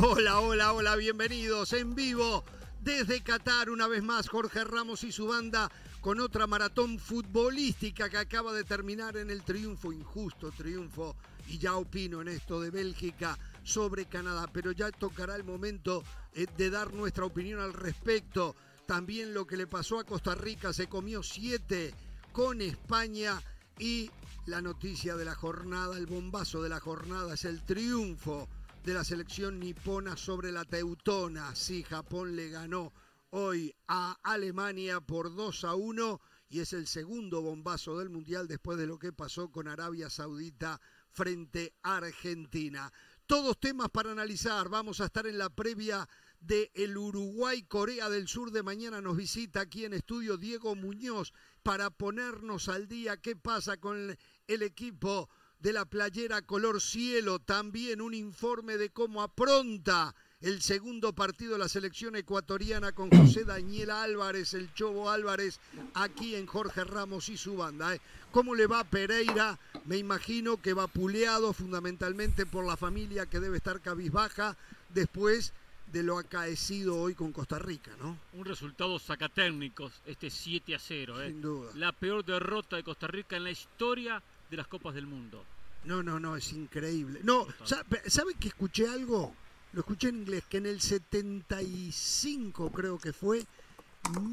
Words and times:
Hola, 0.00 0.38
hola, 0.38 0.72
hola, 0.74 0.94
bienvenidos 0.94 1.72
en 1.72 1.96
vivo 1.96 2.44
desde 2.80 3.20
Qatar 3.20 3.68
una 3.68 3.88
vez 3.88 4.00
más 4.00 4.28
Jorge 4.28 4.62
Ramos 4.62 5.02
y 5.02 5.10
su 5.10 5.26
banda 5.26 5.72
con 6.00 6.20
otra 6.20 6.46
maratón 6.46 7.00
futbolística 7.00 8.08
que 8.08 8.18
acaba 8.18 8.52
de 8.52 8.62
terminar 8.62 9.16
en 9.16 9.28
el 9.28 9.42
triunfo, 9.42 9.92
injusto 9.92 10.52
triunfo, 10.52 11.16
y 11.48 11.58
ya 11.58 11.74
opino 11.74 12.20
en 12.20 12.28
esto 12.28 12.60
de 12.60 12.70
Bélgica 12.70 13.36
sobre 13.64 14.06
Canadá, 14.06 14.48
pero 14.52 14.70
ya 14.70 14.92
tocará 14.92 15.34
el 15.34 15.42
momento 15.42 16.04
eh, 16.32 16.46
de 16.56 16.70
dar 16.70 16.94
nuestra 16.94 17.24
opinión 17.24 17.58
al 17.58 17.72
respecto. 17.72 18.54
También 18.86 19.34
lo 19.34 19.48
que 19.48 19.56
le 19.56 19.66
pasó 19.66 19.98
a 19.98 20.04
Costa 20.04 20.36
Rica, 20.36 20.72
se 20.72 20.86
comió 20.86 21.24
siete 21.24 21.92
con 22.30 22.60
España 22.60 23.42
y 23.80 24.12
la 24.46 24.62
noticia 24.62 25.16
de 25.16 25.24
la 25.24 25.34
jornada, 25.34 25.98
el 25.98 26.06
bombazo 26.06 26.62
de 26.62 26.68
la 26.68 26.78
jornada 26.78 27.34
es 27.34 27.44
el 27.44 27.64
triunfo 27.64 28.48
de 28.88 28.94
la 28.94 29.04
selección 29.04 29.60
nipona 29.60 30.16
sobre 30.16 30.50
la 30.50 30.64
teutona. 30.64 31.54
Sí, 31.54 31.82
Japón 31.82 32.34
le 32.34 32.48
ganó 32.48 32.94
hoy 33.28 33.74
a 33.86 34.16
Alemania 34.22 35.02
por 35.02 35.34
2 35.34 35.64
a 35.64 35.74
1 35.74 36.18
y 36.48 36.60
es 36.60 36.72
el 36.72 36.86
segundo 36.86 37.42
bombazo 37.42 37.98
del 37.98 38.08
Mundial 38.08 38.48
después 38.48 38.78
de 38.78 38.86
lo 38.86 38.98
que 38.98 39.12
pasó 39.12 39.50
con 39.50 39.68
Arabia 39.68 40.08
Saudita 40.08 40.80
frente 41.10 41.74
a 41.82 41.98
Argentina. 41.98 42.90
Todos 43.26 43.60
temas 43.60 43.90
para 43.90 44.10
analizar. 44.10 44.70
Vamos 44.70 45.02
a 45.02 45.04
estar 45.04 45.26
en 45.26 45.36
la 45.36 45.50
previa 45.50 46.08
de 46.40 46.70
el 46.72 46.96
Uruguay 46.96 47.64
Corea 47.64 48.08
del 48.08 48.26
Sur 48.26 48.52
de 48.52 48.62
mañana 48.62 49.02
nos 49.02 49.18
visita 49.18 49.60
aquí 49.60 49.84
en 49.84 49.92
estudio 49.92 50.38
Diego 50.38 50.74
Muñoz 50.74 51.34
para 51.62 51.90
ponernos 51.90 52.70
al 52.70 52.88
día 52.88 53.18
qué 53.18 53.36
pasa 53.36 53.76
con 53.76 54.16
el 54.46 54.62
equipo 54.62 55.28
de 55.60 55.72
la 55.72 55.84
playera 55.84 56.42
color 56.42 56.80
cielo, 56.80 57.38
también 57.38 58.00
un 58.00 58.14
informe 58.14 58.76
de 58.76 58.90
cómo 58.90 59.22
apronta 59.22 60.14
el 60.40 60.62
segundo 60.62 61.12
partido 61.12 61.54
de 61.54 61.58
la 61.58 61.68
selección 61.68 62.14
ecuatoriana 62.14 62.92
con 62.92 63.10
José 63.10 63.44
Daniel 63.44 63.90
Álvarez, 63.90 64.54
el 64.54 64.72
Chobo 64.72 65.10
Álvarez, 65.10 65.58
aquí 65.94 66.36
en 66.36 66.46
Jorge 66.46 66.84
Ramos 66.84 67.28
y 67.28 67.36
su 67.36 67.56
banda. 67.56 67.96
¿eh? 67.96 68.00
¿Cómo 68.30 68.54
le 68.54 68.68
va 68.68 68.84
Pereira? 68.84 69.58
Me 69.84 69.96
imagino 69.96 70.58
que 70.58 70.74
va 70.74 70.86
puleado 70.86 71.52
fundamentalmente 71.52 72.46
por 72.46 72.64
la 72.64 72.76
familia 72.76 73.26
que 73.26 73.40
debe 73.40 73.56
estar 73.56 73.80
cabizbaja 73.80 74.56
después 74.90 75.52
de 75.92 76.04
lo 76.04 76.18
acaecido 76.18 77.00
hoy 77.00 77.14
con 77.14 77.32
Costa 77.32 77.58
Rica, 77.58 77.90
¿no? 77.98 78.16
Un 78.34 78.44
resultado 78.44 78.98
sacatécnicos, 78.98 79.92
este 80.06 80.30
7 80.30 80.74
a 80.74 80.78
0, 80.78 81.22
¿eh? 81.22 81.28
Sin 81.28 81.40
duda. 81.40 81.70
La 81.74 81.92
peor 81.92 82.24
derrota 82.24 82.76
de 82.76 82.84
Costa 82.84 83.06
Rica 83.06 83.36
en 83.36 83.44
la 83.44 83.50
historia 83.50 84.22
de 84.50 84.56
las 84.56 84.66
Copas 84.66 84.94
del 84.94 85.06
Mundo. 85.06 85.44
No, 85.84 86.02
no, 86.02 86.18
no, 86.18 86.36
es 86.36 86.52
increíble. 86.52 87.20
No, 87.22 87.46
¿sabe, 87.64 88.02
¿sabe 88.06 88.34
que 88.34 88.48
escuché 88.48 88.88
algo? 88.88 89.34
Lo 89.72 89.80
escuché 89.80 90.08
en 90.08 90.16
inglés, 90.16 90.44
que 90.48 90.58
en 90.58 90.66
el 90.66 90.80
75 90.80 92.70
creo 92.72 92.98
que 92.98 93.12
fue, 93.12 93.44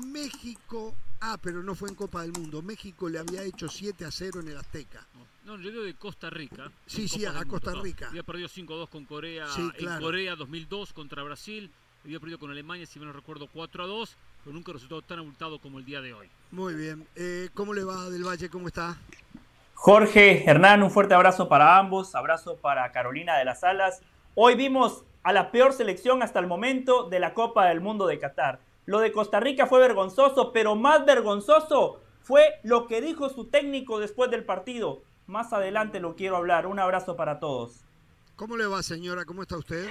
México, 0.07 0.95
ah, 1.21 1.37
pero 1.41 1.61
no 1.61 1.75
fue 1.75 1.89
en 1.89 1.95
Copa 1.95 2.21
del 2.21 2.31
Mundo, 2.31 2.61
México 2.61 3.09
le 3.09 3.19
había 3.19 3.43
hecho 3.43 3.67
7 3.67 4.05
a 4.05 4.11
0 4.11 4.39
en 4.41 4.49
el 4.49 4.57
Azteca. 4.57 5.05
No, 5.45 5.57
yo 5.57 5.69
digo 5.69 5.83
de 5.83 5.93
Costa 5.93 6.29
Rica. 6.29 6.71
Sí, 6.87 7.07
sí, 7.07 7.25
a 7.25 7.45
Costa 7.45 7.73
Rica. 7.79 8.07
Había 8.07 8.23
perdido 8.23 8.49
5-2 8.49 8.89
con 8.89 9.05
Corea 9.05 9.47
Sí, 9.49 9.61
en 9.61 9.69
claro. 9.71 10.01
Corea 10.03 10.35
2002 10.35 10.93
contra 10.93 11.21
Brasil. 11.21 11.69
Había 12.03 12.19
perdido 12.19 12.39
con 12.39 12.49
Alemania, 12.49 12.85
si 12.85 12.97
bien 12.97 13.07
no 13.09 13.13
recuerdo, 13.13 13.47
4-2, 13.53 14.09
pero 14.43 14.53
nunca 14.53 14.73
resultado 14.73 15.01
tan 15.03 15.19
abultado 15.19 15.59
como 15.59 15.79
el 15.79 15.85
día 15.85 16.01
de 16.01 16.13
hoy. 16.13 16.29
Muy 16.51 16.73
bien. 16.73 17.07
Eh, 17.15 17.49
¿Cómo 17.53 17.73
le 17.73 17.83
va 17.83 18.09
del 18.09 18.23
Valle? 18.23 18.49
¿Cómo 18.49 18.67
está? 18.67 18.97
Jorge, 19.75 20.49
Hernán, 20.49 20.81
un 20.81 20.89
fuerte 20.89 21.13
abrazo 21.13 21.47
para 21.47 21.77
ambos, 21.77 22.15
abrazo 22.15 22.55
para 22.57 22.91
Carolina 22.91 23.37
de 23.37 23.45
las 23.45 23.63
Alas. 23.63 24.01
Hoy 24.33 24.55
vimos 24.55 25.03
a 25.21 25.31
la 25.31 25.51
peor 25.51 25.73
selección 25.73 26.23
hasta 26.23 26.39
el 26.39 26.47
momento 26.47 27.07
de 27.07 27.19
la 27.19 27.33
Copa 27.35 27.67
del 27.67 27.81
Mundo 27.81 28.07
de 28.07 28.17
Qatar. 28.17 28.59
Lo 28.85 28.99
de 28.99 29.11
Costa 29.11 29.39
Rica 29.39 29.67
fue 29.67 29.79
vergonzoso, 29.79 30.53
pero 30.53 30.75
más 30.75 31.05
vergonzoso 31.05 31.99
fue 32.23 32.55
lo 32.63 32.87
que 32.87 33.01
dijo 33.01 33.29
su 33.29 33.45
técnico 33.45 33.99
después 33.99 34.31
del 34.31 34.43
partido. 34.43 35.03
Más 35.27 35.53
adelante 35.53 35.99
lo 35.99 36.15
quiero 36.15 36.37
hablar. 36.37 36.65
Un 36.65 36.79
abrazo 36.79 37.15
para 37.15 37.39
todos. 37.39 37.83
¿Cómo 38.35 38.57
le 38.57 38.65
va, 38.65 38.81
señora? 38.81 39.25
¿Cómo 39.25 39.43
está 39.43 39.57
usted? 39.57 39.87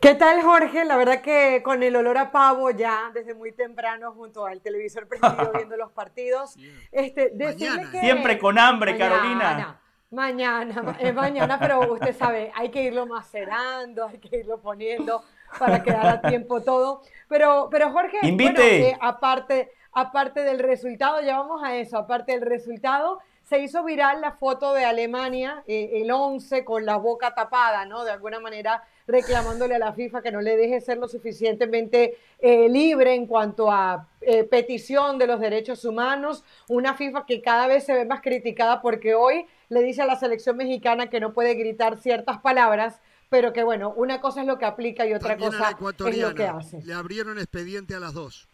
¿Qué 0.00 0.14
tal, 0.14 0.42
Jorge? 0.42 0.84
La 0.84 0.96
verdad 0.96 1.20
que 1.22 1.62
con 1.64 1.82
el 1.82 1.96
olor 1.96 2.18
a 2.18 2.30
pavo 2.30 2.70
ya 2.70 3.10
desde 3.14 3.34
muy 3.34 3.52
temprano 3.52 4.12
junto 4.12 4.46
al 4.46 4.60
televisor 4.60 5.08
prendido 5.08 5.52
viendo 5.54 5.76
los 5.76 5.90
partidos. 5.92 6.56
Este, 6.92 7.32
Mañana, 7.34 7.90
que- 7.90 8.00
Siempre 8.00 8.38
con 8.38 8.58
hambre, 8.58 8.92
Mañana, 8.92 9.14
Carolina. 9.16 9.80
Mañana, 10.10 10.96
es 11.00 11.12
mañana, 11.14 11.58
pero 11.58 11.92
usted 11.92 12.14
sabe, 12.16 12.52
hay 12.54 12.70
que 12.70 12.82
irlo 12.82 13.06
macerando, 13.06 14.06
hay 14.06 14.18
que 14.18 14.36
irlo 14.38 14.60
poniendo 14.60 15.24
para 15.58 15.82
quedar 15.82 16.06
a 16.06 16.20
tiempo 16.22 16.62
todo. 16.62 17.02
Pero, 17.28 17.68
pero 17.70 17.90
Jorge, 17.90 18.18
Invite. 18.22 18.52
bueno, 18.52 18.64
eh, 18.64 18.96
aparte, 19.00 19.72
aparte 19.92 20.40
del 20.42 20.60
resultado, 20.60 21.20
ya 21.22 21.38
vamos 21.38 21.60
a 21.64 21.74
eso, 21.76 21.98
aparte 21.98 22.32
del 22.32 22.42
resultado, 22.42 23.18
se 23.48 23.60
hizo 23.60 23.84
viral 23.84 24.20
la 24.20 24.32
foto 24.32 24.74
de 24.74 24.84
Alemania, 24.84 25.62
eh, 25.68 26.02
el 26.02 26.10
11 26.10 26.64
con 26.64 26.84
la 26.84 26.96
boca 26.96 27.32
tapada, 27.32 27.84
¿no? 27.86 28.04
De 28.04 28.10
alguna 28.10 28.40
manera 28.40 28.82
reclamándole 29.06 29.76
a 29.76 29.78
la 29.78 29.92
FIFA 29.92 30.20
que 30.20 30.32
no 30.32 30.40
le 30.40 30.56
deje 30.56 30.80
ser 30.80 30.98
lo 30.98 31.06
suficientemente 31.06 32.18
eh, 32.40 32.68
libre 32.68 33.14
en 33.14 33.26
cuanto 33.26 33.70
a 33.70 34.08
eh, 34.20 34.42
petición 34.42 35.16
de 35.18 35.28
los 35.28 35.38
derechos 35.38 35.84
humanos, 35.84 36.42
una 36.68 36.94
FIFA 36.94 37.24
que 37.24 37.40
cada 37.40 37.68
vez 37.68 37.84
se 37.84 37.94
ve 37.94 38.04
más 38.04 38.20
criticada 38.20 38.82
porque 38.82 39.14
hoy 39.14 39.46
le 39.68 39.82
dice 39.82 40.02
a 40.02 40.06
la 40.06 40.16
selección 40.16 40.56
mexicana 40.56 41.08
que 41.08 41.20
no 41.20 41.32
puede 41.32 41.54
gritar 41.54 41.98
ciertas 41.98 42.38
palabras, 42.38 43.00
pero 43.30 43.52
que 43.52 43.62
bueno, 43.62 43.94
una 43.96 44.20
cosa 44.20 44.40
es 44.40 44.48
lo 44.48 44.58
que 44.58 44.64
aplica 44.64 45.06
y 45.06 45.14
otra 45.14 45.30
También 45.30 45.52
cosa 45.52 45.76
es 46.08 46.18
lo 46.18 46.34
que 46.34 46.46
hace. 46.46 46.82
Le 46.82 46.94
abrieron 46.94 47.38
expediente 47.38 47.94
a 47.94 48.00
las 48.00 48.12
dos. 48.12 48.48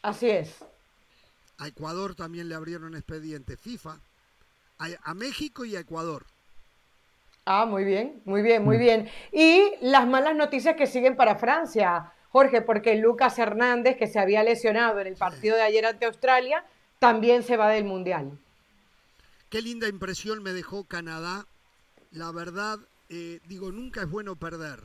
Así 0.00 0.30
es. 0.30 0.64
A 1.58 1.68
Ecuador 1.68 2.14
también 2.14 2.48
le 2.48 2.54
abrieron 2.54 2.94
expediente. 2.94 3.56
FIFA. 3.56 3.98
A, 4.78 4.88
a 5.02 5.14
México 5.14 5.64
y 5.64 5.76
a 5.76 5.80
Ecuador. 5.80 6.24
Ah, 7.44 7.66
muy 7.66 7.84
bien, 7.84 8.20
muy 8.24 8.42
bien, 8.42 8.64
muy 8.64 8.78
bien. 8.78 9.10
Y 9.32 9.72
las 9.80 10.06
malas 10.06 10.36
noticias 10.36 10.76
que 10.76 10.86
siguen 10.86 11.16
para 11.16 11.36
Francia, 11.36 12.12
Jorge, 12.30 12.62
porque 12.62 12.94
Lucas 12.96 13.38
Hernández, 13.38 13.96
que 13.96 14.06
se 14.06 14.18
había 14.18 14.42
lesionado 14.44 15.00
en 15.00 15.08
el 15.08 15.16
partido 15.16 15.56
de 15.56 15.62
ayer 15.62 15.84
ante 15.84 16.06
Australia, 16.06 16.64
también 16.98 17.42
se 17.42 17.56
va 17.56 17.68
del 17.68 17.84
Mundial. 17.84 18.38
Qué 19.50 19.60
linda 19.60 19.88
impresión 19.88 20.42
me 20.42 20.52
dejó 20.52 20.84
Canadá. 20.84 21.46
La 22.12 22.30
verdad, 22.30 22.78
eh, 23.08 23.40
digo, 23.48 23.72
nunca 23.72 24.02
es 24.02 24.08
bueno 24.08 24.36
perder, 24.36 24.80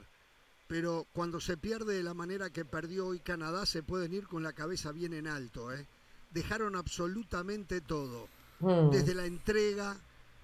pero 0.68 1.06
cuando 1.14 1.40
se 1.40 1.58
pierde 1.58 1.96
de 1.96 2.04
la 2.04 2.14
manera 2.14 2.50
que 2.50 2.66
perdió 2.66 3.08
hoy 3.08 3.20
Canadá, 3.20 3.66
se 3.66 3.84
pueden 3.84 4.14
ir 4.14 4.28
con 4.28 4.44
la 4.44 4.54
cabeza 4.54 4.92
bien 4.92 5.14
en 5.14 5.28
alto. 5.28 5.72
¿eh? 5.74 5.86
Dejaron 6.32 6.76
absolutamente 6.76 7.82
todo, 7.82 8.28
Mm. 8.60 8.90
desde 8.90 9.14
la 9.14 9.26
entrega, 9.26 9.96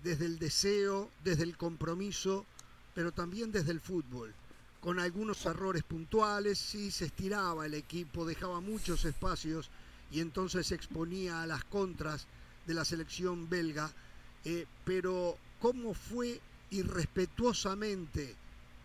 desde 0.03 0.25
el 0.25 0.37
deseo, 0.37 1.09
desde 1.23 1.43
el 1.43 1.57
compromiso, 1.57 2.45
pero 2.93 3.11
también 3.11 3.51
desde 3.51 3.71
el 3.71 3.79
fútbol. 3.79 4.33
Con 4.81 4.99
algunos 4.99 5.45
errores 5.45 5.83
puntuales, 5.83 6.59
sí 6.59 6.91
se 6.91 7.05
estiraba 7.05 7.65
el 7.65 7.73
equipo, 7.73 8.25
dejaba 8.25 8.59
muchos 8.59 9.05
espacios 9.05 9.69
y 10.11 10.19
entonces 10.19 10.67
se 10.67 10.75
exponía 10.75 11.41
a 11.41 11.47
las 11.47 11.63
contras 11.63 12.27
de 12.67 12.73
la 12.73 12.85
selección 12.85 13.49
belga. 13.49 13.89
Eh, 14.45 14.67
pero 14.85 15.37
cómo 15.59 15.93
fue 15.93 16.39
irrespetuosamente 16.69 18.35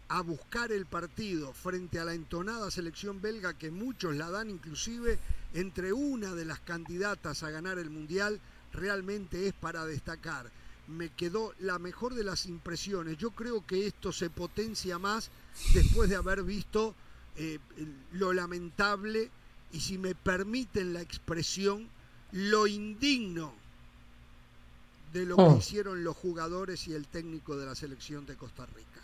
a 0.08 0.20
buscar 0.22 0.72
el 0.72 0.86
partido 0.86 1.52
frente 1.52 1.98
a 1.98 2.04
la 2.04 2.14
entonada 2.14 2.70
selección 2.70 3.20
belga 3.20 3.54
que 3.58 3.70
muchos 3.70 4.14
la 4.16 4.30
dan 4.30 4.48
inclusive 4.50 5.18
entre 5.54 5.92
una 5.92 6.34
de 6.34 6.44
las 6.44 6.60
candidatas 6.60 7.42
a 7.42 7.50
ganar 7.50 7.78
el 7.78 7.90
mundial, 7.90 8.40
realmente 8.72 9.48
es 9.48 9.54
para 9.54 9.84
destacar. 9.86 10.50
Me 10.86 11.10
quedó 11.10 11.54
la 11.58 11.78
mejor 11.78 12.14
de 12.14 12.24
las 12.24 12.46
impresiones. 12.46 13.18
Yo 13.18 13.30
creo 13.30 13.66
que 13.66 13.86
esto 13.86 14.12
se 14.12 14.30
potencia 14.30 14.98
más 14.98 15.30
después 15.74 16.08
de 16.08 16.16
haber 16.16 16.42
visto 16.42 16.94
eh, 17.36 17.58
lo 18.12 18.32
lamentable 18.32 19.30
y 19.72 19.80
si 19.80 19.98
me 19.98 20.14
permiten 20.14 20.94
la 20.94 21.02
expresión, 21.02 21.88
lo 22.32 22.66
indigno 22.66 23.52
de 25.12 25.24
lo 25.24 25.36
que 25.36 25.42
Oh. 25.42 25.56
hicieron 25.58 26.04
los 26.04 26.16
jugadores 26.16 26.86
y 26.88 26.94
el 26.94 27.06
técnico 27.06 27.56
de 27.56 27.66
la 27.66 27.74
selección 27.74 28.26
de 28.26 28.36
Costa 28.36 28.66
Rica. 28.66 29.00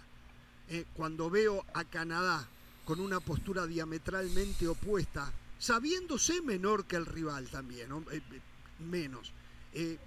Eh, 0.69 0.85
cuando 0.94 1.31
veo 1.31 1.64
a 1.75 1.85
Canadá 1.85 2.47
con 2.85 3.00
una 3.00 3.20
postura 3.20 3.67
diametralmente 3.67 4.67
opuesta, 4.69 5.31
sabiéndose 5.59 6.43
menor 6.43 6.87
que 6.87 6.97
el 6.97 7.06
rival 7.06 7.49
también. 7.49 7.91
Eh, 8.11 8.23
eh, 8.33 8.41
menos, 8.81 9.33
eh, 9.73 9.99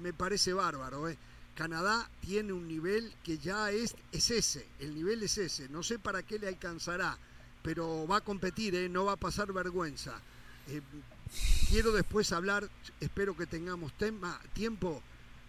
me 0.00 0.12
parece 0.12 0.52
bárbaro. 0.52 1.06
Canadá 1.54 2.08
tiene 2.20 2.52
un 2.52 2.66
nivel 2.66 3.12
que 3.22 3.38
ya 3.38 3.70
es, 3.70 3.94
es 4.10 4.30
ese, 4.30 4.66
el 4.80 4.94
nivel 4.94 5.22
es 5.22 5.38
ese, 5.38 5.68
no 5.68 5.84
sé 5.84 6.00
para 6.00 6.24
qué 6.24 6.38
le 6.38 6.48
alcanzará, 6.48 7.16
pero 7.62 8.08
va 8.08 8.16
a 8.16 8.20
competir, 8.22 8.90
no 8.90 9.04
va 9.04 9.12
a 9.12 9.16
pasar 9.16 9.52
vergüenza. 9.52 10.20
Quiero 11.68 11.92
después 11.92 12.32
hablar, 12.32 12.68
espero 12.98 13.36
que 13.36 13.46
tengamos 13.46 13.92
tema, 13.96 14.40
tiempo, 14.52 15.00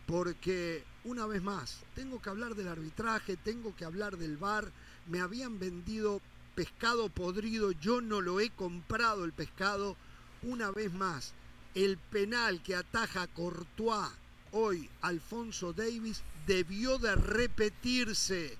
porque 0.05 0.83
una 1.05 1.25
vez 1.25 1.41
más, 1.41 1.79
tengo 1.95 2.21
que 2.21 2.29
hablar 2.29 2.55
del 2.55 2.67
arbitraje, 2.67 3.37
tengo 3.37 3.75
que 3.75 3.85
hablar 3.85 4.17
del 4.17 4.37
VAR, 4.37 4.71
me 5.07 5.21
habían 5.21 5.59
vendido 5.59 6.21
pescado 6.55 7.09
podrido, 7.09 7.71
yo 7.73 8.01
no 8.01 8.21
lo 8.21 8.39
he 8.39 8.49
comprado 8.49 9.25
el 9.25 9.33
pescado, 9.33 9.97
una 10.41 10.71
vez 10.71 10.93
más, 10.93 11.33
el 11.75 11.97
penal 11.97 12.63
que 12.63 12.75
ataja 12.75 13.27
Courtois 13.27 14.09
hoy, 14.51 14.89
Alfonso 15.01 15.73
Davis, 15.73 16.23
debió 16.47 16.97
de 16.97 17.15
repetirse. 17.15 18.57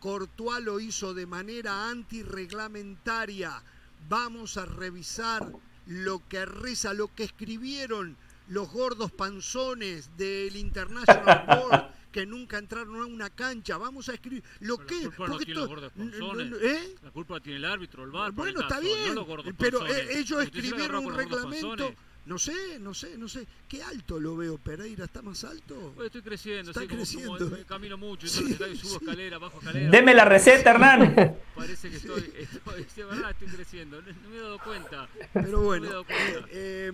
Courtois 0.00 0.62
lo 0.62 0.80
hizo 0.80 1.14
de 1.14 1.26
manera 1.26 1.88
antirreglamentaria. 1.88 3.62
Vamos 4.08 4.56
a 4.56 4.66
revisar 4.66 5.52
lo 5.86 6.26
que 6.28 6.44
reza, 6.44 6.94
lo 6.94 7.14
que 7.14 7.24
escribieron 7.24 8.16
los 8.48 8.70
gordos 8.70 9.10
panzones 9.12 10.16
del 10.16 10.56
International 10.56 11.44
Board 11.48 11.86
que 12.12 12.24
nunca 12.24 12.56
entraron 12.58 12.96
a 13.02 13.06
una 13.06 13.28
cancha. 13.30 13.76
Vamos 13.76 14.08
a 14.08 14.14
escribir 14.14 14.42
lo 14.60 14.78
Pero 14.78 14.86
que. 14.86 14.94
La 14.96 15.02
culpa, 15.02 15.24
no 15.26 15.32
porque 15.32 15.44
tiene 15.44 15.60
esto- 15.60 15.60
los 15.60 15.68
gordos 15.68 15.92
panzones. 15.92 16.52
¿eh? 16.62 16.94
la 17.02 17.10
culpa 17.10 17.34
la 17.34 17.40
tiene 17.40 17.56
el 17.58 17.64
árbitro, 17.66 18.04
el 18.04 18.10
por 18.10 18.32
Bueno, 18.32 18.58
el 18.60 18.64
está 18.64 18.76
caso, 18.76 18.80
bien, 18.82 19.08
no 19.08 19.14
los 19.14 19.26
gordos 19.26 19.54
pero 19.58 19.78
panzones. 19.80 20.04
eh, 20.08 20.18
ellos 20.18 20.42
escribieron 20.42 21.04
un 21.06 21.14
reglamento. 21.14 21.94
No 22.26 22.40
sé, 22.40 22.80
no 22.80 22.92
sé, 22.92 23.16
no 23.16 23.28
sé. 23.28 23.46
¿Qué 23.68 23.84
alto 23.84 24.18
lo 24.18 24.34
veo, 24.36 24.58
Pereira? 24.58 25.04
¿Está 25.04 25.22
más 25.22 25.44
alto? 25.44 25.94
Estoy 26.04 26.22
creciendo, 26.22 26.72
Está 26.72 26.80
sí, 26.80 26.88
como- 26.88 27.04
como, 27.04 27.36
creciendo. 27.36 27.56
eh, 27.56 27.64
camino 27.68 27.96
mucho, 27.96 28.26
Sí, 28.28 28.42
entonces 28.48 28.80
subo 28.80 28.90
sí. 28.98 29.04
escalera, 29.04 29.38
bajo 29.38 29.58
escalera. 29.60 29.90
Deme 29.92 30.12
la 30.12 30.24
receta, 30.24 30.70
Hernán. 30.72 31.36
Parece 31.54 31.88
que 31.88 31.98
estoy, 31.98 32.32
estoy, 32.36 32.84
de 32.96 33.04
verdad 33.04 33.30
estoy 33.30 33.46
creciendo, 33.48 34.02
no, 34.02 34.08
no 34.24 34.28
me 34.30 34.36
he 34.38 34.40
dado 34.40 34.58
cuenta. 34.58 35.08
Pero 35.34 35.46
No 35.46 35.58
me 35.58 35.62
he 35.62 35.66
bueno, 35.66 35.86
dado 35.88 36.02
eh, 36.02 36.04
cuenta. 36.06 36.48
eh, 36.50 36.92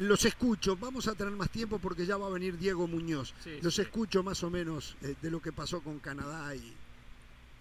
los 0.00 0.24
escucho. 0.24 0.76
Vamos 0.76 1.06
a 1.08 1.14
tener 1.14 1.32
más 1.34 1.50
tiempo 1.50 1.78
porque 1.78 2.04
ya 2.04 2.16
va 2.16 2.26
a 2.26 2.30
venir 2.30 2.58
Diego 2.58 2.86
Muñoz. 2.86 3.32
Sí, 3.44 3.58
los 3.62 3.74
sí. 3.74 3.82
escucho 3.82 4.22
más 4.22 4.42
o 4.42 4.50
menos 4.50 4.96
eh, 5.02 5.14
de 5.20 5.30
lo 5.30 5.40
que 5.40 5.52
pasó 5.52 5.80
con 5.80 5.98
Canadá 6.00 6.54
y, 6.54 6.72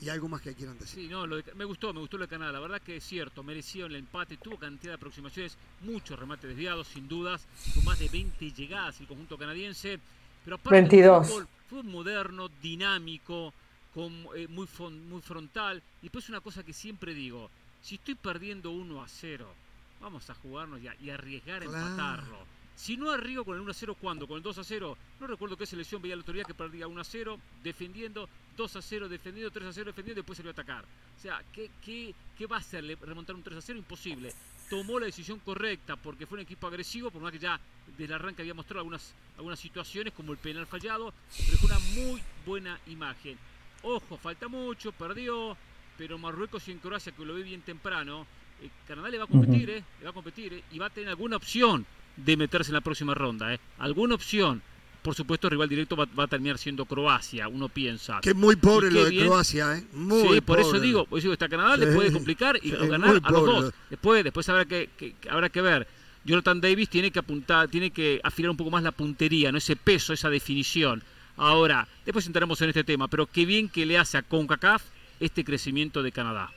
y 0.02 0.10
algo 0.10 0.28
más 0.30 0.42
que 0.42 0.54
quieran 0.56 0.78
decir. 0.80 1.04
Sí, 1.04 1.08
no, 1.10 1.28
lo 1.28 1.38
de- 1.38 1.54
me 1.56 1.66
gustó, 1.66 1.94
me 1.94 2.00
gustó 2.00 2.18
lo 2.18 2.24
de 2.26 2.30
Canadá. 2.30 2.54
La 2.54 2.60
verdad 2.60 2.82
que 2.82 2.98
es 2.98 3.04
cierto, 3.04 3.44
mereció 3.44 3.86
el 3.86 3.96
empate, 3.96 4.38
tuvo 4.38 4.58
cantidad 4.58 4.92
de 4.94 4.96
aproximaciones, 4.96 5.58
muchos 5.82 6.18
remates 6.18 6.50
desviados, 6.50 6.88
sin 6.88 7.08
dudas, 7.08 7.46
con 7.76 7.86
más 7.86 8.00
de 8.00 8.10
20 8.10 8.52
llegadas 8.52 9.00
el 9.00 9.08
conjunto 9.08 9.38
canadiense. 9.38 10.00
Pero 10.44 10.56
aparte, 10.56 10.76
22. 10.82 11.28
Fútbol, 11.28 11.48
fútbol 11.70 11.84
moderno, 11.86 12.50
dinámico, 12.62 13.54
con, 13.94 14.14
eh, 14.36 14.48
muy, 14.48 14.68
muy 15.10 15.22
frontal. 15.22 15.84
Y 16.02 16.04
después 16.04 16.30
una 16.30 16.40
cosa 16.40 16.64
que 16.64 16.72
siempre 16.74 17.14
digo, 17.14 17.50
si 17.82 17.96
estoy 17.96 18.16
perdiendo 18.16 18.72
1 18.72 19.04
a 19.04 19.08
0, 19.10 19.54
vamos 20.02 20.30
a 20.30 20.34
jugarnos 20.36 20.82
y, 20.82 20.88
a- 20.88 20.96
y 21.02 21.10
arriesgar 21.10 21.64
a 21.64 21.66
Claro. 21.66 21.88
empatarlo. 21.88 22.60
Si 22.76 22.96
no 22.96 23.12
arriesgo 23.12 23.44
con 23.44 23.56
el 23.56 23.62
1 23.62 23.72
a 23.72 23.74
0, 23.74 23.98
¿cuándo? 24.00 24.26
Con 24.26 24.38
el 24.38 24.44
2 24.44 24.58
a 24.58 24.64
0. 24.64 24.98
No 25.20 25.28
recuerdo 25.28 25.58
qué 25.58 25.66
selección 25.66 26.02
veía 26.02 26.16
la 26.16 26.22
autoridad 26.22 26.46
que 26.46 26.54
perdía 26.54 26.88
1 26.88 27.02
a 27.02 27.04
0, 27.04 27.38
defendiendo, 27.62 28.30
2 28.56 28.76
a 28.78 28.82
0 28.82 29.10
defendiendo, 29.10 29.52
3 29.52 29.68
a 29.68 29.74
0 29.74 29.86
defendiendo 29.88 30.20
y 30.20 30.22
después 30.22 30.38
salió 30.38 30.52
a 30.52 30.54
atacar. 30.54 30.86
O 31.18 31.22
sea, 31.22 31.44
¿qué, 31.52 31.70
qué, 31.84 32.16
qué 32.38 32.46
va 32.48 32.56
a 32.56 32.60
hacerle 32.60 32.96
remontar 33.02 33.36
un 33.36 33.44
3 33.44 33.58
a 33.58 33.62
0? 33.62 33.80
Imposible. 33.80 34.34
Tomó 34.70 34.98
la 34.98 35.08
decisión 35.08 35.40
correcta 35.40 35.98
porque 35.98 36.26
fue 36.26 36.38
un 36.38 36.44
equipo 36.44 36.68
agresivo, 36.68 37.12
por 37.12 37.22
más 37.22 37.34
que 37.34 37.40
ya 37.40 37.60
desde 37.88 38.06
el 38.06 38.14
arranque 38.14 38.44
había 38.44 38.54
mostrado 38.54 38.80
algunas, 38.80 39.14
algunas 39.38 39.60
situaciones 39.60 40.14
como 40.14 40.32
el 40.32 40.38
penal 40.38 40.66
fallado, 40.66 41.14
pero 41.38 41.58
fue 41.58 41.70
una 41.72 41.80
muy 41.80 42.22
buena 42.46 42.80
imagen. 42.88 43.38
Ojo, 43.82 44.16
falta 44.18 44.48
mucho, 44.48 44.94
perdió, 44.94 45.58
pero 45.98 46.18
Marruecos 46.18 46.66
y 46.70 46.72
en 46.72 46.80
Croacia, 46.80 47.12
que 47.12 47.26
lo 47.26 47.34
ve 47.34 47.44
bien 47.44 47.62
temprano, 47.62 48.26
eh, 48.62 48.70
Canadá 48.88 49.10
le 49.10 49.18
va 49.18 49.24
a 49.26 49.28
competir, 49.28 49.70
eh, 49.70 49.84
le 50.00 50.04
va 50.06 50.10
a 50.12 50.14
competir 50.14 50.54
eh, 50.54 50.64
y 50.72 50.80
va 50.80 50.88
a 50.88 50.90
tener 50.90 51.10
alguna 51.10 51.38
opción 51.38 51.86
de 52.18 52.38
meterse 52.38 52.72
en 52.72 52.76
la 52.76 52.82
próxima 52.82 53.14
ronda. 53.14 53.54
Eh. 53.54 53.60
Alguna 53.80 54.16
opción. 54.16 54.62
Por 55.02 55.16
supuesto, 55.16 55.48
el 55.48 55.52
rival 55.52 55.70
directo 55.70 55.96
va, 55.96 56.06
va 56.08 56.26
a 56.26 56.28
terminar 56.28 56.58
siendo 56.58 56.84
Croacia, 56.86 57.48
uno 57.48 57.70
piensa. 57.70 58.20
Que 58.22 58.34
muy 58.34 58.58
pobre 58.58 58.92
lo 58.92 59.06
de 59.06 59.12
bien. 59.12 59.28
Croacia, 59.28 59.78
¿eh? 59.78 59.84
Muy 59.94 60.36
sí, 60.36 60.42
por 60.42 60.60
eso 60.60 60.78
digo, 60.78 61.06
por 61.06 61.20
eso 61.20 61.28
digo, 61.28 61.34
esta 61.34 61.48
Canadá 61.48 61.78
le 61.78 61.88
puede 61.88 62.12
complicar 62.12 62.58
y 62.62 62.72
sí, 62.72 62.76
ganar 62.76 63.22
a 63.24 63.32
los 63.32 63.46
dos. 63.46 63.74
Después, 63.90 64.26
después 64.26 64.50
habrá 64.50 64.66
que- 64.66 64.90
habrá 65.30 65.48
que 65.50 65.62
ver. 65.62 65.88
Jonathan 66.26 66.60
Davis 66.60 66.90
tiene 66.90 67.12
que 67.12 67.20
apuntar, 67.20 67.70
tiene 67.70 67.92
que 67.92 68.20
afilar 68.24 68.52
un 68.52 68.58
poco 68.58 68.72
más 68.72 68.84
la 68.84 68.92
puntería, 68.92 69.54
no 69.54 69.58
ese 69.58 69.78
peso, 69.78 70.12
esa 70.12 70.30
definición. 70.30 71.02
Ahora, 71.38 71.88
después 72.04 72.28
entraremos 72.28 72.62
en 72.62 72.68
este 72.68 72.84
tema, 72.84 73.08
pero 73.08 73.26
qué 73.26 73.46
bien 73.46 73.70
que 73.70 73.86
le 73.86 73.98
hace 73.98 74.18
a 74.18 74.22
CONCACAF 74.22 74.84
este 75.22 75.46
crecimiento 75.46 76.04
de 76.04 76.12
Canadá. 76.12 76.52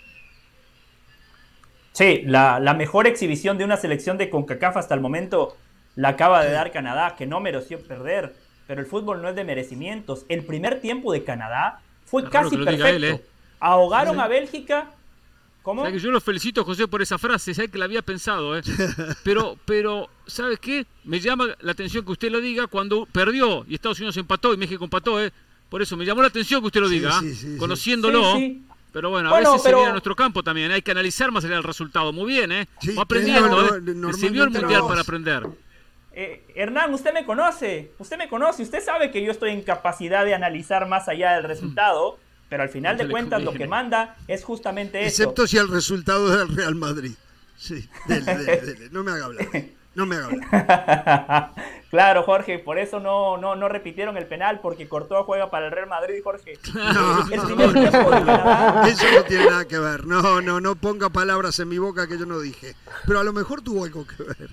Sí, 1.93 2.23
la, 2.25 2.59
la 2.59 2.75
mejor 2.75 3.07
exhibición 3.07 3.59
de 3.59 3.65
una 3.65 3.77
selección 3.77 4.19
de 4.19 4.31
CONCACAF 4.31 4.79
hasta 4.79 4.95
el 4.95 5.01
momento 5.01 5.57
la 5.95 6.09
acaba 6.09 6.43
de 6.43 6.53
dar 6.53 6.73
Canadá, 6.73 7.17
que 7.17 7.27
no 7.27 7.41
mereció 7.41 7.81
perder. 7.81 8.35
Pero 8.67 8.81
el 8.81 8.87
fútbol 8.87 9.21
no 9.21 9.29
es 9.29 9.37
de 9.37 9.45
merecimientos. 9.45 10.25
El 10.29 10.45
primer 10.45 10.81
tiempo 10.81 11.13
de 11.13 11.25
Canadá 11.25 11.81
fue 12.07 12.23
raro 12.23 12.33
casi 12.33 12.57
perfecto. 12.57 12.87
él, 12.87 13.05
¿eh? 13.05 13.25
Ahogaron 13.61 14.21
a 14.21 14.29
Bélgica. 14.29 14.91
¿Cómo? 15.63 15.83
¿Sabes 15.83 16.01
que 16.01 16.05
yo 16.05 16.11
lo 16.11 16.21
felicito, 16.21 16.65
José, 16.65 16.89
por 16.89 17.03
esa 17.03 17.19
frase, 17.19 17.55
sabes 17.55 17.71
que 17.71 17.79
la 17.79 17.85
había 17.85 18.03
pensado, 18.03 18.57
¿eh? 18.57 18.63
Pero, 19.23 19.57
pero, 19.65 20.09
¿sabes 20.27 20.59
qué? 20.59 20.87
Me 21.05 21.21
llama 21.21 21.47
la 21.61 21.71
atención 21.71 22.05
que 22.05 22.11
usted 22.11 22.33
lo 22.33 22.41
diga 22.41 22.67
cuando 22.67 23.07
perdió 23.07 23.65
y 23.69 23.75
Estados 23.75 23.99
Unidos 24.01 24.17
empató 24.17 24.53
y 24.53 24.57
México 24.57 24.83
empató, 24.83 25.23
¿eh? 25.23 25.33
Por 25.69 25.81
eso 25.81 25.97
me 25.97 26.05
llamó 26.05 26.21
la 26.21 26.29
atención 26.29 26.61
que 26.61 26.67
usted 26.67 26.81
lo 26.81 26.89
diga, 26.89 27.21
sí, 27.21 27.33
sí, 27.35 27.53
sí. 27.53 27.57
conociéndolo. 27.59 28.37
Sí, 28.37 28.39
sí. 28.39 28.72
Pero 28.93 29.11
bueno, 29.11 29.29
a 29.29 29.33
Bueno, 29.33 29.53
veces 29.53 29.63
pero- 29.65 29.77
se 29.79 29.81
viene 29.81 29.89
a 29.89 29.93
nuestro 29.93 30.15
campo 30.15 30.43
también, 30.43 30.71
hay 30.71 30.83
que 30.83 30.91
analizar 30.91 31.31
más 31.33 31.45
allá 31.45 31.55
del 31.55 31.65
resultado. 31.65 32.13
Muy 32.13 32.27
bien, 32.27 32.53
¿eh? 32.53 32.69
Sí, 32.81 32.95
Va 32.95 33.03
aprendiendo, 33.03 33.77
¿eh? 33.77 33.81
no- 33.95 34.13
sirvió 34.13 34.45
el 34.45 34.53
normalmente 34.53 34.61
mundial 34.61 34.83
para 34.87 35.01
aprender. 35.01 35.47
Eh, 36.15 36.45
Hernán, 36.55 36.93
usted 36.93 37.15
me 37.15 37.25
conoce, 37.25 37.93
usted 37.99 38.19
me 38.19 38.29
conoce, 38.29 38.63
usted 38.63 38.85
sabe 38.85 39.11
que 39.11 39.25
yo 39.25 39.33
estoy 39.33 39.51
en 39.51 39.63
capacidad 39.63 40.27
de 40.27 40.35
analizar 40.35 40.87
más 40.87 41.09
allá 41.09 41.33
del 41.37 41.45
resultado, 41.45 42.19
pero 42.51 42.63
al 42.63 42.69
final 42.69 42.99
de 42.99 43.05
No 43.05 43.11
cuentas 43.11 43.43
lo 43.43 43.55
que 43.55 43.67
manda 43.67 44.17
es 44.29 44.45
justamente 44.45 45.01
eso. 45.01 45.23
Excepto 45.23 45.47
si 45.47 45.57
el 45.57 45.69
resultado 45.69 46.31
es 46.31 46.39
del 46.49 46.55
Real 46.57 46.75
Madrid. 46.75 47.13
Sí, 47.57 47.89
dele, 48.09 48.37
dele, 48.37 48.57
dele. 48.61 48.89
No 48.91 49.03
me 49.05 49.13
haga 49.13 49.25
hablar. 49.25 49.47
No 49.95 50.07
me 50.07 50.17
haga 50.17 50.27
hablar. 50.31 51.51
claro, 51.91 52.23
Jorge, 52.23 52.59
por 52.59 52.79
eso 52.79 52.99
no, 52.99 53.37
no, 53.37 53.55
no 53.57 53.69
repitieron 53.69 54.17
el 54.17 54.27
penal, 54.27 54.61
porque 54.61 54.89
Courtois 54.89 55.25
juega 55.27 55.51
para 55.51 55.67
el 55.67 55.73
Real 55.73 55.89
Madrid, 55.89 56.21
Jorge. 56.23 56.59
No, 56.75 57.29
El 57.31 57.37
no, 57.37 57.73
no, 57.73 58.11
Canadá, 58.11 58.89
Eso 58.89 59.05
no 59.15 59.23
tiene 59.25 59.47
nada 59.47 59.67
que 59.67 59.79
ver. 59.79 60.07
No, 60.07 60.41
no, 60.41 60.61
no 60.61 60.75
ponga 60.77 61.11
palabras 61.11 61.59
en 61.59 61.69
mi 61.69 61.79
boca 61.79 62.07
que 62.07 62.19
yo 62.19 62.27
no 62.27 62.41
dije. 62.41 62.75
Pero 63.07 63.21
a 63.21 63.25
lo 63.25 63.33
mejor 63.33 63.63
tuvo 63.63 63.85
algo 63.85 64.07
que 64.07 64.23
ver. 64.23 64.51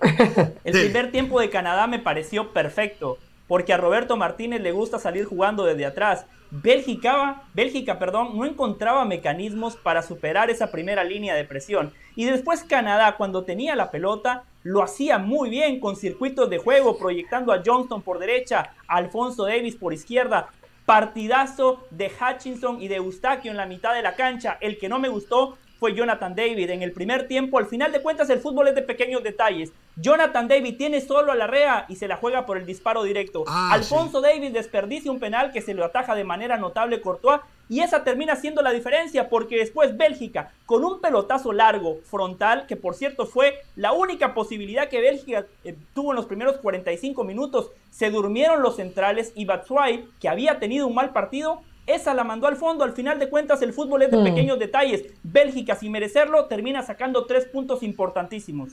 el 0.64 0.72
primer 0.72 1.10
tiempo 1.10 1.40
de 1.40 1.50
Canadá 1.50 1.86
me 1.86 1.98
pareció 1.98 2.52
perfecto, 2.52 3.18
porque 3.46 3.72
a 3.72 3.76
Roberto 3.76 4.16
Martínez 4.16 4.60
le 4.62 4.72
gusta 4.72 4.98
salir 4.98 5.24
jugando 5.24 5.64
desde 5.64 5.86
atrás. 5.86 6.26
Bélgica, 6.50 7.42
Bélgica, 7.52 7.98
perdón, 7.98 8.38
no 8.38 8.46
encontraba 8.46 9.04
mecanismos 9.04 9.76
para 9.76 10.02
superar 10.02 10.48
esa 10.48 10.70
primera 10.70 11.04
línea 11.04 11.34
de 11.34 11.44
presión. 11.44 11.92
Y 12.16 12.24
después 12.24 12.64
Canadá, 12.64 13.16
cuando 13.16 13.44
tenía 13.44 13.76
la 13.76 13.90
pelota, 13.90 14.44
lo 14.62 14.82
hacía 14.82 15.18
muy 15.18 15.50
bien 15.50 15.78
con 15.78 15.96
circuitos 15.96 16.48
de 16.48 16.56
juego, 16.56 16.98
proyectando 16.98 17.52
a 17.52 17.62
Johnston 17.64 18.00
por 18.00 18.18
derecha, 18.18 18.72
a 18.86 18.96
Alfonso 18.96 19.44
Davis 19.44 19.76
por 19.76 19.92
izquierda. 19.92 20.48
Partidazo 20.86 21.86
de 21.90 22.10
Hutchinson 22.10 22.80
y 22.80 22.88
de 22.88 22.96
Eustaquio 22.96 23.50
en 23.50 23.58
la 23.58 23.66
mitad 23.66 23.94
de 23.94 24.00
la 24.00 24.14
cancha. 24.14 24.56
El 24.62 24.78
que 24.78 24.88
no 24.88 24.98
me 24.98 25.10
gustó 25.10 25.58
fue 25.78 25.94
Jonathan 25.94 26.34
David 26.34 26.70
en 26.70 26.82
el 26.82 26.92
primer 26.92 27.28
tiempo. 27.28 27.58
Al 27.58 27.66
final 27.66 27.92
de 27.92 28.02
cuentas, 28.02 28.30
el 28.30 28.40
fútbol 28.40 28.68
es 28.68 28.74
de 28.74 28.82
pequeños 28.82 29.22
detalles. 29.22 29.72
Jonathan 29.96 30.48
David 30.48 30.76
tiene 30.76 31.00
solo 31.00 31.32
a 31.32 31.34
la 31.34 31.46
rea 31.46 31.86
y 31.88 31.96
se 31.96 32.08
la 32.08 32.16
juega 32.16 32.46
por 32.46 32.56
el 32.56 32.66
disparo 32.66 33.02
directo. 33.02 33.44
Ah, 33.46 33.70
Alfonso 33.72 34.20
Davis 34.20 34.52
desperdicia 34.52 35.10
un 35.10 35.20
penal 35.20 35.52
que 35.52 35.60
se 35.60 35.74
lo 35.74 35.84
ataja 35.84 36.14
de 36.14 36.24
manera 36.24 36.56
notable 36.56 37.00
Courtois 37.00 37.40
y 37.68 37.80
esa 37.80 38.02
termina 38.04 38.36
siendo 38.36 38.62
la 38.62 38.70
diferencia 38.70 39.28
porque 39.28 39.56
después 39.56 39.96
Bélgica 39.96 40.52
con 40.66 40.84
un 40.84 41.00
pelotazo 41.00 41.52
largo 41.52 41.98
frontal 42.04 42.66
que 42.66 42.76
por 42.76 42.94
cierto 42.94 43.26
fue 43.26 43.60
la 43.76 43.92
única 43.92 44.34
posibilidad 44.34 44.88
que 44.88 45.00
Bélgica 45.00 45.46
eh, 45.64 45.76
tuvo 45.94 46.12
en 46.12 46.16
los 46.16 46.26
primeros 46.26 46.56
45 46.58 47.24
minutos 47.24 47.70
se 47.90 48.10
durmieron 48.10 48.62
los 48.62 48.76
centrales 48.76 49.32
y 49.34 49.44
Batshuayi 49.44 50.08
que 50.20 50.28
había 50.28 50.58
tenido 50.58 50.86
un 50.86 50.94
mal 50.94 51.12
partido 51.12 51.60
esa 51.88 52.14
la 52.14 52.22
mandó 52.24 52.46
al 52.46 52.56
fondo. 52.56 52.84
Al 52.84 52.92
final 52.92 53.18
de 53.18 53.28
cuentas, 53.28 53.60
el 53.62 53.72
fútbol 53.72 54.02
es 54.02 54.10
de 54.10 54.18
Mm. 54.18 54.24
pequeños 54.24 54.58
detalles. 54.58 55.04
Bélgica, 55.22 55.74
sin 55.76 55.90
merecerlo, 55.92 56.46
termina 56.46 56.82
sacando 56.82 57.26
tres 57.26 57.46
puntos 57.46 57.82
importantísimos. 57.82 58.70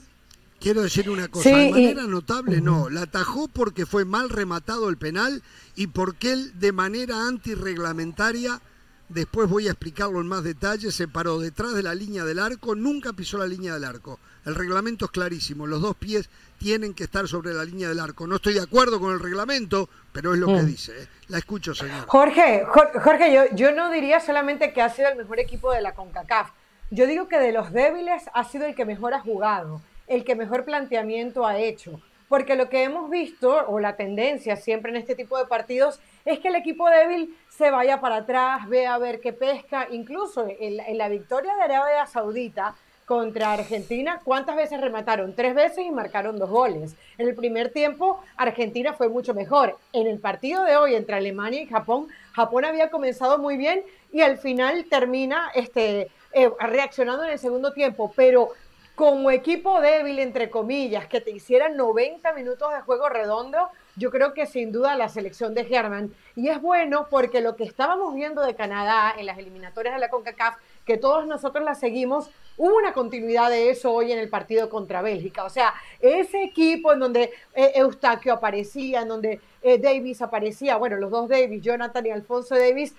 Quiero 0.60 0.80
decir 0.82 1.10
una 1.10 1.28
cosa, 1.28 1.48
Sí, 1.50 1.54
de 1.54 1.66
y- 1.66 1.70
manera 1.70 2.02
notable 2.04 2.60
no, 2.62 2.88
la 2.88 3.02
atajó 3.02 3.46
porque 3.48 3.84
fue 3.84 4.04
mal 4.04 4.30
rematado 4.30 4.88
el 4.88 4.96
penal 4.96 5.42
y 5.74 5.88
porque 5.88 6.32
él 6.32 6.58
de 6.58 6.72
manera 6.72 7.26
antirreglamentaria, 7.28 8.60
después 9.08 9.48
voy 9.48 9.68
a 9.68 9.72
explicarlo 9.72 10.20
en 10.20 10.26
más 10.26 10.42
detalle, 10.42 10.90
se 10.90 11.08
paró 11.08 11.38
detrás 11.38 11.74
de 11.74 11.82
la 11.82 11.94
línea 11.94 12.24
del 12.24 12.38
arco, 12.38 12.74
nunca 12.74 13.12
pisó 13.12 13.38
la 13.38 13.46
línea 13.46 13.74
del 13.74 13.84
arco. 13.84 14.18
El 14.44 14.54
reglamento 14.54 15.04
es 15.06 15.10
clarísimo, 15.10 15.66
los 15.66 15.80
dos 15.82 15.96
pies 15.96 16.28
tienen 16.58 16.94
que 16.94 17.04
estar 17.04 17.26
sobre 17.28 17.52
la 17.52 17.64
línea 17.64 17.88
del 17.88 18.00
arco. 18.00 18.26
No 18.26 18.36
estoy 18.36 18.54
de 18.54 18.62
acuerdo 18.62 18.98
con 19.00 19.12
el 19.12 19.20
reglamento, 19.20 19.88
pero 20.12 20.32
es 20.34 20.40
lo 20.40 20.46
que 20.46 20.62
Mm. 20.62 20.66
dice. 20.66 21.02
¿eh? 21.02 21.08
La 21.28 21.38
escucho, 21.38 21.74
señor. 21.74 22.06
Jorge, 22.06 22.64
Jor- 22.66 23.00
Jorge, 23.02 23.32
yo, 23.32 23.42
yo 23.54 23.72
no 23.72 23.90
diría 23.90 24.20
solamente 24.20 24.72
que 24.72 24.80
ha 24.82 24.88
sido 24.90 25.08
el 25.08 25.16
mejor 25.16 25.40
equipo 25.40 25.72
de 25.72 25.80
la 25.82 25.94
CONCACAF. 25.94 26.50
Yo 26.90 27.06
digo 27.06 27.26
que 27.28 27.38
de 27.38 27.52
los 27.52 27.72
débiles 27.72 28.22
ha 28.32 28.44
sido 28.44 28.64
el 28.66 28.74
que 28.76 28.84
mejor 28.84 29.12
ha 29.14 29.20
jugado, 29.20 29.82
el 30.06 30.24
que 30.24 30.36
mejor 30.36 30.64
planteamiento 30.64 31.44
ha 31.46 31.58
hecho. 31.58 32.00
Porque 32.28 32.56
lo 32.56 32.68
que 32.68 32.82
hemos 32.84 33.08
visto, 33.10 33.54
o 33.68 33.78
la 33.78 33.94
tendencia 33.96 34.56
siempre 34.56 34.90
en 34.90 34.96
este 34.96 35.14
tipo 35.14 35.38
de 35.38 35.46
partidos, 35.46 36.00
es 36.24 36.38
que 36.40 36.48
el 36.48 36.56
equipo 36.56 36.88
débil 36.88 37.36
se 37.56 37.70
vaya 37.70 38.00
para 38.00 38.16
atrás, 38.16 38.68
vea 38.68 38.94
a 38.94 38.98
ver 38.98 39.20
qué 39.20 39.32
pesca, 39.32 39.88
incluso 39.90 40.46
en, 40.46 40.80
en 40.80 40.98
la 40.98 41.08
victoria 41.08 41.54
de 41.54 41.62
Arabia 41.62 42.06
Saudita 42.06 42.74
contra 43.06 43.52
Argentina, 43.52 44.20
¿cuántas 44.24 44.56
veces 44.56 44.80
remataron? 44.80 45.34
Tres 45.34 45.54
veces 45.54 45.86
y 45.86 45.90
marcaron 45.90 46.38
dos 46.38 46.50
goles. 46.50 46.96
En 47.18 47.28
el 47.28 47.36
primer 47.36 47.70
tiempo, 47.70 48.20
Argentina 48.36 48.92
fue 48.92 49.08
mucho 49.08 49.32
mejor. 49.32 49.78
En 49.92 50.08
el 50.08 50.18
partido 50.18 50.64
de 50.64 50.76
hoy 50.76 50.96
entre 50.96 51.14
Alemania 51.14 51.62
y 51.62 51.66
Japón, 51.66 52.08
Japón 52.32 52.64
había 52.64 52.90
comenzado 52.90 53.38
muy 53.38 53.56
bien 53.56 53.84
y 54.12 54.22
al 54.22 54.38
final 54.38 54.86
termina 54.90 55.50
este, 55.54 56.10
eh, 56.32 56.50
reaccionando 56.58 57.24
en 57.24 57.30
el 57.30 57.38
segundo 57.38 57.72
tiempo, 57.72 58.12
pero 58.16 58.50
como 58.96 59.30
equipo 59.30 59.80
débil, 59.80 60.18
entre 60.18 60.50
comillas, 60.50 61.06
que 61.06 61.20
te 61.20 61.30
hicieran 61.30 61.76
90 61.76 62.32
minutos 62.32 62.72
de 62.74 62.80
juego 62.80 63.08
redondo, 63.08 63.68
yo 63.96 64.10
creo 64.10 64.34
que 64.34 64.46
sin 64.46 64.72
duda 64.72 64.94
la 64.94 65.08
selección 65.08 65.54
de 65.54 65.64
Germán. 65.64 66.12
Y 66.34 66.48
es 66.48 66.60
bueno 66.60 67.08
porque 67.10 67.40
lo 67.40 67.56
que 67.56 67.64
estábamos 67.64 68.14
viendo 68.14 68.42
de 68.42 68.54
Canadá 68.54 69.14
en 69.16 69.26
las 69.26 69.38
eliminatorias 69.38 69.94
de 69.94 70.00
la 70.00 70.10
CONCACAF, 70.10 70.56
que 70.84 70.98
todos 70.98 71.26
nosotros 71.26 71.64
la 71.64 71.74
seguimos, 71.74 72.30
hubo 72.56 72.76
una 72.76 72.92
continuidad 72.92 73.50
de 73.50 73.70
eso 73.70 73.92
hoy 73.92 74.12
en 74.12 74.18
el 74.18 74.28
partido 74.28 74.68
contra 74.68 75.02
Bélgica. 75.02 75.44
O 75.44 75.50
sea, 75.50 75.74
ese 76.00 76.42
equipo 76.44 76.92
en 76.92 77.00
donde 77.00 77.32
eh, 77.54 77.72
Eustaquio 77.74 78.34
aparecía, 78.34 79.02
en 79.02 79.08
donde 79.08 79.40
eh, 79.62 79.78
Davis 79.78 80.22
aparecía, 80.22 80.76
bueno, 80.76 80.96
los 80.96 81.10
dos 81.10 81.28
Davis, 81.28 81.62
Jonathan 81.62 82.06
y 82.06 82.10
Alfonso 82.10 82.54
Davis, 82.54 82.94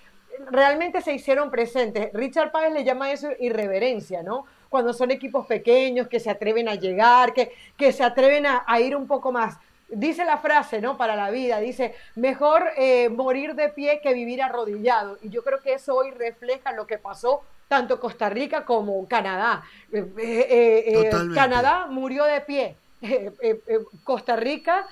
realmente 0.50 1.00
se 1.00 1.14
hicieron 1.14 1.50
presentes. 1.50 2.10
Richard 2.12 2.50
Páez 2.50 2.72
le 2.72 2.84
llama 2.84 3.12
eso 3.12 3.28
irreverencia, 3.38 4.22
¿no? 4.22 4.44
Cuando 4.68 4.92
son 4.92 5.10
equipos 5.10 5.46
pequeños 5.46 6.08
que 6.08 6.20
se 6.20 6.30
atreven 6.30 6.68
a 6.68 6.74
llegar, 6.74 7.32
que, 7.32 7.52
que 7.76 7.92
se 7.92 8.04
atreven 8.04 8.46
a, 8.46 8.80
ir 8.80 8.94
un 8.94 9.06
poco 9.06 9.32
más. 9.32 9.56
Dice 9.88 10.24
la 10.24 10.38
frase, 10.38 10.80
¿no? 10.80 10.96
Para 10.96 11.16
la 11.16 11.30
vida, 11.30 11.60
dice, 11.60 11.94
mejor 12.14 12.64
eh, 12.76 13.08
morir 13.08 13.54
de 13.54 13.70
pie 13.70 14.00
que 14.02 14.12
vivir 14.12 14.42
arrodillado. 14.42 15.18
Y 15.22 15.30
yo 15.30 15.42
creo 15.42 15.60
que 15.60 15.74
eso 15.74 15.94
hoy 15.94 16.10
refleja 16.10 16.72
lo 16.72 16.86
que 16.86 16.98
pasó 16.98 17.42
tanto 17.68 17.98
Costa 18.00 18.28
Rica 18.28 18.64
como 18.64 19.06
Canadá. 19.08 19.62
Eh, 19.92 20.12
eh, 20.18 21.10
Canadá 21.34 21.86
murió 21.88 22.24
de 22.24 22.40
pie. 22.42 22.76
Costa 24.04 24.36
Rica 24.36 24.86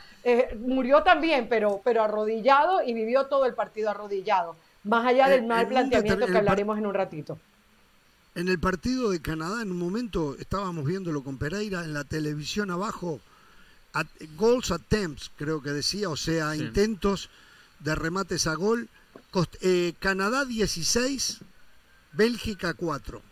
murió 0.58 1.02
también, 1.02 1.48
pero, 1.48 1.80
pero 1.82 2.02
arrodillado 2.02 2.82
y 2.82 2.94
vivió 2.94 3.26
todo 3.26 3.46
el 3.46 3.54
partido 3.54 3.90
arrodillado 3.90 4.56
más 4.86 5.06
allá 5.06 5.28
del 5.28 5.46
mal 5.46 5.66
planteamiento 5.68 6.26
que 6.26 6.38
hablaremos 6.38 6.78
en 6.78 6.86
un 6.86 6.94
ratito. 6.94 7.38
En 8.34 8.48
el 8.48 8.58
partido 8.58 9.10
de 9.10 9.20
Canadá, 9.20 9.62
en 9.62 9.70
un 9.70 9.78
momento 9.78 10.36
estábamos 10.38 10.84
viéndolo 10.84 11.22
con 11.22 11.38
Pereira 11.38 11.84
en 11.84 11.94
la 11.94 12.04
televisión 12.04 12.70
abajo, 12.70 13.20
goals 14.36 14.70
attempts, 14.70 15.30
creo 15.36 15.62
que 15.62 15.70
decía, 15.70 16.08
o 16.08 16.16
sea, 16.16 16.56
intentos 16.56 17.30
de 17.80 17.94
remates 17.94 18.46
a 18.46 18.54
gol. 18.54 18.88
Eh, 19.60 19.92
Canadá 19.98 20.44
16, 20.44 21.40
Bélgica 22.12 22.74
4. 22.74 23.22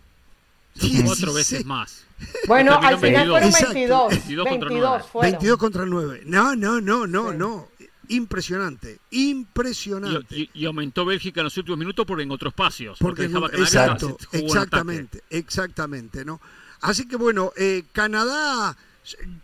Cuatro 1.04 1.32
veces 1.32 1.64
más. 1.64 2.04
Bueno, 2.46 2.74
al 2.74 2.98
final 2.98 3.28
fueron 3.28 3.52
22. 3.52 4.08
22, 4.44 5.02
22 5.22 5.58
contra 5.58 5.86
9. 5.86 6.22
No, 6.26 6.56
no, 6.56 6.80
no, 6.80 7.06
no, 7.06 7.32
no 7.32 7.68
impresionante, 8.08 8.98
impresionante. 9.10 10.50
Y, 10.52 10.66
aumentó 10.66 11.04
Bélgica 11.04 11.40
en 11.40 11.44
los 11.44 11.56
últimos 11.56 11.78
minutos 11.78 12.06
por 12.06 12.20
en 12.20 12.30
otros 12.30 12.52
espacios. 12.52 12.98
Porque, 12.98 13.24
exacto, 13.24 14.16
exactamente, 14.32 15.22
exactamente, 15.30 16.24
¿no? 16.24 16.40
Así 16.80 17.06
que 17.08 17.16
bueno, 17.16 17.52
eh, 17.56 17.84
Canadá, 17.92 18.76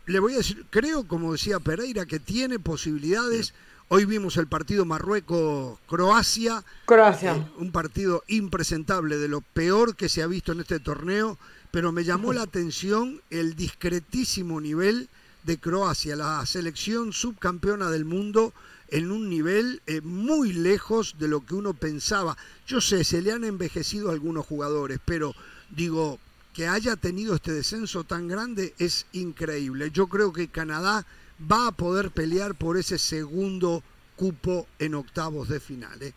le 0.07 0.21
voy 0.21 0.35
a 0.35 0.39
decir, 0.39 0.65
creo, 0.71 1.07
como 1.07 1.33
decía 1.33 1.61
Pereira, 1.61 2.07
que 2.07 2.19
tiene 2.19 2.59
posibilidades. 2.59 3.55
Hoy 3.89 4.05
vimos 4.05 4.37
el 4.37 4.47
partido 4.47 4.85
Marruecos-Croacia. 4.85 6.65
Croacia. 6.87 7.37
Eh, 7.37 7.47
un 7.59 7.73
partido 7.73 8.23
impresentable, 8.29 9.19
de 9.19 9.29
lo 9.29 9.41
peor 9.41 9.97
que 9.97 10.09
se 10.09 10.23
ha 10.23 10.27
visto 10.27 10.53
en 10.53 10.61
este 10.61 10.79
torneo, 10.79 11.39
pero 11.71 11.93
me 11.93 12.05
llamó 12.05 12.33
la 12.33 12.43
atención 12.43 13.21
el 13.31 13.57
discretísimo 13.57 14.61
nivel 14.61 15.09
de 15.43 15.59
Croacia, 15.59 16.17
la 16.17 16.45
selección 16.47 17.13
subcampeona 17.13 17.91
del 17.91 18.05
mundo 18.05 18.53
en 18.89 19.11
un 19.11 19.29
nivel 19.29 19.83
eh, 19.87 20.01
muy 20.01 20.53
lejos 20.53 21.17
de 21.19 21.29
lo 21.29 21.45
que 21.45 21.55
uno 21.55 21.75
pensaba. 21.75 22.37
Yo 22.67 22.81
sé, 22.81 23.05
se 23.05 23.23
le 23.23 23.33
han 23.33 23.45
envejecido 23.45 24.11
algunos 24.11 24.47
jugadores, 24.47 24.99
pero 25.05 25.35
digo, 25.71 26.19
que 26.53 26.67
haya 26.67 26.97
tenido 26.97 27.35
este 27.35 27.53
descenso 27.53 28.05
tan 28.05 28.29
grande 28.29 28.75
es 28.79 29.07
increíble. 29.13 29.91
Yo 29.93 30.09
creo 30.09 30.33
que 30.33 30.49
Canadá 30.49 31.07
va 31.51 31.69
a 31.69 31.73
poder 31.73 32.11
pelear 32.11 32.55
por 32.55 32.77
ese 32.77 32.99
segundo 32.99 33.83
cupo 34.17 34.67
en 34.79 34.95
octavos 34.95 35.49
de 35.49 35.61
final. 35.61 36.03
¿eh? 36.03 36.13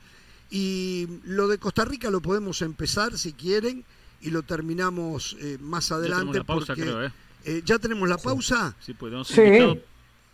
Y 0.49 1.07
lo 1.23 1.47
de 1.47 1.57
Costa 1.57 1.85
Rica 1.85 2.09
lo 2.09 2.21
podemos 2.21 2.61
empezar 2.61 3.17
si 3.17 3.33
quieren 3.33 3.85
y 4.21 4.31
lo 4.31 4.43
terminamos 4.43 5.35
eh, 5.39 5.57
más 5.61 5.91
adelante. 5.91 6.43
porque, 6.43 6.73
creo, 6.73 7.11
eh, 7.45 7.61
¿Ya 7.65 7.77
tenemos 7.77 8.07
la 8.07 8.17
pausa? 8.17 8.75
Sí, 8.79 8.93
pues 8.93 9.27
sí. 9.27 9.41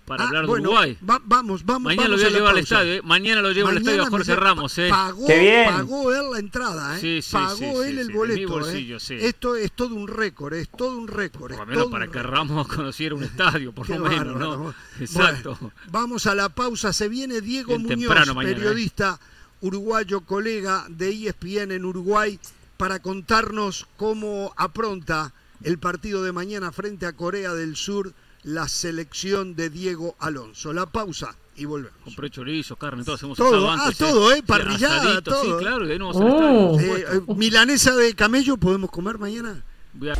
Para 0.10 0.24
ah, 0.24 0.28
hablar 0.28 0.46
de 0.48 0.52
Uruguay. 0.52 0.98
vamos, 1.02 1.64
vamos. 1.64 1.84
Mañana 1.84 2.08
lo 2.08 2.18
voy 2.18 2.26
a, 2.26 2.30
llevar 2.30 2.54
al 2.54 2.58
estadio, 2.58 2.94
¿eh? 2.96 3.02
Mañana 3.04 3.44
lo 3.44 3.52
llevo 3.52 3.70
al 3.70 3.78
estadio 3.78 4.02
a 4.02 4.10
Jorge 4.10 4.36
Ramos, 4.36 4.76
¿eh? 4.80 4.88
Pagó, 4.90 5.28
Qué 5.28 5.40
bien. 5.40 5.66
pagó 5.68 6.12
él 6.12 6.32
la 6.32 6.40
entrada, 6.40 6.98
¿eh? 6.98 7.00
Sí, 7.00 7.22
sí, 7.22 7.32
pagó 7.32 7.84
él 7.84 8.00
el 8.00 8.12
boleto. 8.12 8.40
Mi 8.40 8.46
bolsillo, 8.46 8.98
¿eh? 8.98 9.28
Esto 9.28 9.56
es 9.56 9.72
todo 9.74 9.94
un 9.94 10.08
récord, 10.08 10.56
es 10.56 10.68
todo 10.70 10.98
un 10.98 11.08
récord. 11.08 11.56
Por 11.56 11.60
lo 11.60 11.66
menos 11.68 11.92
para 11.92 12.08
que 12.08 12.24
Ramos 12.24 12.68
conociera 12.76 13.14
un 13.14 13.24
estadio, 13.24 13.72
por 13.72 13.88
lo 13.88 14.00
menos, 14.00 14.36
¿no? 14.36 14.74
Exacto. 15.00 15.60
vamos 15.92 16.26
a 16.26 16.34
la 16.34 16.50
pausa. 16.50 16.92
Se 16.92 17.08
viene 17.08 17.40
Diego 17.42 17.78
Muñoz, 17.78 18.12
¿eh? 18.12 18.34
periodista 18.34 19.20
uruguayo, 19.62 20.22
colega 20.22 20.88
de 20.90 21.10
ESPN 21.10 21.72
en 21.72 21.86
Uruguay, 21.86 22.40
para 22.78 22.98
contarnos 22.98 23.86
cómo 23.96 24.54
apronta 24.58 25.34
el 25.62 25.78
partido 25.78 26.24
de 26.24 26.32
mañana 26.32 26.72
frente 26.72 27.06
a 27.06 27.14
Corea 27.14 27.54
del 27.54 27.76
Sur, 27.76 28.14
la 28.44 28.68
selección 28.68 29.56
de 29.56 29.70
Diego 29.70 30.16
Alonso. 30.20 30.74
La 30.74 30.86
pausa 30.86 31.36
y 31.56 31.66
volvemos. 31.66 32.00
Compré 32.04 32.30
chorizo, 32.30 32.76
carne, 32.76 33.04
todo 33.04 33.16
hacemos 33.16 33.38
todo, 33.38 33.70
ah, 33.70 33.92
todo, 33.98 34.34
¿eh? 34.34 34.42
Parrillada, 34.44 35.22
todo. 35.22 35.60
Sí, 35.60 35.64
claro, 35.64 35.88
y 35.88 35.92
ahí 35.92 36.00
no 36.00 36.14
vamos 36.14 36.22
a 36.22 36.26
oh. 36.26 36.80
eh, 36.80 37.06
eh, 37.12 37.34
Milanesa 37.36 37.96
de 37.96 38.16
camello, 38.16 38.58
¿podemos 38.58 38.90
comer 38.90 39.18
mañana? 39.18 39.64
Voy 39.94 40.10
a... 40.10 40.16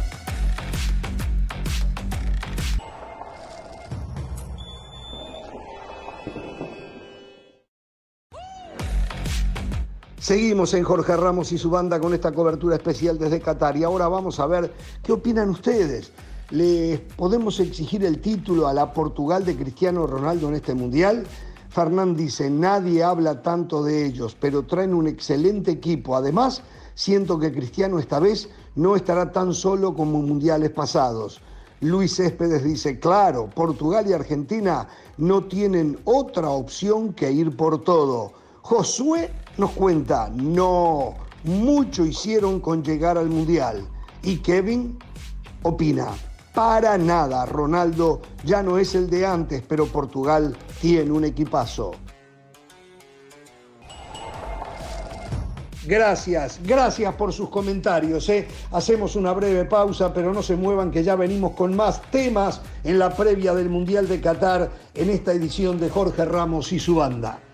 Seguimos 10.20 10.74
en 10.74 10.84
Jorge 10.84 11.16
Ramos 11.16 11.52
y 11.54 11.58
su 11.58 11.70
banda 11.70 12.00
con 12.00 12.14
esta 12.14 12.32
cobertura 12.32 12.76
especial 12.76 13.18
desde 13.18 13.40
Qatar 13.40 13.78
y 13.78 13.84
ahora 13.84 14.08
vamos 14.10 14.40
a 14.40 14.46
ver 14.46 14.72
qué 15.02 15.14
opinan 15.14 15.50
ustedes. 15.50 16.12
¿Les 16.52 17.00
podemos 17.00 17.60
exigir 17.60 18.04
el 18.04 18.22
título 18.22 18.68
a 18.68 18.74
la 18.74 18.92
Portugal 18.92 19.46
de 19.46 19.56
Cristiano 19.56 20.08
Ronaldo 20.08 20.50
en 20.50 20.56
este 20.56 20.74
mundial? 20.74 21.28
Fernán 21.70 22.16
dice, 22.16 22.50
nadie 22.50 23.04
habla 23.04 23.44
tanto 23.44 23.84
de 23.84 24.08
ellos, 24.08 24.36
pero 24.40 24.66
traen 24.66 24.96
un 24.96 25.08
excelente 25.08 25.70
equipo. 25.70 26.16
Además, 26.16 26.64
siento 26.96 27.38
que 27.38 27.54
Cristiano 27.54 28.00
esta 28.00 28.20
vez 28.20 28.50
no 28.74 28.96
estará 28.96 29.32
tan 29.32 29.54
solo 29.54 29.94
como 29.94 30.18
en 30.18 30.28
mundiales 30.28 30.72
pasados. 30.72 31.40
Luis 31.82 32.16
Céspedes 32.16 32.64
dice, 32.64 33.00
claro, 33.00 33.48
Portugal 33.54 34.08
y 34.10 34.14
Argentina 34.14 34.88
no 35.18 35.44
tienen 35.44 36.00
otra 36.04 36.50
opción 36.50 37.14
que 37.14 37.32
ir 37.32 37.56
por 37.56 37.84
todo. 37.84 38.34
Josué 38.64 39.30
nos 39.60 39.70
cuenta, 39.72 40.32
no, 40.34 41.14
mucho 41.44 42.08
hicieron 42.08 42.60
con 42.60 42.84
llegar 42.84 43.20
al 43.20 43.30
Mundial. 43.30 43.88
Y 44.24 44.38
Kevin 44.38 44.98
opina, 45.62 46.08
para 46.54 46.98
nada, 46.98 47.46
Ronaldo 47.46 48.22
ya 48.44 48.64
no 48.64 48.78
es 48.78 48.96
el 48.96 49.10
de 49.10 49.26
antes, 49.26 49.64
pero 49.68 49.86
Portugal 49.88 50.56
tiene 50.82 51.12
un 51.12 51.26
equipazo. 51.26 51.92
Gracias, 55.86 56.60
gracias 56.64 57.16
por 57.16 57.34
sus 57.34 57.50
comentarios. 57.50 58.30
¿eh? 58.30 58.48
Hacemos 58.72 59.16
una 59.16 59.32
breve 59.32 59.66
pausa, 59.66 60.14
pero 60.14 60.32
no 60.32 60.44
se 60.44 60.56
muevan 60.56 60.92
que 60.92 61.04
ya 61.04 61.16
venimos 61.16 61.54
con 61.54 61.76
más 61.76 62.02
temas 62.12 62.62
en 62.84 63.00
la 63.00 63.16
previa 63.16 63.56
del 63.56 63.70
Mundial 63.70 64.08
de 64.08 64.22
Qatar 64.22 64.70
en 64.94 65.10
esta 65.10 65.34
edición 65.34 65.80
de 65.80 65.90
Jorge 65.90 66.26
Ramos 66.26 66.72
y 66.74 66.80
su 66.80 66.96
banda. 66.96 67.49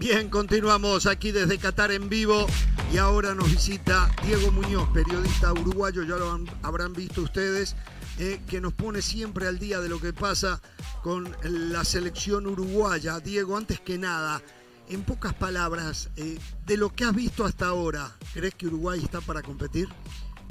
Bien, 0.00 0.30
continuamos 0.30 1.04
aquí 1.04 1.30
desde 1.30 1.58
Qatar 1.58 1.92
en 1.92 2.08
vivo 2.08 2.46
y 2.90 2.96
ahora 2.96 3.34
nos 3.34 3.50
visita 3.50 4.10
Diego 4.24 4.50
Muñoz, 4.50 4.88
periodista 4.94 5.52
uruguayo, 5.52 6.04
ya 6.04 6.16
lo 6.16 6.42
habrán 6.62 6.94
visto 6.94 7.20
ustedes, 7.20 7.76
eh, 8.18 8.40
que 8.48 8.62
nos 8.62 8.72
pone 8.72 9.02
siempre 9.02 9.46
al 9.46 9.58
día 9.58 9.78
de 9.78 9.90
lo 9.90 10.00
que 10.00 10.14
pasa 10.14 10.62
con 11.02 11.30
la 11.42 11.84
selección 11.84 12.46
uruguaya. 12.46 13.20
Diego, 13.20 13.58
antes 13.58 13.78
que 13.78 13.98
nada, 13.98 14.40
en 14.88 15.02
pocas 15.02 15.34
palabras, 15.34 16.08
eh, 16.16 16.38
de 16.64 16.76
lo 16.78 16.94
que 16.94 17.04
has 17.04 17.14
visto 17.14 17.44
hasta 17.44 17.66
ahora, 17.66 18.10
¿crees 18.32 18.54
que 18.54 18.68
Uruguay 18.68 19.00
está 19.04 19.20
para 19.20 19.42
competir? 19.42 19.86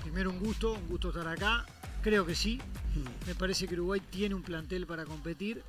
Primero 0.03 0.29
un 0.29 0.37
gusto, 0.37 0.73
un 0.73 0.87
gusto 0.87 1.09
estar 1.09 1.27
acá. 1.27 1.65
Creo 2.03 2.23
que 2.23 2.35
sí. 2.35 2.61
Me 3.25 3.33
parece 3.33 3.67
que 3.67 3.73
Uruguay 3.73 3.99
tiene 4.11 4.35
un 4.35 4.43
plantel 4.43 4.85
para 4.85 5.05
competir. 5.05 5.63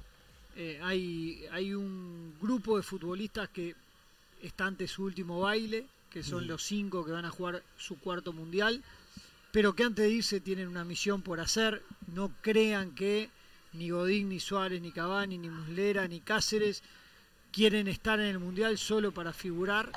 Eh, 0.56 0.80
hay, 0.82 1.44
hay 1.52 1.74
un 1.74 2.34
grupo 2.40 2.76
de 2.76 2.82
futbolistas 2.82 3.48
que 3.48 3.74
está 4.42 4.66
ante 4.66 4.88
su 4.88 5.04
último 5.04 5.40
baile, 5.40 5.86
que 6.10 6.22
son 6.22 6.46
los 6.46 6.62
cinco 6.62 7.04
que 7.04 7.12
van 7.12 7.24
a 7.24 7.30
jugar 7.30 7.62
su 7.78 7.98
cuarto 7.98 8.32
mundial, 8.32 8.82
pero 9.52 9.74
que 9.74 9.84
antes 9.84 10.04
de 10.04 10.10
irse 10.10 10.40
tienen 10.40 10.68
una 10.68 10.84
misión 10.84 11.22
por 11.22 11.40
hacer. 11.40 11.82
No 12.14 12.32
crean 12.42 12.92
que 12.94 13.30
ni 13.72 13.90
Godín, 13.90 14.28
ni 14.28 14.40
Suárez, 14.40 14.82
ni 14.82 14.90
Cavani, 14.90 15.38
ni 15.38 15.48
Muslera, 15.48 16.08
ni 16.08 16.20
Cáceres 16.20 16.82
quieren 17.52 17.88
estar 17.88 18.20
en 18.20 18.26
el 18.26 18.38
mundial 18.38 18.78
solo 18.78 19.12
para 19.12 19.32
figurar. 19.32 19.90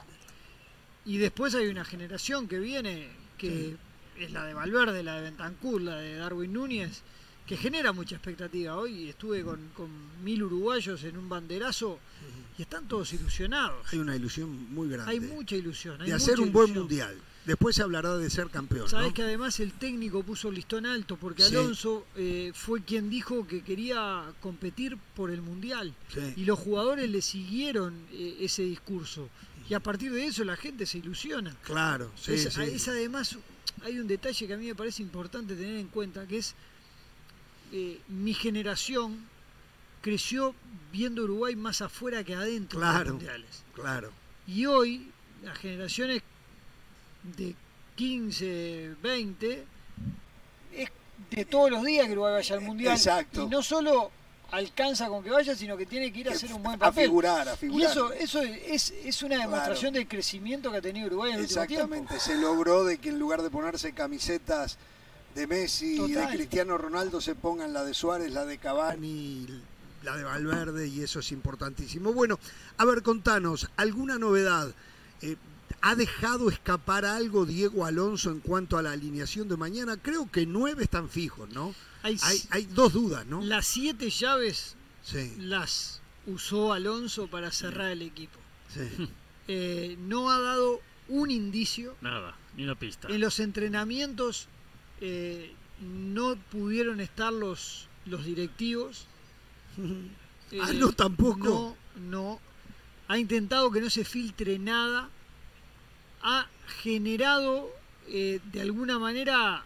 Y 1.06 1.18
después 1.18 1.56
hay 1.56 1.68
una 1.68 1.84
generación 1.84 2.48
que 2.48 2.60
viene, 2.60 3.10
que 3.38 3.76
es 4.18 4.32
la 4.32 4.46
de 4.46 4.54
Valverde, 4.54 5.04
la 5.04 5.16
de 5.16 5.22
Bentancur, 5.24 5.82
la 5.82 5.98
de 5.98 6.16
Darwin 6.16 6.54
Núñez, 6.54 7.02
que 7.46 7.58
genera 7.58 7.92
mucha 7.92 8.16
expectativa. 8.16 8.78
Hoy 8.78 9.10
estuve 9.10 9.44
con, 9.44 9.60
con 9.76 9.90
mil 10.24 10.44
uruguayos 10.44 11.04
en 11.04 11.18
un 11.18 11.28
banderazo 11.28 12.00
y 12.58 12.62
están 12.62 12.88
todos 12.88 13.12
ilusionados. 13.14 13.86
Hay 13.92 14.00
una 14.00 14.16
ilusión 14.16 14.74
muy 14.74 14.88
grande. 14.90 15.12
Hay 15.12 15.20
mucha 15.20 15.56
ilusión. 15.56 16.02
hay 16.02 16.10
de 16.10 16.14
hacer 16.14 16.40
un 16.40 16.52
buen 16.52 16.68
ilusión. 16.70 16.84
mundial. 16.84 17.18
Después 17.46 17.76
se 17.76 17.82
hablará 17.82 18.16
de 18.18 18.30
ser 18.30 18.48
campeón. 18.50 18.88
Sabes 18.88 19.08
¿no? 19.10 19.14
que 19.14 19.24
además 19.24 19.60
el 19.60 19.74
técnico 19.74 20.24
puso 20.24 20.48
el 20.48 20.56
listón 20.56 20.86
alto 20.86 21.18
porque 21.18 21.44
Sí. 21.44 21.54
Alonso 21.54 22.06
eh, 22.16 22.54
fue 22.56 22.82
quien 22.84 23.10
dijo 23.10 23.46
que 23.46 23.62
quería 23.64 24.24
competir 24.40 24.98
por 25.14 25.30
el 25.30 25.42
mundial 25.42 25.94
Sí. 26.14 26.22
y 26.38 26.46
los 26.46 26.58
jugadores 26.58 27.10
le 27.10 27.22
siguieron 27.22 27.94
eh, 28.14 28.38
ese 28.40 28.64
discurso 28.64 29.28
y 29.70 29.74
a 29.74 29.82
partir 29.82 30.14
de 30.14 30.26
eso 30.26 30.46
la 30.46 30.56
gente 30.56 30.86
se 30.86 31.00
ilusiona. 31.00 31.54
Claro, 31.64 32.12
sí, 32.16 32.34
es, 32.34 32.58
es 32.58 32.88
además 32.88 33.38
hay 33.84 34.00
un 34.00 34.08
detalle 34.08 34.48
que 34.48 34.54
a 34.54 34.58
mí 34.58 34.68
me 34.68 34.76
parece 34.76 35.02
importante 35.02 35.56
tener 35.56 35.76
en 35.76 35.88
cuenta 35.88 36.26
que 36.26 36.38
es 36.38 36.56
eh, 37.74 38.00
mi 38.08 38.34
generación 38.36 39.28
creció 40.02 40.54
viendo 40.92 41.24
Uruguay 41.24 41.56
más 41.56 41.82
afuera 41.82 42.24
que 42.24 42.36
adentro 42.36 42.80
de 42.80 42.86
los 42.86 43.08
mundiales. 43.14 43.64
Claro. 43.74 44.12
Y 44.46 44.66
hoy, 44.68 45.12
las 45.44 45.58
generaciones 45.58 46.22
de 47.36 47.56
15, 47.96 48.96
20, 49.02 49.66
es 50.74 50.90
de 51.32 51.46
todos 51.46 51.72
los 51.72 51.84
días 51.84 52.06
que 52.06 52.12
Uruguay 52.14 52.34
vaya 52.34 52.56
al 52.56 52.62
Mundial. 52.62 52.94
Exacto. 52.96 53.44
Y 53.44 53.50
no 53.50 53.64
solo 53.64 54.12
alcanza 54.52 55.08
con 55.08 55.24
que 55.24 55.32
vaya, 55.32 55.56
sino 55.56 55.76
que 55.76 55.88
tiene 55.88 56.14
que 56.14 56.20
ir 56.20 56.30
a 56.30 56.34
hacer 56.34 56.54
un 56.54 56.62
buen 56.62 56.76
a 56.76 56.80
papel. 56.80 57.06
figurar, 57.06 57.50
a 57.50 57.54
Y 57.54 57.58
figurar. 57.58 57.90
eso, 57.90 58.12
eso 58.14 58.42
es, 58.42 58.92
es 59.04 59.24
una 59.24 59.38
demostración 59.40 59.94
del 59.94 60.08
crecimiento 60.08 60.70
que 60.70 60.78
ha 60.78 60.82
tenido 60.82 61.08
Uruguay 61.08 61.32
en 61.32 61.38
el 61.38 61.42
último 61.44 61.66
tiempo. 61.66 61.86
Exactamente, 61.96 62.20
se 62.20 62.38
logró 62.40 62.84
de 62.84 63.00
que 63.00 63.10
en 63.10 63.18
lugar 63.18 63.42
de 63.42 63.50
ponerse 63.50 63.94
camisetas 63.94 64.78
de 65.36 65.48
Messi 65.48 66.00
y 66.02 66.12
de. 66.14 66.28
Cristiano 66.28 66.78
Ronaldo 66.78 67.22
se 67.22 67.36
pongan 67.36 67.74
la 67.74 67.84
de 67.84 67.94
Suárez, 67.94 68.32
la 68.32 68.46
de 68.46 68.58
Cavani. 68.58 69.00
Ni 69.00 69.48
la 70.04 70.18
de 70.18 70.24
Valverde 70.24 70.88
y 70.88 71.02
eso 71.02 71.20
es 71.20 71.32
importantísimo. 71.32 72.14
Bueno, 72.14 72.40
a 72.78 72.86
ver, 72.86 73.02
contanos, 73.04 73.70
¿alguna 73.78 74.18
novedad? 74.20 74.74
Eh, 75.22 75.38
¿Ha 75.82 75.96
dejado 75.96 76.50
escapar 76.50 77.06
algo 77.06 77.46
Diego 77.46 77.86
Alonso 77.86 78.32
en 78.32 78.40
cuanto 78.40 78.78
a 78.78 78.82
la 78.82 78.92
alineación 78.92 79.48
de 79.50 79.58
mañana? 79.58 79.98
Creo 79.98 80.30
que 80.32 80.46
nueve 80.46 80.84
están 80.84 81.10
fijos, 81.10 81.50
¿no? 81.50 81.74
Hay, 82.04 82.18
Hay, 82.22 82.42
hay 82.52 82.66
dos 82.66 82.94
dudas, 82.94 83.26
¿no? 83.26 83.42
Las 83.42 83.68
siete 83.68 84.10
llaves 84.10 84.76
Sí, 85.04 85.34
las 85.38 86.02
usó 86.26 86.72
Alonso 86.72 87.28
para 87.28 87.52
cerrar 87.52 87.92
el 87.92 88.02
equipo. 88.02 88.40
sí. 88.74 89.10
Eh, 89.50 89.98
no 90.00 90.32
ha 90.32 90.40
dado 90.40 90.80
un 91.10 91.30
indicio 91.30 91.98
Nada, 92.00 92.34
ni 92.56 92.64
una 92.64 92.76
pista. 92.76 93.10
En 93.10 93.20
los 93.20 93.42
entrenamientos 93.42 94.48
eh, 95.06 95.52
no 95.82 96.36
pudieron 96.50 97.02
estar 97.02 97.32
los, 97.34 97.88
los 98.06 98.26
directivos. 98.26 99.06
ah, 99.80 100.72
Eh, 100.72 100.74
no, 100.76 100.92
tampoco. 100.94 101.76
No, 101.96 102.10
no. 102.10 102.40
Ha 103.10 103.18
intentado 103.18 103.70
que 103.72 103.82
no 103.82 103.90
se 103.90 104.06
filtre 104.06 104.58
nada. 104.60 105.10
Ha 106.22 106.48
generado 106.82 107.70
eh, 108.08 108.40
de 108.54 108.62
alguna 108.62 108.98
manera 108.98 109.66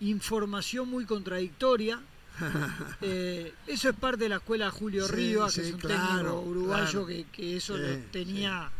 información 0.00 0.88
muy 0.88 1.04
contradictoria. 1.04 2.00
Eh, 3.02 3.52
eso 3.66 3.88
es 3.90 3.96
parte 3.96 4.24
de 4.24 4.28
la 4.28 4.36
escuela 4.36 4.70
Julio 4.70 5.06
Sí, 5.08 5.12
Rivas, 5.12 5.52
sí, 5.54 5.60
que 5.60 5.66
es 5.68 5.74
un 5.74 5.80
claro, 5.80 6.06
técnico 6.06 6.40
uruguayo 6.42 6.90
claro. 6.90 7.06
que, 7.06 7.24
que 7.32 7.56
eso 7.56 7.76
Sí, 7.76 7.82
lo 7.82 7.98
tenía 8.12 8.70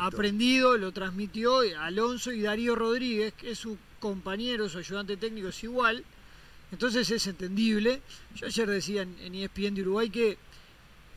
aprendido, 0.00 0.76
lo 0.76 0.90
transmitió 0.92 1.60
Alonso 1.78 2.32
y 2.32 2.42
Darío 2.42 2.74
Rodríguez, 2.74 3.32
que 3.34 3.52
es 3.52 3.58
su 3.58 3.78
compañero, 4.00 4.68
su 4.68 4.78
ayudante 4.78 5.16
técnico 5.16 5.48
es 5.48 5.64
igual. 5.64 6.04
Entonces 6.72 7.10
es 7.10 7.26
entendible. 7.26 8.02
Yo 8.34 8.46
ayer 8.46 8.68
decía 8.68 9.02
en, 9.02 9.16
en 9.20 9.34
ESPN 9.34 9.74
de 9.74 9.82
Uruguay 9.82 10.10
que 10.10 10.38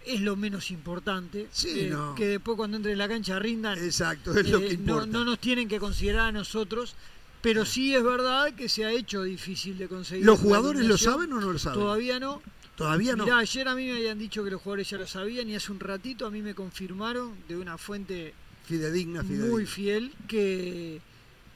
es 0.06 0.22
lo 0.22 0.36
menos 0.36 0.72
importante. 0.72 1.48
Sí, 1.52 1.74
que, 1.74 1.90
no. 1.90 2.16
que 2.16 2.28
después 2.28 2.58
cuando 2.58 2.78
entre 2.78 2.94
en 2.94 2.98
la 2.98 3.08
cancha 3.08 3.40
rindan. 3.40 3.78
Exacto, 3.78 4.38
es 4.38 4.50
lo 4.50 4.60
eh, 4.60 4.70
que 4.70 4.78
no, 4.78 4.94
importa. 4.94 5.06
no 5.08 5.26
nos 5.26 5.40
tienen 5.40 5.68
que 5.68 5.80
considerar 5.80 6.28
a 6.28 6.32
nosotros. 6.32 6.96
Pero 7.42 7.66
sí 7.66 7.96
es 7.96 8.04
verdad 8.04 8.54
que 8.54 8.68
se 8.68 8.84
ha 8.84 8.92
hecho 8.92 9.24
difícil 9.24 9.78
de 9.78 9.88
conseguir. 9.88 10.26
¿Los 10.26 10.40
jugadores 10.40 10.86
lo 10.86 10.98
saben 10.98 11.32
o 11.32 11.40
no 11.40 11.54
lo 11.54 11.60
saben? 11.60 11.80
Todavía 11.80 12.20
no. 12.20 12.42
Todavía 12.76 13.16
no. 13.16 13.24
Mirá, 13.24 13.38
ayer 13.38 13.68
a 13.68 13.76
mí 13.76 13.86
me 13.86 13.94
habían 13.94 14.20
dicho 14.20 14.44
que 14.44 14.52
los 14.52 14.62
jugadores 14.62 14.90
ya 14.90 14.98
lo 14.98 15.08
sabían 15.08 15.50
y 15.50 15.56
hace 15.56 15.72
un 15.72 15.80
ratito 15.80 16.26
a 16.26 16.32
mí 16.32 16.42
me 16.42 16.54
confirmaron 16.54 17.36
de 17.48 17.56
una 17.56 17.78
fuente 17.78 18.34
Fidedigna, 18.66 19.24
fidedigna. 19.24 19.52
muy 19.52 19.66
fiel 19.66 20.14
que, 20.28 21.02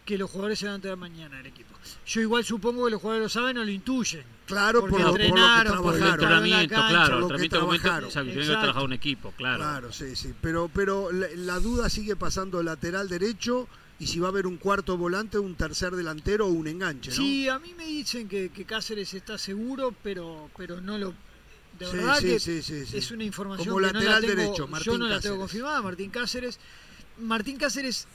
que 0.05 0.17
los 0.17 0.29
jugadores 0.29 0.59
se 0.59 0.65
van 0.65 0.73
a 0.73 0.75
enterar 0.75 0.97
mañana 0.97 1.39
el 1.39 1.45
equipo. 1.45 1.73
Yo 2.05 2.21
igual 2.21 2.43
supongo 2.43 2.85
que 2.85 2.91
los 2.91 3.01
jugadores 3.01 3.25
lo 3.25 3.29
saben 3.41 3.57
o 3.57 3.63
lo 3.65 3.71
intuyen. 3.71 4.23
Claro, 4.45 4.81
porque 4.81 4.97
por 4.97 5.01
lo, 5.01 5.05
por 5.07 5.11
lo 5.11 5.17
que 5.17 5.25
entrenaron, 5.27 5.81
Por 5.83 5.93
el 5.93 5.99
trabajaron. 5.99 6.49
cancha, 6.67 6.89
claro. 6.89 7.19
lo 7.19 7.29
El 7.35 7.41
que 7.41 7.49
trabajaron. 7.49 8.09
que 8.09 8.43
trabajado 8.45 8.85
un 8.85 8.93
equipo, 8.93 9.33
claro. 9.37 9.57
Claro, 9.63 9.91
sí, 9.93 10.15
sí. 10.15 10.33
Pero, 10.41 10.69
pero 10.73 11.11
la, 11.11 11.27
la 11.35 11.59
duda 11.59 11.89
sigue 11.89 12.15
pasando 12.15 12.61
lateral 12.61 13.07
derecho 13.07 13.67
y 13.99 14.07
si 14.07 14.19
va 14.19 14.27
a 14.27 14.31
haber 14.31 14.47
un 14.47 14.57
cuarto 14.57 14.97
volante, 14.97 15.39
un 15.39 15.55
tercer 15.55 15.95
delantero 15.95 16.47
o 16.47 16.49
un 16.49 16.67
enganche, 16.67 17.11
¿no? 17.11 17.15
Sí, 17.15 17.47
a 17.47 17.57
mí 17.59 17.73
me 17.77 17.85
dicen 17.85 18.27
que, 18.27 18.49
que 18.49 18.65
Cáceres 18.65 19.13
está 19.13 19.37
seguro, 19.37 19.95
pero, 20.03 20.49
pero 20.57 20.81
no 20.81 20.97
lo... 20.97 21.13
De 21.79 21.87
Sí, 21.87 21.95
verdad 21.97 22.17
sí, 22.19 22.27
que 22.27 22.39
sí, 22.39 22.61
sí, 22.61 22.85
sí. 22.85 22.97
es 22.97 23.09
una 23.11 23.23
información 23.23 23.67
Como 23.69 23.79
que 23.79 23.93
no 23.93 23.99
la 23.99 23.99
lateral 23.99 24.21
tengo, 24.21 24.35
derecho, 24.35 24.55
yo 24.57 24.67
Martín 24.67 24.99
no 24.99 25.07
la 25.07 25.19
tengo 25.21 25.37
confirmada, 25.37 25.81
Martín 25.81 26.09
Cáceres. 26.11 26.59
Martín 27.19 27.57
Cáceres, 27.57 28.07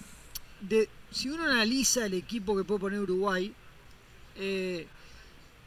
de, 0.60 0.88
si 1.10 1.28
uno 1.30 1.44
analiza 1.44 2.06
el 2.06 2.14
equipo 2.14 2.56
que 2.56 2.64
puede 2.64 2.80
poner 2.80 3.00
Uruguay, 3.00 3.52
eh, 4.36 4.86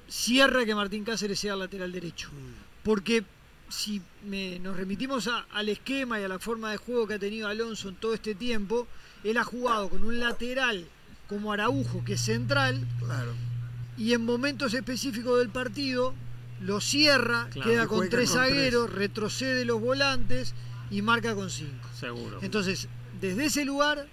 cierra 0.07 0.65
que 0.65 0.75
Martín 0.75 1.03
Cáceres 1.03 1.39
sea 1.39 1.53
el 1.53 1.59
lateral 1.59 1.91
derecho. 1.91 2.29
Mm. 2.29 2.83
Porque 2.83 3.23
si 3.69 4.01
me- 4.25 4.59
nos 4.59 4.75
remitimos 4.75 5.27
a- 5.27 5.45
al 5.51 5.69
esquema 5.69 6.19
y 6.19 6.23
a 6.23 6.27
la 6.27 6.39
forma 6.39 6.71
de 6.71 6.77
juego 6.77 7.07
que 7.07 7.13
ha 7.15 7.19
tenido 7.19 7.47
Alonso 7.47 7.89
en 7.89 7.95
todo 7.95 8.13
este 8.13 8.35
tiempo, 8.35 8.87
él 9.23 9.37
ha 9.37 9.43
jugado 9.43 9.89
con 9.89 10.03
un 10.03 10.19
lateral 10.19 10.85
como 11.29 11.53
Araujo, 11.53 12.03
que 12.03 12.13
es 12.13 12.21
central, 12.21 12.85
Claro. 12.99 13.33
y 13.97 14.13
en 14.13 14.25
momentos 14.25 14.73
específicos 14.73 15.39
del 15.39 15.49
partido 15.49 16.13
lo 16.59 16.81
cierra, 16.81 17.47
Claro, 17.51 17.69
queda 17.71 17.87
con 17.87 18.09
tres 18.09 18.29
con 18.29 18.39
tres. 18.39 18.51
zagueros, 18.53 18.89
retrocede 18.91 19.63
los 19.63 19.79
volantes 19.79 20.53
y 20.91 21.01
marca 21.01 21.33
con 21.33 21.49
cinco. 21.49 21.87
Seguro. 21.97 22.39
Entonces, 22.41 22.89
desde 23.21 23.45
ese 23.45 23.63
lugar, 23.63 24.07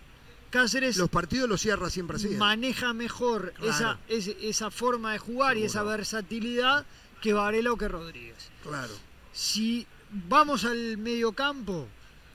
Cáceres 0.51 0.97
Los 0.97 1.11
partidos 1.11 1.49
los 1.49 1.61
cierra 1.61 1.91
siempre 1.91 2.17
así. 2.17 2.29
¿eh? 2.29 2.37
maneja 2.39 2.93
mejor 2.95 3.53
Claro. 3.53 3.99
esa, 4.09 4.35
esa 4.41 4.71
forma 4.71 5.13
de 5.13 5.19
jugar 5.19 5.57
y 5.59 5.65
esa 5.65 5.83
versatilidad 5.83 6.87
que 7.21 7.33
Varela 7.35 7.73
o 7.73 7.77
que 7.77 7.89
Rodríguez. 7.89 8.49
Claro. 8.63 8.95
Si 9.33 9.87
vamos 10.11 10.65
al 10.65 10.97
medio 10.97 11.33
campo, 11.33 11.87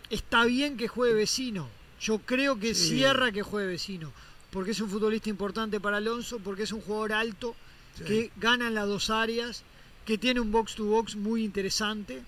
está 0.09 0.45
bien 0.45 0.77
que 0.77 0.87
juegue 0.87 1.15
vecino. 1.15 1.69
Yo 1.99 2.19
creo 2.19 2.59
que 2.59 2.75
Sí. 2.75 2.89
cierra 2.97 3.31
que 3.31 3.41
juegue 3.41 3.67
vecino. 3.67 4.11
Porque 4.51 4.71
es 4.71 4.81
un 4.81 4.89
futbolista 4.89 5.29
importante 5.29 5.79
para 5.79 5.97
Alonso, 5.97 6.37
porque 6.39 6.63
es 6.63 6.71
un 6.71 6.81
jugador 6.81 7.13
alto, 7.13 7.55
Sí. 7.97 8.03
que 8.03 8.31
gana 8.37 8.67
en 8.67 8.75
las 8.75 8.87
dos 8.87 9.09
áreas, 9.09 9.63
que 10.05 10.17
tiene 10.19 10.39
un 10.39 10.51
box 10.51 10.75
to 10.75 10.83
box 10.85 11.15
muy 11.15 11.43
interesante 11.43 12.21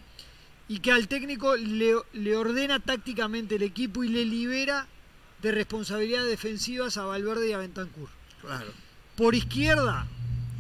y 0.68 0.80
que 0.80 0.92
al 0.92 1.08
técnico 1.08 1.56
le, 1.56 1.94
le 2.14 2.36
ordena 2.36 2.80
tácticamente 2.80 3.56
el 3.56 3.64
equipo 3.64 4.04
y 4.04 4.10
le 4.10 4.26
libera 4.26 4.88
de 5.46 5.52
responsabilidades 5.52 6.28
defensivas 6.28 6.98
a 6.98 7.04
Valverde 7.06 7.50
y 7.50 7.54
a 7.54 7.60
Bentancur. 7.60 8.10
Claro. 8.42 8.72
Por 9.16 9.36
izquierda, 9.36 10.08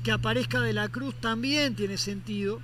que 0.04 0.12
aparezca 0.12 0.62
De 0.62 0.74
la 0.74 0.90
Cruz 0.90 1.16
también 1.20 1.76
tiene 1.76 1.98
sentido, 1.98 2.62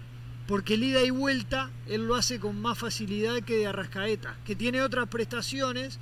porque 0.47 0.75
el 0.75 0.83
ida 0.83 1.01
y 1.01 1.09
vuelta 1.09 1.71
él 1.87 2.05
lo 2.05 2.13
hace 2.13 2.39
con 2.39 2.61
más 2.61 2.77
facilidad 2.77 3.41
que 3.41 3.57
de 3.57 3.65
Arrascaeta, 3.65 4.37
que 4.45 4.55
tiene 4.55 4.83
otras 4.83 5.07
prestaciones, 5.07 5.97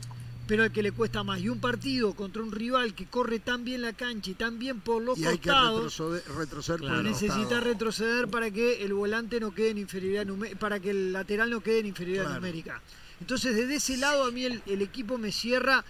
pero 0.46 0.64
al 0.64 0.74
que 0.74 0.84
le 0.84 0.92
cuesta 0.92 1.24
más. 1.24 1.40
Y 1.40 1.48
un 1.48 1.62
partido 1.62 2.14
contra 2.14 2.44
un 2.44 2.52
rival 2.52 2.94
que 2.96 3.06
corre 3.06 3.40
tan 3.40 3.64
bien 3.64 3.82
la 3.82 3.94
cancha 3.94 4.32
y 4.32 4.34
tan 4.34 4.60
bien 4.60 4.82
por 4.82 5.02
los 5.02 5.18
Y 5.18 5.26
hay 5.26 5.38
que 5.38 5.48
costados, 5.50 5.98
retroceder, 6.38 6.82
Claro. 6.82 7.04
necesita 7.04 7.62
retroceder 7.62 8.28
para 8.28 8.52
que 8.52 8.84
el 8.84 8.94
volante 8.94 9.40
no 9.40 9.54
quede 9.54 9.70
en 9.70 9.78
inferioridad 9.78 10.26
numérica, 10.26 10.60
para 10.60 10.82
que 10.82 10.90
el 10.90 11.14
lateral 11.14 11.50
no 11.50 11.62
quede 11.62 11.80
en 11.80 11.86
inferioridad 11.86 12.26
Claro. 12.26 12.42
numérica. 12.42 12.82
Entonces, 13.22 13.54
desde 13.56 13.76
ese 13.76 13.98
lado, 13.98 14.24
a 14.26 14.32
mí 14.32 14.44
el, 14.46 14.62
el 14.66 14.82
equipo 14.82 15.18
me 15.18 15.32
cierra 15.34 15.84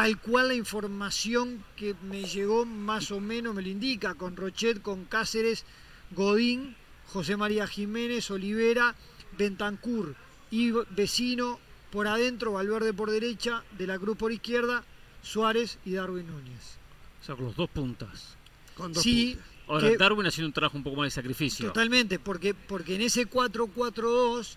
tal 0.00 0.18
cual 0.18 0.48
la 0.48 0.54
información 0.54 1.62
que 1.76 1.94
me 2.08 2.24
llegó 2.24 2.64
más 2.64 3.10
o 3.10 3.20
menos 3.20 3.54
me 3.54 3.60
lo 3.60 3.68
indica, 3.68 4.14
con 4.14 4.34
Rochet, 4.34 4.80
con 4.80 5.04
Cáceres, 5.04 5.64
Godín, 6.12 6.74
José 7.08 7.36
María 7.36 7.66
Jiménez, 7.66 8.30
Olivera, 8.30 8.94
Bentancur 9.36 10.14
y 10.50 10.70
vecino 10.96 11.58
por 11.92 12.06
adentro, 12.06 12.52
Valverde 12.52 12.94
por 12.94 13.10
derecha, 13.10 13.62
De 13.76 13.86
la 13.86 13.98
Cruz 13.98 14.16
por 14.16 14.32
izquierda, 14.32 14.84
Suárez 15.22 15.78
y 15.84 15.92
Darwin 15.92 16.26
Núñez. 16.28 16.78
O 17.20 17.24
sea, 17.26 17.36
con 17.36 17.44
los 17.44 17.56
dos 17.56 17.68
puntas. 17.68 18.36
Con 18.74 18.94
dos 18.94 19.02
Sí, 19.02 19.34
puntas. 19.34 19.50
Ahora, 19.68 19.90
que- 19.90 19.96
Darwin 19.98 20.26
haciendo 20.26 20.46
un 20.46 20.52
trabajo 20.54 20.78
un 20.78 20.82
poco 20.82 20.96
más 20.96 21.08
de 21.08 21.10
sacrificio. 21.10 21.66
Totalmente, 21.66 22.18
porque, 22.18 22.54
porque 22.54 22.94
en 22.94 23.02
ese 23.02 23.26
4-4-2 23.28 24.56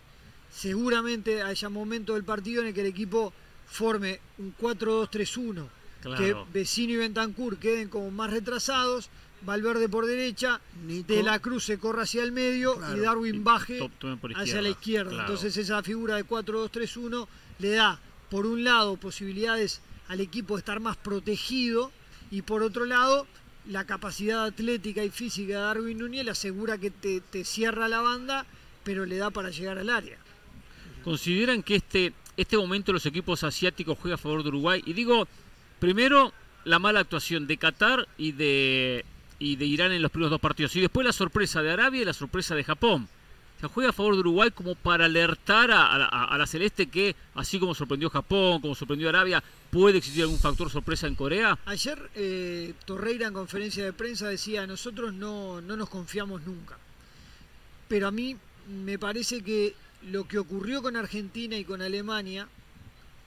seguramente 0.51 1.41
haya 1.41 1.67
momento 1.67 2.13
del 2.13 2.23
partido 2.23 2.61
en 2.61 2.69
el 2.69 2.73
que 2.73 2.79
el 2.81 2.87
equipo 2.87 3.33
forme 3.67 4.19
un 4.37 4.53
4-2-3-1, 4.59 5.67
Claro. 6.01 6.17
que 6.17 6.35
Vecino 6.59 6.93
y 6.93 6.97
Bentancur 6.97 7.57
queden 7.57 7.87
como 7.89 8.11
más 8.11 8.29
retrasados, 8.31 9.09
Valverde 9.45 9.89
por 9.89 10.05
derecha, 10.05 10.61
Nico. 10.85 11.11
De 11.13 11.21
la 11.21 11.37
Cruz 11.39 11.65
se 11.65 11.77
corra 11.77 12.03
hacia 12.03 12.23
el 12.23 12.31
medio 12.31 12.77
Claro. 12.77 12.97
y 12.97 12.99
Darwin 13.01 13.43
baje 13.43 13.89
hacia 14.35 14.61
la 14.61 14.69
izquierda. 14.69 15.09
claro. 15.11 15.23
Entonces 15.27 15.57
esa 15.57 15.83
figura 15.83 16.15
de 16.15 16.23
4-2-3-1 16.23 17.27
le 17.59 17.71
da, 17.71 17.99
por 18.29 18.45
un 18.45 18.63
lado, 18.63 18.95
posibilidades 18.95 19.81
al 20.07 20.21
equipo 20.21 20.55
de 20.55 20.59
estar 20.59 20.79
más 20.79 20.95
protegido 20.95 21.91
y 22.31 22.41
por 22.41 22.63
otro 22.63 22.85
lado, 22.85 23.27
la 23.67 23.85
capacidad 23.85 24.45
atlética 24.45 25.03
y 25.03 25.09
física 25.09 25.53
de 25.55 25.59
Darwin 25.61 25.97
Núñez 25.97 26.23
le 26.25 26.31
asegura 26.31 26.77
que 26.77 26.89
te, 26.91 27.19
te 27.19 27.43
cierra 27.43 27.87
la 27.89 27.99
banda, 28.01 28.45
pero 28.85 29.05
le 29.05 29.17
da 29.17 29.29
para 29.29 29.49
llegar 29.49 29.77
al 29.77 29.89
área. 29.89 30.17
¿Consideran 31.03 31.63
que 31.63 31.75
este, 31.75 32.13
este 32.37 32.57
momento 32.57 32.91
los 32.93 33.05
equipos 33.05 33.43
asiáticos 33.43 33.97
juega 34.01 34.15
a 34.15 34.17
favor 34.17 34.43
de 34.43 34.49
Uruguay? 34.49 34.81
Y 34.85 34.93
digo, 34.93 35.27
primero, 35.79 36.33
la 36.65 36.79
mala 36.79 37.01
actuación 37.01 37.45
de 37.47 37.57
Qatar 37.57 38.07
y 38.17 38.31
de, 38.31 39.05
y 39.39 39.55
de 39.57 39.65
Irán 39.65 39.91
en 39.91 40.01
los 40.01 40.11
primeros 40.11 40.31
dos 40.31 40.41
partidos. 40.41 40.75
Y 40.75 40.81
después 40.81 41.05
la 41.05 41.13
sorpresa 41.13 41.61
de 41.61 41.71
Arabia 41.71 42.01
y 42.01 42.05
la 42.05 42.13
sorpresa 42.13 42.55
de 42.55 42.63
Japón. 42.63 43.07
Se 43.61 43.67
juega 43.69 43.91
a 43.91 43.93
favor 43.93 44.15
de 44.15 44.19
Uruguay 44.21 44.51
como 44.51 44.75
para 44.75 45.05
alertar 45.05 45.71
a, 45.71 45.93
a 45.93 45.97
la- 45.97 46.05
a 46.07 46.37
la 46.37 46.45
Celeste 46.47 46.87
que, 46.87 47.15
así 47.35 47.59
como 47.59 47.73
sorprendió 47.73 48.09
Japón, 48.09 48.59
como 48.59 48.75
sorprendió 48.75 49.07
Arabia, 49.07 49.41
puede 49.71 49.99
existir 49.99 50.23
algún 50.23 50.39
factor 50.39 50.69
sorpresa 50.69 51.07
en 51.07 51.15
Corea. 51.15 51.57
Ayer 51.65 52.09
eh, 52.15 52.73
Torreira 52.85 53.27
en 53.27 53.33
conferencia 53.33 53.85
de 53.85 53.93
prensa 53.93 54.27
decía, 54.27 54.67
nosotros 54.67 55.13
no, 55.13 55.61
no 55.61 55.77
nos 55.77 55.87
confiamos 55.89 56.41
nunca. 56.41 56.77
Pero 57.87 58.07
a 58.07 58.11
mí 58.11 58.35
me 58.67 58.99
parece 58.99 59.41
que 59.41 59.75
lo 60.11 60.27
que 60.27 60.37
ocurrió 60.39 60.81
con 60.81 60.95
Argentina 60.95 61.57
y 61.57 61.63
con 61.65 61.81
Alemania, 61.81 62.47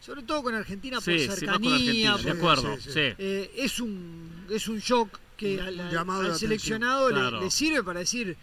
sobre 0.00 0.22
todo 0.22 0.42
con 0.42 0.54
Argentina 0.54 0.96
por 0.98 1.04
Sí, 1.04 1.18
sí, 1.20 1.26
más 1.28 1.36
con 1.36 1.38
cercanía, 1.48 1.74
Argentina, 2.12 2.16
de 2.18 2.22
por- 2.22 2.36
acuerdo. 2.58 2.76
sí, 2.76 2.82
sí. 2.84 2.90
Sí. 2.92 3.00
eh, 3.18 3.50
es, 3.56 3.80
un, 3.80 4.46
es 4.50 4.68
un 4.68 4.78
shock 4.78 5.18
que 5.36 5.56
Un- 5.56 5.80
al, 6.10 6.38
seleccionado 6.38 7.08
le- 7.08 7.14
Claro. 7.14 7.40
le, 7.40 7.50
sirve 7.50 7.82
para 7.82 8.00
decir, 8.00 8.36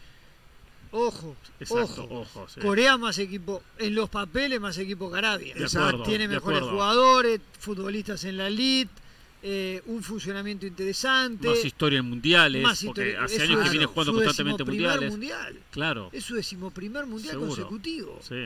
ojo, 0.92 1.36
Exacto, 1.60 2.04
ojo, 2.04 2.20
ojo. 2.22 2.48
sí. 2.50 2.60
Corea 2.60 2.98
más 2.98 3.18
equipo, 3.18 3.64
en 3.80 3.96
los 3.96 4.10
papeles 4.10 4.60
más 4.60 4.78
equipo 4.78 5.12
que 5.12 5.18
Arabia. 5.18 5.56
De 5.56 5.62
Exacto. 5.62 5.88
acuerdo, 5.88 6.04
Tiene 6.06 6.28
mejores 6.28 6.62
jugadores, 6.62 7.40
futbolistas 7.60 8.24
en 8.26 8.38
la 8.38 8.48
elite, 8.48 8.92
eh, 9.46 9.82
un 9.88 10.02
funcionamiento 10.02 10.66
interesante. 10.66 11.48
Más 11.50 11.66
historia 11.66 12.00
en 12.00 12.06
mundiales, 12.06 12.64
más 12.64 12.82
porque 12.84 13.10
historia- 13.10 13.24
hace 13.26 13.42
años 13.44 13.64
que 13.64 13.70
viene 13.72 13.86
jugando 13.86 14.12
su 14.14 14.18
constantemente 14.18 14.64
mundiales. 14.64 15.12
mundial. 15.12 15.60
Claro, 15.72 16.10
Es 16.14 16.24
su 16.24 16.36
decimoprimer 16.36 17.06
mundial 17.06 17.32
Seguro. 17.34 17.50
consecutivo. 17.50 18.20
sí. 18.28 18.46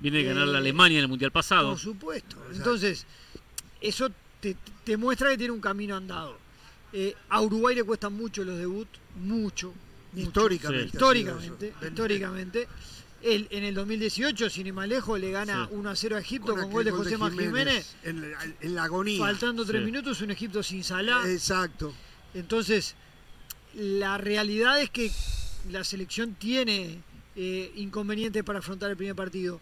Viene 0.00 0.18
de 0.18 0.24
ganar 0.24 0.46
la 0.48 0.54
Eh, 0.58 0.60
Alemania 0.62 0.96
en 0.98 1.02
el 1.04 1.08
mundial 1.08 1.30
pasado. 1.30 1.70
Por 1.70 1.78
supuesto. 1.78 2.36
Entonces, 2.54 3.04
eso 3.82 4.08
te, 4.40 4.56
te 4.84 4.96
muestra 4.96 5.28
que 5.30 5.36
tiene 5.36 5.52
un 5.52 5.60
camino 5.60 5.94
andado. 5.96 6.38
Eh, 6.94 7.14
a 7.28 7.40
Uruguay 7.42 7.74
le 7.74 7.82
cuestan 7.84 8.14
mucho 8.14 8.42
los 8.42 8.56
debuts, 8.56 8.98
mucho. 9.22 9.74
mucho. 10.12 10.26
Históricamente. 10.28 10.84
Sí. 10.90 10.96
Históricamente, 10.96 11.74
históricamente. 11.86 12.68
En 13.22 13.64
el 13.64 13.74
2018, 13.74 14.48
sin 14.48 14.66
ir 14.68 14.72
más 14.72 14.88
lejos, 14.88 15.20
le 15.20 15.30
gana 15.30 15.66
Sí. 15.66 15.74
1 15.74 15.90
a 15.90 15.94
0 15.96 16.16
a 16.16 16.20
Egipto 16.20 16.54
Con 16.56 16.70
gol 16.70 16.84
de 16.84 16.90
José 16.90 17.18
Más 17.18 17.32
Jiménez. 17.34 17.94
En, 18.02 18.30
la- 18.32 18.38
en 18.60 18.74
la 18.74 18.84
agonía. 18.84 19.18
Faltando 19.18 19.64
3 19.66 19.80
Sí. 19.80 19.84
minutos, 19.84 20.20
un 20.22 20.30
Egipto 20.30 20.62
sin 20.62 20.82
Salah. 20.82 21.22
Exacto. 21.30 21.92
Entonces, 22.32 22.94
la 23.74 24.16
realidad 24.18 24.80
es 24.80 24.90
que 24.90 25.10
la 25.70 25.84
selección 25.84 26.34
tiene 26.34 27.02
eh, 27.36 27.72
inconvenientes 27.76 28.42
para 28.42 28.58
afrontar 28.58 28.90
el 28.90 28.96
primer 28.96 29.14
partido. 29.14 29.60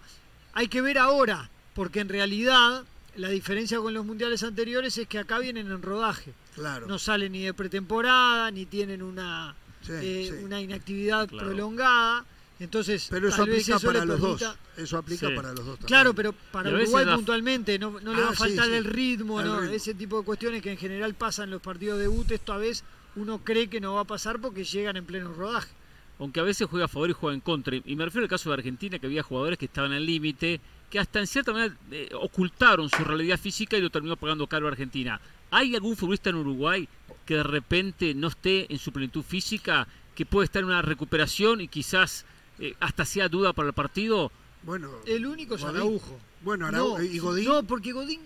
Hay 0.55 0.68
que 0.68 0.81
ver 0.81 0.97
ahora, 0.99 1.51
porque 1.75 2.01
en 2.01 2.09
realidad 2.09 2.85
la 3.16 3.29
diferencia 3.29 3.79
con 3.79 3.92
los 3.92 4.05
mundiales 4.07 4.42
anteriores 4.42 4.97
es 4.99 5.07
que 5.07 5.18
acá 5.18 5.38
vienen 5.38 5.66
en 5.71 5.83
rodaje. 5.83 6.33
Claro. 6.55 6.87
No 6.87 6.99
salen 6.99 7.33
ni 7.33 7.42
de 7.42 7.53
pretemporada, 7.55 8.51
ni 8.51 8.66
tienen 8.66 9.03
una, 9.03 9.55
Sí, 9.83 9.92
eh, 9.92 10.31
sí. 10.38 10.44
una 10.44 10.61
inactividad 10.61 11.29
Claro. 11.29 11.47
prolongada. 11.49 12.25
Entonces, 12.61 13.07
Pero 13.11 13.29
eso 13.29 13.42
aplica 13.42 13.77
eso 13.77 13.87
para 13.87 14.05
los 14.05 14.21
permita- 14.21 14.47
dos. 14.49 14.57
Eso 14.77 14.99
aplica 14.99 15.29
Sí. 15.29 15.35
para 15.35 15.49
los 15.49 15.57
dos 15.64 15.79
también. 15.79 15.87
Claro, 15.87 16.14
pero 16.14 16.33
para 16.53 16.71
a 16.71 16.73
veces 16.73 16.88
Uruguay 16.88 17.05
da- 17.07 17.14
puntualmente 17.16 17.79
no, 17.79 18.01
no 18.01 18.12
le 18.14 18.21
va 18.21 18.29
Ah, 18.29 18.31
a 18.31 18.33
sí, 18.33 18.38
faltar 18.38 18.66
sí. 18.66 18.73
el 18.75 18.85
ritmo, 18.85 19.40
El 19.40 19.47
¿no? 19.47 19.61
ritmo. 19.61 19.75
ese 19.75 19.94
tipo 19.94 20.18
de 20.18 20.25
cuestiones 20.25 20.62
que 20.62 20.73
en 20.73 20.77
general 20.79 21.14
pasan 21.14 21.44
en 21.44 21.51
los 21.53 21.62
partidos 21.62 21.99
de 21.99 22.05
debut. 22.05 22.31
Esta 22.33 22.57
vez 22.57 22.83
uno 23.16 23.38
cree 23.44 23.68
que 23.68 23.81
no 23.81 23.94
va 23.94 24.01
a 24.01 24.05
pasar 24.05 24.40
porque 24.40 24.64
llegan 24.64 24.97
en 24.97 25.05
pleno 25.05 25.33
rodaje. 25.33 25.68
Aunque 26.18 26.40
a 26.40 26.42
veces 26.42 26.66
juega 26.68 26.87
a 26.87 26.88
favor 26.88 27.11
y 27.11 27.12
juega 27.12 27.35
en 27.35 27.40
contra. 27.40 27.77
Y 27.77 27.94
me 27.94 28.05
refiero 28.05 28.25
al 28.25 28.29
caso 28.31 28.51
de 28.51 28.55
Argentina, 28.55 28.99
que 28.99 29.07
había 29.07 29.23
jugadores 29.23 29.57
que 29.57 29.66
estaban 29.66 29.92
al 29.92 30.05
límite, 30.05 30.61
que 30.90 30.99
hasta 30.99 31.21
en 31.21 31.29
cierta 31.29 31.53
manera 31.53 31.77
eh, 31.92 32.09
ocultaron 32.14 32.90
su 32.90 33.05
realidad 33.05 33.38
física 33.38 33.77
y 33.77 33.81
lo 33.81 33.90
terminó 33.90 34.16
pagando 34.16 34.49
caro 34.49 34.66
a 34.66 34.71
Argentina. 34.71 35.21
¿Hay 35.53 35.77
algún 35.77 35.97
futbolista 35.97 36.31
en 36.31 36.37
Uruguay 36.37 36.88
que 37.25 37.35
de 37.37 37.42
repente 37.44 38.14
no 38.14 38.29
esté 38.29 38.66
en 38.73 38.79
su 38.81 38.90
plenitud 38.90 39.23
física, 39.23 39.87
que 40.16 40.27
puede 40.27 40.47
estar 40.47 40.61
en 40.62 40.66
una 40.71 40.83
recuperación 40.83 41.61
y 41.61 41.68
quizás 41.68 42.27
eh, 42.59 42.75
hasta 42.81 43.05
sea 43.05 43.29
duda 43.29 43.53
para 43.53 43.68
el 43.68 43.75
partido? 43.75 44.31
Bueno, 44.62 44.90
El 45.07 45.27
único 45.27 45.55
es. 45.55 45.64
Araujo. 45.64 46.18
Bueno, 46.42 46.66
Araujo 46.66 46.99
No, 46.99 47.05
y 47.05 47.18
Godín. 47.18 47.44
No, 47.49 47.62
porque 47.62 47.92
Godín, 47.92 48.21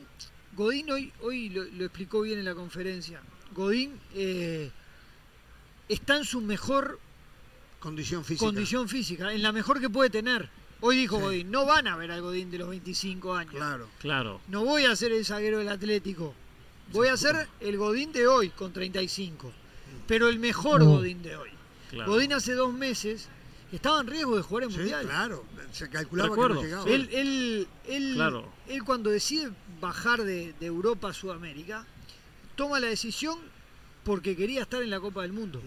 Godín 0.57 0.91
hoy, 0.91 1.13
hoy 1.23 1.49
lo, 1.51 1.65
lo 1.65 1.85
explicó 1.85 2.23
bien 2.23 2.39
en 2.39 2.45
la 2.45 2.55
conferencia. 2.55 3.21
Godín 3.55 3.99
eh, 4.15 4.71
está 5.89 6.17
en 6.17 6.25
su 6.25 6.41
mejor 6.41 6.99
condición 7.81 8.25
física. 8.25 8.47
condición 8.47 8.89
física, 8.89 9.33
en 9.33 9.43
la 9.43 9.53
mejor 9.53 9.81
que 9.81 9.91
puede 9.91 10.11
tener. 10.11 10.49
Hoy 10.81 10.97
dijo 10.97 11.17
Sí. 11.19 11.23
Godín, 11.23 11.51
no 11.51 11.65
van 11.67 11.87
a 11.87 11.97
ver 11.97 12.11
al 12.11 12.23
Godín 12.23 12.51
de 12.51 12.59
los 12.59 12.69
25 12.69 13.35
años. 13.35 13.55
Claro. 13.55 13.89
Claro. 14.01 14.41
No 14.49 14.65
voy 14.65 14.85
a 14.85 14.97
ser 14.97 15.13
el 15.13 15.25
zaguero 15.25 15.59
del 15.59 15.69
Atlético. 15.69 16.35
Voy 16.93 17.09
a 17.09 17.17
ser 17.17 17.49
el 17.61 17.77
Godín 17.77 18.13
de 18.13 18.27
hoy 18.27 18.51
con 18.51 18.73
35. 18.73 19.53
Pero 20.09 20.29
el 20.29 20.39
mejor 20.39 20.83
Godín 20.85 21.23
de 21.23 21.37
hoy. 21.37 21.51
claro. 21.91 22.11
Godín 22.11 22.33
hace 22.33 22.55
dos 22.55 22.73
meses 22.73 23.29
estaba 23.77 24.01
en 24.01 24.07
riesgo 24.07 24.37
de 24.37 24.43
jugar 24.43 24.65
en 24.65 24.71
Sí, 24.71 24.79
Mundial. 24.79 25.07
claro. 25.07 25.45
Se 25.73 25.89
calculaba 25.89 26.29
que 26.29 26.35
Recuerdo, 26.35 26.55
no 26.57 26.63
llegaba. 26.63 26.91
Él, 26.91 27.09
él, 27.13 27.69
él, 27.87 28.13
Claro. 28.15 28.53
él 28.69 28.83
cuando 28.85 29.11
decide 29.11 29.51
bajar 29.81 30.23
de, 30.23 30.55
de 30.61 30.67
Europa 30.67 31.09
a 31.11 31.13
Sudamérica, 31.15 31.87
toma 32.57 32.79
la 32.81 32.89
decisión 32.89 33.39
porque 34.05 34.37
quería 34.37 34.63
estar 34.63 34.83
en 34.83 34.91
la 34.91 35.01
Copa 35.01 35.23
del 35.23 35.33
Mundo. 35.33 35.63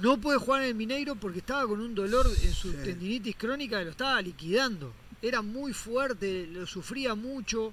No 0.00 0.18
puede 0.18 0.38
jugar 0.38 0.62
en 0.62 0.68
el 0.68 0.74
Mineiro 0.74 1.16
porque 1.16 1.38
estaba 1.40 1.66
con 1.66 1.80
un 1.80 1.94
dolor 1.94 2.26
en 2.42 2.54
su 2.54 2.70
Sí. 2.70 2.76
tendinitis 2.84 3.36
crónica 3.36 3.78
que 3.78 3.84
lo 3.86 3.90
estaba 3.90 4.20
liquidando. 4.22 4.92
Era 5.20 5.42
muy 5.42 5.72
fuerte, 5.72 6.46
lo 6.46 6.66
sufría 6.66 7.14
mucho. 7.14 7.72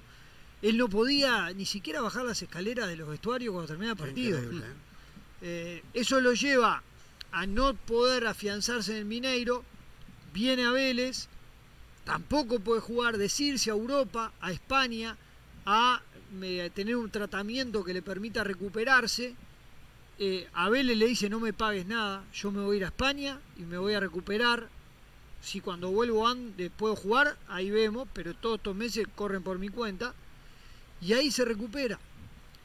Él 0.62 0.76
no 0.76 0.88
podía 0.88 1.50
ni 1.54 1.64
siquiera 1.64 2.00
bajar 2.02 2.24
las 2.26 2.42
escaleras 2.42 2.88
de 2.88 2.96
los 2.96 3.08
vestuarios 3.08 3.52
cuando 3.52 3.68
terminaba 3.68 3.92
el 4.00 4.06
partido. 4.06 4.38
¿eh? 4.38 4.62
Eh, 5.42 5.82
eso 5.94 6.20
lo 6.20 6.34
lleva 6.34 6.82
a 7.32 7.46
no 7.46 7.74
poder 7.74 8.26
afianzarse 8.26 8.92
en 8.92 8.98
el 8.98 9.04
Mineiro, 9.04 9.64
viene 10.32 10.64
a 10.64 10.70
Vélez, 10.72 11.28
tampoco 12.04 12.60
puede 12.60 12.80
jugar, 12.80 13.18
decirse 13.18 13.70
a 13.70 13.74
Europa, 13.74 14.32
a 14.40 14.52
España, 14.52 15.16
a 15.66 16.02
tener 16.74 16.96
un 16.96 17.10
tratamiento 17.10 17.84
que 17.84 17.94
le 17.94 18.02
permita 18.02 18.44
recuperarse. 18.44 19.34
Eh, 20.18 20.48
a 20.52 20.68
Vélez 20.68 20.96
le 20.98 21.06
dice 21.06 21.30
no 21.30 21.40
me 21.40 21.52
pagues 21.52 21.86
nada, 21.86 22.24
yo 22.34 22.50
me 22.50 22.60
voy 22.62 22.74
a 22.74 22.78
ir 22.78 22.84
a 22.84 22.88
España 22.88 23.40
y 23.56 23.62
me 23.62 23.78
voy 23.78 23.94
a 23.94 24.00
recuperar. 24.00 24.68
Si 25.40 25.60
cuando 25.60 25.90
vuelvo 25.90 26.28
an- 26.28 26.52
eh, 26.58 26.68
puedo 26.76 26.94
jugar, 26.94 27.38
ahí 27.48 27.70
vemos, 27.70 28.06
pero 28.12 28.34
todos 28.34 28.56
estos 28.58 28.76
meses 28.76 29.06
corren 29.14 29.42
por 29.42 29.58
mi 29.58 29.70
cuenta. 29.70 30.14
Y 31.00 31.14
ahí 31.14 31.30
se 31.30 31.46
recupera. 31.46 31.98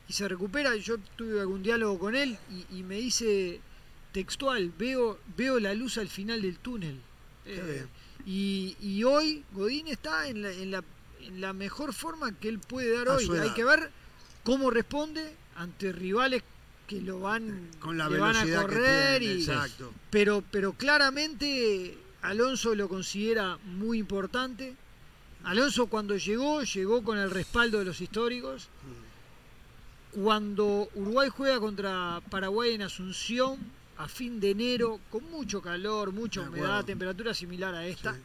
Y 0.09 0.13
se 0.13 0.27
recupera, 0.27 0.75
yo 0.75 0.97
tuve 1.15 1.39
algún 1.39 1.63
diálogo 1.63 1.97
con 1.97 2.15
él 2.15 2.37
y 2.71 2.83
me 2.83 2.95
dice 2.95 3.61
textual, 4.15 4.71
veo, 4.79 5.19
veo 5.35 5.59
la 5.59 5.73
luz 5.73 5.97
al 5.97 6.07
final 6.07 6.41
del 6.41 6.57
túnel. 6.59 6.97
Eh, 7.45 7.85
y, 8.25 8.77
y 8.79 9.03
hoy 9.03 9.43
Godín 9.51 9.87
está 9.89 10.29
en 10.29 10.41
la, 10.41 10.51
en, 10.53 10.71
la, 10.71 10.81
en 11.19 11.41
la 11.41 11.51
mejor 11.51 11.93
forma 11.93 12.31
que 12.31 12.47
él 12.47 12.59
puede 12.59 12.95
dar 12.95 13.09
A 13.09 13.15
hoy. 13.15 13.29
Hay 13.37 13.49
que 13.49 13.65
ver 13.65 13.91
cómo 14.45 14.71
responde 14.71 15.35
ante 15.57 15.91
rivales 15.91 16.43
que 16.87 17.01
lo 17.01 17.19
van, 17.19 17.69
Con 17.79 17.97
la 17.97 18.07
le 18.07 18.17
van 18.17 18.37
a 18.37 18.61
correr. 18.61 19.21
y, 19.21 19.31
Exacto. 19.43 19.91
pero, 20.11 20.41
pero 20.49 20.71
claramente 20.71 21.97
Alonso 22.21 22.73
lo 22.73 22.87
considera 22.87 23.57
muy 23.65 23.97
importante. 23.99 24.75
Alonso 25.43 25.87
cuando 25.87 26.15
llegó, 26.15 26.63
llegó 26.63 27.03
con 27.03 27.17
el 27.17 27.31
respaldo 27.31 27.79
de 27.79 27.85
los 27.85 27.99
históricos. 27.99 28.69
Cuando 30.11 30.87
Uruguay 30.95 31.27
juega 31.27 31.59
contra 31.59 32.21
Paraguay 32.29 32.75
en 32.75 32.83
Asunción 32.83 33.57
a 33.97 34.07
fin 34.07 34.39
de 34.39 34.51
enero, 34.51 34.99
con 35.09 35.23
mucho 35.31 35.61
calor, 35.61 36.11
mucha 36.11 36.41
humedad, 36.41 36.83
temperatura 36.85 37.33
similar 37.33 37.73
a 37.75 37.85
esta. 37.87 38.13
Sí. 38.13 38.19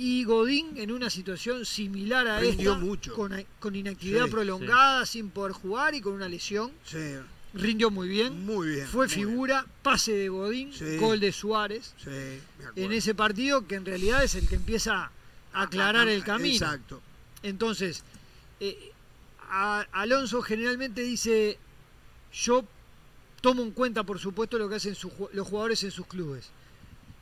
Y 0.00 0.24
Godín 0.24 0.76
en 0.76 0.92
una 0.92 1.10
situación 1.10 1.66
similar 1.66 2.26
a 2.28 2.38
Rindió 2.38 2.72
esta, 2.74 2.84
mucho. 2.84 3.14
Con, 3.14 3.44
con 3.58 3.74
inactividad 3.74 4.26
Sí, 4.26 4.30
prolongada, 4.30 5.04
sin 5.06 5.30
poder 5.30 5.52
jugar 5.52 5.94
y 5.94 6.00
con 6.00 6.12
una 6.12 6.28
lesión. 6.28 6.70
Sí, 6.84 7.14
Rindió 7.54 7.90
muy 7.90 8.08
bien. 8.08 8.44
muy 8.46 8.68
bien. 8.68 8.86
Fue 8.86 9.06
muy 9.06 9.14
bien. 9.16 9.28
figura, 9.28 9.66
pase 9.82 10.12
de 10.12 10.28
Godín, 10.28 10.70
gol 11.00 11.18
de 11.18 11.32
Suárez. 11.32 11.94
En 12.76 12.92
ese 12.92 13.14
partido 13.14 13.66
que 13.66 13.74
en 13.74 13.84
realidad 13.86 14.22
es 14.22 14.34
el 14.36 14.46
que 14.48 14.54
empieza 14.56 15.10
a 15.52 15.62
aclarar 15.62 16.08
el 16.08 16.22
camino. 16.22 16.54
Exacto. 16.66 17.00
Entonces, 17.42 18.04
eh, 18.60 18.92
a- 19.50 19.86
Alonso 19.92 20.42
generalmente 20.42 21.00
dice, 21.02 21.58
yo 22.32 22.64
tomo 23.40 23.62
en 23.62 23.70
cuenta, 23.70 24.04
por 24.04 24.18
supuesto, 24.18 24.58
lo 24.58 24.68
que 24.68 24.76
hacen 24.76 24.96
los 25.32 25.48
jugadores 25.48 25.82
en 25.84 25.90
sus 25.90 26.06
clubes, 26.06 26.50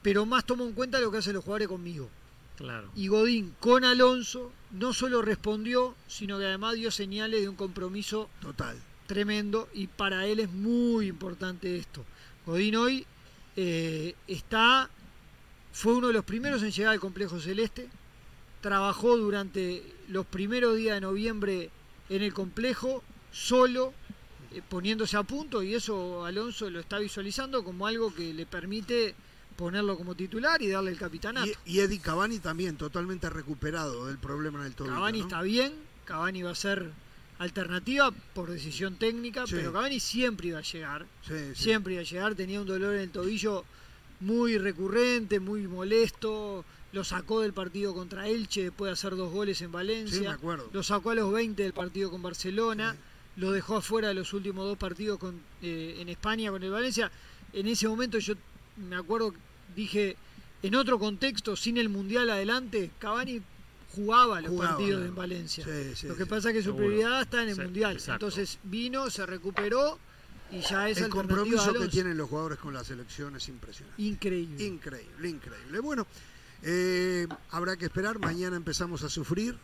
pero 0.02 0.26
más 0.26 0.44
tomo 0.44 0.64
en 0.64 0.72
cuenta 0.72 1.00
lo 1.00 1.10
que 1.10 1.18
hacen 1.18 1.34
los 1.34 1.44
jugadores 1.44 1.68
conmigo. 1.68 2.08
Claro. 2.56 2.90
Y 2.94 3.08
Godín 3.08 3.54
con 3.60 3.84
Alonso 3.84 4.50
no 4.70 4.94
solo 4.94 5.20
respondió, 5.20 5.94
sino 6.06 6.38
que 6.38 6.46
además 6.46 6.74
dio 6.74 6.90
señales 6.90 7.42
de 7.42 7.48
un 7.50 7.56
compromiso 7.56 8.30
Total. 8.40 8.80
tremendo 9.06 9.68
y 9.74 9.88
para 9.88 10.26
él 10.26 10.40
es 10.40 10.50
muy 10.50 11.08
importante 11.08 11.76
esto. 11.76 12.04
Godín 12.46 12.76
hoy 12.76 13.06
eh, 13.56 14.14
está, 14.26 14.88
fue 15.72 15.94
uno 15.94 16.06
de 16.06 16.14
los 16.14 16.24
primeros 16.24 16.62
en 16.62 16.72
llegar 16.72 16.92
al 16.92 17.00
complejo 17.00 17.40
celeste, 17.40 17.90
trabajó 18.62 19.16
durante 19.18 19.82
los 20.08 20.24
primeros 20.24 20.76
días 20.76 20.94
de 20.94 21.00
noviembre 21.02 21.70
en 22.08 22.22
el 22.22 22.32
complejo, 22.32 23.02
solo, 23.32 23.92
poniéndose 24.68 25.16
a 25.16 25.22
punto 25.22 25.62
y 25.62 25.74
eso 25.74 26.24
Alonso 26.24 26.68
lo 26.70 26.80
está 26.80 26.98
visualizando 26.98 27.62
como 27.64 27.86
algo 27.86 28.14
que 28.14 28.32
le 28.34 28.46
permite 28.46 29.14
ponerlo 29.56 29.96
como 29.96 30.14
titular 30.14 30.60
y 30.62 30.68
darle 30.68 30.90
el 30.90 30.98
capitanato. 30.98 31.46
Y, 31.64 31.76
y 31.76 31.80
Eddie 31.80 32.00
Cavani 32.00 32.38
también, 32.40 32.76
totalmente 32.76 33.30
recuperado 33.30 34.06
del 34.06 34.18
problema 34.18 34.60
en 34.60 34.66
el 34.66 34.74
tobillo. 34.74 34.94
Cavani 34.94 35.20
¿no? 35.20 35.24
está 35.26 35.42
bien, 35.42 35.72
Cavani 36.04 36.42
va 36.42 36.50
a 36.50 36.54
ser 36.54 36.90
alternativa 37.38 38.10
por 38.34 38.50
decisión 38.50 38.96
técnica, 38.96 39.46
Sí. 39.46 39.54
pero 39.56 39.72
Cavani 39.72 40.00
siempre 40.00 40.48
iba 40.48 40.58
a 40.58 40.62
llegar, 40.62 41.06
Sí, 41.26 41.34
sí. 41.54 41.62
siempre 41.64 41.94
iba 41.94 42.02
a 42.02 42.04
llegar, 42.04 42.34
tenía 42.34 42.60
un 42.60 42.66
dolor 42.66 42.94
en 42.94 43.00
el 43.02 43.10
tobillo 43.10 43.64
muy 44.20 44.56
recurrente, 44.58 45.40
muy 45.40 45.66
molesto, 45.66 46.64
lo 46.92 47.04
sacó 47.04 47.40
del 47.42 47.52
partido 47.52 47.94
contra 47.94 48.26
Elche 48.28 48.62
después 48.64 48.88
de 48.88 48.92
hacer 48.94 49.16
dos 49.16 49.30
goles 49.32 49.60
en 49.60 49.66
Sí, 49.66 49.70
me 49.70 49.72
Valencia, 49.74 50.32
acuerdo. 50.32 50.70
lo 50.72 50.82
sacó 50.82 51.10
a 51.10 51.14
los 51.14 51.30
20 51.32 51.62
del 51.62 51.72
partido 51.74 52.10
con 52.10 52.22
Barcelona, 52.22 52.96
lo 53.36 53.52
dejó 53.52 53.76
afuera 53.76 54.08
de 54.08 54.14
los 54.14 54.32
últimos 54.32 54.64
dos 54.66 54.78
partidos 54.78 55.18
con, 55.18 55.40
eh, 55.62 55.96
en 55.98 56.08
España 56.08 56.50
con 56.50 56.62
el 56.62 56.70
Valencia. 56.70 57.10
En 57.52 57.66
ese 57.68 57.86
momento 57.88 58.18
yo 58.18 58.34
me 58.88 58.96
acuerdo, 58.96 59.34
dije, 59.74 60.16
en 60.62 60.74
otro 60.74 60.98
contexto, 60.98 61.54
sin 61.56 61.76
el 61.76 61.88
Mundial 61.88 62.30
adelante, 62.30 62.90
Cavani 62.98 63.40
jugaba 63.94 64.40
los 64.40 64.50
Jugaba, 64.50 64.70
partidos 64.72 64.96
claro. 64.98 65.06
en 65.06 65.14
Valencia. 65.14 65.64
Sí, 65.64 65.94
sí, 65.94 66.06
Lo 66.08 66.16
que 66.16 66.24
sí. 66.24 66.28
pasa 66.30 66.48
es 66.50 66.54
que 66.54 66.60
su 66.62 66.70
Seguro. 66.70 66.86
prioridad 66.86 67.22
está 67.22 67.42
en 67.42 67.48
el 67.50 67.54
Sí, 67.56 67.60
Mundial. 67.62 67.92
exacto. 67.92 68.26
Entonces 68.26 68.58
vino, 68.64 69.08
se 69.10 69.24
recuperó 69.26 69.98
y 70.50 70.60
ya 70.60 70.88
es 70.88 70.98
El 70.98 71.08
compromiso 71.10 71.72
que 71.74 71.88
tienen 71.88 72.16
los 72.16 72.28
jugadores 72.28 72.58
con 72.58 72.72
la 72.74 72.84
selección 72.84 73.36
es 73.36 73.48
impresionante. 73.48 74.00
Increíble. 74.02 74.64
Increíble, 74.64 75.28
increíble. 75.28 75.80
Bueno, 75.80 76.06
eh, 76.62 77.26
habrá 77.50 77.76
que 77.76 77.86
esperar. 77.86 78.18
Mañana 78.18 78.56
empezamos 78.56 79.02
a 79.02 79.08
sufrir. 79.08 79.56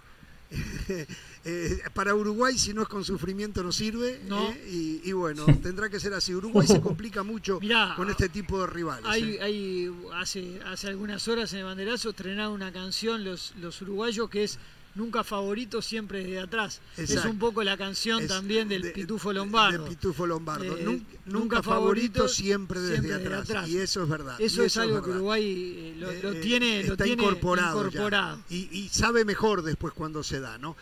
Eh, 1.44 1.82
para 1.92 2.14
Uruguay, 2.14 2.56
si 2.56 2.72
no 2.72 2.82
es 2.82 2.88
con 2.88 3.02
sufrimiento, 3.04 3.64
no 3.64 3.72
sirve. 3.72 4.20
No. 4.28 4.48
eh, 4.50 5.00
y, 5.04 5.08
y 5.08 5.12
bueno, 5.12 5.44
tendrá 5.60 5.88
que 5.90 5.98
ser 5.98 6.14
así. 6.14 6.32
Uruguay 6.32 6.68
se 6.68 6.80
complica 6.80 7.22
mucho 7.24 7.58
Mirá, 7.58 7.94
con 7.96 8.08
este 8.10 8.28
tipo 8.28 8.60
de 8.60 8.68
rivales. 8.68 9.04
Hay, 9.08 9.34
eh. 9.34 9.38
hay 9.42 9.90
hace, 10.14 10.60
hace 10.66 10.86
algunas 10.86 11.26
horas 11.26 11.52
en 11.52 11.58
el 11.58 11.64
banderazo 11.64 12.10
estrenaron 12.10 12.52
una 12.52 12.72
canción 12.72 13.24
los, 13.24 13.54
los 13.56 13.82
uruguayos 13.82 14.30
que 14.30 14.44
es 14.44 14.60
Nunca 14.94 15.24
favorito, 15.24 15.80
siempre 15.80 16.22
desde 16.22 16.40
atrás. 16.40 16.80
Es 16.98 17.24
un 17.24 17.38
poco 17.38 17.62
la 17.64 17.78
canción 17.78 18.20
Es 18.22 18.28
también 18.28 18.68
del 18.68 18.82
de- 18.82 18.90
Pitufo 18.90 19.32
Lombardo. 19.32 19.84
De, 19.84 19.90
Pitufo 19.90 20.26
Lombardo. 20.26 20.76
Eh, 20.76 20.84
Nun- 20.84 20.98
nunca, 20.98 21.16
nunca 21.24 21.62
favorito, 21.62 22.28
siempre 22.28 22.78
desde, 22.80 22.96
siempre 23.00 23.18
desde 23.18 23.34
atrás. 23.34 23.68
Y 23.68 23.78
eso 23.78 24.02
es 24.02 24.08
verdad. 24.10 24.38
Eso 24.38 24.62
es 24.62 24.76
algo 24.76 25.02
que. 25.02 25.10
Uruguay 25.10 25.44
eh, 25.78 25.94
lo, 25.98 26.12
lo 26.12 26.32
Eh, 26.36 26.40
tiene, 26.42 26.84
lo 26.84 26.92
está 26.92 27.04
tiene 27.04 27.22
incorporado, 27.22 27.80
ya. 27.82 27.86
incorporado. 27.88 28.42
Y, 28.50 28.68
y 28.70 28.88
sabe 28.90 29.24
mejor 29.24 29.62
después 29.62 29.94
cuando 29.94 30.22
se 30.22 30.40
da, 30.40 30.58
¿no? 30.58 30.76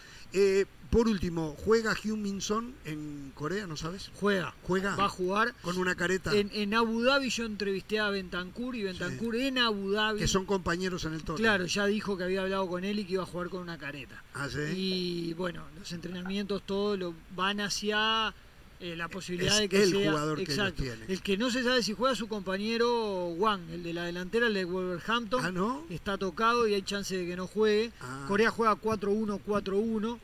Por 0.90 1.09
último, 1.09 1.57
¿juega 1.64 1.94
Hyun 1.94 2.40
Son 2.40 2.74
en 2.85 3.31
Corea, 3.35 3.66
no 3.66 3.76
sabes? 3.76 4.11
Juega, 4.16 4.55
¿Juega? 4.64 4.96
va 4.96 5.05
a 5.05 5.09
jugar. 5.09 5.55
Con 5.62 5.79
una 5.79 5.94
careta 5.94 6.35
En, 6.37 6.50
en 6.53 6.74
Abu 6.74 7.03
Dhabi 7.03 7.31
yo 7.31 7.44
entrevisté 7.44 8.00
a 8.00 8.11
Bentancur 8.11 8.74
y 8.74 8.83
Bentancur 8.83 9.37
en 9.37 9.59
Abu 9.59 9.92
Dhabi. 9.92 10.18
que 10.18 10.29
son 10.29 10.46
compañeros 10.46 11.05
en 11.05 11.14
el 11.14 11.22
torneo. 11.22 11.44
Claro, 11.44 11.66
ya 11.66 11.87
dijo 11.87 12.16
que 12.16 12.24
había 12.24 12.42
hablado 12.42 12.66
con 12.68 12.85
él 12.85 12.98
y 12.98 13.05
que 13.05 13.12
iba 13.14 13.22
a 13.22 13.26
jugar 13.26 13.48
con 13.50 13.62
una 13.62 13.79
careta. 13.79 14.22
Ah, 14.35 14.48
¿sí? 14.48 14.59
Y 14.76 15.35
bueno, 15.35 15.64
los 15.79 15.92
entrenamientos 15.92 16.62
todos 16.66 16.98
lo 16.98 17.14
van 17.37 17.61
hacia 17.61 18.35
eh, 18.81 18.97
la 18.97 19.09
posibilidad 19.09 19.55
Es 19.55 19.61
de 19.61 19.69
que 19.69 19.83
el 19.83 19.90
sea 19.90 20.11
jugador 20.11 20.43
que 20.43 20.53
ellos 20.53 20.75
tienen. 20.75 21.05
El 21.09 21.23
que 21.23 21.37
no 21.37 21.51
se 21.51 21.62
sabe 21.62 21.83
si 21.83 21.93
juega 21.93 22.14
su 22.14 22.29
compañero 22.29 23.29
Wang, 23.29 23.61
el 23.71 23.83
de 23.83 23.93
la 23.93 24.05
delantera, 24.05 24.47
el 24.47 24.55
de 24.55 24.64
Wolverhampton. 24.64 25.45
Ah, 25.45 25.53
¿no? 25.53 25.85
Está 25.90 26.16
tocado 26.19 26.66
y 26.66 26.75
hay 26.75 26.83
chance 26.83 27.16
de 27.16 27.27
que 27.27 27.37
no 27.37 27.47
juegue. 27.47 27.93
Ah. 28.01 28.25
Corea 28.29 28.51
juega 28.51 28.75
4-1-4-1. 28.77 30.19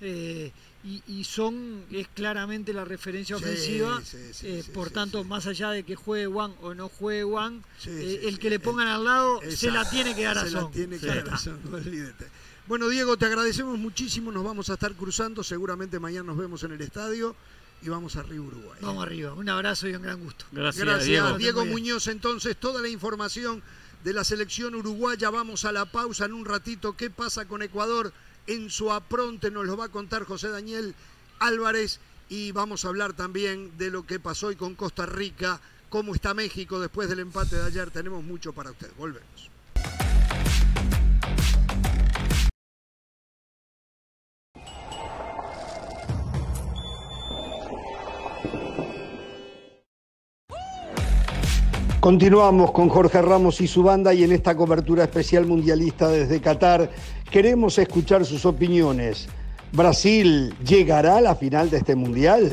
eh, 0.00 0.52
y, 0.84 1.00
y 1.06 1.22
son, 1.22 1.84
es 1.92 2.08
claramente 2.08 2.72
la 2.72 2.84
referencia 2.84 3.36
ofensiva. 3.36 4.02
sí, 4.04 4.18
sí, 4.32 4.46
eh, 4.48 4.64
por 4.74 4.90
tanto, 4.90 5.22
más 5.22 5.46
allá 5.46 5.70
de 5.70 5.84
que 5.84 5.94
juegue 5.94 6.26
Wang 6.26 6.54
o 6.60 6.74
no 6.74 6.88
juegue 6.88 7.24
sí, 7.78 8.18
el 8.24 8.38
que 8.40 8.50
le 8.50 8.58
pongan 8.58 8.88
al 8.88 9.04
lado 9.04 9.40
se 9.48 9.70
la 9.70 9.88
tiene 9.88 10.12
que 10.16 10.24
dar 10.24 10.38
a 10.38 10.44
Se 10.44 10.50
la 10.50 10.60
Son. 10.62 10.72
tiene 10.72 10.98
que 10.98 11.06
Ya 11.06 11.14
dar 11.14 11.18
está. 11.18 11.34
a 11.36 11.38
Son, 11.38 11.60
olvídate. 11.72 12.26
Bueno, 12.66 12.88
Diego, 12.88 13.16
te 13.16 13.26
agradecemos 13.26 13.78
muchísimo. 13.78 14.32
Nos 14.32 14.42
vamos 14.44 14.70
a 14.70 14.74
estar 14.74 14.92
cruzando. 14.94 15.44
Seguramente 15.44 16.00
mañana 16.00 16.24
nos 16.24 16.36
vemos 16.36 16.62
en 16.64 16.72
el 16.72 16.80
estadio 16.80 17.36
y 17.82 17.88
vamos 17.88 18.16
arriba 18.16 18.44
Uruguay. 18.44 18.78
Vamos 18.80 19.04
arriba. 19.04 19.34
Un 19.34 19.48
abrazo 19.48 19.88
y 19.88 19.94
un 19.94 20.02
gran 20.02 20.22
gusto. 20.22 20.44
Gracias, 20.52 20.84
Gracias, 20.84 21.06
Diego. 21.06 21.36
Diego. 21.36 21.64
Muñoz. 21.64 22.06
Entonces, 22.06 22.56
toda 22.56 22.80
la 22.80 22.88
información 22.88 23.62
de 24.04 24.12
la 24.12 24.24
selección 24.24 24.74
uruguaya. 24.74 25.30
Vamos 25.30 25.64
a 25.64 25.72
la 25.72 25.86
pausa 25.86 26.26
en 26.26 26.32
un 26.32 26.44
ratito. 26.44 26.96
¿Qué 26.96 27.10
pasa 27.10 27.46
con 27.46 27.62
Ecuador? 27.62 28.12
En 28.46 28.70
su 28.70 28.92
apronte 28.92 29.50
nos 29.50 29.66
lo 29.66 29.76
va 29.76 29.86
a 29.86 29.88
contar 29.88 30.24
José 30.24 30.48
Daniel 30.48 30.94
Álvarez. 31.38 32.00
Y 32.28 32.52
vamos 32.52 32.84
a 32.84 32.88
hablar 32.88 33.12
también 33.12 33.76
de 33.78 33.90
lo 33.90 34.06
que 34.06 34.20
pasó 34.20 34.46
hoy 34.46 34.56
con 34.56 34.74
Costa 34.74 35.04
Rica, 35.04 35.60
cómo 35.90 36.14
está 36.14 36.32
México 36.32 36.80
después 36.80 37.08
del 37.08 37.18
empate 37.18 37.56
de 37.56 37.66
ayer. 37.66 37.90
Tenemos 37.90 38.24
mucho 38.24 38.52
para 38.52 38.70
ustedes. 38.70 38.96
Volvemos. 38.96 39.50
Continuamos 52.02 52.72
con 52.72 52.88
Jorge 52.88 53.22
Ramos 53.22 53.60
y 53.60 53.68
su 53.68 53.84
banda 53.84 54.12
y 54.12 54.24
en 54.24 54.32
esta 54.32 54.56
cobertura 54.56 55.04
especial 55.04 55.46
mundialista 55.46 56.08
desde 56.08 56.40
Qatar 56.40 56.90
queremos 57.30 57.78
escuchar 57.78 58.24
sus 58.24 58.44
opiniones. 58.44 59.28
¿Brasil 59.70 60.52
llegará 60.66 61.18
a 61.18 61.20
la 61.20 61.36
final 61.36 61.70
de 61.70 61.76
este 61.76 61.94
mundial? 61.94 62.50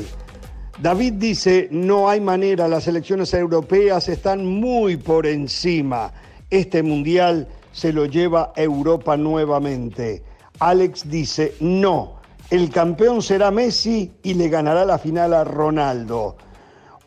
David 0.79 1.13
dice, 1.13 1.67
no 1.71 2.09
hay 2.09 2.21
manera, 2.21 2.67
las 2.67 2.87
elecciones 2.87 3.33
europeas 3.33 4.07
están 4.07 4.45
muy 4.45 4.97
por 4.97 5.25
encima. 5.25 6.13
Este 6.51 6.83
mundial 6.83 7.47
se 7.71 7.91
lo 7.91 8.05
lleva 8.05 8.53
Europa 8.55 9.17
nuevamente. 9.17 10.21
Alex 10.59 11.09
dice, 11.09 11.55
no, 11.59 12.17
el 12.51 12.69
campeón 12.69 13.23
será 13.23 13.49
Messi 13.49 14.11
y 14.21 14.35
le 14.35 14.47
ganará 14.47 14.85
la 14.85 14.99
final 14.99 15.33
a 15.33 15.43
Ronaldo. 15.43 16.37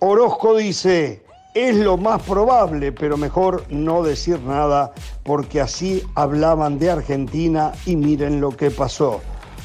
Orozco 0.00 0.56
dice, 0.56 1.22
es 1.54 1.76
lo 1.76 1.96
más 1.96 2.22
probable, 2.22 2.92
pero 2.92 3.16
mejor 3.16 3.64
no 3.68 4.02
decir 4.02 4.40
nada 4.40 4.92
porque 5.22 5.60
así 5.60 6.02
hablaban 6.14 6.78
de 6.78 6.90
Argentina 6.90 7.72
y 7.84 7.96
miren 7.96 8.40
lo 8.40 8.50
que 8.56 8.70
pasó. 8.70 9.20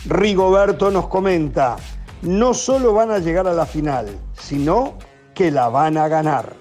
Rigoberto 0.06 0.92
nos 0.92 1.08
comenta, 1.08 1.78
no 2.22 2.54
solo 2.54 2.94
van 2.94 3.12
a 3.12 3.20
llegar 3.20 3.48
a 3.48 3.54
la 3.54 3.66
final, 3.66 4.08
sino 4.34 4.98
que 5.34 5.52
la 5.52 5.70
van 5.70 5.98
a 5.98 6.08
ganar. 6.08 6.54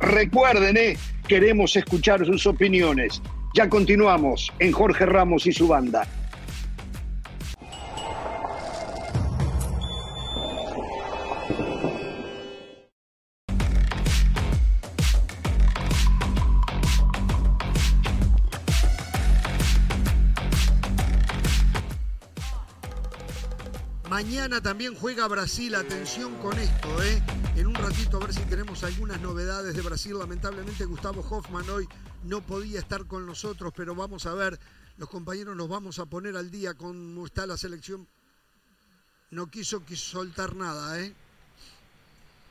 Recuerden, 0.00 0.76
eh, 0.76 0.98
queremos 1.26 1.76
escuchar 1.76 2.24
sus 2.26 2.46
opiniones. 2.46 3.22
Ya 3.54 3.68
continuamos 3.68 4.52
en 4.58 4.72
Jorge 4.72 5.06
Ramos 5.06 5.46
y 5.46 5.52
su 5.52 5.68
banda. 5.68 6.06
Mañana 24.14 24.60
también 24.60 24.94
juega 24.94 25.26
Brasil, 25.26 25.74
atención 25.74 26.36
con 26.36 26.56
esto, 26.56 27.02
¿eh? 27.02 27.20
En 27.56 27.66
un 27.66 27.74
ratito 27.74 28.18
a 28.18 28.20
ver 28.20 28.32
si 28.32 28.44
tenemos 28.44 28.84
algunas 28.84 29.20
novedades 29.20 29.74
de 29.74 29.82
Brasil. 29.82 30.16
Lamentablemente 30.16 30.84
Gustavo 30.84 31.20
Hoffman 31.28 31.68
hoy 31.68 31.88
no 32.22 32.40
podía 32.40 32.78
estar 32.78 33.06
con 33.06 33.26
nosotros, 33.26 33.72
pero 33.74 33.92
vamos 33.96 34.24
a 34.26 34.34
ver, 34.34 34.56
los 34.98 35.08
compañeros 35.08 35.56
nos 35.56 35.68
vamos 35.68 35.98
a 35.98 36.06
poner 36.06 36.36
al 36.36 36.52
día 36.52 36.74
cómo 36.74 37.26
está 37.26 37.44
la 37.44 37.56
selección. 37.56 38.06
No 39.32 39.48
quiso, 39.48 39.84
quiso 39.84 40.18
soltar 40.18 40.54
nada, 40.54 41.00
¿eh? 41.00 41.12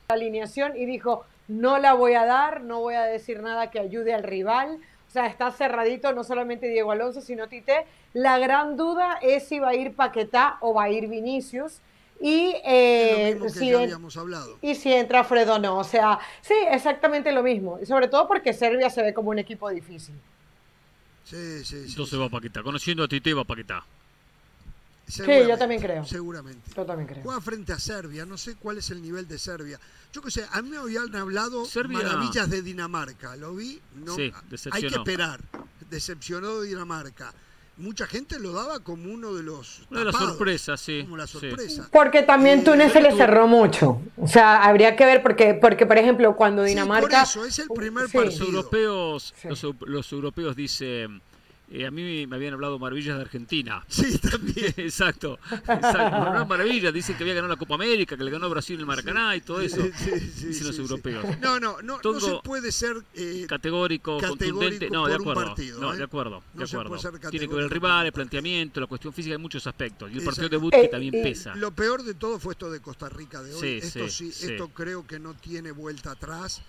Alineación 0.08 0.76
y 0.76 0.84
dijo, 0.84 1.24
no 1.48 1.78
la 1.78 1.94
voy 1.94 2.12
a 2.12 2.26
dar, 2.26 2.62
no 2.62 2.80
voy 2.80 2.96
a 2.96 3.04
decir 3.04 3.40
nada 3.40 3.70
que 3.70 3.80
ayude 3.80 4.12
al 4.12 4.22
rival. 4.22 4.80
O 5.14 5.16
sea, 5.16 5.26
está 5.26 5.52
cerradito 5.52 6.12
no 6.12 6.24
solamente 6.24 6.66
Diego 6.66 6.90
Alonso, 6.90 7.20
sino 7.20 7.46
Tite. 7.46 7.86
La 8.14 8.36
gran 8.40 8.76
duda 8.76 9.20
es 9.22 9.46
si 9.46 9.60
va 9.60 9.68
a 9.68 9.74
ir 9.76 9.94
Paquetá 9.94 10.58
o 10.60 10.74
va 10.74 10.84
a 10.84 10.90
ir 10.90 11.06
Vinicius. 11.06 11.78
Y, 12.20 12.56
eh, 12.64 13.28
es 13.28 13.38
lo 13.38 13.44
mismo 13.44 13.44
que 13.44 13.50
si 13.60 13.70
ya 13.70 13.78
habíamos 13.78 14.16
hablado. 14.16 14.58
y 14.60 14.74
si 14.74 14.92
entra 14.92 15.22
Fredo 15.22 15.60
no. 15.60 15.78
O 15.78 15.84
sea, 15.84 16.18
sí, 16.40 16.54
exactamente 16.68 17.30
lo 17.30 17.44
mismo. 17.44 17.78
Y 17.80 17.86
sobre 17.86 18.08
todo 18.08 18.26
porque 18.26 18.52
Serbia 18.52 18.90
se 18.90 19.04
ve 19.04 19.14
como 19.14 19.30
un 19.30 19.38
equipo 19.38 19.70
difícil. 19.70 20.16
Sí, 21.22 21.64
sí, 21.64 21.84
sí. 21.84 21.90
Entonces 21.90 22.18
va 22.18 22.28
Paquetá. 22.28 22.64
Conociendo 22.64 23.04
a 23.04 23.06
Tite 23.06 23.34
va 23.34 23.44
Paquetá. 23.44 23.84
Seguramente, 25.06 25.48
yo 25.50 25.58
también 25.58 25.80
creo. 25.82 26.04
Seguramente. 26.04 26.70
Yo 26.74 26.84
también 26.86 27.06
creo. 27.08 27.22
Juega 27.22 27.40
frente 27.40 27.72
a 27.72 27.78
Serbia, 27.78 28.24
no 28.24 28.38
sé 28.38 28.56
cuál 28.56 28.78
es 28.78 28.90
el 28.90 29.02
nivel 29.02 29.28
de 29.28 29.38
Serbia. 29.38 29.78
Yo 30.12 30.22
qué 30.22 30.30
sé, 30.30 30.46
a 30.50 30.62
mí 30.62 30.70
me 30.70 30.78
habían 30.78 31.14
hablado 31.14 31.64
Serbia- 31.66 31.98
maravillas 32.02 32.48
de 32.48 32.62
Dinamarca, 32.62 33.36
lo 33.36 33.54
vi, 33.54 33.80
no, 33.96 34.14
Sí, 34.14 34.32
hay 34.70 34.82
que 34.82 34.88
esperar. 34.94 35.40
Decepcionó 35.90 36.60
de 36.60 36.68
Dinamarca. 36.68 37.32
Mucha 37.76 38.06
gente 38.06 38.38
lo 38.38 38.52
daba 38.52 38.78
como 38.80 39.12
uno 39.12 39.34
de 39.34 39.42
los 39.42 39.82
Una 39.90 40.00
de 40.00 40.06
las 40.06 40.14
sorpresas, 40.16 40.80
sí. 40.80 41.02
como 41.02 41.16
la 41.16 41.26
sí. 41.26 41.32
sorpresa. 41.40 41.88
Porque 41.92 42.22
también 42.22 42.62
Túnez 42.62 42.92
se 42.92 43.00
le 43.02 43.10
tú- 43.10 43.16
cerró 43.16 43.48
mucho. 43.48 44.00
O 44.16 44.28
sea, 44.28 44.62
habría 44.64 44.94
que 44.94 45.04
ver 45.04 45.22
porque, 45.24 45.54
porque 45.54 45.84
por 45.84 45.98
ejemplo, 45.98 46.36
cuando 46.36 46.62
Sí, 46.62 46.68
Dinamarca... 46.70 47.24
por 47.24 47.28
eso, 47.28 47.44
es 47.44 47.58
el 47.58 47.68
primer 47.74 48.08
Sí. 48.08 48.16
Los 48.16 48.24
partido. 48.26 48.46
europeos, 48.46 49.34
Sí. 49.42 49.48
los, 49.48 49.66
los 49.80 50.12
europeos 50.12 50.54
dicen, 50.54 51.20
eh, 51.70 51.86
a 51.86 51.90
mí 51.90 52.26
me 52.26 52.36
habían 52.36 52.54
hablado 52.54 52.78
maravillas 52.78 53.16
de 53.16 53.22
Argentina. 53.22 53.84
Sí, 53.94 54.18
también. 54.18 54.74
exacto, 54.76 55.38
exacto. 55.50 56.10
No, 56.10 56.34
no, 56.34 56.46
maravillas, 56.46 56.92
dicen 56.92 57.16
que 57.16 57.22
había 57.24 57.34
ganado 57.34 57.52
la 57.54 57.58
Copa 57.58 57.74
América, 57.74 58.16
que 58.16 58.24
le 58.24 58.30
ganó 58.30 58.48
Brasil 58.50 58.78
el 58.78 58.86
Maracaná 58.86 59.34
y 59.36 59.40
todo 59.40 59.60
eso. 59.60 59.76
Sí, 59.94 60.10
sí, 60.20 60.20
sí, 60.34 60.46
dicen 60.48 60.66
los 60.66 60.76
sí, 60.76 60.82
sí. 60.82 60.82
europeos. 60.82 61.24
No, 61.40 61.58
no, 61.60 61.80
no, 61.80 61.82
no 61.82 62.00
Tongo- 62.00 62.20
se 62.20 62.42
puede 62.42 62.70
ser 62.72 62.96
eh, 63.14 63.46
Categórico, 63.48 64.18
Categórico 64.18 64.28
contundente. 64.58 64.90
No, 64.90 65.06
de 65.06 65.14
acuerdo. 65.14 65.44
partido, 65.44 65.80
no, 65.80 65.94
¿eh? 65.94 65.96
de 65.96 66.04
acuerdo, 66.04 66.42
No 66.54 66.66
de 66.66 66.76
acuerdo. 66.76 67.30
Tiene 67.30 67.48
que 67.48 67.54
ver 67.54 67.64
el 67.64 67.70
rival, 67.70 68.06
el 68.06 68.12
planteamiento, 68.12 68.80
la 68.80 68.86
cuestión 68.86 69.12
física, 69.12 69.34
hay 69.34 69.40
muchos 69.40 69.66
aspectos. 69.66 70.10
Y 70.10 70.18
el 70.18 70.24
partido 70.24 70.46
Exacto. 70.46 70.48
debut 70.56 70.72
que 70.72 70.80
Eh, 70.84 70.88
también 70.88 71.14
y 71.14 71.22
pesa. 71.22 71.54
Lo 71.56 71.70
peor 71.72 72.02
de 72.02 72.14
todo 72.14 72.38
fue 72.38 72.52
esto 72.52 72.70
de 72.70 72.80
Costa 72.80 73.08
Rica 73.08 73.42
de 73.42 73.54
hoy. 73.54 73.60
Sí, 73.60 73.86
esto 73.86 74.08
sí, 74.08 74.30
sí, 74.30 74.32
sí. 74.32 74.52
esto 74.52 74.68
creo 74.68 75.06
que 75.06 75.18
no 75.18 75.34
tiene 75.34 75.70
vuelta 75.72 76.10
atrás. 76.12 76.62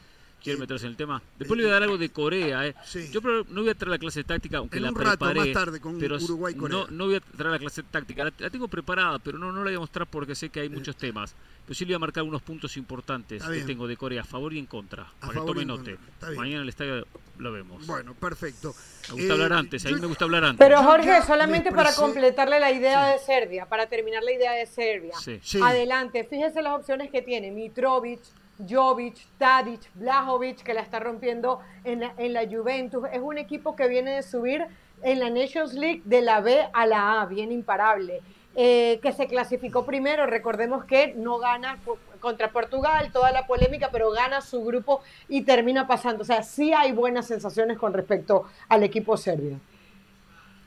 ¿Quiere 0.46 0.58
Eh, 0.58 0.62
meterse 0.62 0.86
en 0.86 0.92
el 0.92 0.96
tema? 0.98 1.22
Después 1.40 1.58
le 1.58 1.64
voy 1.64 1.72
a 1.72 1.74
dar 1.74 1.84
algo 1.84 1.98
de 1.98 2.10
Corea. 2.10 2.68
¿eh? 2.68 2.76
Sí. 2.86 3.10
Yo 3.12 3.20
no 3.22 3.62
voy 3.62 3.70
a 3.70 3.74
traer 3.74 3.90
la 3.90 3.98
clase 3.98 4.24
táctica, 4.24 4.60
aunque 4.60 4.78
En 4.78 4.84
la 4.84 4.90
un 4.90 4.96
rato, 4.96 5.18
preparé. 5.18 5.40
más 5.40 5.52
tarde, 5.52 5.80
con 5.82 5.98
pero 6.00 6.18
Uruguay-Corea. 6.18 6.78
no, 6.78 6.88
no 6.92 7.06
voy 7.06 7.16
a 7.16 7.20
traer 7.20 7.52
la 7.54 7.60
clase 7.60 7.82
táctica. 7.82 8.24
La, 8.26 8.34
la 8.38 8.50
tengo 8.52 8.68
preparada, 8.68 9.18
pero 9.20 9.40
no, 9.40 9.52
no 9.52 9.58
la 9.60 9.64
voy 9.72 9.76
a 9.76 9.80
mostrar 9.80 10.06
porque 10.08 10.36
sé 10.36 10.50
que 10.50 10.60
hay 10.62 10.70
muchos 10.70 10.96
temas. 10.96 11.34
Pero 11.66 11.74
sí 11.74 11.84
le 11.84 11.90
voy 11.90 11.96
a 11.96 12.00
marcar 12.00 12.24
unos 12.24 12.44
puntos 12.44 12.78
importantes 12.78 13.44
que 13.44 13.62
tengo 13.64 13.88
de 13.88 13.98
Corea, 13.98 14.22
a 14.22 14.24
favor 14.24 14.54
y 14.54 14.60
en 14.60 14.68
contra. 14.68 15.08
para 15.20 15.34
que 15.34 15.40
tome 15.40 15.66
note. 15.66 15.98
Mañana 16.36 16.58
en 16.58 16.62
el 16.62 16.70
estadio 16.70 17.08
lo 17.40 17.52
vemos. 17.52 17.86
Bueno, 17.88 18.14
perfecto. 18.14 18.76
me 19.10 19.14
gusta 19.16 19.28
Eh, 19.28 19.32
hablar 19.32 19.54
antes, 19.54 19.84
a 19.86 19.90
mí 19.90 19.96
yo- 19.96 20.02
me 20.02 20.08
gusta 20.08 20.26
hablar 20.26 20.44
antes. 20.44 20.64
Pero 20.64 20.82
Jorge, 20.84 21.22
solamente 21.24 21.72
me 21.72 21.76
para 21.76 21.94
completarle 21.96 22.60
la 22.60 22.72
idea 22.72 23.08
de 23.08 23.18
Serbia, 23.20 23.66
para 23.66 23.88
terminar 23.88 24.22
la 24.24 24.32
idea 24.32 24.52
de 24.54 24.68
Serbia. 24.68 25.14
Sí. 25.20 25.40
Sí. 25.44 25.60
Adelante, 25.62 26.24
fíjese 26.30 26.62
las 26.62 26.78
opciones 26.80 27.10
que 27.10 27.24
tiene 27.24 27.50
Mitrovic, 27.52 28.20
Jovic, 28.60 29.16
Tadic, 29.38 29.82
Blajovic, 29.96 30.64
que 30.64 30.74
la 30.74 30.82
está 30.82 31.00
rompiendo 31.00 31.60
en 31.84 32.02
la, 32.02 32.14
en 32.18 32.34
la 32.34 32.48
Juventus. 32.48 33.04
Es 33.12 33.22
un 33.22 33.38
equipo 33.38 33.76
que 33.76 33.88
viene 33.88 34.12
de 34.12 34.24
subir 34.24 34.66
en 35.02 35.20
la 35.20 35.30
Nations 35.30 35.74
League 35.74 36.02
de 36.06 36.22
la 36.22 36.42
B 36.42 36.68
a 36.74 36.86
la 36.86 37.22
A, 37.22 37.26
bien 37.26 37.52
imparable. 37.52 38.22
Eh, 38.58 39.00
que 39.04 39.12
se 39.12 39.28
clasificó 39.28 39.86
primero, 39.86 40.26
recordemos 40.26 40.86
que 40.86 41.14
no 41.14 41.40
gana 41.40 41.78
contra 42.22 42.52
Portugal, 42.52 43.12
toda 43.12 43.34
la 43.34 43.46
polémica, 43.48 43.90
pero 43.92 44.12
gana 44.12 44.40
su 44.40 44.64
grupo 44.64 45.02
y 45.28 45.42
termina 45.42 45.88
pasando. 45.88 46.22
O 46.22 46.26
sea, 46.26 46.42
sí 46.42 46.72
hay 46.72 46.94
buenas 46.94 47.28
sensaciones 47.28 47.78
con 47.78 47.92
respecto 47.92 48.46
al 48.70 48.84
equipo 48.84 49.18
serbio. 49.18 49.60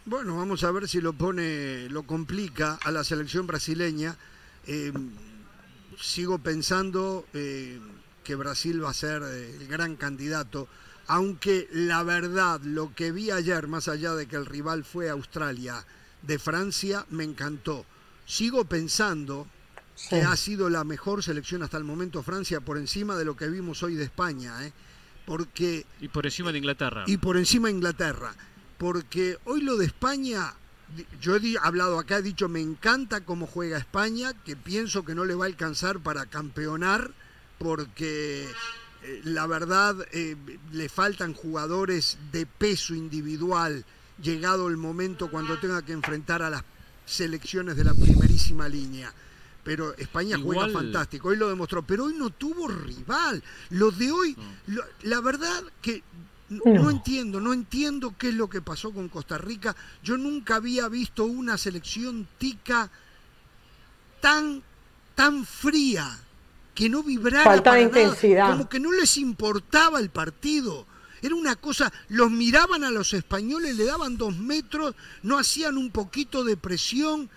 Bueno, 0.04 0.36
vamos 0.36 0.64
a 0.64 0.70
ver 0.70 0.86
si 0.86 1.00
lo 1.00 1.14
pone, 1.14 1.88
lo 1.88 2.02
complica 2.02 2.78
a 2.84 2.90
la 2.90 3.04
selección 3.04 3.46
brasileña. 3.46 4.16
Eh, 4.66 4.92
sigo 6.00 6.38
pensando 6.38 7.26
eh, 7.34 7.80
que 8.24 8.34
Brasil 8.34 8.82
va 8.82 8.90
a 8.90 8.94
ser 8.94 9.22
eh, 9.22 9.56
el 9.60 9.66
gran 9.68 9.96
candidato, 9.96 10.68
aunque 11.06 11.68
la 11.72 12.02
verdad, 12.02 12.60
lo 12.62 12.94
que 12.94 13.12
vi 13.12 13.30
ayer, 13.30 13.66
más 13.66 13.88
allá 13.88 14.14
de 14.14 14.26
que 14.26 14.36
el 14.36 14.46
rival 14.46 14.84
fue 14.84 15.08
Australia 15.08 15.84
de 16.22 16.38
Francia, 16.38 17.06
me 17.10 17.24
encantó. 17.24 17.86
Sigo 18.26 18.64
pensando 18.64 19.46
que 20.10 20.22
ha 20.22 20.36
sido 20.36 20.68
la 20.68 20.84
mejor 20.84 21.22
selección 21.22 21.62
hasta 21.62 21.76
el 21.76 21.84
momento 21.84 22.22
Francia 22.22 22.60
por 22.60 22.78
encima 22.78 23.16
de 23.16 23.24
lo 23.24 23.36
que 23.36 23.48
vimos 23.48 23.82
hoy 23.82 23.94
de 23.94 24.04
España, 24.04 24.64
¿eh? 24.66 24.72
porque 25.26 25.86
Y 26.00 26.08
por 26.08 26.24
encima 26.26 26.52
de 26.52 26.58
Inglaterra. 26.58 27.04
y 27.06 27.16
por 27.16 27.36
encima 27.36 27.70
Inglaterra. 27.70 28.34
Porque 28.76 29.38
hoy 29.44 29.62
lo 29.62 29.76
de 29.76 29.86
España, 29.86 30.54
yo 31.20 31.36
he 31.36 31.56
hablado 31.62 31.98
acá, 31.98 32.18
he 32.18 32.22
dicho, 32.22 32.48
me 32.48 32.60
encanta 32.60 33.20
cómo 33.24 33.46
juega 33.46 33.78
España, 33.78 34.32
que 34.44 34.56
pienso 34.56 35.04
que 35.04 35.14
no 35.14 35.24
le 35.24 35.34
va 35.34 35.44
a 35.44 35.48
alcanzar 35.48 36.00
para 36.00 36.26
campeonar, 36.26 37.12
porque 37.58 38.44
eh, 39.02 39.20
la 39.24 39.46
verdad 39.46 39.96
eh, 40.12 40.36
le 40.72 40.88
faltan 40.88 41.34
jugadores 41.34 42.18
de 42.32 42.46
peso 42.46 42.94
individual, 42.94 43.84
llegado 44.22 44.68
el 44.68 44.76
momento 44.76 45.30
cuando 45.30 45.58
tenga 45.58 45.82
que 45.82 45.92
enfrentar 45.92 46.42
a 46.42 46.50
las 46.50 46.64
selecciones 47.06 47.76
de 47.76 47.84
la 47.84 47.94
primerísima 47.94 48.68
línea. 48.68 49.12
Pero 49.64 49.94
España 49.98 50.38
juega 50.42 50.62
fantástico, 50.72 51.28
hoy 51.28 51.36
lo 51.36 51.48
demostró, 51.48 51.82
pero 51.82 52.04
hoy 52.04 52.14
no 52.14 52.30
tuvo 52.30 52.68
rival. 52.68 53.42
Lo 53.70 53.90
de 53.90 54.10
hoy, 54.10 54.36
lo- 54.68 54.84
la 55.02 55.20
verdad 55.20 55.62
que 55.82 56.02
no, 56.48 56.62
No. 56.64 56.90
entiendo, 56.90 57.40
no 57.40 57.52
entiendo 57.52 58.14
qué 58.18 58.28
es 58.28 58.34
lo 58.34 58.48
que 58.48 58.60
pasó 58.62 58.92
con 58.92 59.08
Costa 59.08 59.36
Rica. 59.38 59.76
Yo 60.02 60.16
nunca 60.16 60.56
había 60.56 60.88
visto 60.88 61.24
una 61.24 61.58
selección 61.58 62.26
tica 62.38 62.90
tan, 64.20 64.62
tan 65.14 65.44
fría, 65.44 66.18
que 66.74 66.88
no 66.88 67.02
vibrara 67.02 67.44
Falta 67.44 67.74
de 67.74 67.86
nada, 67.86 68.00
intensidad. 68.02 68.50
como 68.52 68.68
que 68.68 68.80
no 68.80 68.92
les 68.92 69.16
importaba 69.18 69.98
el 70.00 70.10
partido. 70.10 70.86
Era 71.20 71.34
una 71.34 71.56
cosa, 71.56 71.92
los 72.08 72.30
miraban 72.30 72.84
a 72.84 72.90
los 72.90 73.12
españoles, 73.12 73.76
le 73.76 73.84
daban 73.84 74.16
dos 74.16 74.36
metros, 74.36 74.94
no 75.24 75.38
hacían 75.38 75.76
un 75.76 75.90
poquito 75.90 76.44
de 76.44 76.56
presión. 76.56 77.28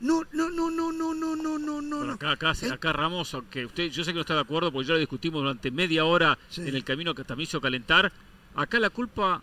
No, 0.00 0.22
no, 0.32 0.48
no, 0.50 0.70
no, 0.70 0.92
no, 0.92 1.14
no, 1.14 1.36
no, 1.36 1.58
no, 1.58 1.80
no. 1.82 1.96
Bueno, 1.98 2.12
acá, 2.14 2.32
acá, 2.32 2.52
¿Eh? 2.62 2.70
acá 2.70 2.92
Ramos, 2.92 3.32
aunque 3.34 3.66
usted, 3.66 3.90
yo 3.90 4.02
sé 4.04 4.10
que 4.12 4.14
no 4.16 4.20
está 4.22 4.34
de 4.34 4.40
acuerdo, 4.40 4.70
porque 4.72 4.88
ya 4.88 4.94
lo 4.94 5.00
discutimos 5.00 5.42
durante 5.42 5.70
media 5.70 6.04
hora 6.04 6.38
Sí. 6.50 6.62
en 6.62 6.74
el 6.74 6.84
camino 6.84 7.14
que 7.14 7.24
también 7.24 7.48
hizo 7.48 7.60
calentar. 7.60 8.12
Acá 8.54 8.80
la 8.80 8.90
culpa 8.90 9.40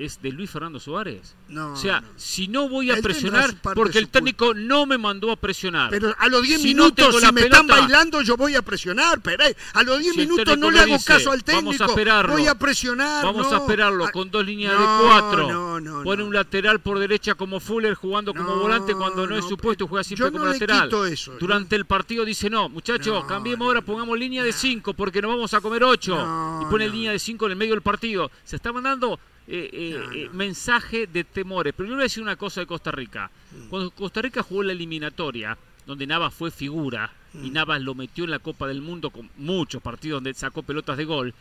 es 0.00 0.20
de 0.22 0.30
Luis 0.32 0.50
Fernando 0.50 0.78
Suárez. 0.80 1.34
No, 1.48 1.72
o 1.72 1.76
sea, 1.76 2.00
no. 2.00 2.08
si 2.16 2.48
no 2.48 2.68
voy 2.68 2.90
a 2.90 2.94
Él 2.94 3.02
presionar, 3.02 3.54
porque 3.74 3.98
el 3.98 4.08
técnico 4.08 4.54
no 4.54 4.86
me 4.86 4.98
mandó 4.98 5.30
a 5.30 5.36
presionar. 5.36 5.90
Pero 5.90 6.14
a 6.18 6.28
los 6.28 6.42
10 6.42 6.62
Si 6.62 6.74
no 6.74 6.84
minutos, 6.84 7.16
si 7.16 7.20
la 7.22 7.32
me 7.32 7.42
están 7.42 7.66
bailando, 7.66 8.22
yo 8.22 8.36
voy 8.36 8.54
a 8.54 8.62
presionar. 8.62 9.20
Pero 9.20 9.44
a 9.74 9.82
los 9.82 9.98
10 10.00 10.14
Si 10.14 10.20
el 10.20 10.26
minutos 10.28 10.44
técnico 10.46 10.66
no 10.66 10.70
le 10.70 10.80
hago 10.80 10.92
dice, 10.94 11.04
caso 11.06 11.30
al 11.32 11.42
"Vamos 11.46 11.74
a 11.74 11.78
técnico. 11.78 11.84
esperarlo, 11.84 12.32
voy 12.32 12.46
a 12.46 12.54
presionar. 12.54 13.24
Vamos 13.24 13.50
no. 13.50 13.56
a 13.56 13.60
esperarlo 13.60 14.04
Ah, 14.06 14.10
con 14.12 14.30
dos 14.30 14.44
líneas 14.46 14.72
de 14.78 14.84
cuatro. 14.84 15.52
No, 15.52 15.80
no, 15.80 16.02
Pone 16.02 16.22
un 16.22 16.32
lateral 16.34 16.80
por 16.80 16.98
derecha 16.98 17.34
como 17.34 17.60
Fuller 17.60 17.94
jugando 17.94 18.32
como 18.34 18.56
volante 18.56 18.94
cuando 18.94 19.26
no, 19.26 19.36
es 19.36 19.44
su 19.44 19.56
puesto 19.56 19.84
y 19.84 19.88
juega 19.88 20.04
siempre 20.04 20.26
yo 20.26 20.32
como 20.32 20.46
lateral. 20.46 20.90
eso, 21.10 21.32
Durante 21.38 21.76
el 21.76 21.84
partido 21.84 22.24
dice, 22.24 22.48
no, 22.50 22.68
muchachos, 22.68 23.24
cambiemos 23.26 23.66
ahora, 23.66 23.80
pongamos 23.82 24.18
línea 24.18 24.42
de 24.42 24.52
cinco 24.52 24.94
porque 24.94 25.20
nos 25.22 25.30
vamos 25.32 25.52
a 25.54 25.60
comer 25.60 25.84
ocho. 25.84 26.14
Y 26.62 26.64
pone 26.70 26.88
línea 26.88 27.12
de 27.12 27.18
cinco 27.18 27.46
en 27.46 27.52
el 27.52 27.56
medio 27.58 27.72
del 27.74 27.82
partido. 27.82 28.30
Se 28.44 28.56
está 28.56 28.72
mandando 28.72 29.18
eh, 29.54 29.70
eh, 29.72 29.96
No, 29.98 30.12
eh, 30.12 30.24
no. 30.26 30.32
mensaje 30.34 31.06
de 31.06 31.24
temores. 31.24 31.74
Pero 31.76 31.86
yo 31.88 31.90
le 31.92 31.96
voy 31.96 32.02
a 32.02 32.04
decir 32.04 32.22
una 32.22 32.36
cosa 32.36 32.60
de 32.60 32.66
Costa 32.66 32.90
Rica. 32.90 33.30
Mm. 33.52 33.68
Cuando 33.68 33.90
Costa 33.90 34.22
Rica 34.22 34.42
jugó 34.42 34.62
la 34.62 34.72
eliminatoria, 34.72 35.56
donde 35.86 36.06
Navas 36.06 36.32
fue 36.34 36.50
figura 36.50 37.12
y 37.34 37.50
Mm. 37.50 37.52
Navas 37.52 37.80
lo 37.82 37.94
metió 37.94 38.24
en 38.24 38.30
la 38.30 38.38
Copa 38.38 38.66
del 38.66 38.80
Mundo 38.82 39.10
con 39.10 39.28
muchos 39.36 39.82
partidos 39.82 40.16
donde 40.18 40.34
sacó 40.34 40.62
pelotas 40.62 40.96
de 40.96 41.04
gol. 41.04 41.34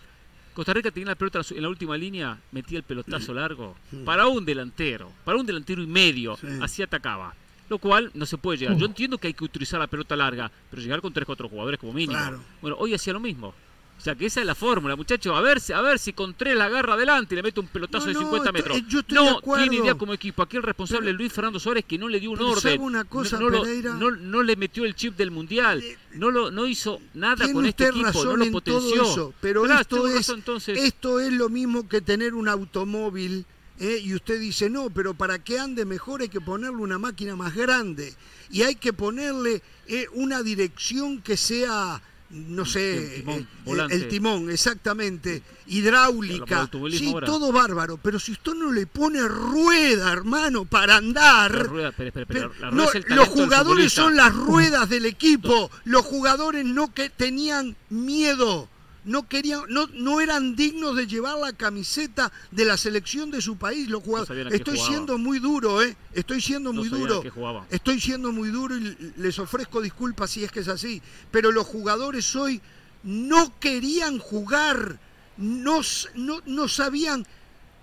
Costa 0.54 0.74
Rica 0.74 0.92
tenía 0.92 1.08
la 1.10 1.16
pelota 1.16 1.40
en 1.50 1.62
la 1.62 1.70
última 1.70 1.96
línea, 1.98 2.38
metía 2.52 2.78
el 2.80 2.84
pelotazo 2.84 3.34
largo 3.34 3.76
para 4.04 4.28
un 4.28 4.44
delantero, 4.44 5.10
para 5.24 5.38
un 5.38 5.46
delantero 5.46 5.82
y 5.82 5.88
medio, 5.88 6.36
Sí. 6.36 6.48
así 6.62 6.82
atacaba. 6.84 7.34
Lo 7.70 7.78
cual 7.78 8.12
no 8.16 8.26
se 8.26 8.38
puede 8.38 8.58
llegar. 8.58 8.76
Yo 8.76 8.86
entiendo 8.86 9.18
que 9.18 9.28
hay 9.28 9.34
que 9.34 9.46
utilizar 9.46 9.80
la 9.80 9.88
pelota 9.88 10.14
larga, 10.18 10.52
pero 10.70 10.82
llegar 10.82 11.00
con 11.00 11.14
3-4 11.14 11.48
jugadores 11.48 11.80
como 11.80 11.94
mínimo. 11.94 12.20
Claro. 12.20 12.44
Bueno, 12.62 12.76
hoy 12.80 12.94
hacía 12.94 13.14
lo 13.14 13.22
mismo. 13.22 13.54
O 14.02 14.04
sea, 14.04 14.16
que 14.16 14.26
esa 14.26 14.40
es 14.40 14.48
la 14.48 14.56
fórmula, 14.56 14.96
muchachos. 14.96 15.32
A 15.38 15.42
ver, 15.42 15.60
si- 15.62 15.74
a 15.74 15.82
ver 15.82 16.00
si 16.00 16.12
con 16.14 16.34
tres 16.34 16.56
la 16.56 16.66
agarra 16.66 16.96
adelante 16.96 17.36
y 17.36 17.38
le 17.38 17.44
mete 17.44 17.60
un 17.60 17.68
pelotazo 17.68 18.08
No, 18.08 18.08
de 18.08 18.14
no, 18.16 18.20
50 18.22 18.50
estoy- 18.50 18.60
metros. 18.60 18.78
eh, 18.80 18.86
yo 18.90 19.00
estoy 19.02 19.18
de 19.20 19.24
no 19.24 19.38
acuerdo. 19.38 19.64
tiene 19.70 19.84
idea 19.84 19.94
como 19.96 20.14
equipo. 20.14 20.42
Aquí 20.42 20.58
el 20.58 20.64
responsable 20.64 21.12
es 21.12 21.16
Luis 21.16 21.32
Fernando 21.32 21.60
Suárez 21.60 21.86
que 21.88 22.00
no 22.00 22.08
le 22.10 22.20
dio 22.20 22.32
un 22.32 22.38
pero 22.38 22.50
orden. 22.50 22.62
¿sabe 22.64 22.80
una 22.80 23.04
cosa, 23.04 23.40
no, 23.40 23.52
no 23.52 23.62
Pereira? 23.62 23.94
no- 23.94 24.10
no 24.10 24.42
le 24.42 24.56
metió 24.56 24.86
el 24.86 24.96
chip 24.96 25.16
del 25.16 25.30
mundial. 25.30 25.84
No 26.16 26.32
lo 26.32 26.50
no 26.50 26.66
hizo 26.66 27.00
nada 27.14 27.52
con 27.54 27.64
este 27.68 27.90
equipo, 27.90 28.06
razón 28.08 28.26
no 28.26 28.38
lo 28.38 28.46
en 28.46 28.52
potenció. 28.52 28.90
todo 29.04 29.12
eso, 29.12 29.34
pero 29.40 29.62
Claro, 29.64 29.82
esto 29.82 30.08
es, 30.08 30.16
razón, 30.16 30.36
entonces. 30.40 30.80
esto 30.80 31.20
es 31.20 31.32
lo 31.32 31.50
mismo 31.50 31.88
que 31.88 32.02
tener 32.02 32.34
un 32.34 32.48
automóvil 32.50 33.46
¿eh? 33.80 34.00
y 34.04 34.14
usted 34.16 34.40
dice, 34.40 34.70
no, 34.70 34.90
pero 34.90 35.14
para 35.14 35.38
que 35.44 35.60
ande 35.60 35.86
mejor 35.86 36.22
hay 36.22 36.30
que 36.30 36.42
ponerle 36.42 36.78
una 36.78 36.98
máquina 36.98 37.36
más 37.36 37.56
grande 37.56 38.14
y 38.50 38.64
hay 38.64 38.74
que 38.76 38.94
ponerle 38.94 39.62
eh, 39.88 40.08
una 40.14 40.42
dirección 40.44 41.22
que 41.22 41.36
sea, 41.38 42.02
no 42.32 42.66
sé, 42.66 43.16
El 43.16 43.22
timón, 43.22 43.40
eh, 43.40 43.48
volante. 43.66 43.96
el 43.96 44.08
timón, 44.08 44.50
exactamente, 44.50 45.44
hidráulica, 45.68 46.70
sí, 46.92 47.12
ahora. 47.12 47.28
todo 47.28 47.52
bárbaro, 47.52 47.98
pero 47.98 48.20
si 48.20 48.32
usted 48.32 48.54
no 48.54 48.72
le 48.72 48.88
pone 48.88 49.28
rueda, 49.28 50.12
hermano, 50.12 50.66
para 50.66 50.98
andar... 50.98 51.54
La 51.54 51.64
rueda, 51.64 51.90
espera, 51.90 52.08
espera, 52.10 52.24
espera, 52.24 52.40
Pero 52.50 52.62
la 52.62 52.70
rueda 52.70 52.84
no, 52.84 52.90
es 52.90 52.96
el 52.96 53.16
los 53.16 53.28
jugadores 53.28 53.94
son 53.94 54.16
las 54.16 54.34
ruedas 54.34 54.90
del 54.90 55.06
equipo. 55.06 55.70
Los 55.84 56.06
jugadores 56.06 56.66
no 56.66 56.94
que 56.94 57.10
tenían 57.10 57.76
miedo, 57.90 58.70
no 59.04 59.28
querían, 59.28 59.62
no, 59.70 59.88
no 59.94 60.22
eran 60.22 60.56
dignos 60.56 60.96
de 60.96 61.08
llevar 61.08 61.38
la 61.38 61.54
camiseta 61.54 62.32
de 62.52 62.66
la 62.66 62.78
selección 62.78 63.32
de 63.32 63.42
su 63.42 63.58
país. 63.58 63.90
Los 63.90 64.04
jugadores. 64.04 64.54
Estoy 64.54 64.78
siendo 64.78 65.18
muy 65.18 65.40
duro, 65.40 65.82
eh. 65.82 65.96
Estoy 66.14 66.42
siendo 66.42 66.72
No 66.72 66.82
muy 66.82 66.90
duro. 66.90 67.24
Estoy 67.70 68.00
siendo 68.00 68.32
muy 68.32 68.50
duro 68.50 68.78
y 68.78 69.14
les 69.18 69.40
ofrezco 69.40 69.82
disculpas 69.82 70.32
si 70.32 70.44
es 70.44 70.52
que 70.52 70.60
es 70.60 70.68
así. 70.68 71.02
Pero 71.32 71.52
los 71.52 71.66
jugadores 71.66 72.36
hoy 72.36 72.62
no 73.04 73.58
querían 73.60 74.20
jugar, 74.20 75.00
no, 75.38 75.82
no, 76.16 76.40
no 76.46 76.68
sabían. 76.68 77.26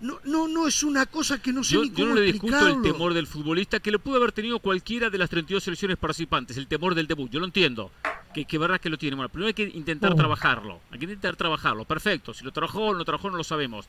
No, 0.01 0.21
no, 0.23 0.47
no 0.47 0.69
es 0.69 0.85
una 0.85 1.07
cosa 1.07 1.43
que 1.43 1.53
no 1.53 1.65
sé 1.65 1.75
Yo, 1.75 1.83
ni 1.83 1.89
yo 1.89 1.95
cómo 1.97 2.07
no 2.07 2.15
le 2.15 2.23
discuto 2.23 2.69
el 2.69 2.83
temor 2.83 3.15
del 3.15 3.27
futbolista 3.27 3.81
que 3.81 3.91
lo 3.91 3.99
pudo 3.99 4.19
haber 4.19 4.31
tenido 4.31 4.61
cualquiera 4.61 5.11
de 5.11 5.19
las 5.19 5.29
32 5.29 5.65
selecciones 5.65 5.97
participantes, 5.97 6.57
el 6.57 6.69
temor 6.69 6.95
del 6.95 7.09
debut, 7.09 7.29
yo 7.29 7.41
lo 7.41 7.47
entiendo, 7.47 7.91
que, 8.35 8.45
que 8.45 8.59
verdad 8.59 8.81
que 8.81 8.91
lo 8.91 8.99
tiene. 8.99 9.17
Bueno, 9.17 9.29
primero 9.29 9.49
hay 9.49 9.55
que 9.55 9.63
intentar 9.65 10.13
Oh. 10.13 10.17
trabajarlo, 10.17 10.81
hay 10.91 10.99
que 10.99 11.05
intentar 11.07 11.37
trabajarlo, 11.37 11.85
perfecto, 11.85 12.35
si 12.35 12.45
lo 12.45 12.53
trabajó 12.53 12.87
o 12.87 12.93
no 12.93 12.99
lo 12.99 13.05
trabajó 13.05 13.31
no 13.31 13.37
lo 13.37 13.45
sabemos, 13.45 13.87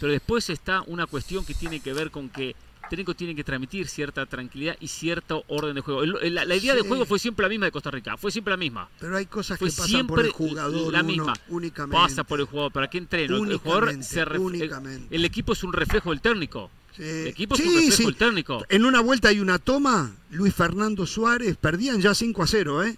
pero 0.00 0.12
después 0.12 0.50
está 0.50 0.82
una 0.86 1.06
cuestión 1.06 1.44
que 1.44 1.54
tiene 1.54 1.80
que 1.80 1.92
ver 1.92 2.10
con 2.10 2.28
que 2.28 2.54
técnico 2.90 3.14
tiene 3.14 3.34
que 3.34 3.42
transmitir 3.42 3.88
cierta 3.88 4.26
tranquilidad 4.26 4.76
y 4.78 4.86
cierto 4.86 5.42
orden 5.48 5.74
de 5.74 5.80
juego. 5.80 6.04
El- 6.04 6.34
la, 6.34 6.44
la 6.44 6.54
idea 6.54 6.72
de 6.72 6.82
juego 6.82 7.04
fue 7.04 7.18
siempre 7.18 7.42
la 7.42 7.48
misma 7.48 7.66
de 7.66 7.72
Costa 7.72 7.90
Rica, 7.90 8.16
fue 8.16 8.30
siempre 8.30 8.52
la 8.52 8.56
misma. 8.56 8.88
Pero 9.00 9.16
hay 9.16 9.26
cosas 9.26 9.58
Fue 9.58 9.70
que 9.70 9.76
pasan 9.76 10.06
por 10.06 10.20
el 10.20 10.30
jugador 10.30 10.92
la 10.92 11.00
uno, 11.00 11.08
misma. 11.08 11.32
únicamente. 11.48 11.96
Pasa 12.00 12.22
por 12.22 12.38
el 12.38 12.46
jugador, 12.46 12.70
¿para 12.70 12.88
qué 12.88 12.98
entreno? 12.98 13.36
El 13.44 13.56
jugador 13.56 13.82
Únicamente, 13.88 14.06
se 14.06 14.20
el- 14.20 14.38
únicamente. 14.38 15.16
el 15.16 15.24
equipo 15.24 15.52
es 15.54 15.64
un 15.64 15.72
reflejo 15.72 16.10
del 16.10 16.20
técnico. 16.20 16.70
Sí. 16.96 17.02
El 17.02 17.26
equipo 17.26 17.56
es 17.56 17.60
un 17.60 17.74
reflejo 17.74 18.02
del 18.04 18.16
técnico. 18.16 18.64
En 18.68 18.84
una 18.84 19.00
vuelta 19.00 19.28
hay 19.30 19.40
una 19.40 19.58
toma, 19.58 20.14
Luis 20.30 20.54
Fernando 20.54 21.06
Suárez, 21.06 21.56
perdían 21.56 22.00
ya 22.00 22.14
5 22.14 22.42
a 22.44 22.46
0, 22.46 22.84
¿eh? 22.84 22.96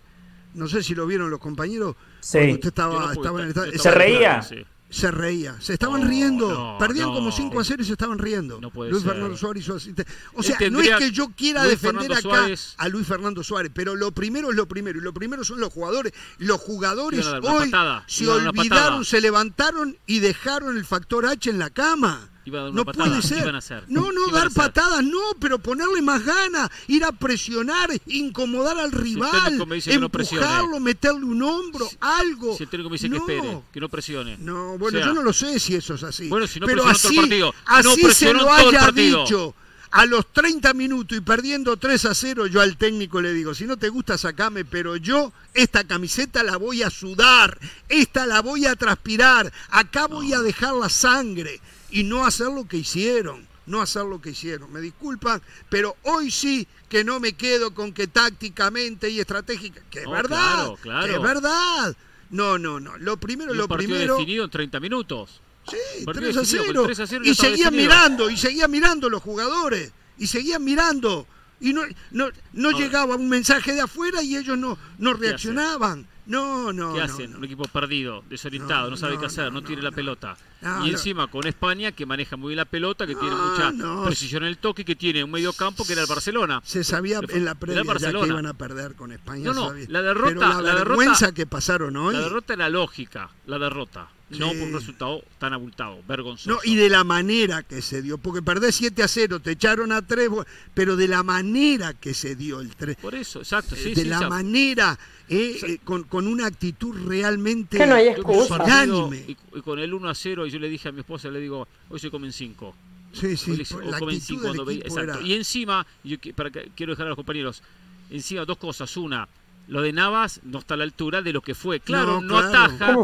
No 0.54 0.68
sé 0.68 0.82
si 0.82 0.94
lo 0.94 1.06
vieron 1.06 1.30
los 1.30 1.40
compañeros. 1.40 1.96
Sí. 2.20 2.38
cuando 2.38 2.54
usted 2.54 2.68
estaba, 2.68 3.06
no 3.06 3.12
estaba 3.12 3.38
en 3.40 3.44
el 3.44 3.48
estadio. 3.50 3.78
Se 3.78 3.90
reía. 3.90 4.42
sí. 4.42 4.56
Se 4.90 5.10
reía, 5.10 5.54
se 5.60 5.74
estaban 5.74 6.00
No, 6.00 6.08
riendo, 6.08 6.48
no, 6.50 6.78
perdían 6.78 7.08
no. 7.08 7.14
como 7.16 7.30
5 7.30 7.60
a 7.60 7.62
0 7.62 7.82
y 7.82 7.84
se 7.84 7.92
estaban 7.92 8.18
riendo. 8.18 8.58
No 8.58 8.70
puede 8.70 8.90
Luis 8.90 9.02
ser. 9.02 9.12
Fernando 9.12 9.36
Suárez 9.36 9.62
y 9.62 9.66
su 9.66 9.74
asistente. 9.74 10.10
O 10.32 10.42
sea, 10.42 10.56
no 10.70 10.80
es 10.80 10.88
que 10.96 11.10
yo 11.10 11.28
quiera 11.36 11.60
Luis 11.64 11.72
defender 11.72 12.08
Fernando 12.10 12.14
acá 12.14 12.42
Suárez- 12.46 12.74
a 12.78 12.88
Luis 12.88 13.06
Fernando 13.06 13.44
Suárez, 13.44 13.70
pero 13.74 13.94
lo 13.96 14.12
primero 14.12 14.48
es 14.48 14.56
lo 14.56 14.66
primero, 14.66 14.98
y 14.98 15.02
lo 15.02 15.12
primero 15.12 15.44
son 15.44 15.60
los 15.60 15.70
jugadores. 15.74 16.14
Los 16.38 16.58
jugadores 16.62 17.26
hoy 17.26 17.66
patada, 17.70 18.02
se 18.06 18.26
olvidaron, 18.30 19.04
se 19.04 19.20
levantaron 19.20 19.94
y 20.06 20.20
dejaron 20.20 20.78
el 20.78 20.86
factor 20.86 21.26
H 21.26 21.50
en 21.50 21.58
la 21.58 21.68
cama. 21.68 22.26
Iba 22.48 22.60
a 22.60 22.62
dar 22.62 22.70
una 22.72 22.76
No 22.80 22.84
patada, 22.86 23.08
puede 23.10 23.20
ser. 23.22 23.38
iban 23.42 23.54
a 23.54 23.58
hacer. 23.58 23.84
No, 23.88 24.10
no, 24.10 24.28
dar 24.28 24.50
patadas, 24.50 25.04
no, 25.04 25.20
pero 25.38 25.58
ponerle 25.58 26.00
más 26.00 26.24
ganas, 26.24 26.70
ir 26.86 27.04
a 27.04 27.12
presionar, 27.12 27.90
incomodar 28.06 28.78
al 28.78 28.90
rival, 28.90 29.58
no 29.58 29.66
presione. 29.66 30.06
empujarlo, 30.06 30.80
meterle 30.80 31.24
un 31.26 31.42
hombro, 31.42 31.86
algo. 32.00 32.56
Si 32.56 32.62
el 32.62 32.70
técnico 32.70 32.88
me 32.88 32.94
dice 32.94 33.10
que 33.10 33.16
espere, 33.18 33.60
que 33.70 33.80
no 33.80 33.88
presione. 33.90 34.38
No, 34.38 34.78
bueno, 34.78 34.98
O 34.98 35.00
sea, 35.02 35.08
yo 35.08 35.12
no 35.14 35.22
lo 35.22 35.32
sé 35.34 35.60
si 35.60 35.74
eso 35.74 35.94
es 35.94 36.02
así. 36.04 36.28
Bueno, 36.28 36.46
si 36.46 36.58
no 36.58 36.66
pero 36.66 36.84
presionó 36.84 37.10
todo 37.10 37.10
el 37.10 37.16
así, 37.16 37.16
partido. 37.16 37.54
así 37.66 38.02
No 38.02 38.12
se 38.14 38.32
lo 38.32 38.50
haya 38.52 38.90
dicho. 38.92 39.54
A 39.90 40.04
los 40.06 40.32
30 40.32 40.72
minutos 40.74 41.16
y 41.16 41.20
perdiendo 41.22 41.76
3 41.76 42.04
a 42.06 42.14
0, 42.14 42.46
yo 42.46 42.60
al 42.60 42.76
técnico 42.76 43.20
le 43.22 43.32
digo, 43.32 43.54
si 43.54 43.64
no 43.64 43.76
te 43.78 43.88
gusta, 43.88 44.16
sacame, 44.18 44.64
pero 44.66 44.96
yo 44.96 45.32
esta 45.54 45.84
camiseta 45.84 46.42
la 46.42 46.58
voy 46.58 46.82
a 46.82 46.90
sudar, 46.90 47.58
esta 47.88 48.26
la 48.26 48.42
voy 48.42 48.66
a 48.66 48.76
transpirar, 48.76 49.50
acá 49.70 50.06
voy 50.06 50.34
a 50.34 50.40
dejar 50.40 50.74
la 50.74 50.88
sangre 50.90 51.60
y 51.90 52.04
no 52.04 52.26
hacer 52.26 52.48
lo 52.48 52.66
que 52.66 52.78
hicieron, 52.78 53.46
no 53.66 53.80
hacer 53.80 54.04
lo 54.04 54.20
que 54.20 54.30
hicieron. 54.30 54.72
Me 54.72 54.80
disculpan, 54.80 55.42
pero 55.68 55.96
hoy 56.02 56.30
sí 56.30 56.66
que 56.88 57.04
no 57.04 57.20
me 57.20 57.34
quedo 57.34 57.74
con 57.74 57.92
que 57.92 58.06
tácticamente 58.06 59.10
y 59.10 59.20
estratégica, 59.20 59.82
que 59.90 60.00
es 60.00 60.10
verdad, 60.10 60.28
claro, 60.28 60.78
claro. 60.80 61.06
que 61.06 61.12
es 61.14 61.22
verdad. 61.22 61.96
No, 62.30 62.58
no, 62.58 62.78
no. 62.80 62.96
Lo 62.98 63.16
primero, 63.16 63.50
Y 63.50 63.52
un 63.52 63.58
lo 63.58 63.68
partido 63.68 63.90
primero. 63.90 64.14
definido 64.16 64.44
en 64.44 64.50
30 64.50 64.80
minutos. 64.80 65.40
Sí, 65.70 66.04
Partido 66.04 66.32
3 66.32 66.36
a 66.36 66.40
definido, 66.40 66.64
0. 66.66 66.80
con 66.80 66.86
3 66.86 67.00
a 67.00 67.06
0 67.06 67.22
ya 67.24 67.30
y 67.30 67.34
seguían 67.34 67.74
mirando, 67.76 68.30
y 68.30 68.36
seguían 68.36 68.70
mirando 68.70 69.08
los 69.10 69.22
jugadores. 69.22 69.92
Y 70.18 70.26
seguían 70.26 70.64
mirando. 70.64 71.26
Y 71.60 71.72
no, 71.72 71.82
no, 72.10 72.30
no 72.52 72.70
llegaba 72.70 73.16
un 73.16 73.28
mensaje 73.28 73.72
de 73.74 73.80
afuera 73.80 74.22
y 74.22 74.36
ellos 74.36 74.56
no, 74.56 74.78
no 74.98 75.12
reaccionaban. 75.14 76.06
No, 76.28 76.72
no. 76.72 76.94
¿Qué 76.94 77.00
hacen? 77.00 77.32
no. 77.32 77.38
Un 77.38 77.44
equipo 77.44 77.64
perdido, 77.64 78.22
desorientado, 78.28 78.84
no, 78.84 78.90
No, 78.90 78.96
sabe 78.96 79.18
qué 79.18 79.26
hacer, 79.26 79.52
no, 79.52 79.62
tiene 79.62 79.82
la 79.82 79.90
pelota. 79.90 80.36
Y 80.84 80.90
encima 80.90 81.26
con 81.28 81.46
España, 81.46 81.92
que 81.92 82.04
maneja 82.06 82.36
muy 82.36 82.50
bien 82.50 82.58
la 82.58 82.64
pelota, 82.66 83.06
que 83.06 83.14
tiene 83.14 83.34
mucha 83.34 83.72
precisión 84.04 84.42
en 84.42 84.50
el 84.50 84.58
toque, 84.58 84.84
que 84.84 84.94
tiene 84.94 85.24
un 85.24 85.30
medio 85.30 85.52
campo 85.52 85.84
que 85.86 85.94
era 85.94 86.02
el 86.02 86.08
Barcelona. 86.08 86.60
Se 86.64 86.84
sabía 86.84 87.20
en 87.28 87.44
la 87.44 87.54
previa 87.54 87.82
ya 87.98 88.12
que 88.12 88.26
iban 88.26 88.46
a 88.46 88.54
perder 88.54 88.94
con 88.94 89.10
España. 89.12 89.44
No, 89.46 89.54
no, 89.54 89.68
sabía. 89.68 89.86
la 89.88 90.02
derrota- 90.02 90.28
Pero 90.28 90.40
la, 90.40 90.48
la 90.48 90.74
derrota- 90.74 90.84
vergüenza 90.84 91.32
que 91.32 91.46
pasaron 91.46 91.96
hoy. 91.96 92.14
La 92.14 92.20
derrota 92.20 92.52
era 92.52 92.68
lógica, 92.68 93.30
la 93.46 93.58
derrota. 93.58 94.08
No 94.30 94.48
por 94.48 94.56
un 94.58 94.74
resultado 94.74 95.22
tan 95.38 95.54
abultado, 95.54 96.02
vergonzoso. 96.06 96.50
No, 96.50 96.58
y 96.62 96.76
de 96.76 96.90
la 96.90 97.02
manera 97.02 97.62
que 97.62 97.80
se 97.80 98.02
dio, 98.02 98.18
porque 98.18 98.42
perdés 98.42 98.74
7 98.74 99.02
a 99.02 99.08
0, 99.08 99.40
te 99.40 99.52
echaron 99.52 99.90
a 99.90 100.02
3, 100.02 100.28
pero 100.74 100.96
de 100.96 101.08
la 101.08 101.22
manera 101.22 101.94
que 101.94 102.12
se 102.12 102.36
dio 102.36 102.60
el 102.60 102.76
3. 102.76 102.96
Por 102.96 103.14
eso, 103.14 103.38
exacto. 103.38 103.74
Sí, 103.74 103.94
de 103.94 104.02
sí, 104.02 104.04
la 104.08 104.28
manera, 104.28 104.98
eh, 105.28 105.58
eh, 105.62 105.78
con, 105.84 106.04
con 106.04 106.26
una 106.26 106.46
actitud 106.46 106.94
realmente 107.06 107.76
Que 107.78 107.86
no 107.86 107.94
hay 107.94 108.08
Unánime. 108.18 109.24
Y, 109.28 109.36
y 109.58 109.60
con 109.62 109.78
el 109.78 109.92
1 109.94 110.08
a 110.08 110.14
0, 110.14 110.46
y 110.46 110.50
yo 110.50 110.58
le 110.58 110.68
dije 110.68 110.88
a 110.88 110.92
mi 110.92 111.00
esposa, 111.00 111.28
le 111.30 111.40
digo, 111.40 111.66
hoy 111.90 111.98
se 111.98 112.10
comen 112.10 112.32
5. 112.32 112.74
Sí, 113.12 113.36
sí, 113.36 113.50
Hoy 113.52 113.56
le- 113.58 113.64
por 113.64 113.82
o 113.84 113.90
la 113.90 113.98
comen 113.98 114.20
cinco 114.20 114.42
del 114.42 114.48
cuando 114.50 114.64
veía- 114.66 114.80
equipo 114.80 114.94
exacto. 115.00 115.18
era- 115.20 115.28
Y 115.28 115.32
encima, 115.34 115.86
yo 116.04 116.16
para 116.36 116.50
que- 116.50 116.70
quiero 116.76 116.92
dejar 116.92 117.06
a 117.06 117.08
los 117.10 117.16
compañeros, 117.16 117.62
encima 118.10 118.44
dos 118.44 118.58
cosas. 118.58 118.94
Una, 118.98 119.26
lo 119.68 119.80
de 119.82 119.92
Navas 119.92 120.40
no 120.44 120.58
está 120.58 120.74
a 120.74 120.76
la 120.76 120.84
altura 120.84 121.22
de 121.22 121.32
lo 121.32 121.40
que 121.40 121.54
fue. 121.54 121.80
Claro, 121.80 122.20
no, 122.20 122.38
claro. 122.38 122.48
ataja, 122.48 122.96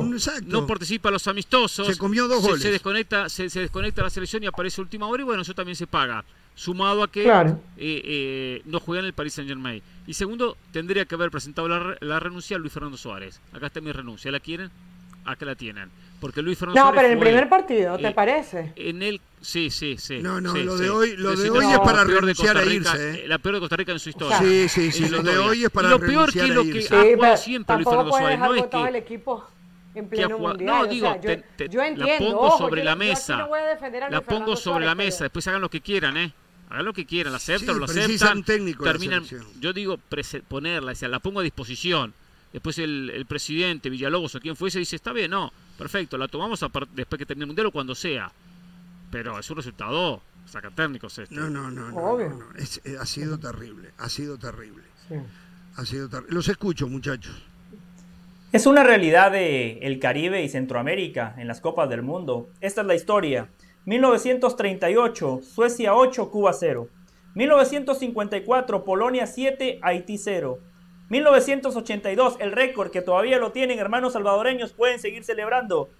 no 0.47 0.67
participa 0.67 1.09
a 1.09 1.13
los 1.13 1.27
amistosos. 1.27 1.87
Se 1.87 1.97
comió 1.97 2.29
dos 2.29 2.43
se, 2.43 2.49
goles. 2.49 2.63
Se 2.63 2.71
desconecta, 2.71 3.29
se, 3.29 3.49
se 3.51 3.61
desconecta 3.61 4.03
la 4.03 4.11
selección 4.11 4.43
y 4.43 4.47
aparece 4.47 4.81
última 4.81 5.07
hora 5.07 5.23
y 5.23 5.25
bueno, 5.25 5.43
eso 5.43 5.55
también 5.55 5.77
se 5.77 5.87
paga. 5.87 6.25
Sumado 6.57 7.03
a 7.03 7.11
que 7.11 7.25
Claro. 7.25 7.59
eh, 7.77 8.03
eh, 8.05 8.63
no 8.65 8.79
juega 8.81 9.01
en 9.01 9.07
el 9.07 9.13
Paris 9.13 9.35
Saint 9.35 9.49
Germain. 9.49 9.83
Y 10.07 10.15
segundo, 10.15 10.57
tendría 10.73 11.05
que 11.05 11.15
haber 11.17 11.31
presentado 11.31 11.67
la, 11.69 11.79
re- 11.81 11.97
la 12.01 12.21
renuncia 12.21 12.57
a 12.57 12.61
Luis 12.61 12.73
Fernando 12.73 12.97
Suárez. 12.97 13.41
Acá 13.53 13.67
está 13.67 13.81
mi 13.81 13.91
renuncia. 13.91 14.31
¿La 14.31 14.39
quieren? 14.41 14.71
Acá 15.25 15.47
la 15.47 15.55
tienen. 15.57 15.91
Porque 16.21 16.43
Luis 16.43 16.57
Fernando 16.59 16.81
No, 16.81 16.87
Suárez 16.93 16.99
pero 17.01 17.13
en 17.13 17.19
el 17.19 17.25
primer 17.27 17.49
partido, 17.49 17.99
¿te 17.99 18.07
eh, 18.09 18.13
parece? 18.13 18.73
En 18.77 19.03
el. 19.03 19.21
Sí, 19.41 19.69
sí, 19.71 19.97
sí. 19.99 20.21
No, 20.21 20.41
no, 20.41 20.53
sí, 20.53 20.63
lo 20.63 20.77
sí. 20.79 20.85
de 20.85 20.91
hoy- 20.91 21.17
lo 21.17 21.35
de 21.35 21.51
hoy 21.51 21.65
no, 21.67 21.73
es 21.73 21.79
para 21.81 22.05
la 22.05 22.21
renunciar 22.21 22.57
a 22.57 22.65
irse, 22.65 23.25
¿eh? 23.25 23.29
La 23.29 23.39
peor 23.39 23.57
de 23.57 23.61
Costa 23.61 23.77
Rica 23.77 23.93
en 23.93 23.99
su 23.99 24.11
historia. 24.11 24.39
Sí, 24.39 24.69
sí, 24.69 24.93
sí, 24.93 25.09
lo 25.09 25.23
de 25.23 25.37
hoy 25.39 25.65
es 25.65 25.71
para 25.71 25.89
Y 25.89 25.91
lo 25.91 25.99
peor 26.01 26.33
que 26.33 26.47
lo 26.47 26.63
que 26.63 26.69
irse. 26.69 26.97
ha 26.97 27.03
Sí, 27.03 27.15
jugado 27.15 27.37
siempre 27.37 27.75
Luis 27.77 27.85
tampoco 27.87 27.91
Fernando 27.91 28.11
Suárez. 28.19 28.39
No 28.39 28.55
es 28.55 28.61
botado 28.63 28.87
el 28.87 28.93
que. 28.93 28.99
equipo 28.99 29.45
en 29.95 30.05
que 30.05 30.17
pleno 30.17 30.39
mundial. 30.39 30.67
no, 30.67 30.81
o 30.83 30.87
digo, 30.87 31.07
sea, 31.07 31.17
yo, 31.17 31.23
te- 31.23 31.37
te- 31.57 31.69
yo 31.69 31.81
la 31.81 31.89
entiendo, 31.89 32.27
pongo 32.27 32.41
ojo, 32.41 32.59
sobre 32.59 32.81
yo- 32.81 32.85
la 32.85 32.91
yo 32.93 32.97
aquí 33.01 33.09
mesa. 33.11 33.37
no 33.39 33.49
voy 33.49 33.61
a 33.61 33.65
defender 33.67 34.03
a 34.03 34.11
La 34.11 34.17
Luis 34.17 34.27
pongo 34.27 34.39
Fernando 34.41 34.57
sobre 34.57 34.87
la 34.87 34.95
mesa. 34.95 35.25
Después 35.25 35.49
hagan 35.49 35.61
lo 35.61 35.69
que 35.71 35.81
quieran, 35.81 36.17
¿eh? 36.17 36.33
Hagan 36.75 36.85
lo 36.87 36.93
que 36.93 37.07
quieran. 37.07 37.33
La 37.33 37.39
aceptan 37.39 37.67
Sí, 37.67 37.71
o 37.71 37.79
la 37.81 37.87
precisa 37.87 38.25
aceptan. 38.27 38.45
técnico 38.45 38.85
terminan. 38.85 39.25
Yo 39.61 39.73
digo 39.73 39.99
ponerla, 40.49 40.93
o 40.93 40.95
sea, 40.95 41.09
la 41.09 41.21
pongo 41.21 41.41
a 41.41 41.43
disposición. 41.43 42.13
Después 42.53 42.79
el, 42.79 43.11
el 43.11 43.27
presidente 43.27 43.91
Villalobos 43.91 44.35
o 44.35 44.41
quien 44.41 44.55
fuese 44.57 44.79
dice: 44.79 44.95
Está 44.97 45.13
bien, 45.13 45.31
no, 45.31 45.53
perfecto, 45.79 46.17
la 46.19 46.29
tomamos 46.29 46.63
a 46.63 46.69
par- 46.69 46.87
después 46.89 47.19
que 47.19 47.27
termine 47.27 47.45
el 47.45 47.49
mundial 47.49 47.67
o 47.67 47.73
cuando 47.73 47.95
sea. 47.95 48.31
Pero 49.11 49.39
es 49.39 49.49
un 49.51 49.57
resultado 49.57 50.23
saca 50.47 50.71
técnicos 50.71 51.19
este. 51.19 51.35
No, 51.35 51.49
no, 51.51 51.71
no, 51.71 51.91
no, 51.91 51.97
Obvio. 51.97 52.29
no, 52.31 52.37
no. 52.37 52.47
Es- 52.57 52.81
eh, 52.85 52.97
ha 53.01 53.07
sido 53.07 53.39
terrible, 53.39 53.91
ha 53.99 54.09
sido 54.09 54.39
terrible, 54.39 54.83
Sí. 55.09 55.15
ha 55.77 55.85
sido 55.85 56.09
terrible. 56.09 56.35
Los 56.35 56.49
escucho, 56.49 56.87
muchachos. 56.89 57.35
Es 58.53 58.67
una 58.67 58.85
realidad 58.85 59.33
de 59.33 59.79
el 59.83 59.99
Caribe 59.99 60.45
y 60.45 60.49
Centroamérica 60.49 61.35
en 61.39 61.49
las 61.49 61.61
Copas 61.61 61.89
del 61.89 62.03
Mundo. 62.03 62.51
Esta 62.61 62.83
es 62.83 62.87
la 62.87 62.95
historia. 62.95 63.49
1938, 63.87 65.41
Suecia 65.43 65.95
8, 65.95 66.31
Cuba 66.31 66.55
0. 66.55 66.89
1954, 67.35 68.85
Polonia 68.85 69.27
7, 69.27 69.81
Haití 69.83 70.17
0. 70.17 70.59
1982, 71.11 72.37
el 72.41 72.53
récord 72.53 72.91
que 72.91 73.03
todavía 73.03 73.39
lo 73.39 73.53
tienen 73.53 73.79
hermanos 73.79 74.15
salvadoreños, 74.15 74.73
pueden 74.73 74.99
seguir 74.99 75.23
celebrando. 75.25 75.91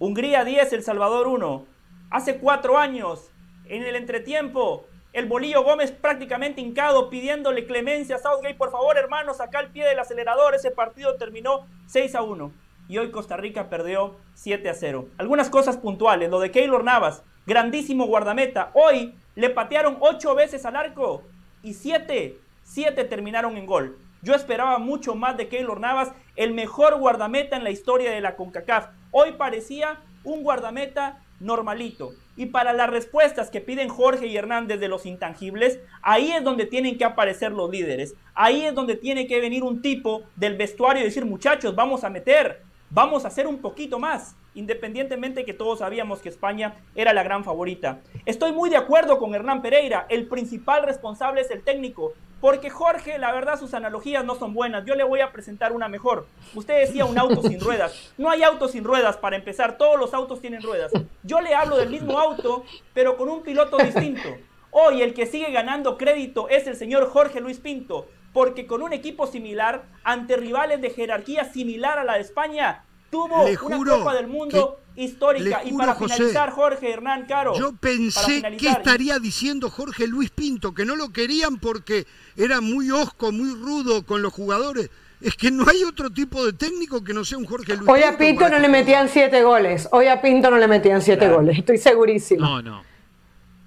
Hungría 0.00 0.44
10, 0.44 0.72
El 0.72 0.82
Salvador 0.82 1.28
1. 1.28 1.64
Hace 2.10 2.38
cuatro 2.38 2.76
años, 2.76 3.30
en 3.66 3.84
el 3.84 3.94
entretiempo, 3.94 4.86
el 5.12 5.26
Bolillo 5.26 5.62
Gómez 5.62 5.92
prácticamente 5.92 6.60
hincado 6.60 7.08
pidiéndole 7.08 7.66
clemencia 7.66 8.16
a 8.16 8.18
Southgate. 8.18 8.56
Por 8.56 8.72
favor, 8.72 8.96
hermanos, 8.98 9.40
acá 9.40 9.60
al 9.60 9.70
pie 9.70 9.86
del 9.86 9.98
acelerador. 10.00 10.56
Ese 10.56 10.72
partido 10.72 11.16
terminó 11.16 11.68
6 11.86 12.14
a 12.16 12.22
1. 12.22 12.52
Y 12.88 12.98
hoy 12.98 13.10
Costa 13.10 13.36
Rica 13.36 13.68
perdió 13.68 14.16
7 14.34 14.68
a 14.70 14.74
0. 14.74 15.08
Algunas 15.18 15.50
cosas 15.50 15.76
puntuales. 15.76 16.30
Lo 16.30 16.40
de 16.40 16.50
Keylor 16.50 16.82
Navas, 16.82 17.22
grandísimo 17.46 18.06
guardameta. 18.06 18.70
Hoy 18.72 19.14
le 19.34 19.50
patearon 19.50 19.98
8 20.00 20.34
veces 20.34 20.64
al 20.64 20.74
arco 20.74 21.22
y 21.62 21.74
7, 21.74 22.38
7 22.64 23.04
terminaron 23.04 23.56
en 23.56 23.66
gol. 23.66 23.98
Yo 24.22 24.34
esperaba 24.34 24.78
mucho 24.78 25.14
más 25.14 25.36
de 25.36 25.48
Keylor 25.48 25.78
Navas, 25.78 26.12
el 26.34 26.52
mejor 26.52 26.98
guardameta 26.98 27.56
en 27.56 27.62
la 27.62 27.70
historia 27.70 28.10
de 28.10 28.20
la 28.20 28.34
CONCACAF. 28.34 28.88
Hoy 29.12 29.32
parecía 29.32 30.00
un 30.24 30.42
guardameta 30.42 31.22
normalito. 31.40 32.12
Y 32.36 32.46
para 32.46 32.72
las 32.72 32.90
respuestas 32.90 33.50
que 33.50 33.60
piden 33.60 33.88
Jorge 33.88 34.26
y 34.26 34.36
Hernández 34.36 34.80
de 34.80 34.88
los 34.88 35.06
intangibles, 35.06 35.78
ahí 36.02 36.32
es 36.32 36.42
donde 36.42 36.66
tienen 36.66 36.98
que 36.98 37.04
aparecer 37.04 37.52
los 37.52 37.70
líderes. 37.70 38.14
Ahí 38.34 38.64
es 38.64 38.74
donde 38.74 38.96
tiene 38.96 39.26
que 39.26 39.40
venir 39.40 39.62
un 39.62 39.82
tipo 39.82 40.22
del 40.36 40.56
vestuario 40.56 41.02
y 41.02 41.06
decir, 41.06 41.24
muchachos, 41.24 41.74
vamos 41.74 42.04
a 42.04 42.10
meter, 42.10 42.62
vamos 42.90 43.24
a 43.24 43.28
hacer 43.28 43.46
un 43.46 43.58
poquito 43.58 43.98
más, 43.98 44.36
independientemente 44.54 45.44
que 45.44 45.54
todos 45.54 45.80
sabíamos 45.80 46.20
que 46.20 46.28
España 46.28 46.76
era 46.94 47.12
la 47.12 47.22
gran 47.22 47.44
favorita. 47.44 48.00
Estoy 48.26 48.52
muy 48.52 48.70
de 48.70 48.76
acuerdo 48.76 49.18
con 49.18 49.34
Hernán 49.34 49.62
Pereira, 49.62 50.06
el 50.08 50.26
principal 50.26 50.84
responsable 50.84 51.40
es 51.40 51.50
el 51.50 51.62
técnico, 51.62 52.12
porque 52.40 52.70
Jorge, 52.70 53.18
la 53.18 53.32
verdad, 53.32 53.58
sus 53.58 53.74
analogías 53.74 54.24
no 54.24 54.36
son 54.36 54.54
buenas. 54.54 54.84
Yo 54.84 54.94
le 54.94 55.02
voy 55.02 55.20
a 55.20 55.32
presentar 55.32 55.72
una 55.72 55.88
mejor. 55.88 56.26
Usted 56.54 56.78
decía 56.78 57.04
un 57.04 57.18
auto 57.18 57.42
sin 57.42 57.58
ruedas. 57.58 58.12
No 58.16 58.30
hay 58.30 58.44
auto 58.44 58.68
sin 58.68 58.84
ruedas 58.84 59.16
para 59.16 59.34
empezar. 59.34 59.76
Todos 59.76 59.98
los 59.98 60.14
autos 60.14 60.40
tienen 60.40 60.62
ruedas. 60.62 60.92
Yo 61.24 61.40
le 61.40 61.54
hablo 61.54 61.76
del 61.76 61.90
mismo 61.90 62.16
auto, 62.16 62.64
pero 62.94 63.16
con 63.16 63.28
un 63.28 63.42
piloto 63.42 63.76
distinto. 63.78 64.28
Hoy 64.70 65.02
el 65.02 65.14
que 65.14 65.26
sigue 65.26 65.50
ganando 65.50 65.98
crédito 65.98 66.48
es 66.48 66.66
el 66.66 66.76
señor 66.76 67.08
Jorge 67.08 67.40
Luis 67.40 67.58
Pinto, 67.58 68.06
porque 68.38 68.68
con 68.68 68.82
un 68.82 68.92
equipo 68.92 69.26
similar, 69.26 69.86
ante 70.04 70.36
rivales 70.36 70.80
de 70.80 70.90
jerarquía 70.90 71.52
similar 71.52 71.98
a 71.98 72.04
la 72.04 72.14
de 72.14 72.20
España, 72.20 72.84
tuvo 73.10 73.44
una 73.66 73.96
Copa 73.96 74.14
del 74.14 74.28
Mundo 74.28 74.78
histórica. 74.94 75.62
y 75.64 75.72
para 75.72 75.96
finalizar, 75.96 76.52
Jorge 76.52 76.92
Hernán 76.92 77.26
Caro. 77.26 77.58
Yo 77.58 77.72
pensé 77.72 78.40
que 78.56 78.68
estaría 78.68 79.18
diciendo 79.18 79.68
Jorge 79.70 80.06
Luis 80.06 80.30
Pinto, 80.30 80.72
que 80.72 80.84
no 80.84 80.94
lo 80.94 81.12
querían 81.12 81.58
porque 81.58 82.06
era 82.36 82.60
muy 82.60 82.92
osco, 82.92 83.32
muy 83.32 83.52
rudo 83.60 84.06
con 84.06 84.22
los 84.22 84.32
jugadores. 84.32 84.88
Es 85.20 85.34
que 85.34 85.50
no 85.50 85.68
hay 85.68 85.82
otro 85.82 86.08
tipo 86.10 86.46
de 86.46 86.52
técnico 86.52 87.02
que 87.02 87.12
no 87.14 87.24
sea 87.24 87.38
un 87.38 87.44
Jorge 87.44 87.74
Luis 87.74 87.88
Hoy 87.88 88.04
a 88.04 88.16
Pinto 88.16 88.48
no 88.48 88.60
le 88.60 88.68
metían 88.68 89.08
siete 89.08 89.42
goles. 89.42 89.88
Hoy 89.90 90.06
a 90.06 90.22
Pinto 90.22 90.48
no 90.48 90.58
le 90.58 90.68
metían 90.68 91.02
siete 91.02 91.28
goles. 91.28 91.58
Estoy 91.58 91.78
segurísimo. 91.78 92.46
No, 92.46 92.62
no. 92.62 92.82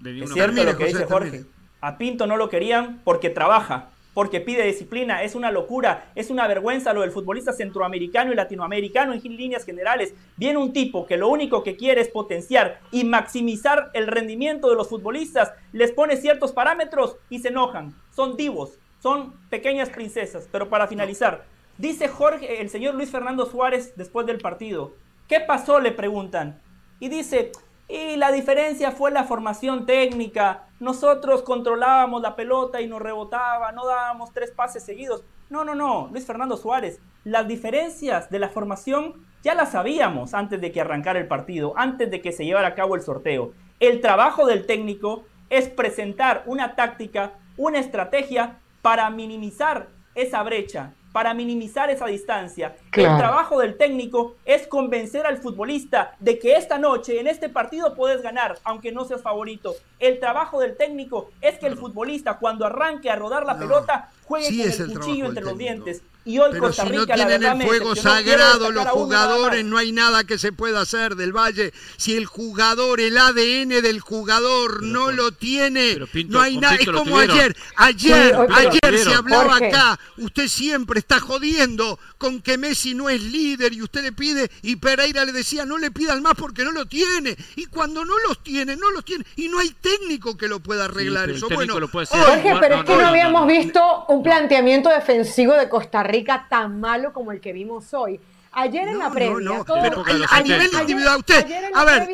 es 0.05 0.32
cierto 0.32 0.63
lo 0.63 0.78
que 0.78 0.86
dice 0.86 1.03
Jorge. 1.03 1.43
A 1.82 1.97
Pinto 1.97 2.26
no 2.26 2.38
lo 2.38 2.47
querían 2.47 3.01
porque 3.03 3.30
trabaja 3.30 3.90
porque 4.14 4.41
pide 4.41 4.66
disciplina. 4.66 5.24
Es 5.24 5.36
una 5.36 5.51
locura, 5.51 6.12
es 6.16 6.30
una 6.30 6.47
vergüenza 6.47 6.93
lo 6.93 7.01
del 7.01 7.12
futbolista 7.12 7.53
centroamericano 7.53 8.32
y 8.32 8.36
latinoamericano 8.36 9.14
en 9.14 9.22
líneas 9.22 9.66
generales. 9.66 10.14
Viene 10.38 10.57
un 10.57 10.74
tipo 10.74 11.05
que 11.05 11.18
lo 11.18 11.30
único 11.30 11.64
que 11.64 11.76
quiere 11.76 12.01
es 12.01 12.09
potenciar 12.09 12.80
y 12.91 13.03
maximizar 13.03 13.91
el 13.93 14.07
rendimiento 14.07 14.70
de 14.70 14.76
los 14.76 14.89
futbolistas, 14.89 15.53
les 15.72 15.91
pone 15.91 16.18
ciertos 16.18 16.51
parámetros 16.51 17.18
y 17.30 17.39
se 17.39 17.49
enojan. 17.49 17.95
Son 18.12 18.36
divos, 18.36 18.78
son 18.99 19.34
pequeñas 19.49 19.89
princesas. 19.89 20.47
Pero 20.51 20.70
para 20.70 20.88
finalizar, 20.88 21.45
dice 21.78 22.07
Jorge, 22.07 22.62
el 22.62 22.70
señor 22.70 22.95
Luis 22.95 23.12
Fernando 23.12 23.45
Suárez 23.45 23.93
después 23.95 24.26
del 24.26 24.39
partido, 24.39 24.93
¿qué 25.28 25.39
pasó? 25.39 25.80
Le 25.80 25.91
preguntan. 25.91 26.62
Y 26.99 27.09
dice, 27.09 27.51
y 27.91 28.15
la 28.15 28.31
diferencia 28.31 28.91
fue 28.91 29.11
la 29.11 29.25
formación 29.25 29.85
técnica. 29.85 30.63
Nosotros 30.79 31.43
controlábamos 31.43 32.21
la 32.21 32.37
pelota 32.37 32.79
y 32.79 32.87
nos 32.87 33.01
rebotaba, 33.01 33.73
no 33.73 33.85
dábamos 33.85 34.31
tres 34.31 34.51
pases 34.51 34.83
seguidos. 34.83 35.25
No, 35.49 35.65
no, 35.65 35.75
no, 35.75 36.07
Luis 36.09 36.25
Fernando 36.25 36.55
Suárez. 36.55 37.01
Las 37.25 37.49
diferencias 37.49 38.29
de 38.29 38.39
la 38.39 38.47
formación 38.47 39.25
ya 39.43 39.55
las 39.55 39.73
sabíamos 39.73 40.33
antes 40.33 40.61
de 40.61 40.71
que 40.71 40.79
arrancara 40.79 41.19
el 41.19 41.27
partido, 41.27 41.73
antes 41.75 42.09
de 42.09 42.21
que 42.21 42.31
se 42.31 42.45
llevara 42.45 42.69
a 42.69 42.75
cabo 42.75 42.95
el 42.95 43.01
sorteo. 43.01 43.51
El 43.81 43.99
trabajo 43.99 44.45
del 44.45 44.65
técnico 44.65 45.25
es 45.49 45.67
presentar 45.67 46.43
una 46.45 46.75
táctica, 46.75 47.33
una 47.57 47.79
estrategia 47.79 48.59
para 48.81 49.09
minimizar 49.09 49.89
esa 50.15 50.41
brecha, 50.43 50.93
para 51.12 51.34
minimizar 51.34 51.89
esa 51.89 52.05
distancia. 52.05 52.76
El 52.93 53.18
trabajo 53.18 53.59
del 53.59 53.78
técnico 53.78 54.36
es 54.45 54.68
convencer 54.68 55.26
al 55.26 55.38
futbolista 55.38 56.16
de 56.20 56.39
que 56.39 56.55
esta 56.55 56.78
noche, 56.78 57.20
en 57.20 57.28
este 57.28 57.49
partido, 57.49 57.95
puedes 57.95 58.22
ganar, 58.22 58.57
aunque 58.64 58.91
no 58.91 59.05
seas 59.05 59.22
favorito. 59.22 59.74
El 59.99 60.20
trabajo 60.20 60.59
del 60.59 60.78
técnico 60.78 61.30
es 61.41 61.59
que 61.59 61.68
el 61.68 61.78
futbolista, 61.78 62.38
cuando 62.38 62.66
arranque 62.66 63.09
a 63.09 63.16
rodar 63.16 63.45
la 63.45 63.57
pelota, 63.57 64.09
juegue 64.32 64.77
con 64.77 64.91
el, 64.91 64.99
cuchillo 64.99 65.25
entre 65.25 65.43
los 65.43 65.57
dientes. 65.57 66.01
Y 66.23 66.38
hoy 66.38 66.51
Pero 66.51 66.71
si 66.71 66.88
no 66.89 67.05
tienen 67.07 67.43
el 67.43 67.61
fuego 67.63 67.95
sagrado 67.95 68.71
los 68.71 68.88
jugadores, 68.89 69.65
no 69.65 69.77
hay 69.77 69.91
nada 69.91 70.23
que 70.23 70.38
se 70.38 70.51
pueda 70.51 70.82
hacer 70.82 71.15
del 71.15 71.36
Valle. 71.36 71.73
Si 71.97 72.15
el 72.15 72.27
jugador, 72.27 73.01
el 73.01 73.17
ADN 73.17 73.82
del 73.82 73.99
jugador 73.99 74.84
no 74.84 75.11
lo 75.11 75.32
tiene, 75.32 75.97
no 76.27 76.39
hay 76.39 76.57
nada. 76.57 76.75
Es 76.75 76.86
como 76.86 77.17
ayer, 77.17 77.55
ayer, 77.75 78.36
ayer 78.51 78.99
se 78.99 79.13
hablaba 79.13 79.57
acá. 79.57 79.99
Usted 80.17 80.47
siempre 80.47 80.99
está 80.99 81.19
jodiendo 81.19 81.99
con 82.22 82.39
que 82.39 82.55
Messi 82.55 82.93
no 82.93 83.09
es 83.09 83.19
líder 83.19 83.74
y 83.74 83.82
usted 83.82 84.03
le 84.03 84.11
pide 84.11 84.51
y 84.61 84.76
Pereira 84.76 85.26
le 85.26 85.32
decía 85.32 85.65
no 85.65 85.80
le 85.80 85.89
pidan 85.89 86.22
más 86.22 86.36
porque 86.36 86.63
no 86.63 86.72
lo 86.72 86.86
tiene. 86.86 87.36
Y 87.55 87.65
cuando 87.65 88.05
no 88.05 88.13
los 88.28 88.43
tiene, 88.43 88.76
no 88.76 88.91
los 88.91 89.03
tiene. 89.03 89.26
Y 89.38 89.47
no 89.47 89.57
hay 89.57 89.72
técnico 89.72 90.38
que 90.38 90.47
lo 90.47 90.59
pueda 90.59 90.86
arreglar 90.86 91.32
eso. 91.32 91.47
Bueno, 91.49 91.74
Jorge, 91.74 92.55
pero 92.59 92.76
es 92.76 92.84
que 92.84 92.95
no, 92.95 93.07
habíamos 93.07 93.47
visto 93.47 94.05
un 94.09 94.22
planteamiento 94.22 94.89
defensivo 94.89 95.53
de 95.53 95.67
Costa 95.67 96.03
Rica 96.03 96.11
Rica 96.11 96.45
tan 96.49 96.80
malo 96.80 97.13
como 97.13 97.32
el 97.32 97.39
que 97.39 97.53
vimos 97.53 97.93
hoy. 97.93 98.19
Ayer 98.51 98.89
en 98.89 98.99
la 98.99 99.09
previa, 99.09 99.38
no, 99.39 99.63
pero 99.65 100.03
a 100.30 100.41
nivel 100.41 100.69
individual, 100.82 101.19
usted, 101.19 101.45
a 101.74 101.86
ver, 101.86 102.09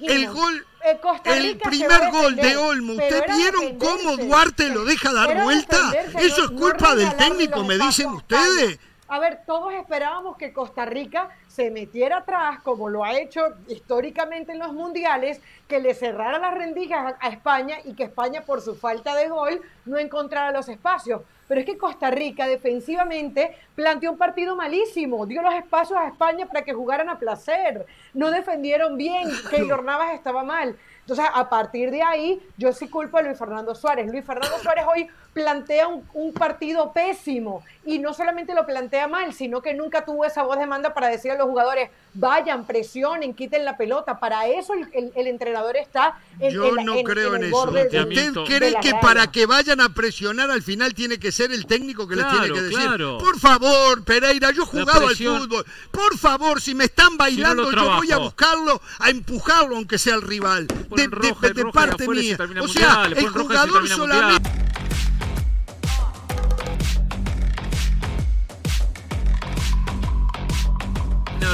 el, 0.00 0.28
gol, 0.30 0.66
eh, 0.82 0.98
el 1.26 1.58
primer 1.58 2.10
gol 2.10 2.34
de 2.36 2.56
Olmo, 2.56 2.94
¿usted 2.94 3.22
vieron 3.36 3.78
cómo 3.78 4.16
Duarte 4.16 4.70
lo 4.70 4.84
deja 4.84 5.12
dar 5.12 5.44
vuelta? 5.44 5.92
Eso 6.18 6.44
es 6.44 6.50
culpa 6.52 6.94
del 6.94 7.14
técnico, 7.16 7.64
me 7.64 7.76
dicen 7.76 8.06
ustedes. 8.06 8.78
A 9.06 9.18
ver, 9.18 9.40
todos 9.46 9.74
esperábamos 9.74 10.38
que 10.38 10.54
Costa 10.54 10.86
Rica 10.86 11.28
se 11.46 11.70
metiera 11.70 12.18
atrás, 12.18 12.60
como 12.62 12.88
lo 12.88 13.04
ha 13.04 13.18
hecho 13.18 13.42
históricamente 13.68 14.52
en 14.52 14.58
los 14.58 14.72
mundiales, 14.72 15.42
que 15.68 15.78
le 15.78 15.92
cerrara 15.92 16.38
las 16.38 16.54
rendijas 16.54 17.14
a 17.20 17.28
España 17.28 17.76
y 17.84 17.94
que 17.94 18.04
España, 18.04 18.42
por 18.42 18.62
su 18.62 18.74
falta 18.74 19.14
de 19.14 19.28
gol, 19.28 19.60
no 19.84 19.98
encontrara 19.98 20.52
los 20.52 20.68
espacios. 20.70 21.20
Pero 21.46 21.60
es 21.60 21.66
que 21.66 21.76
Costa 21.76 22.10
Rica 22.10 22.46
defensivamente 22.46 23.54
planteó 23.74 24.10
un 24.10 24.16
partido 24.16 24.56
malísimo, 24.56 25.26
dio 25.26 25.42
los 25.42 25.54
espacios 25.54 25.98
a 25.98 26.08
España 26.08 26.46
para 26.46 26.62
que 26.62 26.72
jugaran 26.72 27.10
a 27.10 27.18
placer, 27.18 27.84
no 28.14 28.30
defendieron 28.30 28.96
bien, 28.96 29.28
Keylor 29.50 29.84
Navas 29.84 30.14
estaba 30.14 30.42
mal. 30.42 30.76
Entonces, 31.04 31.26
a 31.34 31.50
partir 31.50 31.90
de 31.90 32.02
ahí, 32.02 32.40
yo 32.56 32.72
sí 32.72 32.88
culpo 32.88 33.18
a 33.18 33.22
Luis 33.22 33.38
Fernando 33.38 33.74
Suárez. 33.74 34.10
Luis 34.10 34.24
Fernando 34.24 34.58
Suárez 34.58 34.86
hoy 34.94 35.06
plantea 35.34 35.88
un, 35.88 36.32
partido 36.32 36.92
pésimo 36.92 37.62
y 37.84 37.98
no 37.98 38.14
solamente 38.14 38.54
lo 38.54 38.64
plantea 38.64 39.08
mal, 39.08 39.34
sino 39.34 39.60
que 39.60 39.74
nunca 39.74 40.04
tuvo 40.04 40.24
esa 40.24 40.42
voz 40.42 40.58
de 40.58 40.66
manda 40.66 40.94
para 40.94 41.08
decir 41.08 41.32
a 41.32 41.36
los 41.36 41.46
jugadores, 41.46 41.90
vayan, 42.14 42.66
presionen, 42.66 43.34
quiten 43.34 43.64
la 43.64 43.76
pelota. 43.76 44.18
Para 44.18 44.46
eso 44.46 44.72
el, 44.72 45.26
entrenador 45.26 45.76
está 45.76 46.18
en 46.38 46.52
Yo 46.52 46.76
no 46.76 47.02
creo 47.02 47.34
en, 47.34 47.44
eso. 47.44 47.64
¿Usted 47.64 48.34
cree 48.46 48.74
que 48.80 48.94
para 49.02 49.26
que 49.30 49.46
vayan 49.46 49.80
a 49.80 49.90
presionar 49.90 50.50
al 50.50 50.62
final 50.62 50.94
tiene 50.94 51.18
que 51.18 51.32
ser 51.32 51.52
el 51.52 51.66
técnico 51.66 52.06
que 52.08 52.16
les 52.16 52.28
tiene 52.30 52.52
que 52.52 52.62
decir? 52.62 52.88
Por 53.18 53.38
favor, 53.38 54.04
Pereira, 54.04 54.50
yo 54.52 54.62
he 54.62 54.66
jugado 54.66 55.08
al 55.08 55.16
fútbol. 55.16 55.64
Por 55.90 56.16
favor, 56.16 56.60
si 56.60 56.74
me 56.74 56.84
están 56.84 57.16
bailando, 57.16 57.70
yo 57.70 57.96
voy 57.96 58.12
a 58.12 58.18
buscarlo, 58.18 58.80
a 59.00 59.10
empujarlo, 59.10 59.76
aunque 59.76 59.98
sea 59.98 60.14
el 60.14 60.22
rival. 60.22 60.68
De, 60.94 61.64
parte 61.72 62.08
mía. 62.08 62.36
O 62.60 62.68
sea, 62.68 63.06
el 63.06 63.28
jugador 63.28 63.88
solamente... 63.88 64.64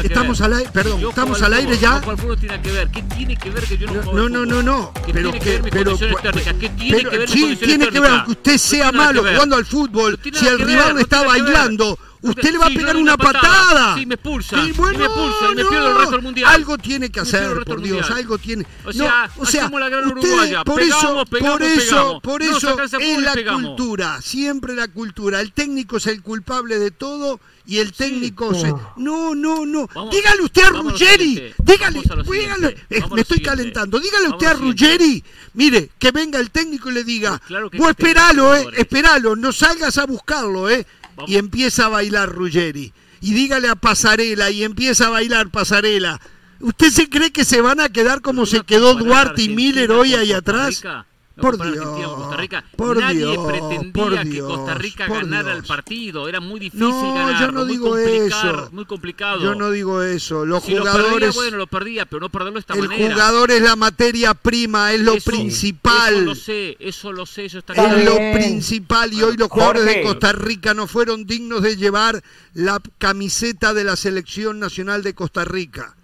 Estamos 0.03 0.41
al 0.41 0.55
aire, 0.55 0.71
perdón, 0.73 1.05
estamos 1.09 1.43
al 1.43 1.55
aire 1.55 1.79
ya. 1.79 2.01
tiene 2.39 2.61
que 2.63 2.73
ver? 2.73 2.91
¿Qué 2.91 3.03
tiene 3.03 3.37
que 3.37 3.51
ver 3.51 3.65
que 3.65 3.77
yo 3.77 3.87
no 3.87 4.13
No, 4.13 4.29
no, 4.29 4.47
no, 4.47 4.63
no. 4.63 4.93
Pero 5.13 5.33
que, 5.33 5.61
pero, 5.71 5.99
¿Qué 5.99 6.69
tiene 6.71 7.05
que 7.05 7.19
ver 7.19 7.29
Sí, 7.29 7.57
tiene 7.57 7.89
que 7.89 8.01
ver, 8.01 8.11
aunque 8.11 8.31
usted 8.33 8.59
sea 8.59 8.93
malo 8.93 9.23
jugando 9.23 9.57
al 9.57 9.67
fútbol, 9.67 10.19
si 10.33 10.47
el 10.47 10.59
rival 10.59 10.99
está 10.99 11.23
bailando, 11.25 11.99
Usted 12.23 12.53
le 12.53 12.59
va 12.59 12.67
a 12.67 12.71
pegar 12.71 12.97
una 12.97 13.17
patada. 13.17 13.95
Sí, 13.97 14.05
me 14.07 14.15
expulsa. 14.17 14.63
Sí, 14.63 14.71
y 14.71 14.73
bueno, 14.73 14.99
me 14.99 15.05
expulsa 15.07 15.47
y 15.53 15.55
me 15.55 15.63
no. 15.63 15.69
pierdo 15.71 15.89
el 15.91 15.97
resto 15.97 16.11
del 16.13 16.23
mundial. 16.23 16.51
Algo 16.55 16.79
tiene 16.79 17.11
que 17.11 17.21
hacer, 17.21 17.65
por 17.65 17.81
Dios, 17.81 17.99
mundial. 18.01 18.19
algo 18.19 18.39
tiene. 18.39 18.67
O 18.85 18.93
sea, 18.93 19.31
no, 19.37 19.43
o 19.43 19.47
sea, 19.47 19.69
la 19.71 19.89
gran 19.89 20.07
usted- 20.07 20.21
uruguaya. 20.29 20.65
por 20.65 20.81
Pegamos, 20.81 21.03
eso, 21.05 21.25
pegamos, 21.27 21.51
por 21.51 21.63
eso, 21.63 22.21
por 22.23 22.43
eso 22.43 22.99
es 22.99 23.19
la 23.23 23.33
pegamos. 23.33 23.63
cultura, 23.77 24.21
siempre 24.21 24.75
la 24.75 24.89
cultura. 24.89 25.41
El 25.41 25.53
técnico 25.53 25.97
es 25.97 26.07
el 26.09 26.23
culpable 26.23 26.79
de 26.79 26.91
todo 26.91 27.41
y 27.67 27.79
el 27.79 27.93
técnico 27.93 28.53
se. 28.55 28.73
No, 28.97 29.35
no, 29.35 29.65
no. 29.65 29.89
Vamos- 29.95 30.15
dígale 30.15 30.43
usted 30.43 30.63
a 30.65 30.69
Ruggeri, 30.71 31.55
dígale, 31.59 31.99
a 32.01 32.17
dígale- 32.23 32.77
eh, 32.91 33.03
me 33.15 33.23
estoy 33.23 33.41
calentando. 33.41 33.99
Dígale 33.99 34.25
Vamos 34.25 34.37
usted 34.43 34.47
a. 34.49 34.55
Ruggeri, 34.61 35.25
mire, 35.55 35.91
que 35.99 36.11
venga 36.13 36.39
el 36.39 36.51
técnico 36.51 36.91
y 36.91 36.95
le 36.95 37.05
diga, 37.05 37.31
Pues 37.39 37.49
claro 37.49 37.71
que 37.71 37.79
vos 37.79 37.91
esperalo, 37.91 38.55
eh, 38.57 38.67
esperalo, 38.77 39.37
no 39.37 39.53
salgas 39.53 39.97
a 39.99 40.05
buscarlo, 40.05 40.69
eh. 40.69 40.87
Y 41.27 41.37
empieza 41.37 41.87
a 41.87 41.89
bailar 41.89 42.29
Ruggeri. 42.31 42.93
Y 43.21 43.35
dígale 43.35 43.69
a 43.69 43.75
Pasarela 43.77 44.51
y 44.51 44.65
empieza 44.65 45.07
a 45.07 45.11
bailar 45.11 45.51
Pasarela. 45.51 46.21
¿Usted 46.61 46.91
se 46.91 47.09
cree 47.09 47.33
que 47.33 47.45
se 47.45 47.61
van 47.61 47.81
a 47.81 47.89
quedar 47.89 48.21
como 48.21 48.47
se 48.47 48.63
quedó 48.63 48.95
Duarte 48.95 49.43
y 49.43 49.49
Miller 49.49 49.91
hoy 49.93 50.15
ahí 50.15 50.33
atrás? 50.33 50.77
Rica, 50.77 51.07
Por 51.41 51.57
Dios, 51.57 51.77
Argentina 51.77 52.07
con 52.09 52.17
Costa 52.21 52.37
Rica. 52.37 52.65
por 52.77 52.99
Nadie 52.99 53.19
Dios, 53.19 53.47
pretendía 53.47 53.93
por 54.05 54.19
que 54.19 54.25
Dios, 54.25 54.53
Costa 54.57 54.75
Rica 54.75 55.07
por 55.07 55.17
ganara 55.25 55.51
el 55.53 55.57
Dios. 55.59 55.69
partido. 55.69 56.29
Era 56.29 56.41
muy 56.41 56.61
difícil 56.61 56.89
No, 56.89 57.15
ganar. 57.15 57.41
yo 57.41 57.53
no 57.53 57.61
muy 57.65 57.73
digo 57.73 57.97
eso. 57.99 58.69
Muy 58.73 58.85
complicado. 58.85 59.41
Yo 59.43 59.55
no 59.55 59.71
digo 59.71 60.03
eso. 60.03 60.45
Los 60.47 60.63
si 60.65 60.75
lo 60.75 60.83
perdía, 60.85 61.01
jugadores. 61.01 61.35
bueno, 61.35 61.57
lo 61.57 61.67
perdía, 61.67 62.07
pero 62.07 62.21
no 62.21 62.29
perderlo 62.29 62.55
de 62.55 62.61
esta 62.61 62.75
el 62.75 62.89
manera. 62.89 63.13
jugador 63.15 63.51
es 63.51 63.63
la 63.63 63.77
materia 63.77 64.35
prima, 64.35 64.93
es 64.93 65.01
lo 65.01 65.15
Eso- 65.15 65.31
principal. 65.31 66.15
Eso 66.15 66.21
lo 66.25 66.35
sé, 66.35 66.77
eso 66.81 67.13
lo 67.13 67.27
sé, 67.27 67.45
eso 67.47 67.59
está 67.59 67.73
Es 67.75 67.79
claro. 67.81 68.05
lo 68.05 68.17
principal 68.39 69.13
y 69.13 69.23
hoy 69.23 69.37
los 69.37 69.49
jugadores 69.49 69.85
de. 69.85 70.03
Costa 70.03 70.33
Rica 70.33 70.75
no 70.75 70.87
fueron 70.87 71.25
dignos 71.27 71.63
de 71.63 71.77
llevar 71.77 72.23
la 72.55 72.81
camiseta 72.99 73.75
de 73.75 73.85
la 73.85 73.97
selección 73.97 74.59
nacional 74.59 75.03
de 75.03 75.15
Costa 75.15 75.45
Rica. 75.45 75.97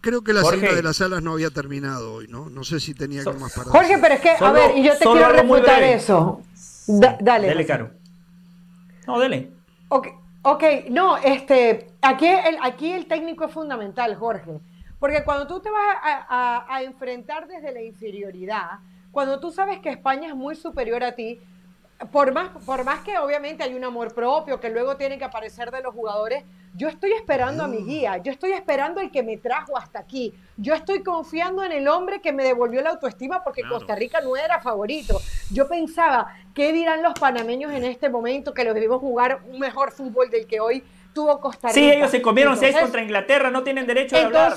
Creo 0.00 0.22
que 0.24 0.32
la 0.32 0.42
Jorge. 0.42 0.60
cena 0.60 0.72
de 0.74 0.82
las 0.82 1.00
alas 1.00 1.22
no 1.22 1.32
había 1.32 1.50
terminado 1.50 2.14
hoy, 2.14 2.26
¿no? 2.28 2.48
No 2.50 2.64
sé 2.64 2.80
si 2.80 2.94
tenía 2.94 3.22
So- 3.22 3.30
algo 3.30 3.42
más 3.42 3.52
para 3.54 3.70
Jorge, 3.70 3.86
decir. 3.88 4.00
pero 4.02 4.14
es 4.14 4.20
que, 4.20 4.30
a 4.30 4.38
Solo- 4.38 4.52
ver, 4.52 4.76
y 4.78 4.82
yo 4.84 4.92
te 4.98 5.04
quiero 5.04 5.28
refutar 5.28 5.82
eso. 5.82 6.40
Da- 6.86 7.16
dale. 7.20 7.48
Dele, 7.48 7.66
Caro. 7.66 7.90
No, 9.06 9.18
dele. 9.18 9.50
Ok, 9.88 10.08
ok, 10.42 10.62
no, 10.90 11.16
este, 11.18 11.88
aquí 12.02 12.26
el, 12.26 12.56
aquí 12.62 12.90
el 12.90 13.06
técnico 13.06 13.44
es 13.44 13.52
fundamental, 13.52 14.14
Jorge, 14.16 14.60
porque 14.98 15.22
cuando 15.24 15.46
tú 15.46 15.60
te 15.60 15.70
vas 15.70 15.96
a, 16.02 16.26
a- 16.66 16.74
a 16.76 16.82
enfrentar 16.82 17.46
desde 17.46 17.72
la 17.72 17.82
inferioridad, 17.82 18.80
cuando 19.12 19.38
tú 19.40 19.52
sabes 19.52 19.78
que 19.80 19.90
España 19.90 20.28
es 20.28 20.34
muy 20.34 20.56
superior 20.56 21.04
a 21.04 21.12
ti, 21.14 21.40
por 22.12 22.32
más, 22.32 22.50
por 22.66 22.84
más 22.84 23.00
que 23.00 23.16
obviamente 23.18 23.62
hay 23.62 23.74
un 23.74 23.84
amor 23.84 24.12
propio 24.14 24.60
que 24.60 24.68
luego 24.68 24.96
tiene 24.96 25.16
que 25.18 25.24
aparecer 25.24 25.70
de 25.70 25.80
los 25.80 25.94
jugadores, 25.94 26.44
yo 26.76 26.88
estoy 26.88 27.12
esperando 27.12 27.62
a 27.62 27.68
mi 27.68 27.78
guía, 27.78 28.18
yo 28.18 28.32
estoy 28.32 28.50
esperando 28.52 29.00
el 29.00 29.10
que 29.12 29.22
me 29.22 29.36
trajo 29.36 29.78
hasta 29.78 30.00
aquí, 30.00 30.34
yo 30.56 30.74
estoy 30.74 31.02
confiando 31.04 31.62
en 31.62 31.70
el 31.72 31.86
hombre 31.86 32.20
que 32.20 32.32
me 32.32 32.42
devolvió 32.42 32.82
la 32.82 32.90
autoestima 32.90 33.44
porque 33.44 33.60
Claro. 33.62 33.76
Costa 33.76 33.94
Rica 33.94 34.20
no 34.20 34.36
era 34.36 34.60
favorito. 34.60 35.20
Yo 35.52 35.68
pensaba, 35.68 36.34
¿qué 36.52 36.72
dirán 36.72 37.00
los 37.02 37.14
panameños 37.14 37.72
en 37.72 37.84
este 37.84 38.08
momento 38.08 38.52
que 38.52 38.64
los 38.64 38.74
vimos 38.74 38.98
jugar 39.00 39.40
un 39.48 39.60
mejor 39.60 39.92
fútbol 39.92 40.28
del 40.30 40.46
que 40.46 40.58
hoy 40.58 40.82
tuvo 41.14 41.40
Costa 41.40 41.68
Rica? 41.68 41.74
Sí, 41.80 41.90
ellos 41.92 42.10
se 42.10 42.20
comieron 42.20 42.54
seis 42.56 42.70
Entonces- 42.70 42.82
contra 42.82 43.02
Inglaterra, 43.02 43.50
no 43.50 43.62
tienen 43.62 43.86
derecho 43.86 44.16
de 44.16 44.22
hablar. 44.24 44.54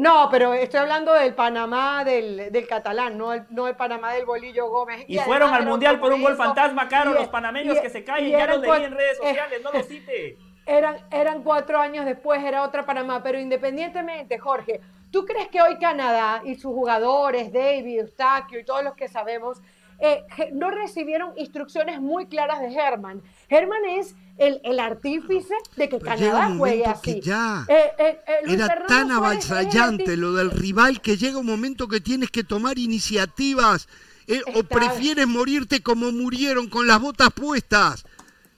No, 0.00 0.28
pero 0.30 0.54
estoy 0.54 0.80
hablando 0.80 1.12
del 1.12 1.34
Panamá 1.34 2.04
del, 2.04 2.50
del 2.50 2.66
catalán, 2.66 3.18
no 3.18 3.32
el, 3.34 3.44
no 3.50 3.68
el 3.68 3.76
Panamá 3.76 4.12
del 4.14 4.24
Bolillo 4.24 4.68
Gómez. 4.68 5.04
Y 5.08 5.18
fueron 5.18 5.52
al 5.52 5.66
mundial 5.66 6.00
por 6.00 6.12
un 6.12 6.22
gol 6.22 6.36
fantasma, 6.36 6.88
Caro, 6.88 7.10
y- 7.12 7.14
los 7.14 7.28
panameños 7.28 7.76
y- 7.76 7.80
que 7.82 7.90
se 7.90 8.02
callen, 8.02 8.28
y 8.28 8.30
ya 8.30 8.46
los 8.46 8.60
leí 8.60 8.84
en 8.84 8.92
redes 8.92 9.18
eh, 9.22 9.26
sociales, 9.28 9.60
no 9.62 9.72
los 9.72 9.86
cite. 9.86 10.38
Eran, 10.66 10.96
eran 11.10 11.42
cuatro 11.42 11.78
años 11.78 12.04
después, 12.04 12.42
era 12.42 12.62
otra 12.62 12.86
Panamá, 12.86 13.22
pero 13.22 13.38
independientemente, 13.38 14.38
Jorge, 14.38 14.80
¿tú 15.10 15.24
crees 15.26 15.48
que 15.48 15.60
hoy 15.60 15.78
Canadá 15.78 16.42
y 16.44 16.54
sus 16.54 16.72
jugadores, 16.72 17.52
David, 17.52 18.00
Eustaquio 18.00 18.58
y 18.60 18.64
todos 18.64 18.82
los 18.84 18.94
que 18.94 19.08
sabemos, 19.08 19.60
eh, 19.98 20.24
no 20.52 20.70
recibieron 20.70 21.32
instrucciones 21.36 22.00
muy 22.00 22.26
claras 22.26 22.60
de 22.60 22.72
Herman? 22.74 23.20
Herman 23.48 23.84
es 23.86 24.14
el, 24.40 24.60
el 24.64 24.80
artífice 24.80 25.54
de 25.76 25.88
que 25.88 25.98
Pero 25.98 26.10
Canadá 26.16 26.48
un 26.48 26.58
juegue 26.58 26.84
así. 26.86 27.20
ya 27.20 27.64
Eh, 27.68 27.92
eh, 27.98 28.20
eh, 28.26 28.34
Era 28.46 28.66
Fernando 28.66 28.86
tan 28.88 29.10
avasallante 29.12 30.16
lo 30.16 30.32
del 30.34 30.50
rival 30.50 31.00
que 31.00 31.16
llega 31.16 31.38
un 31.38 31.46
momento 31.46 31.86
que 31.88 32.00
tienes 32.00 32.30
que 32.30 32.42
tomar 32.44 32.78
iniciativas 32.78 33.88
eh, 34.26 34.42
o 34.54 34.62
prefieres 34.64 35.26
morirte 35.26 35.82
como 35.82 36.10
murieron 36.12 36.68
con 36.68 36.86
las 36.86 37.00
botas 37.00 37.30
puestas. 37.32 38.04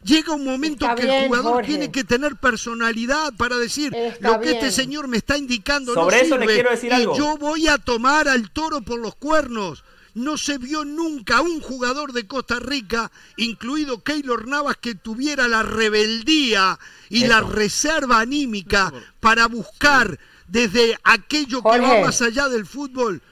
Llega 0.05 0.35
un 0.35 0.45
momento 0.45 0.85
Está 0.85 0.97
que 0.97 1.03
el 1.23 1.27
jugador 1.27 1.53
Jorge. 1.55 1.69
tiene 1.69 1.93
que 1.93 2.03
tener 2.05 2.35
personalidad 2.37 3.33
para 3.37 3.57
decir 3.57 3.95
Está 3.95 4.31
lo 4.33 4.41
que 4.41 4.51
este 4.53 4.73
señor 4.73 5.07
me 5.07 5.17
está 5.19 5.39
indicando 5.39 5.95
Sobre 5.95 6.17
no 6.17 6.23
eso 6.23 6.39
le 6.39 6.43
sirve 6.43 6.55
quiero 6.55 6.71
decir 6.71 6.91
y 6.91 6.95
algo. 6.95 7.17
yo 7.17 7.37
voy 7.39 7.69
a 7.69 7.79
tomar 7.79 8.27
al 8.29 8.51
toro 8.51 8.83
por 8.83 8.99
los 8.99 9.15
cuernos. 9.15 9.85
No 10.15 10.37
se 10.37 10.59
vio 10.59 10.85
nunca 10.85 11.41
un 11.41 11.61
jugador 11.61 12.13
de 12.13 12.27
Costa 12.27 12.59
Rica, 12.59 13.11
incluido 13.37 14.03
Keylor 14.03 14.47
Navas, 14.47 14.77
que 14.77 14.95
tuviera 14.95 15.49
la 15.49 15.63
rebeldía 15.63 16.79
y 17.09 17.27
la 17.27 17.41
reserva 17.41 18.21
anímica 18.21 18.93
para 19.21 19.47
buscar 19.47 20.19
desde 20.47 20.99
aquello 21.05 21.63
que 21.63 21.81
va 21.81 22.01
más 22.01 22.21
allá 22.21 22.49
del 22.49 22.67
fútbol. 22.67 23.23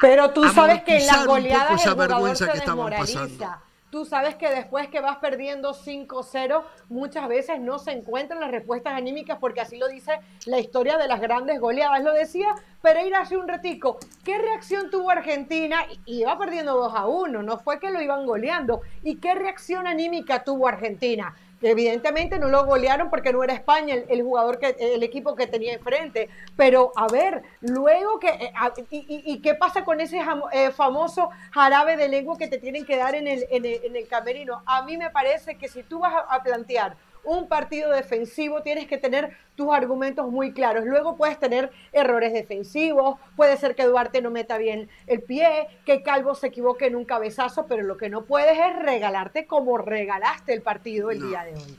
Pero 0.00 0.30
tú 0.30 0.48
sabes 0.50 0.82
que 0.84 0.98
en 0.98 1.06
las 1.06 1.26
goleadas 1.26 1.80
esa 1.80 1.90
el 1.90 1.96
jugador 1.96 1.96
vergüenza 1.96 2.52
se 2.52 2.52
que 2.52 2.58
pasando. 2.90 3.67
Tú 3.90 4.04
sabes 4.04 4.34
que 4.34 4.50
después 4.50 4.88
que 4.88 5.00
vas 5.00 5.16
perdiendo 5.16 5.72
5-0, 5.72 6.62
muchas 6.90 7.26
veces 7.26 7.58
no 7.58 7.78
se 7.78 7.92
encuentran 7.92 8.38
las 8.38 8.50
respuestas 8.50 8.92
anímicas 8.92 9.38
porque 9.40 9.62
así 9.62 9.78
lo 9.78 9.88
dice 9.88 10.20
la 10.44 10.58
historia 10.58 10.98
de 10.98 11.08
las 11.08 11.20
grandes 11.20 11.58
goleadas. 11.58 12.04
Lo 12.04 12.12
decía 12.12 12.48
Pereira 12.82 13.20
hace 13.20 13.38
un 13.38 13.48
ratico. 13.48 13.98
¿Qué 14.24 14.36
reacción 14.36 14.90
tuvo 14.90 15.10
Argentina? 15.10 15.86
Iba 16.04 16.38
perdiendo 16.38 16.74
2 16.74 16.92
a 16.94 17.06
1, 17.06 17.42
no 17.42 17.58
fue 17.58 17.80
que 17.80 17.90
lo 17.90 18.02
iban 18.02 18.26
goleando. 18.26 18.82
¿Y 19.02 19.16
qué 19.16 19.34
reacción 19.34 19.86
anímica 19.86 20.44
tuvo 20.44 20.68
Argentina? 20.68 21.34
Evidentemente 21.62 22.38
no 22.38 22.48
lo 22.48 22.64
golearon 22.64 23.10
porque 23.10 23.32
no 23.32 23.42
era 23.42 23.54
España 23.54 23.94
el, 23.94 24.04
el 24.08 24.22
jugador 24.22 24.58
que 24.58 24.76
el 24.78 25.02
equipo 25.02 25.34
que 25.34 25.46
tenía 25.46 25.74
enfrente 25.74 26.28
pero 26.56 26.92
a 26.96 27.08
ver 27.08 27.42
luego 27.60 28.18
que 28.20 28.28
eh, 28.28 28.52
y, 28.90 29.22
y- 29.32 29.40
qué 29.40 29.54
pasa 29.54 29.84
con 29.84 30.00
ese 30.00 30.20
eh, 30.52 30.70
famoso 30.70 31.30
jarabe 31.52 31.96
de 31.96 32.08
lengua 32.08 32.36
que 32.38 32.48
te 32.48 32.58
tienen 32.58 32.84
que 32.84 32.96
dar 32.96 33.14
en 33.14 33.26
el, 33.28 33.46
en 33.50 33.64
el, 33.64 33.80
en 33.84 33.96
el 33.96 34.06
camerino. 34.08 34.62
A 34.66 34.82
mí 34.82 34.96
me 34.96 35.10
parece 35.10 35.56
que 35.56 35.68
si 35.68 35.82
tú 35.82 36.00
vas 36.00 36.14
a 36.28 36.42
plantear 36.42 36.96
un 37.24 37.48
partido 37.48 37.90
defensivo 37.90 38.62
tienes 38.62 38.86
que 38.86 38.98
tener 38.98 39.36
tus 39.56 39.72
argumentos 39.74 40.30
muy 40.30 40.52
claros. 40.52 40.84
Luego 40.86 41.16
puedes 41.16 41.38
tener 41.38 41.70
errores 41.92 42.32
defensivos, 42.32 43.18
puede 43.36 43.56
ser 43.56 43.74
que 43.74 43.84
Duarte 43.84 44.22
no 44.22 44.30
meta 44.30 44.56
bien 44.58 44.88
el 45.06 45.22
pie, 45.22 45.66
que 45.84 46.02
Calvo 46.02 46.34
se 46.34 46.48
equivoque 46.48 46.86
en 46.86 46.96
un 46.96 47.04
cabezazo, 47.04 47.66
pero 47.66 47.82
lo 47.82 47.96
que 47.96 48.08
no 48.08 48.24
puedes 48.24 48.56
es 48.58 48.76
regalarte 48.82 49.46
como 49.46 49.78
regalaste 49.78 50.52
el 50.52 50.62
partido 50.62 51.10
el 51.10 51.20
No. 51.20 51.26
día 51.28 51.44
de 51.44 51.54
hoy. 51.54 51.76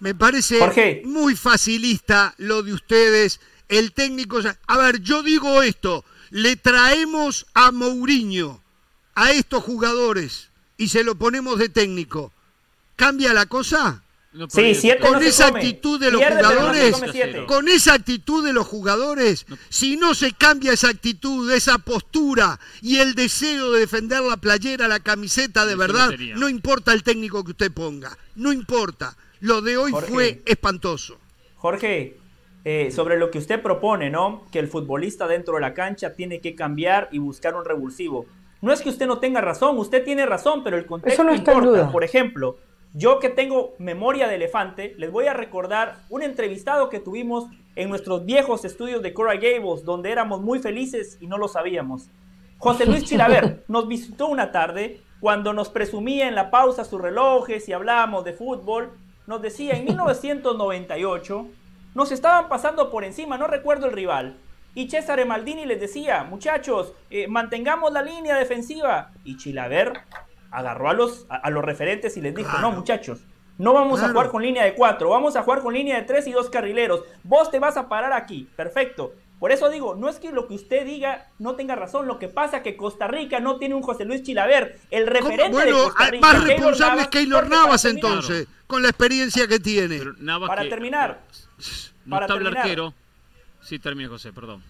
Me 0.00 0.14
parece 0.14 0.58
Jorge. 0.58 1.02
muy 1.04 1.34
facilista 1.36 2.34
lo 2.36 2.62
de 2.62 2.74
ustedes. 2.74 3.40
El 3.68 3.92
técnico. 3.92 4.38
A 4.66 4.76
ver, 4.78 5.00
yo 5.00 5.22
digo 5.22 5.62
esto. 5.62 6.04
Le 6.30 6.56
traemos 6.56 7.46
a 7.54 7.72
Mourinho, 7.72 8.60
a 9.14 9.30
estos 9.32 9.64
jugadores, 9.64 10.50
y 10.76 10.88
se 10.88 11.02
lo 11.02 11.14
ponemos 11.16 11.58
de 11.58 11.68
técnico. 11.70 12.30
¿Cambia 12.96 13.32
la 13.32 13.46
cosa? 13.46 14.02
No 14.36 14.46
Sí, 14.50 14.56
podía- 14.60 14.74
siete 14.74 15.00
Con 15.00 15.12
no 15.12 15.20
esa 15.20 15.46
come. 15.48 15.60
actitud 15.60 15.98
de 16.00 16.10
los 16.10 16.20
Pierde, 16.20 16.42
no 16.42 16.48
jugadores. 16.48 16.96
Con 17.46 17.68
esa 17.68 17.94
actitud 17.94 18.44
de 18.44 18.52
los 18.52 18.66
jugadores, 18.66 19.46
si 19.70 19.96
no 19.96 20.14
se 20.14 20.32
cambia 20.32 20.72
esa 20.72 20.88
actitud, 20.88 21.50
esa 21.52 21.78
postura 21.78 22.60
y 22.82 22.98
el 22.98 23.14
deseo 23.14 23.72
de 23.72 23.80
defender 23.80 24.20
la 24.22 24.36
playera, 24.36 24.88
la 24.88 25.00
camiseta 25.00 25.64
de 25.64 25.72
Eso 25.72 25.78
verdad, 25.78 26.10
no 26.36 26.48
importa 26.48 26.92
el 26.92 27.02
técnico 27.02 27.42
que 27.44 27.52
usted 27.52 27.72
ponga, 27.72 28.16
no 28.34 28.52
importa. 28.52 29.16
Lo 29.40 29.60
de 29.62 29.76
hoy 29.76 29.92
Jorge. 29.92 30.12
fue 30.12 30.42
espantoso. 30.46 31.18
Jorge, 31.56 32.16
eh, 32.64 32.90
sobre 32.94 33.18
lo 33.18 33.30
que 33.30 33.38
usted 33.38 33.62
propone, 33.62 34.10
¿no? 34.10 34.44
Que 34.52 34.58
el 34.58 34.68
futbolista 34.68 35.26
dentro 35.26 35.54
de 35.54 35.60
la 35.60 35.72
cancha 35.74 36.14
tiene 36.14 36.40
que 36.40 36.54
cambiar 36.54 37.08
y 37.12 37.18
buscar 37.18 37.54
un 37.54 37.64
revulsivo. 37.64 38.26
No 38.60 38.72
es 38.72 38.80
que 38.80 38.88
usted 38.88 39.06
no 39.06 39.18
tenga 39.18 39.40
razón, 39.40 39.78
usted 39.78 40.04
tiene 40.04 40.26
razón, 40.26 40.64
pero 40.64 40.76
el 40.76 40.86
contexto 40.86 41.22
Eso 41.22 41.24
no 41.24 41.34
está 41.34 41.52
en 41.52 41.58
importa. 41.58 41.80
duda. 41.82 41.92
Por 41.92 42.02
ejemplo, 42.04 42.58
yo 42.98 43.18
que 43.18 43.28
tengo 43.28 43.74
memoria 43.78 44.26
de 44.26 44.36
elefante, 44.36 44.94
les 44.96 45.12
voy 45.12 45.26
a 45.26 45.34
recordar 45.34 45.96
un 46.08 46.22
entrevistado 46.22 46.88
que 46.88 46.98
tuvimos 46.98 47.44
en 47.74 47.90
nuestros 47.90 48.24
viejos 48.24 48.64
estudios 48.64 49.02
de 49.02 49.12
Coral 49.12 49.38
Gables, 49.38 49.84
donde 49.84 50.10
éramos 50.10 50.40
muy 50.40 50.60
felices 50.60 51.18
y 51.20 51.26
no 51.26 51.36
lo 51.36 51.46
sabíamos. 51.46 52.08
José 52.56 52.86
Luis 52.86 53.04
Chilaver 53.08 53.64
nos 53.68 53.86
visitó 53.86 54.28
una 54.28 54.50
tarde 54.50 55.02
cuando 55.20 55.52
nos 55.52 55.68
presumía 55.68 56.26
en 56.26 56.34
la 56.34 56.50
pausa 56.50 56.86
sus 56.86 56.98
relojes 56.98 57.68
y 57.68 57.74
hablábamos 57.74 58.24
de 58.24 58.32
fútbol. 58.32 58.92
Nos 59.26 59.42
decía, 59.42 59.74
en 59.74 59.84
1998 59.84 61.46
nos 61.94 62.12
estaban 62.12 62.48
pasando 62.48 62.90
por 62.90 63.04
encima, 63.04 63.36
no 63.36 63.46
recuerdo 63.46 63.88
el 63.88 63.92
rival. 63.92 64.38
Y 64.74 64.88
César 64.88 65.22
Maldini 65.26 65.66
les 65.66 65.80
decía, 65.80 66.24
muchachos, 66.24 66.94
eh, 67.10 67.28
mantengamos 67.28 67.92
la 67.92 68.00
línea 68.00 68.36
defensiva. 68.36 69.10
Y 69.22 69.36
Chilaver 69.36 69.92
agarró 70.50 70.88
a 70.90 70.94
los, 70.94 71.26
a, 71.28 71.36
a 71.36 71.50
los 71.50 71.64
referentes 71.64 72.16
y 72.16 72.20
les 72.20 72.34
dijo, 72.34 72.50
Claro. 72.50 72.70
no 72.70 72.76
muchachos, 72.76 73.20
No 73.58 73.72
vamos 73.72 74.02
a 74.02 74.10
jugar 74.10 74.28
con 74.30 74.42
línea 74.42 74.64
de 74.64 74.74
cuatro, 74.74 75.08
vamos 75.08 75.34
a 75.36 75.42
jugar 75.42 75.60
con 75.62 75.72
línea 75.72 75.96
de 75.96 76.02
tres 76.02 76.26
y 76.26 76.32
dos 76.32 76.50
carrileros. 76.50 77.02
Vos 77.24 77.50
te 77.50 77.58
vas 77.58 77.76
a 77.78 77.88
parar 77.88 78.12
aquí, 78.12 78.46
perfecto. 78.54 79.14
Por 79.40 79.50
eso 79.52 79.68
digo, 79.70 79.94
no 79.94 80.08
es 80.08 80.18
que 80.18 80.30
lo 80.32 80.46
que 80.48 80.54
usted 80.54 80.84
diga 80.86 81.26
no 81.38 81.56
tenga 81.56 81.74
razón, 81.74 82.06
lo 82.06 82.18
que 82.18 82.28
pasa 82.28 82.58
es 82.58 82.62
que 82.62 82.76
Costa 82.76 83.06
Rica 83.06 83.38
no 83.40 83.56
tiene 83.58 83.74
un 83.74 83.82
José 83.82 84.04
Luis 84.06 84.22
Chilaver, 84.22 84.78
el 84.90 85.06
referente 85.06 85.44
de 85.46 85.50
Bueno, 85.52 85.84
Costa 85.84 86.04
ah, 86.04 86.10
Rica. 86.10 86.26
más 86.32 86.44
responsable 86.44 87.02
es 87.02 87.08
Keylor 87.08 87.48
Navas 87.48 87.84
entonces, 87.86 88.46
con 88.66 88.82
la 88.82 88.88
experiencia 88.88 89.46
que 89.48 89.58
tiene. 89.58 90.00
Para 90.46 90.62
que- 90.62 90.68
terminar, 90.70 91.20
No 92.06 92.16
para 92.16 92.26
está 92.26 92.34
el 92.38 92.42
terminar. 92.44 92.62
arquero. 92.62 92.94
Sí, 93.62 93.78
termina 93.78 94.08
José, 94.08 94.32
perdón. 94.32 94.62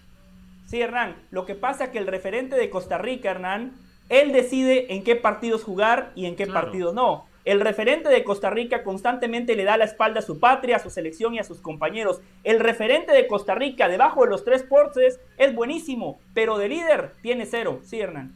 Sí, 0.65 0.81
Hernán, 0.81 1.15
lo 1.31 1.45
que 1.45 1.55
pasa 1.55 1.85
es 1.85 1.89
que 1.91 1.97
el 1.99 2.07
referente 2.07 2.55
de 2.57 2.69
Costa 2.69 2.97
Rica, 2.97 3.31
Hernán, 3.31 3.73
él 4.09 4.31
decide 4.31 4.93
en 4.93 5.03
qué 5.03 5.15
partidos 5.15 5.63
jugar 5.63 6.11
y 6.15 6.25
en 6.25 6.35
qué 6.35 6.45
Claro. 6.45 6.67
partidos 6.67 6.93
no. 6.93 7.25
El 7.45 7.61
referente 7.61 8.09
de 8.09 8.25
Costa 8.25 8.49
Rica 8.49 8.83
constantemente 8.83 9.55
le 9.55 9.63
da 9.63 9.77
la 9.77 9.85
espalda 9.85 10.19
a 10.19 10.23
su 10.23 10.37
patria, 10.37 10.75
a 10.75 10.79
su 10.79 10.89
selección 10.89 11.33
y 11.33 11.39
a 11.39 11.45
sus 11.45 11.59
compañeros. 11.61 12.19
El 12.43 12.59
referente 12.59 13.13
de 13.13 13.25
Costa 13.25 13.55
Rica, 13.55 13.87
debajo 13.87 14.23
de 14.25 14.29
los 14.31 14.43
tres 14.43 14.63
porces, 14.63 15.19
es 15.37 15.55
buenísimo, 15.55 16.19
pero 16.33 16.57
de 16.57 16.67
líder 16.67 17.13
tiene 17.21 17.45
cero. 17.45 17.79
Sí, 17.85 18.01
Hernán. 18.01 18.33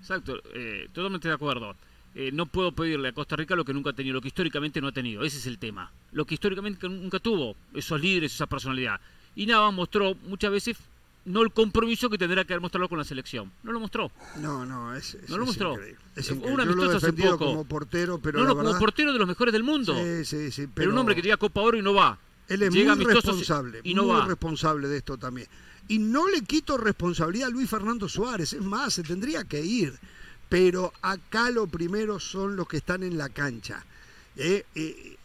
Exacto, 0.00 0.40
eh, 0.54 0.88
totalmente 0.92 1.28
de 1.28 1.34
acuerdo. 1.34 1.74
Eh, 2.14 2.30
no 2.32 2.46
puedo 2.46 2.72
pedirle 2.72 3.08
a 3.08 3.12
Costa 3.12 3.36
Rica 3.36 3.56
lo 3.56 3.64
que 3.64 3.72
nunca 3.72 3.90
ha 3.90 3.94
tenido, 3.94 4.14
lo 4.14 4.20
que 4.20 4.28
históricamente 4.28 4.80
no 4.80 4.88
ha 4.88 4.92
tenido. 4.92 5.24
Ese 5.24 5.38
es 5.38 5.46
el 5.46 5.58
tema. 5.58 5.90
Lo 6.12 6.24
que 6.24 6.34
históricamente 6.34 6.88
nunca 6.88 7.18
tuvo, 7.18 7.56
esos 7.74 8.00
líderes, 8.00 8.34
esa 8.34 8.46
personalidad. 8.46 9.00
Y 9.34 9.46
Navas 9.46 9.72
mostró 9.72 10.14
muchas 10.26 10.50
veces 10.52 10.76
no 11.24 11.42
el 11.42 11.52
compromiso 11.52 12.10
que 12.10 12.18
tendrá 12.18 12.44
que 12.44 12.52
haber 12.52 12.60
mostrado 12.62 12.88
con 12.88 12.98
la 12.98 13.04
selección. 13.04 13.52
No 13.62 13.72
lo 13.72 13.80
mostró. 13.80 14.10
No, 14.40 14.66
no, 14.66 14.94
es, 14.94 15.14
es- 15.14 15.28
No 15.30 15.36
lo 15.36 15.44
es 15.44 15.48
mostró. 15.48 15.72
increíble. 15.74 15.98
Es 16.16 16.30
increíble. 16.30 16.50
un 16.50 16.50
Yo 16.50 16.56
lo 16.56 16.62
he 16.62 16.64
amistoso 16.86 16.96
hace 16.96 17.06
defendido 17.06 17.38
poco. 17.38 17.44
como 17.50 17.64
portero, 17.64 18.18
pero 18.18 18.38
no, 18.40 18.44
no, 18.44 18.50
como 18.50 18.62
verdad- 18.64 18.78
portero 18.80 19.12
de 19.12 19.18
los 19.18 19.28
mejores 19.28 19.52
del 19.52 19.62
mundo. 19.62 19.94
Sí, 19.94 20.24
sí, 20.24 20.50
sí, 20.50 20.62
pero, 20.62 20.72
pero 20.74 20.90
un 20.92 20.98
hombre 20.98 21.14
que 21.14 21.22
llega 21.22 21.34
a 21.34 21.38
Copa 21.38 21.60
Oro 21.60 21.78
y 21.78 21.82
no 21.82 21.94
va. 21.94 22.18
Él 22.48 22.62
es 22.62 22.72
Llega 22.74 22.94
muy 22.96 23.04
responsable, 23.06 23.80
y 23.84 23.94
no 23.94 24.02
muy 24.04 24.12
va. 24.16 24.26
responsable 24.26 24.88
de 24.88 24.96
esto 24.98 25.16
también. 25.16 25.46
Y 25.88 25.98
no 25.98 26.28
le 26.28 26.42
quito 26.42 26.76
responsabilidad 26.76 27.48
a 27.48 27.50
Luis 27.50 27.68
Fernando 27.70 28.08
Suárez, 28.08 28.52
es 28.52 28.60
más, 28.60 28.94
se 28.94 29.02
tendría 29.02 29.44
que 29.44 29.60
ir. 29.64 29.94
Pero 30.48 30.92
acá 31.02 31.50
lo 31.50 31.66
primero 31.66 32.20
son 32.20 32.56
los 32.56 32.68
que 32.68 32.76
están 32.76 33.02
en 33.04 33.16
la 33.16 33.28
cancha. 33.30 33.84
Eh, 34.36 34.64
eh, 34.74 35.16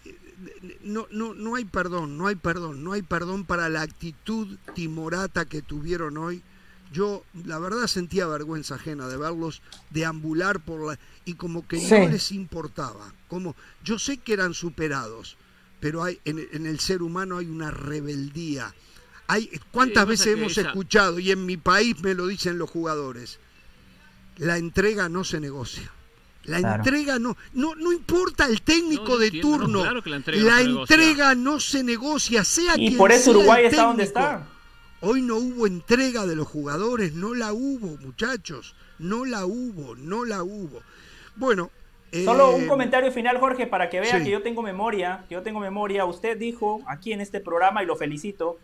no, 0.84 1.08
no, 1.12 1.34
no 1.34 1.56
hay 1.56 1.66
perdón, 1.66 2.18
no 2.18 2.28
hay 2.28 2.36
perdón, 2.36 2.84
no 2.84 2.94
hay 2.94 3.02
perdón 3.02 3.46
para 3.46 3.70
la 3.70 3.82
actitud 3.82 4.58
timorata 4.76 5.46
que 5.46 5.62
tuvieron 5.62 6.18
hoy. 6.18 6.44
Yo, 6.94 7.24
la 7.46 7.60
verdad, 7.60 7.88
sentía 7.88 8.28
vergüenza 8.28 8.76
ajena 8.76 9.08
de 9.08 9.18
verlos 9.18 9.62
deambular 9.90 10.60
por 10.62 10.88
la. 10.88 11.00
y 11.26 11.34
como 11.34 11.68
que 11.68 11.80
Sí. 11.80 11.92
no 11.92 12.08
les 12.10 12.32
importaba. 12.32 13.14
Como, 13.28 13.56
yo 13.84 14.00
sé 14.00 14.18
que 14.18 14.34
eran 14.34 14.54
superados, 14.54 15.36
pero 15.82 16.04
hay, 16.04 16.20
en, 16.24 16.48
en 16.54 16.66
el 16.66 16.80
ser 16.80 17.02
humano 17.02 17.38
hay 17.38 17.48
una 17.48 17.72
rebeldía. 17.72 18.74
Hay, 19.28 19.50
¿Cuántas 19.72 20.08
veces 20.08 20.28
hemos 20.38 20.54
esa- 20.54 20.70
escuchado, 20.70 21.20
y 21.20 21.32
en 21.32 21.46
mi 21.46 21.58
país 21.58 22.00
me 22.02 22.14
lo 22.14 22.28
dicen 22.28 22.58
los 22.58 22.70
jugadores, 22.70 23.40
la 24.38 24.58
entrega 24.58 25.10
no 25.10 25.26
se 25.26 25.42
negocia? 25.42 25.92
La 26.48 26.60
Claro. 26.60 26.84
entrega 26.84 27.20
no, 27.20 27.36
no, 27.54 27.76
no 27.76 27.92
importa 27.92 28.46
el 28.46 28.62
técnico 28.62 29.04
No, 29.10 29.18
de 29.18 29.26
entiendo, 29.28 29.50
no, 29.52 29.58
turno. 29.66 29.82
claro 29.82 30.02
que 30.02 30.10
la 30.10 30.16
entrega 30.16 30.42
no 30.44 30.50
la 30.50 30.58
se 30.58 30.64
negocia. 30.68 30.96
entrega 30.96 31.36
no 31.36 31.60
se 31.60 31.84
negocia, 31.84 32.44
sea 32.44 32.74
Y 32.76 32.88
quien 32.88 32.98
por 32.98 33.12
eso 33.12 33.24
sea 33.24 33.32
el 33.34 33.38
Uruguay 33.38 33.66
está 33.66 33.84
donde 33.84 34.04
está. 34.04 34.48
Hoy 35.02 35.22
no 35.22 35.36
hubo 35.36 35.68
entrega 35.68 36.26
de 36.26 36.36
los 36.36 36.48
jugadores, 36.48 37.14
no 37.14 37.34
la 37.36 37.54
hubo, 37.54 37.98
muchachos. 37.98 38.76
No 38.98 39.26
la 39.26 39.46
hubo, 39.46 39.96
no 39.96 40.26
la 40.26 40.42
hubo. 40.42 40.82
Bueno. 41.36 41.70
Solo 42.24 42.52
eh, 42.54 42.56
un 42.56 42.68
comentario 42.68 43.12
final, 43.12 43.38
Jorge, 43.40 43.68
para 43.68 43.90
que 43.90 44.00
vea 44.00 44.18
sí. 44.18 44.24
que 44.24 44.32
yo 44.32 44.42
tengo 44.42 44.64
memoria, 44.64 45.26
que 45.28 45.36
yo 45.36 45.44
tengo 45.44 45.60
memoria. 45.60 46.06
Usted 46.06 46.38
dijo 46.38 46.82
aquí 46.88 47.12
en 47.12 47.20
este 47.22 47.42
programa, 47.42 47.84
y 47.84 47.86
lo 47.86 47.96
felicito, 47.98 48.58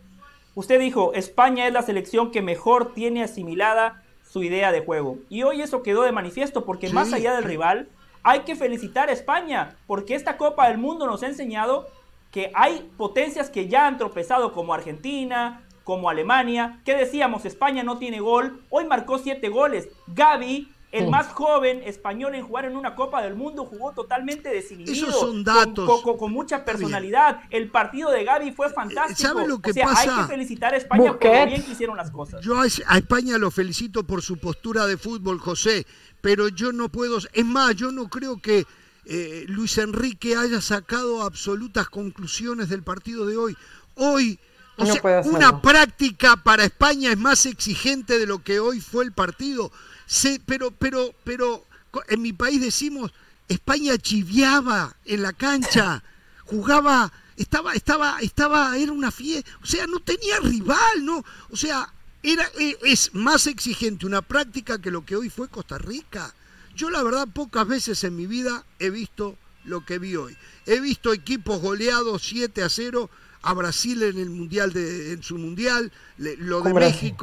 usted 0.54 0.80
dijo, 0.80 1.12
España 1.12 1.66
es 1.68 1.72
la 1.74 1.82
selección 1.82 2.32
que 2.32 2.40
mejor 2.40 2.94
tiene 2.94 3.22
asimilada 3.22 4.02
su 4.34 4.42
idea 4.42 4.72
de 4.72 4.84
juego. 4.84 5.18
Y 5.28 5.44
hoy 5.44 5.62
eso 5.62 5.84
quedó 5.84 6.02
de 6.02 6.10
manifiesto, 6.10 6.64
porque 6.64 6.88
Sí, 6.88 6.92
más 6.92 7.12
allá 7.12 7.36
del 7.36 7.44
rival, 7.44 7.86
hay 8.24 8.40
que 8.40 8.56
felicitar 8.56 9.08
a 9.08 9.12
España, 9.12 9.76
porque 9.86 10.16
esta 10.16 10.36
Copa 10.38 10.66
del 10.66 10.78
Mundo 10.78 11.06
nos 11.06 11.22
ha 11.22 11.28
enseñado 11.28 11.86
que 12.32 12.50
hay 12.52 12.90
potencias 12.96 13.48
que 13.48 13.68
ya 13.68 13.86
han 13.86 13.96
tropezado, 13.96 14.52
como 14.52 14.74
Argentina, 14.74 15.62
como 15.84 16.10
Alemania. 16.10 16.80
¿Qué 16.84 16.96
decíamos? 16.96 17.44
España 17.44 17.84
no 17.84 17.98
tiene 17.98 18.18
gol. 18.18 18.60
Hoy 18.70 18.86
marcó 18.86 19.18
siete 19.18 19.50
goles. 19.50 19.88
Gaby, 20.08 20.68
el 20.94 21.04
Sí. 21.06 21.10
más 21.10 21.26
joven 21.28 21.82
español 21.84 22.34
en 22.36 22.46
jugar 22.46 22.66
en 22.66 22.76
una 22.76 22.94
Copa 22.94 23.20
del 23.20 23.34
Mundo, 23.34 23.64
jugó 23.66 23.92
totalmente 23.92 24.48
desinhibido. 24.48 25.08
Esos 25.08 25.18
son 25.20 25.30
con- 25.30 25.44
datos. 25.44 25.88
Con, 25.88 26.02
con- 26.02 26.16
con 26.18 26.32
mucha 26.32 26.64
personalidad. 26.64 27.40
El 27.50 27.68
partido 27.70 28.10
de 28.10 28.22
Gaby 28.24 28.52
fue 28.52 28.70
fantástico. 28.70 29.20
¿sabe 29.28 29.46
lo 29.48 29.60
que 29.60 29.72
o 29.72 29.74
sea, 29.74 29.86
pasa? 29.86 30.00
hay 30.18 30.22
que 30.22 30.28
felicitar 30.32 30.72
a 30.72 30.76
España 30.76 31.12
por 31.18 31.24
lo 31.24 31.46
bien 31.46 31.62
que 31.64 31.72
hicieron 31.72 31.96
las 31.96 32.10
cosas. 32.10 32.40
Yo 32.44 32.54
a 32.60 32.66
España 32.96 33.38
lo 33.38 33.50
felicito 33.50 34.04
por 34.04 34.22
su 34.22 34.38
postura 34.38 34.86
de 34.86 34.96
fútbol, 34.96 35.38
José, 35.40 35.84
pero 36.20 36.48
yo 36.48 36.72
no 36.72 36.88
puedo. 36.88 37.18
Es 37.32 37.44
más, 37.44 37.74
yo 37.74 37.90
no 37.90 38.08
creo 38.08 38.40
que 38.40 38.64
eh, 39.06 39.44
Luis 39.48 39.76
Enrique 39.78 40.36
haya 40.36 40.60
sacado 40.60 41.22
absolutas 41.22 41.88
conclusiones 41.88 42.68
del 42.68 42.82
partido 42.84 43.26
de 43.26 43.36
hoy. 43.36 43.56
Hoy, 43.96 44.38
o 44.76 44.84
No 44.84 44.92
sea, 44.92 45.02
puede 45.02 45.16
hacerlo. 45.16 45.38
una 45.38 45.60
práctica 45.60 46.36
para 46.36 46.64
España 46.64 47.10
es 47.10 47.18
más 47.18 47.46
exigente 47.46 48.18
de 48.18 48.26
lo 48.26 48.42
que 48.42 48.60
hoy 48.60 48.80
fue 48.80 49.04
el 49.04 49.12
partido. 49.12 49.70
Se- 50.06 50.40
pero, 50.44 50.70
pero, 50.70 51.14
pero, 51.24 51.64
en 52.08 52.22
mi 52.22 52.32
país 52.32 52.60
decimos, 52.60 53.12
España 53.48 53.96
chiviaba 53.98 54.96
en 55.04 55.22
la 55.22 55.32
cancha, 55.32 56.02
jugaba, 56.46 57.12
estaba, 57.36 57.72
estaba, 57.74 58.18
estaba, 58.20 58.76
era 58.78 58.92
una 58.92 59.10
fiesta, 59.10 59.50
o 59.62 59.66
sea, 59.66 59.86
no 59.86 60.00
tenía 60.00 60.38
rival, 60.40 61.04
¿no? 61.04 61.24
O 61.50 61.56
sea, 61.56 61.92
era, 62.22 62.44
e- 62.58 62.78
es 62.82 63.14
más 63.14 63.46
exigente 63.46 64.06
una 64.06 64.22
práctica 64.22 64.80
que 64.80 64.90
lo 64.90 65.04
que 65.04 65.16
hoy 65.16 65.30
fue 65.30 65.48
Costa 65.48 65.78
Rica. 65.78 66.34
Yo 66.74 66.90
la 66.90 67.02
verdad 67.02 67.28
pocas 67.32 67.66
veces 67.68 68.02
en 68.04 68.16
mi 68.16 68.26
vida 68.26 68.64
he 68.78 68.90
visto 68.90 69.36
lo 69.64 69.84
que 69.84 69.98
vi 69.98 70.16
hoy. 70.16 70.36
He 70.66 70.80
visto 70.80 71.12
equipos 71.12 71.60
goleados 71.60 72.22
7 72.26 72.62
a 72.62 72.68
0 72.68 73.08
a 73.42 73.52
Brasil 73.54 74.02
en 74.02 74.18
el 74.18 74.30
mundial 74.30 74.72
de, 74.72 75.12
en 75.12 75.22
su 75.22 75.36
mundial, 75.38 75.92
lo 76.18 76.62
de 76.62 76.72
Brasil. 76.72 77.14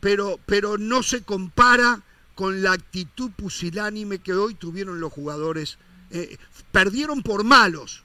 Pero, 0.00 0.38
pero 0.46 0.78
no 0.78 1.02
se 1.02 1.22
compara 1.22 2.02
con 2.34 2.62
la 2.62 2.72
actitud 2.72 3.30
pusilánime 3.36 4.18
que 4.18 4.32
hoy 4.32 4.54
tuvieron 4.54 4.98
los 5.00 5.12
jugadores. 5.12 5.78
Eh, 6.10 6.38
perdieron 6.72 7.22
por 7.22 7.44
malos, 7.44 8.02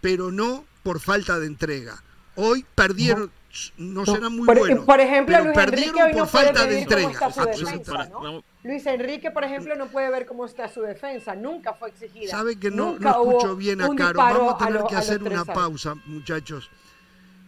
pero 0.00 0.32
no 0.32 0.64
por 0.82 0.98
falta 1.00 1.38
de 1.38 1.46
entrega. 1.46 2.02
Hoy 2.36 2.64
perdieron, 2.74 3.30
no, 3.78 4.04
serán 4.06 4.34
muy 4.34 4.46
por, 4.46 4.58
buenos. 4.58 4.84
por 4.84 5.00
ejemplo, 5.00 5.34
pero 5.36 5.44
Luis 5.44 5.56
perdieron 5.56 5.98
Enrique 5.98 6.02
hoy 6.04 6.12
por 6.12 6.20
no 6.22 6.26
puede 6.30 6.44
falta 6.46 6.66
de 6.66 6.78
entrega. 6.80 7.08
defensa, 7.08 8.08
¿no? 8.10 8.44
Luis 8.64 8.86
Enrique, 8.86 9.30
por 9.30 9.44
ejemplo, 9.44 9.76
no 9.76 9.86
puede 9.88 10.10
ver 10.10 10.26
cómo 10.26 10.44
está 10.46 10.68
su 10.68 10.80
defensa. 10.80 11.34
Nunca 11.36 11.74
fue 11.74 11.90
exigida. 11.90 12.30
Sabe 12.30 12.56
que 12.58 12.70
no, 12.70 12.92
Nunca 12.92 13.10
no 13.12 13.22
hubo 13.22 13.30
escucho 13.38 13.56
bien 13.56 13.80
a 13.80 13.88
un 13.88 13.96
Caro. 13.96 14.18
Vamos 14.18 14.54
a 14.54 14.58
tener 14.58 14.74
los- 14.80 14.88
que 14.88 14.94
los 14.94 15.04
hacer 15.04 15.18
tres 15.20 15.32
una 15.32 15.42
años. 15.42 15.54
pausa, 15.54 15.94
muchachos. 16.06 16.70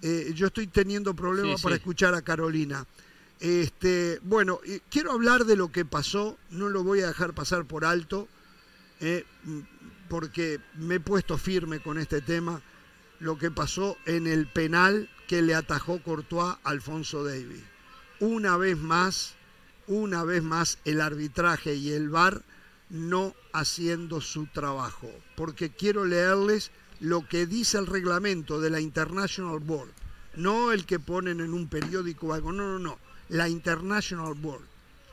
Eh, 0.02 0.30
yo 0.34 0.46
estoy 0.46 0.68
teniendo 0.68 1.14
problemas 1.14 1.58
Sí, 1.60 1.62
para 1.64 1.74
sí. 1.74 1.80
escuchar 1.80 2.14
a 2.14 2.22
Carolina. 2.22 2.86
Este, 3.40 4.18
bueno, 4.22 4.60
quiero 4.90 5.12
hablar 5.12 5.44
de 5.44 5.56
lo 5.56 5.70
que 5.70 5.84
pasó. 5.84 6.38
No 6.50 6.68
lo 6.68 6.82
voy 6.82 7.00
a 7.00 7.08
dejar 7.08 7.34
pasar 7.34 7.64
por 7.66 7.84
alto, 7.84 8.28
eh, 9.00 9.24
porque 10.08 10.60
me 10.74 10.96
he 10.96 11.00
puesto 11.00 11.38
firme 11.38 11.80
con 11.80 11.98
este 11.98 12.20
tema. 12.20 12.62
Lo 13.20 13.38
que 13.38 13.50
pasó 13.50 13.96
en 14.06 14.26
el 14.26 14.46
penal 14.46 15.08
que 15.26 15.42
le 15.42 15.54
atajó 15.54 16.02
Courtois 16.02 16.56
a 16.56 16.58
Alfonso 16.64 17.24
Davis. 17.24 17.62
Una 18.20 18.56
vez 18.56 18.76
más, 18.78 19.34
una 19.86 20.24
vez 20.24 20.42
más, 20.42 20.78
el 20.84 21.00
arbitraje 21.00 21.74
y 21.74 21.92
el 21.92 22.08
VAR 22.08 22.42
no 22.90 23.34
haciendo 23.52 24.20
su 24.20 24.46
trabajo. 24.46 25.10
Porque 25.36 25.70
quiero 25.70 26.04
leerles 26.04 26.70
lo 27.00 27.28
que 27.28 27.46
dice 27.46 27.78
el 27.78 27.86
reglamento 27.86 28.60
de 28.60 28.70
la 28.70 28.80
International 28.80 29.58
Board. 29.60 29.90
No 30.34 30.72
el 30.72 30.86
que 30.86 30.98
ponen 30.98 31.40
en 31.40 31.52
un 31.52 31.68
periódico 31.68 32.28
o 32.28 32.32
algo. 32.32 32.52
No, 32.52 32.72
no, 32.72 32.78
no. 32.78 32.98
La 33.28 33.48
International 33.48 34.34
Board. 34.34 34.62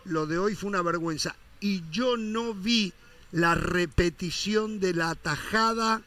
Lo 0.05 0.25
de 0.27 0.37
hoy 0.37 0.55
fue 0.55 0.69
una 0.69 0.81
vergüenza. 0.81 1.35
Y 1.59 1.83
yo 1.89 2.17
no 2.17 2.53
vi 2.53 2.93
la 3.31 3.55
repetición 3.55 4.79
de 4.79 4.93
la 4.93 5.09
atajada 5.09 6.01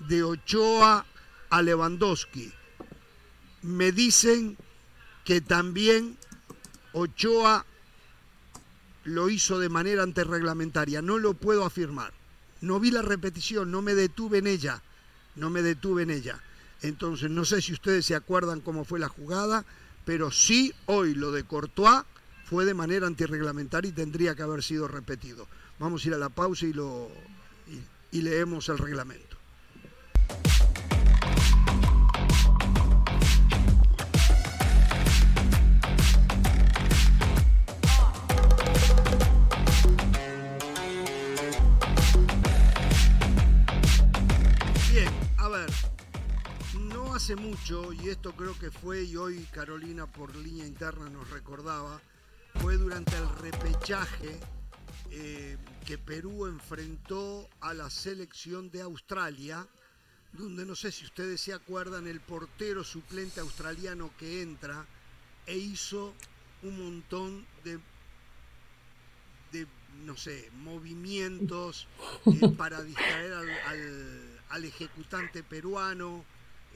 de 0.00 0.22
Ochoa 0.22 1.06
a 1.50 1.62
Lewandowski. 1.62 2.52
Me 3.62 3.92
dicen 3.92 4.56
que 5.24 5.40
también 5.40 6.16
Ochoa 6.92 7.64
lo 9.04 9.30
hizo 9.30 9.58
de 9.58 9.68
manera 9.68 10.02
antirreglamentaria. 10.02 11.02
No 11.02 11.18
lo 11.18 11.34
puedo 11.34 11.64
afirmar. 11.64 12.12
No 12.60 12.78
vi 12.78 12.90
la 12.90 13.02
repetición, 13.02 13.70
no 13.70 13.82
me 13.82 13.94
detuve 13.94 14.38
en 14.38 14.46
ella. 14.46 14.82
No 15.36 15.50
me 15.50 15.62
detuve 15.62 16.02
en 16.02 16.10
ella. 16.10 16.40
Entonces, 16.82 17.30
no 17.30 17.44
sé 17.44 17.62
si 17.62 17.72
ustedes 17.72 18.06
se 18.06 18.14
acuerdan 18.14 18.60
cómo 18.60 18.84
fue 18.84 18.98
la 18.98 19.08
jugada, 19.08 19.64
pero 20.04 20.30
sí 20.30 20.72
hoy 20.86 21.14
lo 21.14 21.32
de 21.32 21.44
Courtois 21.44 22.04
fue 22.44 22.64
de 22.64 22.74
manera 22.74 23.06
antirreglamentaria 23.06 23.88
y 23.88 23.92
tendría 23.92 24.34
que 24.34 24.42
haber 24.42 24.62
sido 24.62 24.88
repetido. 24.88 25.46
Vamos 25.78 26.04
a 26.04 26.08
ir 26.08 26.14
a 26.14 26.18
la 26.18 26.28
pausa 26.28 26.66
y 26.66 26.72
lo, 26.72 27.08
y 27.68 27.80
y 28.12 28.20
leemos 28.20 28.68
el 28.68 28.78
reglamento. 28.78 29.31
Mucho, 47.36 47.92
y 47.92 48.08
esto 48.08 48.32
creo 48.32 48.58
que 48.58 48.70
fue, 48.70 49.04
y 49.04 49.16
hoy 49.16 49.46
Carolina 49.52 50.06
por 50.06 50.34
línea 50.36 50.66
interna 50.66 51.08
nos 51.10 51.28
recordaba, 51.30 52.00
fue 52.60 52.76
durante 52.76 53.16
el 53.16 53.28
repechaje 53.36 54.38
eh, 55.10 55.56
que 55.86 55.98
Perú 55.98 56.46
enfrentó 56.46 57.48
a 57.60 57.74
la 57.74 57.90
selección 57.90 58.70
de 58.70 58.82
Australia, 58.82 59.66
donde 60.32 60.64
no 60.64 60.74
sé 60.74 60.90
si 60.92 61.04
ustedes 61.04 61.40
se 61.40 61.52
acuerdan, 61.52 62.06
el 62.06 62.20
portero 62.20 62.84
suplente 62.84 63.40
australiano 63.40 64.10
que 64.18 64.42
entra 64.42 64.86
e 65.46 65.56
hizo 65.56 66.14
un 66.62 66.78
montón 66.78 67.46
de, 67.64 67.78
de 69.52 69.66
no 70.04 70.16
sé, 70.16 70.50
movimientos 70.54 71.86
eh, 72.26 72.48
para 72.56 72.82
distraer 72.82 73.32
al- 73.34 74.40
al 74.50 74.64
ejecutante 74.64 75.42
peruano, 75.42 76.24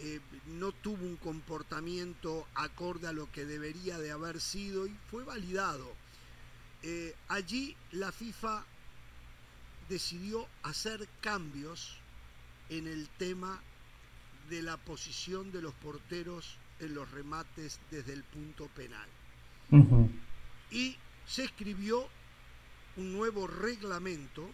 eh, 0.00 0.20
no 0.46 0.72
tuvo 0.72 1.04
un 1.04 1.16
comportamiento 1.16 2.46
acorde 2.54 3.08
a 3.08 3.12
lo 3.12 3.30
que 3.32 3.44
debería 3.44 3.98
de 3.98 4.10
haber 4.10 4.40
sido 4.40 4.86
y 4.86 4.94
fue 5.10 5.24
validado. 5.24 5.90
Eh, 6.82 7.14
allí 7.28 7.76
la 7.92 8.12
FIFA 8.12 8.64
decidió 9.88 10.46
hacer 10.62 11.08
cambios 11.20 11.96
en 12.68 12.86
el 12.86 13.08
tema 13.18 13.60
de 14.50 14.62
la 14.62 14.76
posición 14.76 15.50
de 15.50 15.62
los 15.62 15.74
porteros 15.74 16.58
en 16.80 16.94
los 16.94 17.10
remates 17.10 17.80
desde 17.90 18.12
el 18.12 18.22
punto 18.22 18.66
penal. 18.68 19.08
Y 20.70 20.96
se 21.26 21.44
escribió 21.44 22.06
un 22.96 23.12
nuevo 23.12 23.46
reglamento 23.46 24.48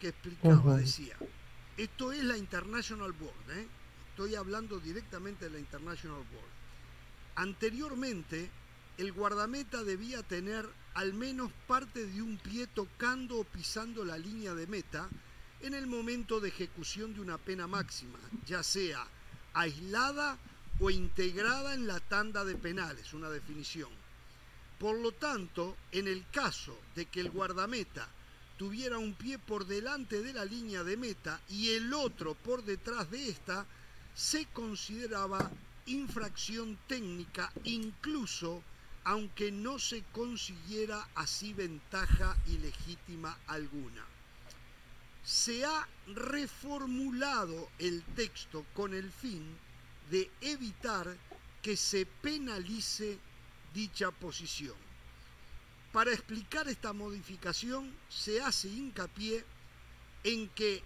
que 0.00 0.08
explicaba, 0.08 0.76
decía, 0.76 1.16
esto 1.76 2.12
es 2.12 2.22
la 2.24 2.36
International 2.36 3.12
Board, 3.12 3.58
¿eh? 3.58 3.66
Estoy 4.16 4.34
hablando 4.34 4.80
directamente 4.80 5.44
de 5.44 5.50
la 5.50 5.58
International 5.58 6.16
Board. 6.32 6.48
Anteriormente, 7.34 8.48
el 8.96 9.12
guardameta 9.12 9.84
debía 9.84 10.22
tener 10.22 10.66
al 10.94 11.12
menos 11.12 11.52
parte 11.66 12.06
de 12.06 12.22
un 12.22 12.38
pie 12.38 12.66
tocando 12.66 13.38
o 13.38 13.44
pisando 13.44 14.06
la 14.06 14.16
línea 14.16 14.54
de 14.54 14.66
meta 14.68 15.06
en 15.60 15.74
el 15.74 15.86
momento 15.86 16.40
de 16.40 16.48
ejecución 16.48 17.12
de 17.12 17.20
una 17.20 17.36
pena 17.36 17.66
máxima, 17.66 18.18
ya 18.46 18.62
sea 18.62 19.06
aislada 19.52 20.38
o 20.80 20.88
integrada 20.88 21.74
en 21.74 21.86
la 21.86 22.00
tanda 22.00 22.42
de 22.42 22.54
penales, 22.54 23.12
una 23.12 23.28
definición. 23.28 23.90
Por 24.78 24.98
lo 24.98 25.12
tanto, 25.12 25.76
en 25.92 26.08
el 26.08 26.24
caso 26.30 26.80
de 26.94 27.04
que 27.04 27.20
el 27.20 27.28
guardameta 27.28 28.08
tuviera 28.56 28.96
un 28.96 29.12
pie 29.12 29.38
por 29.38 29.66
delante 29.66 30.22
de 30.22 30.32
la 30.32 30.46
línea 30.46 30.84
de 30.84 30.96
meta 30.96 31.38
y 31.50 31.72
el 31.72 31.92
otro 31.92 32.34
por 32.34 32.64
detrás 32.64 33.10
de 33.10 33.28
esta, 33.28 33.66
se 34.16 34.46
consideraba 34.46 35.50
infracción 35.84 36.78
técnica 36.88 37.52
incluso 37.64 38.62
aunque 39.04 39.52
no 39.52 39.78
se 39.78 40.02
consiguiera 40.10 41.06
así 41.14 41.52
ventaja 41.52 42.34
ilegítima 42.46 43.38
alguna. 43.46 44.04
Se 45.22 45.64
ha 45.64 45.86
reformulado 46.08 47.68
el 47.78 48.02
texto 48.16 48.64
con 48.74 48.94
el 48.94 49.12
fin 49.12 49.44
de 50.10 50.30
evitar 50.40 51.14
que 51.62 51.76
se 51.76 52.06
penalice 52.06 53.18
dicha 53.74 54.10
posición. 54.10 54.76
Para 55.92 56.12
explicar 56.12 56.66
esta 56.68 56.92
modificación 56.92 57.94
se 58.08 58.40
hace 58.40 58.68
hincapié 58.68 59.44
en 60.24 60.48
que 60.48 60.82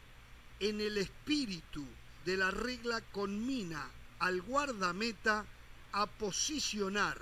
en 0.59 0.81
el 0.81 0.99
espíritu 0.99 1.87
de 2.25 2.37
la 2.37 2.51
regla 2.51 3.01
conmina 3.13 3.89
al 4.19 4.43
guardameta 4.43 5.47
a 5.93 6.07
posicionar 6.07 7.21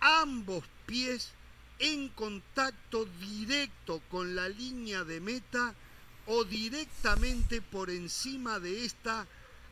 ambos 0.00 0.64
pies 0.86 1.30
en 1.78 2.08
contacto 2.10 3.04
directo 3.20 4.02
con 4.10 4.34
la 4.34 4.48
línea 4.48 5.04
de 5.04 5.20
meta 5.20 5.74
o 6.26 6.44
directamente 6.44 7.62
por 7.62 7.90
encima 7.90 8.58
de 8.58 8.84
esta 8.84 9.26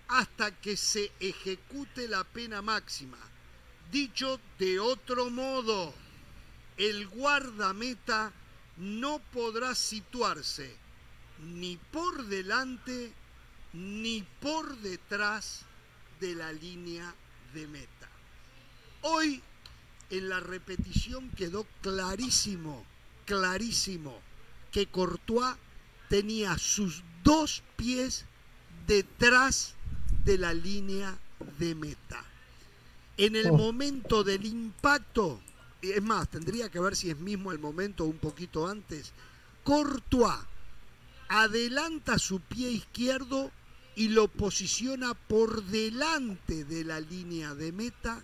hasta 0.09 0.51
que 0.61 0.77
se 0.77 1.11
ejecute 1.19 2.09
la 2.09 2.25
pena 2.25 2.63
máxima. 2.63 3.19
Dicho 3.91 4.41
de 4.59 4.79
otro 4.81 5.31
modo, 5.31 5.95
el 6.77 7.07
guardameta 7.09 8.33
no 8.77 9.19
podrá 9.33 9.75
situarse 9.75 10.77
ni 11.41 11.77
por 11.77 12.25
delante 12.27 13.13
ni 13.75 14.23
por 14.41 14.79
detrás 14.79 15.63
de 16.21 16.35
la 16.35 16.53
línea 16.53 17.13
de 17.53 17.67
meta. 17.67 18.09
Hoy 19.03 19.43
en 20.11 20.29
la 20.29 20.41
repetición 20.41 21.29
quedó 21.31 21.67
clarísimo, 21.83 22.85
clarísimo, 23.27 24.17
que 24.71 24.87
Courtois 24.87 25.57
tenía 26.09 26.57
sus 26.57 27.03
dos 27.25 27.63
pies 27.77 28.25
detrás 28.87 29.75
de 30.25 30.39
la 30.39 30.55
línea 30.55 31.19
de 31.59 31.75
meta. 31.75 32.25
En 33.17 33.35
el 33.37 33.51
Oh. 33.51 33.57
momento 33.57 34.23
del 34.23 34.47
impacto, 34.47 35.41
es 35.83 36.03
más, 36.03 36.29
tendría 36.29 36.69
que 36.71 36.81
ver 36.81 36.95
si 36.97 37.11
es 37.11 37.19
mismo 37.19 37.51
el 37.51 37.59
momento 37.59 38.05
o 38.05 38.09
un 38.09 38.19
poquito 38.19 38.69
antes, 38.69 39.13
Courtois 39.65 40.39
adelanta 41.29 42.19
su 42.19 42.41
pie 42.41 42.71
izquierdo 42.71 43.51
y 43.97 44.09
lo 44.09 44.29
posiciona 44.29 45.15
por 45.15 45.65
delante 45.65 46.65
de 46.65 46.85
la 46.85 47.01
línea 47.01 47.55
de 47.55 47.73
meta 47.73 48.23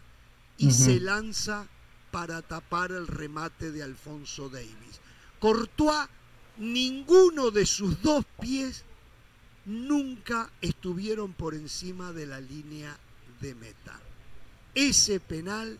y 0.58 0.72
se 0.72 1.00
lanza 1.00 1.68
para 2.10 2.42
tapar 2.42 2.90
el 2.90 3.06
remate 3.06 3.70
de 3.70 3.82
Alfonso 3.82 4.48
Davis. 4.48 5.00
Courtois, 5.38 6.08
ninguno 6.58 7.50
de 7.50 7.64
sus 7.64 8.02
dos 8.02 8.24
pies 8.40 8.84
nunca 9.64 10.50
estuvieron 10.60 11.32
por 11.32 11.54
encima 11.54 12.12
de 12.12 12.26
la 12.26 12.40
línea 12.40 12.98
de 13.40 13.54
meta. 13.54 13.98
Ese 14.74 15.20
penal 15.20 15.78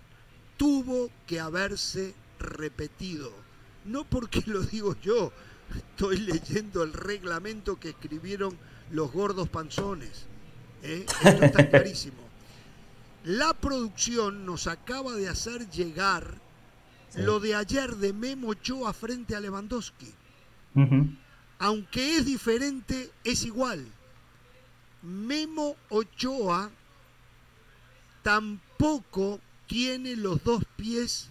tuvo 0.57 1.11
que 1.26 1.41
haberse 1.41 2.14
repetido. 2.38 3.32
No 3.84 4.05
porque 4.05 4.43
lo 4.47 4.61
digo 4.62 4.97
yo, 5.03 5.32
estoy 5.76 6.18
leyendo 6.18 6.82
el 6.82 6.93
reglamento 6.93 7.78
que 7.78 7.91
escribieron 7.91 8.57
los 8.91 9.12
gordos 9.12 9.49
panzones. 9.49 10.26
¿eh? 10.82 11.05
Esto 11.24 11.45
está 11.45 11.68
clarísimo. 11.68 12.18
La 13.24 13.53
producción 13.55 14.47
nos 14.47 14.66
acaba 14.66 15.12
de 15.14 15.28
hacer 15.28 15.68
llegar 15.70 16.38
Sí. 17.12 17.22
lo 17.22 17.41
de 17.41 17.57
ayer 17.57 17.97
de 17.97 18.12
Memo 18.12 18.51
Ochoa 18.51 18.93
frente 18.93 19.34
a 19.34 19.41
Lewandowski. 19.41 20.14
Aunque 21.59 22.16
es 22.16 22.24
diferente, 22.24 23.11
es 23.24 23.45
igual. 23.45 23.84
Memo 25.03 25.74
Ochoa 25.88 26.70
tampoco 28.22 29.41
tiene 29.66 30.16
los 30.16 30.43
dos 30.45 30.62
pies 30.76 31.30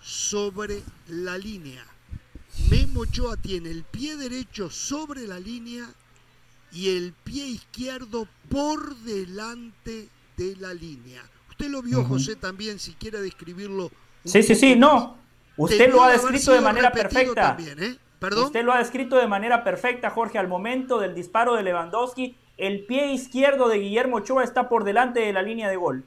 sobre 0.00 0.82
la 1.08 1.36
línea. 1.36 1.84
Memo 2.70 3.00
Ochoa 3.00 3.36
tiene 3.36 3.70
el 3.70 3.82
pie 3.84 4.16
derecho 4.16 4.70
sobre 4.70 5.26
la 5.26 5.40
línea 5.40 5.92
y 6.72 6.96
el 6.96 7.12
pie 7.24 7.46
izquierdo 7.46 8.28
por 8.48 8.96
delante 8.98 10.08
de 10.36 10.56
la 10.56 10.74
línea. 10.74 11.22
Usted 11.50 11.68
lo 11.68 11.82
vio. 11.82 12.04
José, 12.04 12.36
también, 12.36 12.78
si 12.78 12.92
quiere 12.94 13.20
describirlo. 13.20 13.90
Sí, 14.24 14.42
sí, 14.42 14.54
sí, 14.54 14.76
no. 14.76 15.16
Usted 15.56 15.90
lo 15.90 16.02
ha 16.02 16.12
descrito 16.12 16.52
de 16.52 16.60
manera 16.60 16.92
perfecta. 16.92 17.56
también, 17.56 17.82
¿eh? 17.82 17.98
¿Perdón? 18.20 18.46
Usted 18.46 18.64
lo 18.64 18.72
ha 18.72 18.78
descrito 18.78 19.16
de 19.16 19.26
manera 19.26 19.64
perfecta, 19.64 20.10
Jorge, 20.10 20.38
al 20.38 20.48
momento 20.48 20.98
del 20.98 21.14
disparo 21.14 21.54
de 21.54 21.62
Lewandowski. 21.62 22.36
El 22.56 22.84
pie 22.86 23.12
izquierdo 23.12 23.68
de 23.68 23.78
Guillermo 23.78 24.16
Ochoa 24.16 24.42
está 24.42 24.68
por 24.68 24.84
delante 24.84 25.20
de 25.20 25.32
la 25.32 25.42
línea 25.42 25.68
de 25.68 25.76
gol. 25.76 26.04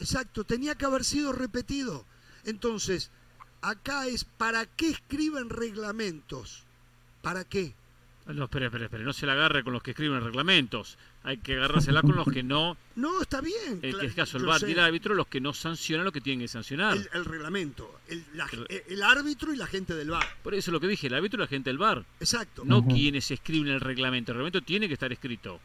Exacto, 0.00 0.44
tenía 0.44 0.76
que 0.76 0.84
haber 0.84 1.04
sido 1.04 1.32
repetido. 1.32 2.04
Entonces, 2.44 3.10
acá 3.60 4.06
es, 4.06 4.24
¿para 4.24 4.66
qué 4.66 4.90
escriben 4.90 5.50
reglamentos? 5.50 6.64
¿Para 7.22 7.44
qué? 7.44 7.74
No, 8.28 8.44
espere, 8.44 8.66
espere, 8.66 8.84
espere. 8.84 9.04
No 9.04 9.12
se 9.12 9.24
la 9.26 9.32
agarre 9.32 9.64
con 9.64 9.72
los 9.72 9.82
que 9.82 9.92
escriben 9.92 10.22
reglamentos. 10.22 10.98
Hay 11.22 11.38
que 11.38 11.54
agarrársela 11.56 12.02
con 12.02 12.14
los 12.16 12.26
que 12.28 12.42
no. 12.42 12.76
No, 12.96 13.22
está 13.22 13.40
bien. 13.40 13.78
En 13.82 13.92
cla- 13.94 14.02
este 14.04 14.14
caso, 14.14 14.38
el 14.38 14.44
y 14.68 14.72
el 14.72 14.80
árbitro, 14.80 15.14
los 15.14 15.28
que 15.28 15.40
no 15.40 15.54
sancionan 15.54 16.04
lo 16.04 16.12
que 16.12 16.20
tienen 16.20 16.40
que 16.40 16.48
sancionar. 16.48 16.96
el, 16.96 17.08
el 17.12 17.24
reglamento, 17.24 18.00
el, 18.08 18.24
la- 18.34 18.46
El- 18.68 18.82
el 18.88 19.02
árbitro 19.02 19.52
y 19.54 19.56
la 19.56 19.66
gente 19.66 19.94
del 19.94 20.10
bar. 20.10 20.26
Por 20.42 20.54
eso 20.54 20.70
es 20.70 20.72
lo 20.72 20.80
que 20.80 20.88
dije, 20.88 21.06
el 21.06 21.14
árbitro 21.14 21.38
y 21.40 21.42
la 21.44 21.46
gente 21.48 21.70
del 21.70 21.78
VAR. 21.78 22.04
Exacto. 22.20 22.62
No 22.64 22.84
quienes 22.84 23.30
escriben 23.30 23.72
el 23.72 23.80
reglamento. 23.80 24.32
El 24.32 24.38
reglamento 24.38 24.60
tiene 24.62 24.88
que 24.88 24.94
estar 24.94 25.12
escrito. 25.12 25.60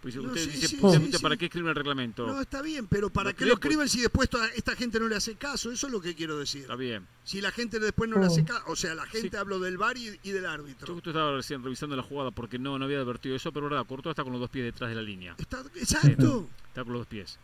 Pues 0.00 0.14
No, 0.14 0.22
usted 0.28 0.40
sí, 0.42 0.50
dice, 0.50 0.68
sí, 0.68 0.78
usted 0.80 1.16
sí. 1.16 1.22
¿para 1.22 1.36
qué 1.36 1.46
escriben 1.46 1.70
el 1.70 1.74
reglamento? 1.74 2.24
No, 2.26 2.40
está 2.40 2.62
bien, 2.62 2.86
pero 2.86 3.10
¿para 3.10 3.30
No 3.30 3.36
qué 3.36 3.38
creo, 3.44 3.48
lo 3.48 3.54
pues. 3.56 3.64
escriben 3.66 3.88
si 3.88 4.00
después 4.00 4.28
toda 4.30 4.46
esta 4.56 4.76
gente 4.76 5.00
no 5.00 5.08
le 5.08 5.16
hace 5.16 5.34
caso? 5.34 5.72
Eso 5.72 5.86
es 5.88 5.92
lo 5.92 6.00
que 6.00 6.14
quiero 6.14 6.38
decir. 6.38 6.62
Está 6.62 6.76
bien. 6.76 7.04
Si 7.24 7.40
la 7.40 7.50
gente 7.50 7.80
después 7.80 8.08
no 8.08 8.18
le 8.20 8.26
hace 8.26 8.44
caso, 8.44 8.62
o 8.68 8.76
sea, 8.76 8.94
la 8.94 9.06
gente 9.06 9.30
Sí. 9.30 9.36
habló 9.36 9.58
del 9.58 9.76
bar 9.76 9.96
y, 9.96 10.18
y 10.22 10.30
del 10.30 10.44
Yo 10.44 10.50
árbitro. 10.50 10.94
justo 10.94 11.10
estaba 11.10 11.34
recién 11.34 11.64
revisando 11.64 11.96
la 11.96 12.04
jugada 12.04 12.30
porque 12.30 12.60
no, 12.60 12.78
no 12.78 12.84
había 12.84 13.00
advertido 13.00 13.34
eso, 13.34 13.50
pero 13.52 13.68
verdad, 13.68 13.84
Courtois 13.86 14.12
está 14.12 14.22
con 14.22 14.32
los 14.32 14.40
dos 14.40 14.50
pies 14.50 14.66
detrás 14.66 14.88
de 14.88 14.94
la 14.96 15.02
línea. 15.02 15.34
Está, 15.36 15.62
exacto. 15.74 16.48
Está 16.68 16.84
con 16.84 16.92
los 16.92 17.00
dos 17.00 17.08
pies. 17.08 17.38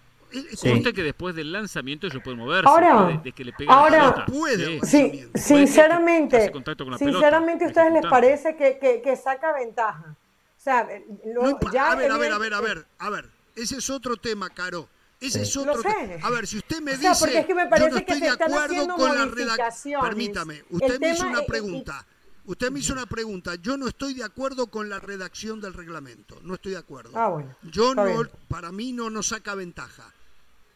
Sí. 0.57 0.69
Conste 0.71 0.93
que 0.93 1.03
después 1.03 1.35
del 1.37 1.53
lanzamiento 1.53 2.07
ellos 2.07 2.21
pueden 2.23 2.39
moverse. 2.41 2.69
Ahora- 2.69 3.07
de, 3.09 3.19
de 3.19 3.33
que 3.33 3.45
le 3.45 3.53
pegue 3.53 3.71
ahora- 3.71 3.99
la 3.99 4.15
pelota. 4.15 4.33
Puede, 4.33 4.81
sinceramente, 4.85 6.51
sinceramente, 6.99 7.65
¿a 7.65 7.69
ustedes 7.69 7.93
les 7.93 8.07
parece 8.07 8.57
que, 8.57 8.79
que- 8.81 9.01
que 9.03 9.17
saca 9.17 9.53
ventaja? 9.53 10.17
O 10.65 10.71
sea, 10.71 10.89
lo- 11.27 11.43
No 11.43 11.51
impa- 11.51 11.71
ya 11.71 11.93
a 11.93 11.95
ver, 11.95 12.11
a 12.11 12.17
ver, 12.17 12.33
a 12.33 12.39
ver, 12.39 12.55
a 12.55 12.61
ver, 12.63 12.87
a 12.99 13.11
ver. 13.11 13.29
Ese 13.55 13.77
es 13.77 13.91
otro 13.91 14.17
tema, 14.17 14.49
Caro. 14.49 14.89
Ese 15.21 15.43
es 15.43 15.55
otro. 15.59 15.83
A 16.23 16.31
ver, 16.31 16.47
si 16.47 16.57
usted 16.57 16.81
me 16.81 16.93
O 16.93 16.97
sea, 16.97 17.11
dice, 17.11 17.21
porque 17.21 17.39
es 17.41 17.47
que 17.47 17.55
me 17.55 17.65
yo 17.79 17.89
no 17.91 17.97
estoy 17.99 18.21
de 18.21 18.29
acuerdo 18.31 18.97
con 18.97 19.15
la 19.15 19.27
redacción. 19.27 20.01
Permítame, 20.01 20.65
usted 20.71 20.99
me 20.99 21.13
hizo 21.13 21.27
una 21.27 21.43
pregunta. 21.43 22.07
Usted 22.47 22.71
me 22.71 22.81
hizo 22.81 22.95
una 22.95 23.05
pregunta. 23.05 23.57
Yo 23.57 23.77
no 23.77 23.89
estoy 23.89 24.15
de 24.15 24.25
acuerdo 24.25 24.69
con 24.69 24.89
la 24.89 25.01
redacción 25.01 25.61
del 25.61 25.75
reglamento. 25.75 26.41
No 26.43 26.55
estoy 26.55 26.73
de 26.73 26.79
acuerdo. 26.79 27.11
Ah, 27.15 27.29
bueno. 27.29 27.55
Yo 27.63 27.95
no, 27.95 28.05
bien. 28.07 28.31
para 28.49 28.73
mí 28.73 28.93
no 28.93 29.11
nos 29.11 29.29
saca 29.29 29.55
ventaja. 29.55 30.13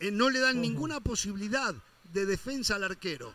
Eh, 0.00 0.10
no 0.10 0.28
le 0.28 0.38
dan 0.38 0.60
ninguna 0.60 1.00
posibilidad 1.00 1.74
de 2.12 2.26
defensa 2.26 2.74
al 2.74 2.84
arquero. 2.84 3.32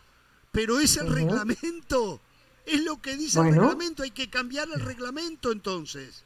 Pero 0.52 0.78
es 0.78 0.96
el 0.98 1.12
reglamento. 1.12 2.20
Es 2.64 2.80
lo 2.84 3.02
que 3.02 3.16
dice 3.16 3.40
el 3.40 3.46
reglamento. 3.54 4.04
Hay 4.04 4.12
que 4.12 4.30
cambiar 4.30 4.68
el 4.72 4.80
reglamento 4.80 5.50
entonces. 5.50 6.22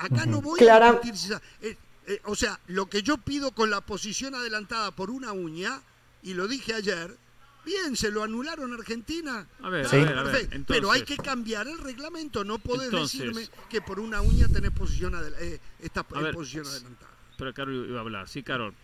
Acá 0.00 0.26
no 0.26 0.40
voy 0.40 0.58
Clara- 0.58 0.88
a 0.88 0.92
discutir 0.92 1.16
si 1.16 1.26
esa- 1.26 1.42
eh, 1.62 1.76
eh, 2.06 2.20
o 2.24 2.34
sea, 2.34 2.58
lo 2.68 2.86
que 2.86 3.02
yo 3.02 3.18
pido 3.18 3.52
con 3.52 3.70
la 3.70 3.80
posición 3.80 4.34
adelantada 4.34 4.90
por 4.92 5.10
una 5.10 5.32
uña, 5.32 5.80
y 6.22 6.34
lo 6.34 6.48
dije 6.48 6.74
ayer, 6.74 7.16
bien, 7.64 7.96
se 7.96 8.10
lo 8.10 8.22
anularon 8.22 8.72
a 8.72 8.76
Argentina. 8.76 9.46
A 9.62 9.68
ver, 9.68 9.86
Sí. 9.88 9.96
a 9.96 9.98
ver, 10.04 10.08
a 10.18 10.22
ver. 10.22 10.32
perfecto. 10.32 10.56
Entonces, 10.56 10.80
Pero 10.80 10.92
hay 10.92 11.02
que 11.02 11.16
cambiar 11.16 11.68
el 11.68 11.78
reglamento. 11.78 12.42
No 12.44 12.58
podés 12.58 12.86
Entonces- 12.86 13.18
decirme 13.20 13.48
que 13.68 13.80
por 13.82 14.00
una 14.00 14.20
uña 14.22 14.48
tenés 14.48 14.70
posición 14.72 15.14
eh, 15.38 15.60
estás 15.80 16.04
A 16.14 16.18
en 16.18 16.24
ver, 16.24 16.34
posición 16.34 16.66
adelantada. 16.66 17.10
Pero 17.36 17.54
Carol 17.54 17.86
iba 17.88 17.98
a 17.98 18.02
hablar. 18.02 18.28
Sí, 18.28 18.42
Carol. 18.42 18.74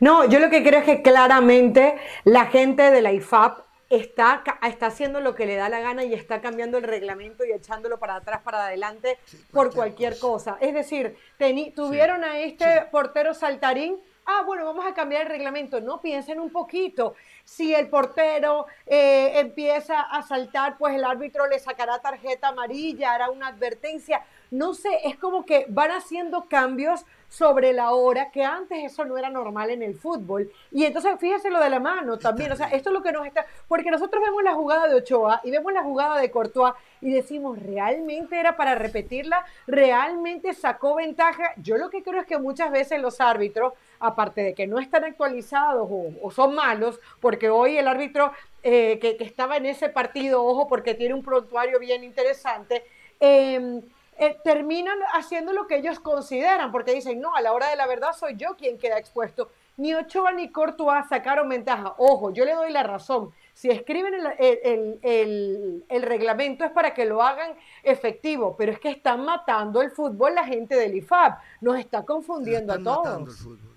No, 0.00 0.28
yo 0.28 0.40
lo 0.40 0.48
que 0.50 0.62
creo 0.64 0.80
es 0.80 0.86
que 0.86 1.02
claramente 1.02 1.96
la 2.24 2.46
gente 2.46 2.82
de 2.90 3.02
la 3.02 3.12
IFAP 3.12 3.60
está, 3.90 4.42
está 4.62 4.86
haciendo 4.86 5.20
lo 5.20 5.34
que 5.34 5.46
le 5.46 5.56
da 5.56 5.68
la 5.68 5.80
gana 5.80 6.04
y 6.04 6.12
está 6.14 6.40
cambiando 6.40 6.78
el 6.78 6.84
reglamento 6.84 7.44
y 7.44 7.52
echándolo 7.52 7.98
para 7.98 8.16
atrás, 8.16 8.42
para 8.42 8.66
adelante, 8.66 9.18
Sí, 9.24 9.36
por 9.52 9.72
cualquier 9.72 9.74
cualquier 9.74 10.18
cosa. 10.18 10.58
Es 10.60 10.74
decir, 10.74 11.16
teni- 11.38 11.74
tuvieron 11.74 12.24
a 12.24 12.38
este 12.40 12.82
portero 12.90 13.32
saltarín. 13.34 13.98
Ah, 14.30 14.42
bueno, 14.44 14.66
vamos 14.66 14.84
a 14.84 14.92
cambiar 14.92 15.22
el 15.22 15.28
reglamento. 15.28 15.80
No 15.80 16.02
piensen 16.02 16.38
un 16.38 16.50
poquito. 16.50 17.14
Si 17.44 17.74
el 17.74 17.88
portero 17.88 18.66
eh, 18.84 19.38
empieza 19.38 20.02
a 20.02 20.22
saltar, 20.22 20.76
pues 20.76 20.94
el 20.94 21.04
árbitro 21.04 21.46
le 21.46 21.58
sacará 21.58 21.98
tarjeta 22.00 22.48
amarilla, 22.48 23.14
hará 23.14 23.30
una 23.30 23.48
advertencia. 23.48 24.22
No 24.50 24.74
sé, 24.74 24.88
es 25.04 25.16
como 25.16 25.44
que 25.44 25.66
van 25.68 25.90
haciendo 25.90 26.46
cambios 26.48 27.04
sobre 27.28 27.72
la 27.74 27.92
hora, 27.92 28.30
que 28.30 28.42
antes 28.42 28.82
eso 28.82 29.04
no 29.04 29.18
era 29.18 29.28
normal 29.28 29.70
en 29.70 29.82
el 29.82 29.94
fútbol. 29.94 30.50
Y 30.72 30.84
entonces 30.84 31.12
fíjese 31.18 31.50
lo 31.50 31.60
de 31.60 31.70
la 31.70 31.78
mano 31.78 32.18
también, 32.18 32.50
o 32.52 32.56
sea, 32.56 32.68
esto 32.68 32.88
es 32.88 32.94
lo 32.94 33.02
que 33.02 33.12
nos 33.12 33.26
está, 33.26 33.44
porque 33.68 33.90
nosotros 33.90 34.22
vemos 34.24 34.42
la 34.42 34.54
jugada 34.54 34.88
de 34.88 34.94
Ochoa 34.94 35.40
y 35.44 35.50
vemos 35.50 35.72
la 35.72 35.82
jugada 35.82 36.18
de 36.18 36.30
Courtois 36.30 36.74
y 37.00 37.12
decimos, 37.12 37.58
¿realmente 37.62 38.40
era 38.40 38.56
para 38.56 38.74
repetirla? 38.74 39.44
¿Realmente 39.66 40.54
sacó 40.54 40.96
ventaja? 40.96 41.52
Yo 41.58 41.76
lo 41.76 41.90
que 41.90 42.02
creo 42.02 42.20
es 42.20 42.26
que 42.26 42.38
muchas 42.38 42.70
veces 42.70 43.00
los 43.00 43.20
árbitros, 43.20 43.74
aparte 44.00 44.42
de 44.42 44.54
que 44.54 44.66
no 44.66 44.78
están 44.78 45.04
actualizados 45.04 45.86
o, 45.90 46.12
o 46.22 46.30
son 46.30 46.54
malos, 46.54 46.98
porque 47.20 47.50
hoy 47.50 47.76
el 47.76 47.88
árbitro 47.88 48.32
eh, 48.62 48.98
que, 49.00 49.16
que 49.16 49.24
estaba 49.24 49.58
en 49.58 49.66
ese 49.66 49.90
partido, 49.90 50.42
ojo, 50.42 50.66
porque 50.66 50.94
tiene 50.94 51.14
un 51.14 51.22
prontuario 51.22 51.78
bien 51.78 52.02
interesante, 52.04 52.84
eh, 53.20 53.82
eh, 54.18 54.36
terminan 54.44 54.98
haciendo 55.14 55.52
lo 55.52 55.66
que 55.66 55.76
ellos 55.76 56.00
consideran, 56.00 56.72
porque 56.72 56.92
dicen, 56.94 57.20
no, 57.20 57.34
a 57.34 57.40
la 57.40 57.52
hora 57.52 57.70
de 57.70 57.76
la 57.76 57.86
verdad 57.86 58.12
soy 58.18 58.34
yo 58.36 58.56
quien 58.56 58.76
queda 58.78 58.98
expuesto. 58.98 59.50
Ni 59.76 59.94
Ochoa 59.94 60.32
ni 60.32 60.50
Courtois 60.50 61.06
sacaron 61.08 61.48
ventaja. 61.48 61.94
Ojo, 61.98 62.32
yo 62.32 62.44
le 62.44 62.52
doy 62.54 62.72
la 62.72 62.82
razón. 62.82 63.30
Si 63.54 63.70
escriben 63.70 64.12
el, 64.14 64.26
el- 64.38 64.58
el- 64.64 64.98
el- 65.02 65.84
el 65.88 66.02
reglamento 66.02 66.64
es 66.64 66.72
para 66.72 66.94
que 66.94 67.04
lo 67.04 67.22
hagan 67.22 67.52
efectivo, 67.84 68.56
pero 68.56 68.72
es 68.72 68.80
que 68.80 68.88
están 68.90 69.24
matando 69.24 69.80
el 69.82 69.90
fútbol 69.92 70.34
la 70.34 70.44
gente 70.44 70.74
del 70.74 70.96
IFAB. 70.96 71.38
Nos 71.60 71.78
está 71.78 72.04
confundiendo 72.04 72.72
a 72.72 72.76
Están 72.76 72.92
matando 72.96 73.18
el 73.20 73.24
todos. 73.26 73.36
fútbol. 73.38 73.68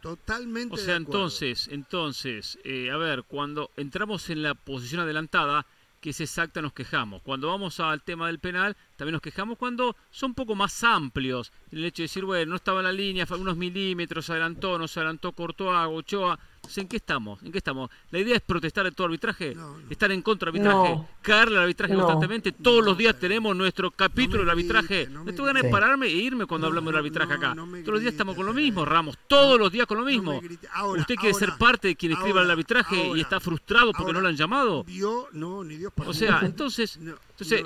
Totalmente. 0.00 0.74
O 0.74 0.78
sea, 0.78 0.94
entonces, 0.96 1.68
entonces, 1.72 2.58
eh, 2.64 2.90
a 2.92 2.96
ver, 2.96 3.24
cuando 3.24 3.70
entramos 3.76 4.30
en 4.30 4.44
la 4.44 4.54
posición 4.54 5.00
adelantada, 5.00 5.66
que 6.00 6.10
es 6.10 6.20
exacta, 6.20 6.62
nos 6.62 6.72
quejamos. 6.72 7.22
Cuando 7.22 7.48
vamos 7.48 7.80
al 7.80 8.02
tema 8.02 8.26
del 8.28 8.38
penal, 8.38 8.76
también 8.96 9.12
nos 9.12 9.22
quejamos 9.22 9.58
cuando 9.58 9.96
son 10.10 10.30
un 10.30 10.34
poco 10.34 10.54
más 10.54 10.84
amplios. 10.84 11.52
El 11.70 11.84
hecho 11.84 12.02
de 12.02 12.04
decir, 12.04 12.24
bueno, 12.24 12.50
no 12.50 12.56
estaba 12.56 12.80
en 12.80 12.86
la 12.86 12.92
línea, 12.92 13.26
unos 13.30 13.56
milímetros, 13.56 14.30
adelantó, 14.30 14.78
no 14.78 14.88
se 14.88 15.00
adelantó, 15.00 15.32
cortó 15.32 15.70
Ochoa. 15.90 16.38
¿En 16.76 16.88
qué 16.88 16.96
estamos? 16.96 17.42
¿En 17.42 17.52
qué 17.52 17.58
estamos? 17.58 17.90
La 18.10 18.18
idea 18.18 18.36
es 18.36 18.42
protestar 18.42 18.84
de 18.84 18.92
todo 18.92 19.06
arbitraje, 19.06 19.54
No, 19.54 19.78
no. 19.78 19.90
estar 19.90 20.10
en 20.12 20.22
contra 20.22 20.50
del 20.52 20.60
arbitraje, 20.66 20.94
No. 20.94 21.08
caerle 21.22 21.56
al 21.56 21.62
arbitraje 21.62 21.94
No. 21.94 22.00
constantemente. 22.00 22.52
Todos 22.52 22.84
los 22.84 22.96
días 22.98 23.14
No, 23.14 23.20
tenemos 23.20 23.56
nuestro 23.56 23.90
capítulo 23.90 24.40
del 24.40 24.50
arbitraje. 24.50 25.04
grite, 25.06 25.18
me 25.20 25.32
tengo 25.32 25.44
ganas 25.46 25.62
de 25.62 25.70
pararme 25.70 26.06
e 26.06 26.16
irme 26.16 26.46
cuando 26.46 26.66
No, 26.66 26.68
hablamos 26.68 26.92
del 26.92 26.98
arbitraje 26.98 27.30
no, 27.30 27.34
acá. 27.36 27.54
Todos 27.54 27.86
los 27.94 28.00
días 28.00 28.12
estamos 28.12 28.34
con 28.36 28.46
lo 28.46 28.52
mismo. 28.52 28.84
Ramos. 28.84 29.16
Todos 29.26 29.58
los 29.58 29.72
días 29.72 29.86
con 29.86 29.98
lo 29.98 30.04
mismo. 30.04 30.40
Ahora, 30.72 31.00
¿Usted 31.00 31.14
quiere 31.16 31.34
ser 31.34 31.52
parte 31.58 31.88
de 31.88 31.96
quien 31.96 32.12
escriba 32.12 32.40
el 32.40 32.46
ahora, 32.46 32.52
arbitraje 32.52 33.12
y 33.16 33.20
está 33.20 33.40
frustrado 33.40 33.92
porque 33.92 34.12
no 34.12 34.20
lo 34.20 34.28
han 34.28 34.36
llamado? 34.36 34.84
Vio, 34.84 35.28
no, 35.32 35.64
ni 35.64 35.76
Dios 35.76 35.92
para 35.94 36.10
O 36.10 36.12
sea, 36.14 36.40
entonces, 36.42 36.96
No, 37.00 37.14
entonces. 37.30 37.64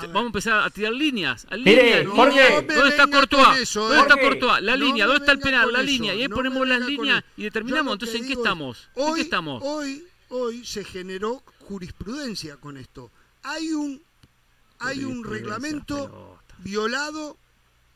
Vamos 0.00 0.22
a 0.22 0.26
empezar 0.26 0.60
a 0.64 0.70
tirar 0.70 0.92
líneas. 0.92 1.46
A 1.50 1.56
Mire, 1.56 1.82
líneas, 1.82 2.04
No, 2.04 2.14
Jorge, 2.14 2.32
líneas. 2.34 2.62
no 2.62 2.68
me 2.68 2.74
¿Dónde 2.74 2.90
está 2.90 3.06
Courtois? 3.06 3.58
eso, 3.60 3.80
¿Dónde 3.88 4.00
está 4.02 4.16
Courtois? 4.20 4.62
La 4.62 4.76
línea. 4.76 5.06
¿Dónde 5.06 5.20
está 5.20 5.32
el 5.32 5.38
penal? 5.40 5.72
La 5.72 5.78
eso, 5.80 5.86
línea. 5.86 6.14
Y 6.14 6.22
ahí 6.22 6.28
no 6.28 6.36
ponemos 6.36 6.66
las 6.68 6.80
líneas 6.80 7.24
y 7.36 7.42
determinamos. 7.44 7.92
Entonces, 7.94 8.20
¿en 8.20 8.26
qué 8.26 8.32
estamos? 8.34 8.88
¿En 8.96 9.14
qué 9.14 9.20
estamos? 9.20 9.62
Hoy, 9.64 10.04
hoy 10.28 10.64
se 10.64 10.84
generó 10.84 11.42
jurisprudencia 11.60 12.56
con 12.56 12.76
esto. 12.76 13.10
Hay 13.42 13.72
un, 13.72 14.02
hay 14.78 15.04
un 15.04 15.24
reglamento 15.24 16.38
violado, 16.58 17.36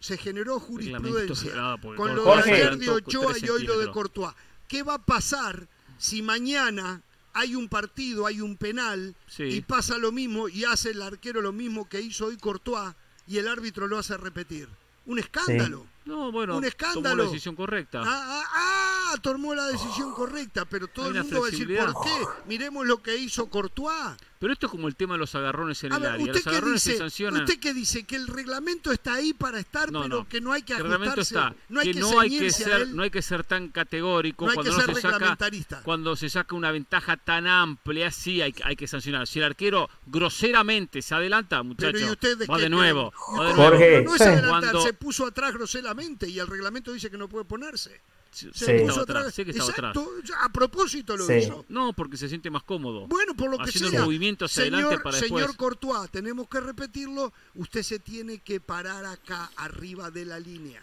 se 0.00 0.16
generó 0.18 0.58
jurisprudencia 0.60 1.52
con 1.96 2.14
lo 2.16 2.22
de 2.24 2.30
Jorge. 2.30 2.52
ayer 2.52 2.76
de 2.78 2.86
adelantó 2.86 2.94
Ochoa 2.94 3.34
y 3.40 3.48
hoy 3.48 3.62
lo 3.64 3.78
de. 3.78 3.90
Courtois. 3.90 4.34
¿Qué 4.68 4.82
va 4.82 4.94
a 4.94 4.98
pasar 5.04 5.68
si 5.98 6.22
mañana 6.22 7.02
hay 7.34 7.54
un 7.54 7.68
partido, 7.68 8.26
hay 8.26 8.40
un 8.40 8.56
penal 8.56 9.14
Sí. 9.26 9.44
y 9.44 9.60
pasa 9.62 9.98
lo 9.98 10.12
mismo 10.12 10.48
y 10.48 10.64
hace 10.64 10.90
el 10.90 11.02
arquero 11.02 11.40
lo 11.40 11.52
mismo 11.52 11.88
que 11.88 12.00
hizo 12.00 12.26
hoy 12.26 12.36
Courtois 12.36 12.94
y 13.26 13.38
el 13.38 13.48
árbitro 13.48 13.86
lo 13.86 13.98
hace 13.98 14.16
repetir? 14.16 14.68
Un 15.06 15.18
escándalo. 15.18 15.86
No, 16.04 16.30
bueno, 16.32 16.54
Un 16.56 16.60
tomó 16.62 16.68
escándalo. 16.68 17.24
la 17.24 17.30
decisión 17.30 17.54
correcta. 17.56 18.02
Ah, 18.04 18.04
ah, 18.06 18.44
ah, 18.54 18.91
tomó 19.18 19.54
la 19.54 19.66
decisión 19.68 20.12
correcta, 20.14 20.64
pero 20.64 20.86
todo 20.88 21.08
el 21.08 21.14
mundo 21.14 21.40
va 21.40 21.48
a 21.48 21.50
decir, 21.50 21.66
¿por 21.78 22.04
qué? 22.04 22.24
Miremos 22.46 22.86
lo 22.86 23.02
que 23.02 23.16
hizo 23.16 23.46
Courtois. 23.48 24.16
Pero 24.38 24.52
esto 24.54 24.66
es 24.66 24.72
como 24.72 24.88
el 24.88 24.96
tema 24.96 25.14
de 25.14 25.18
los 25.18 25.32
agarrones 25.36 25.84
en 25.84 25.92
A 25.92 25.96
el 25.96 26.02
ver, 26.02 26.10
área. 26.12 26.24
¿usted 26.24 26.34
Los 26.34 26.42
qué, 26.42 26.50
agarrones 26.50 26.82
se 26.82 26.90
dice, 26.90 26.98
sancionan. 27.02 27.42
¿usted 27.44 27.60
qué 27.60 27.72
dice? 27.72 28.02
Que 28.02 28.16
el 28.16 28.26
reglamento 28.26 28.90
está 28.90 29.14
ahí 29.14 29.32
para 29.32 29.60
estar, 29.60 29.92
No, 29.92 30.02
pero 30.02 30.16
no. 30.18 30.28
que 30.28 30.40
no 30.40 30.52
hay 30.52 30.62
que 30.62 30.72
el 30.72 30.80
reglamento 30.80 31.20
ajustarse. 31.20 31.54
está. 31.54 31.66
no 31.68 31.78
hay 31.80 31.86
que, 31.86 31.94
que, 31.94 32.00
no 32.00 32.18
hay 32.20 32.38
que 32.38 32.50
ser, 32.50 32.88
no 32.88 33.02
hay 33.04 33.10
que 33.10 33.22
ser 33.22 33.44
tan 33.44 33.68
categórico 33.68 34.48
hay 34.48 34.54
cuando 34.54 34.72
que 34.72 34.76
no 34.78 34.84
ser 34.84 34.94
se 34.96 35.00
saca 35.00 35.14
reglamentarista. 35.18 35.82
cuando 35.84 36.16
se 36.16 36.28
saca 36.28 36.56
una 36.56 36.72
ventaja 36.72 37.16
tan 37.18 37.46
amplia, 37.46 38.10
sí 38.10 38.42
hay, 38.42 38.52
hay 38.64 38.74
que 38.74 38.88
sancionar. 38.88 39.28
Si 39.28 39.38
el 39.38 39.44
arquero 39.44 39.88
groseramente 40.06 41.02
se 41.02 41.14
adelanta, 41.14 41.58
Pero 41.58 41.64
muchacho, 41.64 41.98
¿y 41.98 42.04
usted 42.10 42.38
de 42.38 42.46
va 42.46 42.58
de 42.58 42.68
nuevo, 42.68 43.12
cree? 43.12 43.38
va 43.38 43.44
de 43.44 43.50
¿Y 43.52 43.54
nuevo. 43.54 43.70
Jorge. 43.70 44.02
No 44.02 44.14
es 44.16 44.20
adelantar, 44.22 44.50
Cuando- 44.72 44.82
se 44.82 44.92
puso 44.94 45.24
atrás 45.26 45.52
groseramente 45.54 46.28
y 46.28 46.40
el 46.40 46.48
reglamento 46.48 46.92
dice 46.92 47.10
que 47.10 47.16
no 47.18 47.28
puede 47.28 47.44
ponerse. 47.44 48.00
Sí, 48.32 48.48
Se 48.54 48.64
Sí. 48.64 48.72
puso 48.72 48.82
estaba 48.86 49.02
atrás. 49.02 49.16
atrás, 49.18 49.34
sé 49.34 49.44
que 49.44 49.50
estaba 49.50 49.70
Exacto, 49.70 50.10
a 50.40 50.48
propósito 50.50 51.16
lo 51.18 51.26
Sí. 51.26 51.34
hizo. 51.34 51.66
No, 51.68 51.92
porque 51.92 52.16
se 52.16 52.28
siente 52.30 52.50
más 52.50 52.62
cómodo. 52.62 53.06
Bueno, 53.06 53.34
por 53.36 53.50
lo 53.50 53.58
que 53.58 53.64
Haciendo 53.64 53.90
sea. 53.90 54.04
movimientos 54.04 54.50
hacia 54.50 54.64
señor, 54.64 54.80
adelante 54.84 55.02
para 55.04 55.18
señor 55.18 55.38
después. 55.40 55.56
Courtois, 55.58 56.10
tenemos 56.10 56.48
que 56.48 56.60
repetirlo. 56.60 57.30
Usted 57.56 57.82
se 57.82 57.98
tiene 57.98 58.38
que 58.38 58.58
parar 58.58 59.04
acá, 59.04 59.50
arriba 59.56 60.10
de 60.10 60.24
la 60.24 60.40
línea. 60.40 60.82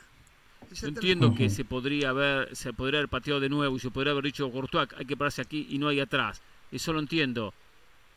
Yo 0.72 0.88
entiendo 0.90 1.34
que 1.34 1.50
se 1.50 1.66
podría 1.66 2.10
haber, 2.12 2.56
se 2.56 2.72
podría 2.72 3.00
haber 3.00 3.10
pateado 3.10 3.40
de 3.40 3.50
nuevo 3.50 3.76
y 3.76 3.80
se 3.80 3.90
podría 3.90 4.12
haber 4.12 4.26
dicho 4.26 4.52
Courtois, 4.52 4.88
hay 4.96 5.06
que 5.06 5.18
pararse 5.18 5.42
aquí 5.42 5.66
y 5.72 5.80
no 5.80 5.88
hay 5.88 6.00
atrás. 6.00 6.42
Eso 6.72 6.94
lo 6.94 7.00
entiendo. 7.00 7.52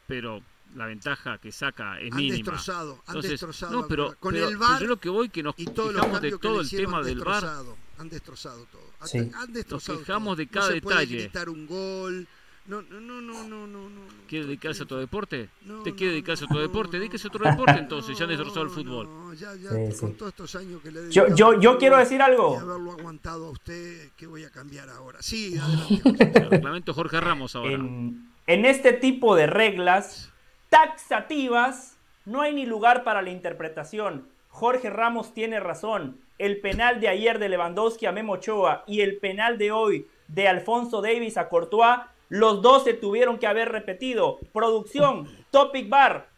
Pero 0.06 0.42
la 0.76 0.84
ventaja 0.86 1.38
que 1.38 1.50
saca 1.52 1.98
es 2.00 2.10
Han 2.12 2.18
mínima. 2.18 2.36
destrozado, 2.36 2.92
han 3.06 3.16
Entonces, 3.16 3.30
destrozado. 3.30 3.72
no, 3.72 3.88
pero, 3.88 4.14
con 4.20 4.34
pero- 4.34 4.48
el 4.48 4.58
pero 4.58 4.68
VAR 4.68 4.80
yo 4.82 4.86
lo 4.88 4.96
que 4.98 5.08
voy 5.08 5.30
que 5.30 5.42
nos 5.42 5.54
y 5.56 5.64
todos 5.64 5.92
quejamos 5.94 6.20
de 6.20 6.38
todo 6.38 6.60
el 6.60 6.68
tema 6.68 7.00
del 7.02 7.18
VAR. 7.20 7.40
destrozado, 7.42 7.76
han 7.98 8.08
destrozado 8.10 8.66
todo. 8.70 8.91
Han- 9.02 9.08
Sí. 9.08 9.30
Han 9.34 9.52
destrozado 9.52 9.98
quejamos 9.98 10.36
de 10.38 10.46
cada 10.46 10.68
no 10.68 10.74
se 10.74 10.80
puede 10.80 10.96
detalle. 11.00 11.18
gritar 11.22 11.48
un 11.48 11.66
gol. 11.66 12.26
No, 12.64 12.80
no, 12.80 13.00
no, 13.00 13.20
no, 13.20 13.42
no, 13.48 13.66
no. 13.66 13.88
no. 13.90 14.00
¿Quiere 14.28 14.46
dedicarse 14.46 14.82
a 14.82 14.84
otro 14.84 14.98
deporte? 14.98 15.48
No, 15.66 15.78
¿Usted 15.78 15.90
no, 15.90 15.96
quiere 15.96 16.12
dedicarse 16.12 16.44
a 16.44 16.46
otro 16.46 16.60
deporte? 16.60 16.96
no, 16.96 17.00
Dedíquese 17.00 17.26
a 17.26 17.28
otro 17.28 17.44
deporte 17.50 17.72
entonces, 17.72 18.16
ya 18.16 18.22
han 18.24 18.30
destrozado 18.30 18.62
el 18.62 18.70
fútbol. 18.70 19.06
No, 19.08 19.34
ya, 19.34 19.52
ya, 19.56 19.70
Sí, 19.70 19.98
con 20.00 20.10
sí. 20.10 20.16
todos 20.16 20.30
estos 20.30 20.54
años 20.54 20.80
que 20.80 20.92
le 20.92 21.00
he 21.00 21.10
Yo, 21.10 21.24
dedicado 21.24 21.60
yo, 21.60 21.78
quiero 21.78 21.96
decir 21.96 22.22
algo. 22.22 22.56
haberlo 22.60 22.92
aguantado 22.92 23.46
a 23.46 23.50
usted, 23.50 24.10
¿qué 24.16 24.28
voy 24.28 24.44
a 24.44 24.50
cambiar 24.50 24.88
ahora? 24.90 25.20
Sí, 25.20 25.58
adelante. 25.60 26.38
El 26.38 26.50
reglamento 26.50 26.94
Jorge 26.94 27.20
Ramos 27.20 27.56
ahora. 27.56 27.72
En, 27.74 28.30
en 28.46 28.64
este 28.64 28.92
tipo 28.92 29.34
de 29.34 29.48
reglas 29.48 30.30
taxativas 30.70 31.96
no 32.24 32.42
hay 32.42 32.54
ni 32.54 32.66
lugar 32.66 33.02
para 33.02 33.22
la 33.22 33.30
interpretación. 33.30 34.26
Jorge 34.52 34.90
Ramos 34.90 35.32
tiene 35.32 35.60
razón. 35.60 36.18
El 36.38 36.60
penal 36.60 37.00
de 37.00 37.08
ayer 37.08 37.38
de 37.38 37.48
Lewandowski 37.48 38.04
a 38.04 38.12
Memo 38.12 38.34
Ochoa 38.34 38.84
y 38.86 39.00
el 39.00 39.16
penal 39.16 39.56
de 39.56 39.72
hoy 39.72 40.06
de 40.28 40.46
Alfonso 40.46 41.00
Davis 41.00 41.38
a 41.38 41.48
Courtois, 41.48 42.00
los 42.28 42.60
dos 42.60 42.84
se 42.84 42.92
tuvieron 42.92 43.38
que 43.38 43.46
haber 43.46 43.72
repetido. 43.72 44.38
Producción, 44.52 45.26
Topic 45.50 45.88
Bar, 45.88 46.28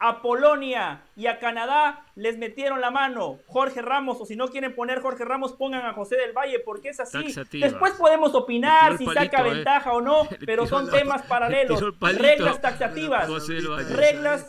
a 0.00 0.20
Polonia 0.22 1.02
y 1.14 1.28
a 1.28 1.38
Canadá 1.38 2.04
les 2.16 2.36
metieron 2.36 2.80
la 2.80 2.90
mano. 2.90 3.38
Jorge 3.46 3.80
Ramos, 3.80 4.20
o 4.20 4.26
si 4.26 4.34
no 4.34 4.48
quieren 4.48 4.74
poner 4.74 5.00
Jorge 5.00 5.24
Ramos, 5.24 5.52
pongan 5.52 5.86
a 5.86 5.92
José 5.92 6.16
del 6.16 6.32
Valle, 6.32 6.58
porque 6.58 6.88
es 6.88 6.98
así. 6.98 7.32
Después 7.52 7.92
podemos 7.92 8.34
opinar 8.34 8.98
si 8.98 9.06
saca 9.06 9.46
eh. 9.46 9.54
ventaja 9.54 9.92
o 9.92 10.00
no, 10.00 10.26
pero 10.46 10.66
son 10.66 10.86
la- 10.86 10.92
temas 10.98 11.22
paralelos. 11.22 11.80
Reglas 12.00 12.60
taxativas. 12.60 13.28
José 13.28 13.54
del 13.54 13.68
Valle. 13.68 13.94
Reglas. 13.94 14.48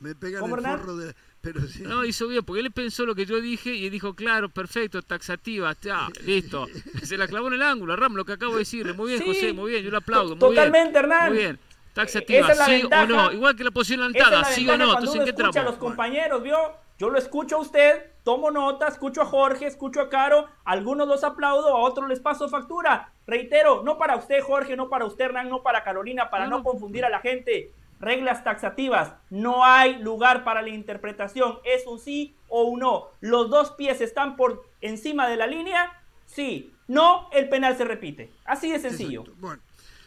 Me 0.00 0.14
pegan 0.14 0.40
¿Cómo, 0.40 0.56
el 0.56 0.62
forro 0.62 0.96
de... 0.96 1.14
Pero 1.44 1.60
sí. 1.68 1.82
No, 1.82 2.04
hizo 2.04 2.26
bien, 2.26 2.42
porque 2.44 2.62
él 2.62 2.72
pensó 2.72 3.04
lo 3.06 3.14
que 3.14 3.26
yo 3.26 3.40
dije 3.40 3.74
y 3.74 3.90
dijo, 3.90 4.14
claro, 4.14 4.48
perfecto, 4.48 5.02
taxativa, 5.02 5.76
ya, 5.80 6.08
listo. 6.24 6.66
Se 7.02 7.16
la 7.18 7.28
clavó 7.28 7.48
en 7.48 7.54
el 7.54 7.62
ángulo, 7.62 7.94
Ramos, 7.96 8.16
lo 8.16 8.24
que 8.24 8.32
acabo 8.32 8.54
de 8.54 8.60
decirle. 8.60 8.94
Muy 8.94 9.08
bien, 9.10 9.20
Sí. 9.20 9.26
José, 9.28 9.52
muy 9.52 9.70
bien, 9.72 9.84
yo 9.84 9.90
le 9.90 9.98
aplaudo. 9.98 10.30
Muy 10.30 10.38
Totalmente, 10.38 10.90
bien, 10.92 11.04
Hernán. 11.04 11.28
Muy 11.28 11.38
bien. 11.38 11.58
Taxativa, 11.92 12.50
es 12.50 12.58
sí 12.64 12.72
ventaja. 12.82 13.04
o 13.04 13.06
no. 13.06 13.32
Igual 13.32 13.54
que 13.54 13.62
la 13.62 13.70
posición 13.70 14.00
Esa 14.00 14.08
es 14.08 14.14
lanzada, 14.30 14.40
la 14.40 14.44
sí 14.56 14.68
o 14.68 14.72
no. 14.76 14.84
cuando 14.86 14.98
Entonces, 14.98 15.14
¿en 15.20 15.24
qué 15.24 15.30
escucha 15.42 15.60
a 15.60 15.64
los 15.64 15.76
compañeros, 15.76 16.42
¿vio? 16.42 16.56
Yo 16.98 17.10
lo 17.10 17.18
escucho 17.18 17.56
a 17.56 17.60
usted, 17.60 18.02
tomo 18.24 18.50
nota, 18.50 18.88
escucho 18.88 19.22
a 19.22 19.26
Jorge, 19.26 19.66
escucho 19.66 20.00
a 20.00 20.08
Caro, 20.08 20.46
algunos 20.64 21.06
los 21.08 21.24
aplaudo, 21.24 21.68
a 21.68 21.80
otros 21.80 22.08
les 22.08 22.20
paso 22.20 22.48
factura. 22.48 23.12
Reitero, 23.26 23.82
no 23.82 23.98
para 23.98 24.16
usted, 24.16 24.40
Jorge, 24.40 24.76
no 24.76 24.88
para 24.88 25.04
usted, 25.04 25.26
Hernán, 25.26 25.48
no 25.48 25.62
para 25.62 25.82
Carolina, 25.82 26.30
para 26.30 26.46
no. 26.46 26.62
confundir 26.62 27.04
a 27.04 27.10
la 27.10 27.20
gente. 27.20 27.72
Reglas 28.00 28.44
taxativas, 28.44 29.14
no 29.30 29.64
hay 29.64 29.98
lugar 30.02 30.44
para 30.44 30.62
la 30.62 30.68
interpretación, 30.68 31.58
es 31.64 31.86
un 31.86 31.98
sí 31.98 32.34
o 32.48 32.64
un 32.64 32.80
no. 32.80 33.08
Los 33.20 33.50
dos 33.50 33.72
pies 33.72 34.00
están 34.00 34.36
por 34.36 34.64
encima 34.80 35.28
de 35.28 35.36
la 35.36 35.46
línea, 35.46 35.92
sí, 36.26 36.72
no, 36.88 37.28
el 37.32 37.48
penal 37.48 37.76
se 37.76 37.84
repite. 37.84 38.30
Así 38.44 38.70
de 38.70 38.78
sencillo. 38.78 39.24
Bueno, 39.38 39.62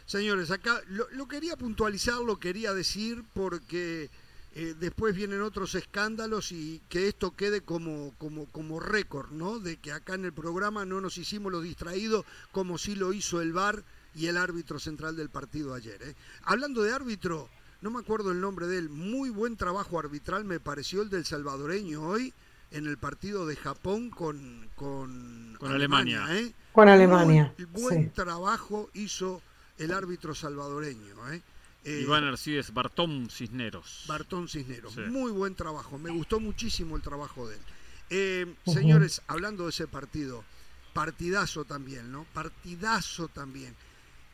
señores, 0.06 0.50
acá 0.50 0.80
lo, 0.88 1.08
lo 1.10 1.26
quería 1.26 1.56
puntualizar, 1.56 2.20
lo 2.20 2.38
quería 2.38 2.72
decir 2.72 3.24
porque 3.34 4.10
eh, 4.54 4.74
después 4.78 5.14
vienen 5.14 5.42
otros 5.42 5.74
escándalos 5.74 6.52
y 6.52 6.80
que 6.88 7.06
esto 7.06 7.36
quede 7.36 7.60
como, 7.60 8.12
como, 8.18 8.46
como 8.46 8.80
récord, 8.80 9.30
¿no? 9.30 9.58
De 9.58 9.76
que 9.76 9.92
acá 9.92 10.14
en 10.14 10.24
el 10.24 10.32
programa 10.32 10.84
no 10.84 11.00
nos 11.00 11.18
hicimos 11.18 11.52
los 11.52 11.62
distraídos 11.62 12.24
como 12.50 12.78
sí 12.78 12.94
lo 12.96 13.12
hizo 13.12 13.40
el 13.40 13.52
VAR 13.52 13.84
y 14.16 14.26
el 14.26 14.36
árbitro 14.36 14.80
central 14.80 15.16
del 15.16 15.28
partido 15.28 15.74
ayer. 15.74 16.02
¿eh? 16.02 16.14
Hablando 16.42 16.82
de 16.82 16.92
árbitro, 16.92 17.48
no 17.80 17.90
me 17.90 18.00
acuerdo 18.00 18.32
el 18.32 18.40
nombre 18.40 18.66
de 18.66 18.78
él, 18.78 18.88
muy 18.88 19.30
buen 19.30 19.56
trabajo 19.56 19.98
arbitral 19.98 20.44
me 20.44 20.60
pareció 20.60 21.02
el 21.02 21.10
del 21.10 21.24
salvadoreño 21.24 22.02
hoy 22.02 22.32
en 22.70 22.86
el 22.86 22.98
partido 22.98 23.46
de 23.46 23.56
Japón 23.56 24.10
con, 24.10 24.68
con, 24.74 25.56
Con 25.58 25.72
Alemania. 25.72 26.26
¿eh? 26.30 26.52
Con 26.72 26.88
Alemania. 26.88 27.54
Muy 27.56 27.66
buen 27.66 28.04
sí. 28.04 28.10
trabajo 28.14 28.90
hizo 28.94 29.40
el 29.78 29.92
árbitro 29.92 30.34
salvadoreño, 30.34 31.32
¿eh? 31.32 31.42
Eh, 31.84 32.00
Iván 32.02 32.24
Arcides 32.24 32.74
Bartón 32.74 33.30
Cisneros. 33.30 34.04
Bartón 34.08 34.48
Cisneros. 34.48 34.94
Sí. 34.94 35.00
Muy 35.02 35.30
buen 35.30 35.54
trabajo. 35.54 35.96
Me 35.98 36.10
gustó 36.10 36.40
muchísimo 36.40 36.96
el 36.96 37.02
trabajo 37.02 37.48
de 37.48 37.54
él. 37.54 37.62
Eh. 38.10 38.54
Señores, 38.66 39.22
hablando 39.28 39.64
de 39.64 39.70
ese 39.70 39.86
partido, 39.86 40.44
partidazo 40.92 41.64
también, 41.64 42.10
¿no? 42.10 42.26
Partidazo 42.34 43.28
también. 43.28 43.74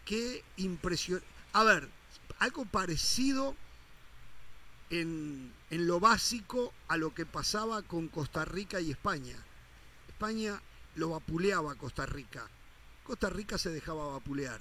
Qué 0.04 0.42
impresión. 0.56 1.22
A 1.52 1.62
ver, 1.64 1.88
algo 2.38 2.64
parecido 2.64 3.54
en, 4.90 5.52
en 5.70 5.86
lo 5.86 6.00
básico 6.00 6.72
a 6.88 6.96
lo 6.96 7.14
que 7.14 7.26
pasaba 7.26 7.82
con 7.82 8.08
Costa 8.08 8.44
Rica 8.44 8.80
y 8.80 8.90
España. 8.90 9.36
España 10.08 10.60
lo 10.96 11.10
vapuleaba 11.10 11.74
Costa 11.74 12.06
Rica. 12.06 12.48
Costa 13.04 13.30
Rica 13.30 13.58
se 13.58 13.70
dejaba 13.70 14.08
vapulear. 14.08 14.60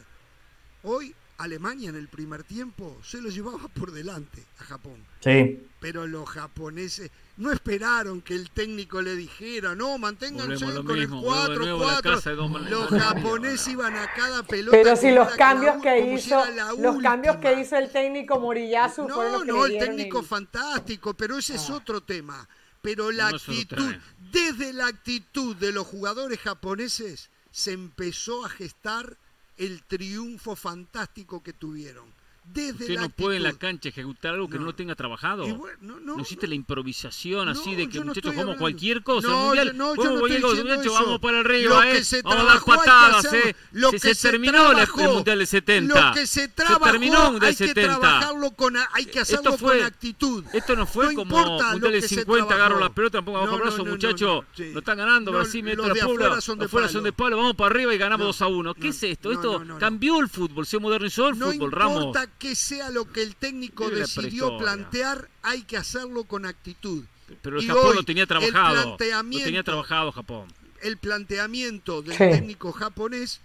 Hoy 0.84 1.16
Alemania 1.38 1.90
en 1.90 1.96
el 1.96 2.08
primer 2.08 2.44
tiempo 2.44 2.98
se 3.04 3.22
lo 3.22 3.30
llevaba 3.30 3.68
por 3.70 3.92
delante 3.92 4.44
a 4.60 4.64
Japón. 4.64 4.96
Sí. 5.22 5.62
Pero 5.80 6.06
los 6.08 6.30
japoneses 6.30 7.10
no 7.38 7.52
esperaron 7.52 8.22
que 8.22 8.36
el 8.36 8.52
técnico 8.52 9.02
le 9.02 9.16
dijera, 9.16 9.74
no, 9.76 9.98
manténganse 9.98 10.64
con 10.66 10.68
mismo, 10.68 10.70
el 10.70 11.08
volvemos 11.08 11.50
de 11.50 11.56
nuevo 11.58 11.84
a 11.90 11.94
la 11.94 12.02
4-4. 12.02 12.02
casa 12.04 12.30
de 12.30 12.36
Don- 12.36 12.70
Los 12.70 12.90
japoneses 12.90 13.68
iban 13.68 13.96
a 13.96 14.14
cada 14.14 14.44
pelota. 14.44 14.78
Pero 14.78 14.96
si 14.96 15.12
los 15.12 15.28
cambios 15.36 15.76
la- 15.78 15.82
que 15.82 16.02
si 16.20 16.28
hizo, 16.28 16.44
los 16.80 17.02
cambios 17.02 17.38
que 17.38 17.60
hizo 17.60 17.76
el 17.78 17.92
técnico 17.92 18.40
Moriyasu 18.40 19.08
fueron 19.10 19.32
los 19.34 19.46
No, 19.46 19.46
que 19.46 19.52
no, 19.52 19.68
le 19.68 19.78
el 19.80 19.86
técnico 19.88 20.20
el- 20.20 20.26
fantástico, 20.26 21.14
pero 21.16 21.38
ese 21.40 21.56
es 21.56 21.70
Ah. 21.70 21.76
otro 21.76 22.02
tema. 22.02 22.48
Pero 22.82 23.12
la 23.12 23.26
No, 23.26 23.30
no 23.32 23.36
actitud, 23.38 23.96
desde 24.32 24.74
la 24.74 24.88
actitud 24.88 25.56
de 25.56 25.72
los 25.72 25.88
jugadores 25.88 26.38
japoneses, 26.40 27.30
se 27.50 27.72
empezó 27.72 28.46
a 28.46 28.50
gestar 28.50 29.18
el 29.58 29.84
triunfo 29.84 30.56
fantástico 30.56 31.42
que 31.42 31.54
tuvieron. 31.54 32.13
Desde 32.46 32.72
Usted 32.84 32.96
la 32.96 33.02
no 33.04 33.10
puede 33.10 33.38
en 33.38 33.44
la 33.44 33.50
actitud. 33.50 33.68
cancha 33.68 33.90
ejecutar 33.90 34.34
algo 34.34 34.48
que 34.48 34.56
no, 34.56 34.62
No. 34.62 34.66
lo 34.68 34.76
tenga 34.76 34.96
trabajado. 34.96 35.44
Bueno, 35.56 35.78
no, 35.82 36.00
no, 36.00 36.16
No 36.18 36.22
existe 36.22 36.46
no. 36.46 36.50
la 36.50 36.56
improvisación 36.56 37.50
así 37.50 37.74
de 37.76 37.90
que 37.90 38.00
muchachos 38.02 38.34
como 38.34 38.58
cualquier 38.58 39.02
cosa. 39.04 39.30
Mundial, 39.30 39.76
no, 39.78 39.96
yo 39.96 40.04
no 40.04 40.28
estoy 40.28 40.64
muchachos, 40.64 40.94
vamos 40.94 41.20
para 41.20 41.40
arriba, 41.40 41.82
que 41.84 41.98
eh. 41.98 42.22
vamos 42.24 42.42
a 42.42 42.46
dar 42.46 42.60
que 42.60 42.66
patadas, 42.66 43.26
hacerlo. 43.26 43.50
eh. 43.50 43.56
Lo 43.72 43.90
se, 43.90 43.96
que 43.96 44.00
se 44.00 44.16
se 44.16 44.30
terminó 44.30 44.72
el- 44.72 44.76
trabajó, 44.76 45.02
el 45.02 45.10
mundial 45.14 45.38
del 45.40 45.48
70. 45.48 46.10
Lo 46.10 46.14
que 46.14 46.28
se 46.28 46.48
trabajó, 46.50 46.86
se 46.86 46.92
terminó 46.92 47.26
el 47.26 47.32
mundial 47.32 47.50
hay 47.50 47.56
que 47.56 47.68
70. 47.68 48.00
trabajarlo 48.00 48.52
con, 48.52 48.76
hay 48.92 49.06
que 49.06 49.20
hacerlo 49.20 49.52
Esto 49.52 49.58
fue- 49.66 49.78
con 49.78 49.88
actitud. 49.88 50.44
Esto 50.54 50.76
no 50.76 50.86
fue 50.86 51.06
No 51.08 51.14
como 51.16 51.38
mundial 51.38 51.80
del 51.82 51.92
que 52.02 52.08
se 52.08 52.16
50, 52.16 52.54
agarro 52.54 52.80
la 52.80 52.90
pelota, 52.94 53.20
el 53.20 53.26
no, 53.26 53.58
brazo, 53.58 53.86
muchachos. 53.86 54.44
no, 54.58 54.80
están 54.80 54.98
ganando, 54.98 55.32
Brasil 55.32 55.64
mete 55.64 55.78
la 55.78 55.94
pula. 56.06 56.28
afuera 56.66 56.88
son 56.90 57.04
de 57.04 57.14
palo. 57.14 57.38
vamos 57.38 57.56
para 57.56 57.74
arriba 57.74 57.94
y 57.96 57.98
ganamos 57.98 58.20
No, 58.20 58.28
2 58.28 58.42
a 58.42 58.48
1. 58.48 58.74
¿Qué 58.76 58.90
es 58.90 59.02
esto? 59.04 59.32
Esto 59.32 59.64
cambió 59.80 60.20
el 60.20 60.30
fútbol, 60.30 60.66
se 60.66 60.78
modernizó 60.78 61.30
el 61.30 61.36
fútbol, 61.36 61.72
Ramos. 61.72 62.14
Que 62.44 62.56
sea 62.56 62.90
lo 62.92 63.06
que 63.12 63.24
el 63.24 63.36
técnico 63.38 63.90
decidió 63.90 64.58
plantear, 64.58 65.30
hay 65.42 65.64
que 65.64 65.78
hacerlo 65.78 66.26
con 66.26 66.46
actitud. 66.46 67.06
Pero 67.42 67.58
el 67.58 67.64
Y 67.64 67.68
Japón 67.68 67.86
hoy, 67.86 67.96
lo 67.96 68.04
tenía 68.04 68.24
el 68.24 68.28
trabajado. 68.28 68.76
Lo 68.76 68.82
planteamiento- 68.98 69.46
tenía 69.46 69.64
trabajado 69.64 70.12
Japón. 70.12 70.48
El 70.82 70.98
planteamiento 70.98 72.02
del 72.02 72.12
Sí. 72.18 72.18
técnico 72.18 72.74
japonés 72.74 73.40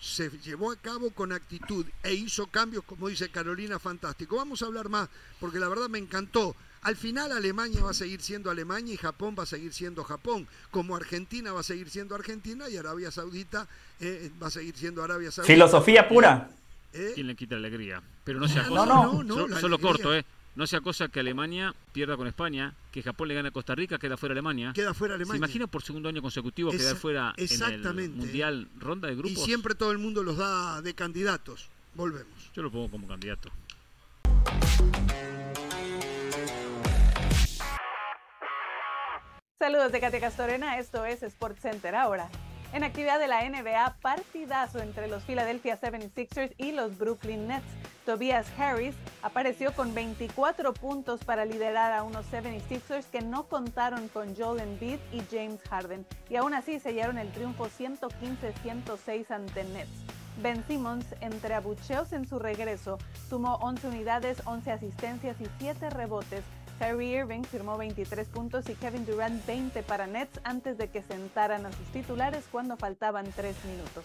se 0.00 0.30
llevó 0.42 0.72
a 0.72 0.76
cabo 0.76 1.10
con 1.10 1.32
actitud 1.32 1.84
e 2.02 2.14
hizo 2.14 2.46
cambios, 2.46 2.84
como 2.84 3.08
dice 3.08 3.28
Carolina, 3.28 3.78
fantástico. 3.78 4.36
Vamos 4.36 4.62
a 4.62 4.66
hablar 4.66 4.88
más, 4.88 5.10
porque 5.40 5.58
la 5.58 5.68
verdad 5.68 5.90
me 5.90 5.98
encantó. 5.98 6.56
Al 6.82 6.96
final 6.96 7.32
Alemania 7.32 7.82
va 7.82 7.90
a 7.90 7.94
seguir 7.94 8.22
siendo 8.22 8.50
Alemania 8.50 8.94
y 8.94 8.96
Japón 8.96 9.34
va 9.38 9.42
a 9.42 9.46
seguir 9.46 9.74
siendo 9.74 10.04
Japón, 10.04 10.48
como 10.70 10.96
Argentina 10.96 11.52
va 11.52 11.60
a 11.60 11.64
seguir 11.64 11.90
siendo 11.90 12.14
Argentina 12.14 12.68
y 12.70 12.76
Arabia 12.78 13.10
Saudita 13.10 13.68
eh, 14.00 14.30
va 14.42 14.46
a 14.46 14.50
seguir 14.50 14.74
siendo 14.76 15.02
Arabia 15.02 15.30
Saudita. 15.30 15.52
Filosofía 15.52 16.08
pura. 16.08 16.48
¿Eh? 16.94 17.12
¿Quién 17.14 17.26
le 17.26 17.34
quita 17.36 17.56
alegría? 17.56 18.02
Pero 18.28 18.40
no 18.40 18.46
sea 18.46 18.64
No, 18.64 18.68
cosa. 18.68 18.84
no, 18.86 19.22
no, 19.24 19.34
solo 19.34 19.58
solo 19.58 19.78
corto, 19.78 20.14
¿eh? 20.14 20.22
No 20.54 20.66
sea 20.66 20.82
cosa 20.82 21.08
que 21.08 21.18
Alemania 21.20 21.74
pierda 21.94 22.14
con 22.14 22.26
España, 22.26 22.74
que 22.92 23.02
Japón 23.02 23.26
le 23.28 23.32
gane 23.34 23.48
a 23.48 23.52
Costa 23.52 23.74
Rica, 23.74 23.96
queda 23.96 24.18
fuera 24.18 24.34
Alemania. 24.34 24.72
Queda 24.74 24.92
fuera 24.92 25.12
¿Se 25.12 25.16
Alemania. 25.16 25.38
imagina 25.38 25.66
por 25.66 25.82
segundo 25.82 26.10
año 26.10 26.20
consecutivo 26.20 26.68
Esa- 26.68 26.78
quedar 26.78 26.96
fuera 26.96 27.28
en 27.38 27.44
el 27.46 27.50
exactamente. 27.50 28.18
Mundial 28.18 28.68
ronda 28.78 29.08
de 29.08 29.14
Y 29.14 29.16
grupos? 29.16 29.44
siempre 29.44 29.74
todo 29.74 29.92
el 29.92 29.98
mundo 29.98 30.22
los 30.22 30.36
da 30.36 30.82
de 30.82 30.92
candidatos. 30.94 31.70
Volvemos. 31.94 32.50
Yo 32.54 32.60
lo 32.60 32.70
pongo 32.70 32.90
como 32.90 33.08
candidato. 33.08 33.50
Saludos 39.58 39.90
de 39.92 40.00
Katia 40.00 40.20
Castorena, 40.20 40.78
esto 40.78 41.04
es 41.04 41.22
Sports 41.22 41.60
Center 41.60 41.94
ahora. 41.94 42.28
En 42.74 42.84
actividad 42.84 43.18
de 43.18 43.28
la 43.28 43.48
NBA, 43.48 43.96
partidazo 44.02 44.80
entre 44.80 45.08
los 45.08 45.22
Philadelphia 45.22 45.80
76ers 45.80 46.52
y 46.58 46.72
los 46.72 46.98
Brooklyn 46.98 47.48
Nets. 47.48 47.64
Tobias 48.04 48.46
Harris 48.58 48.94
apareció 49.22 49.72
con 49.72 49.94
24 49.94 50.74
puntos 50.74 51.24
para 51.24 51.46
liderar 51.46 51.92
a 51.92 52.02
unos 52.02 52.26
76ers 52.30 53.06
que 53.10 53.22
no 53.22 53.44
contaron 53.48 54.08
con 54.08 54.36
Joel 54.36 54.60
Embiid 54.60 54.98
y 55.12 55.22
James 55.30 55.62
Harden 55.68 56.06
y 56.28 56.36
aún 56.36 56.52
así 56.54 56.78
sellaron 56.78 57.18
el 57.18 57.30
triunfo 57.32 57.68
115-106 57.68 59.30
ante 59.30 59.64
Nets. 59.64 59.90
Ben 60.42 60.62
Simmons, 60.66 61.06
entre 61.20 61.54
abucheos 61.54 62.12
en 62.12 62.28
su 62.28 62.38
regreso, 62.38 62.98
sumó 63.28 63.56
11 63.56 63.88
unidades, 63.88 64.42
11 64.44 64.70
asistencias 64.70 65.40
y 65.40 65.46
7 65.58 65.90
rebotes. 65.90 66.44
Kyrie 66.78 67.18
Irving 67.18 67.42
firmó 67.42 67.76
23 67.76 68.28
puntos 68.28 68.68
y 68.68 68.74
Kevin 68.74 69.04
Durant 69.04 69.44
20 69.46 69.82
para 69.82 70.06
Nets 70.06 70.40
antes 70.44 70.78
de 70.78 70.88
que 70.88 71.02
sentaran 71.02 71.66
a 71.66 71.72
sus 71.72 71.86
titulares 71.88 72.44
cuando 72.50 72.76
faltaban 72.76 73.26
3 73.34 73.56
minutos. 73.64 74.04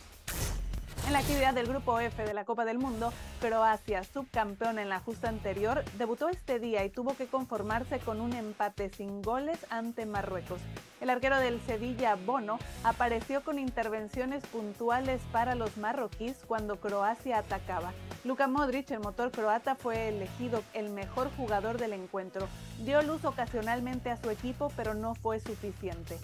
En 1.05 1.11
la 1.11 1.19
actividad 1.19 1.53
del 1.53 1.67
Grupo 1.67 1.99
F 1.99 2.23
de 2.23 2.33
la 2.33 2.45
Copa 2.45 2.63
del 2.63 2.79
Mundo, 2.79 3.11
Croacia, 3.41 4.05
subcampeón 4.05 4.79
en 4.79 4.87
la 4.87 5.01
justa 5.01 5.27
anterior, 5.27 5.83
debutó 5.97 6.29
este 6.29 6.59
día 6.59 6.85
y 6.85 6.89
tuvo 6.89 7.13
que 7.17 7.27
conformarse 7.27 7.99
con 7.99 8.21
un 8.21 8.31
empate 8.31 8.89
sin 8.89 9.21
goles 9.21 9.59
ante 9.69 10.05
Marruecos. 10.05 10.61
El 11.01 11.09
arquero 11.09 11.37
del 11.39 11.59
Sevilla, 11.67 12.15
Bono, 12.15 12.57
apareció 12.85 13.43
con 13.43 13.59
intervenciones 13.59 14.45
puntuales 14.47 15.21
para 15.33 15.55
los 15.55 15.75
marroquíes 15.75 16.37
cuando 16.47 16.79
Croacia 16.79 17.39
atacaba. 17.39 17.91
Luka 18.23 18.47
Modric, 18.47 18.89
el 18.91 19.01
motor 19.01 19.29
croata, 19.31 19.75
fue 19.75 20.07
elegido 20.07 20.63
el 20.73 20.89
mejor 20.89 21.29
jugador 21.35 21.77
del 21.77 21.91
encuentro. 21.91 22.47
Dio 22.79 23.01
luz 23.01 23.25
ocasionalmente 23.25 24.09
a 24.09 24.15
su 24.15 24.29
equipo, 24.29 24.71
pero 24.77 24.93
no 24.93 25.15
fue 25.15 25.41
suficiente. 25.41 26.17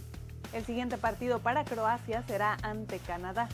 El 0.53 0.64
siguiente 0.64 0.97
partido 0.97 1.39
para 1.39 1.65
Croacia 1.65 2.23
será 2.26 2.57
ante 2.64 2.99
Canadá. 2.99 3.49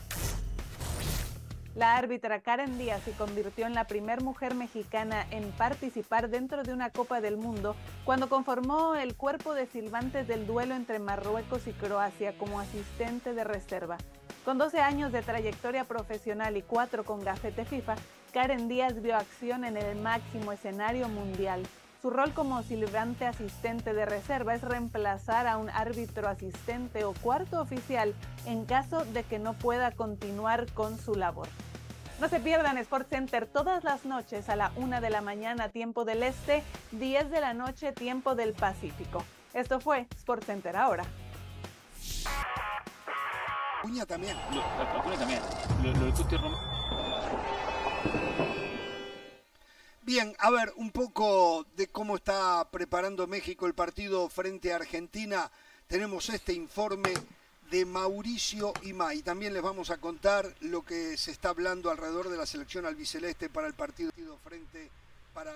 La 1.76 1.98
árbitra 1.98 2.40
Karen 2.40 2.78
Díaz 2.78 3.02
se 3.02 3.12
convirtió 3.12 3.66
en 3.66 3.74
la 3.74 3.86
primera 3.86 4.22
mujer 4.22 4.54
mexicana 4.54 5.26
en 5.30 5.52
participar 5.52 6.30
dentro 6.30 6.62
de 6.62 6.72
una 6.72 6.88
Copa 6.88 7.20
del 7.20 7.36
Mundo 7.36 7.76
cuando 8.06 8.30
conformó 8.30 8.94
el 8.94 9.14
cuerpo 9.14 9.52
de 9.52 9.66
silbantes 9.66 10.26
del 10.26 10.46
duelo 10.46 10.74
entre 10.74 10.98
Marruecos 11.00 11.66
y 11.66 11.72
Croacia 11.72 12.32
como 12.38 12.60
asistente 12.60 13.34
de 13.34 13.44
reserva. 13.44 13.98
Con 14.46 14.56
12 14.56 14.80
años 14.80 15.12
de 15.12 15.20
trayectoria 15.20 15.84
profesional 15.84 16.56
y 16.56 16.62
4 16.62 17.04
con 17.04 17.22
gafete 17.22 17.66
FIFA, 17.66 17.96
Karen 18.32 18.68
Díaz 18.68 19.02
vio 19.02 19.14
acción 19.14 19.66
en 19.66 19.76
el 19.76 20.00
máximo 20.00 20.52
escenario 20.52 21.10
mundial. 21.10 21.62
Su 22.06 22.10
rol 22.10 22.32
como 22.34 22.62
silbante 22.62 23.26
asistente 23.26 23.92
de 23.92 24.06
reserva 24.06 24.54
es 24.54 24.62
reemplazar 24.62 25.48
a 25.48 25.56
un 25.56 25.68
árbitro 25.68 26.28
asistente 26.28 27.02
o 27.04 27.12
cuarto 27.14 27.60
oficial 27.60 28.14
en 28.44 28.64
caso 28.64 29.04
de 29.06 29.24
que 29.24 29.40
no 29.40 29.54
pueda 29.54 29.90
continuar 29.90 30.72
con 30.72 31.00
su 31.00 31.16
labor. 31.16 31.48
No 32.20 32.28
se 32.28 32.38
pierdan 32.38 32.78
Sport 32.78 33.08
Center 33.08 33.48
todas 33.48 33.82
las 33.82 34.04
noches 34.04 34.48
a 34.48 34.54
la 34.54 34.70
1 34.76 35.00
de 35.00 35.10
la 35.10 35.20
mañana 35.20 35.70
tiempo 35.70 36.04
del 36.04 36.22
Este, 36.22 36.62
10 36.92 37.28
de 37.28 37.40
la 37.40 37.54
noche 37.54 37.90
tiempo 37.90 38.36
del 38.36 38.52
Pacífico. 38.52 39.24
Esto 39.52 39.80
fue 39.80 40.06
Sport 40.16 40.44
Center 40.44 40.76
ahora. 40.76 41.02
Cuña 43.82 44.06
también. 44.06 44.36
Lo, 44.52 44.62
Acuña 44.62 45.16
también. 45.18 45.40
Lo, 45.82 45.92
lo 45.92 46.06
de 46.06 46.12
Cuti 46.12 46.36
Romero. 46.36 46.60
Bien, 50.06 50.36
a 50.38 50.50
ver, 50.50 50.72
un 50.76 50.92
poco 50.92 51.66
de 51.74 51.88
cómo 51.88 52.14
está 52.14 52.70
preparando 52.70 53.26
México 53.26 53.66
el 53.66 53.74
partido 53.74 54.28
frente 54.28 54.72
a 54.72 54.76
Argentina. 54.76 55.50
Tenemos 55.88 56.28
este 56.28 56.52
informe 56.52 57.12
de 57.72 57.84
Mauricio 57.84 58.72
Imay. 58.82 59.22
También 59.22 59.52
les 59.52 59.64
vamos 59.64 59.90
a 59.90 59.98
contar 59.98 60.54
lo 60.60 60.84
que 60.84 61.16
se 61.16 61.32
está 61.32 61.48
hablando 61.48 61.90
alrededor 61.90 62.28
de 62.28 62.36
la 62.36 62.46
selección 62.46 62.86
albiceleste 62.86 63.48
para 63.48 63.66
el 63.66 63.74
partido 63.74 64.12
frente 64.44 64.92
para 65.34 65.50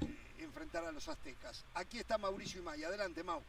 eh, 0.00 0.06
enfrentar 0.38 0.86
a 0.86 0.92
los 0.92 1.06
aztecas. 1.06 1.62
Aquí 1.74 1.98
está 1.98 2.16
Mauricio 2.16 2.62
Imay. 2.62 2.84
Adelante, 2.84 3.22
Mau. 3.22 3.42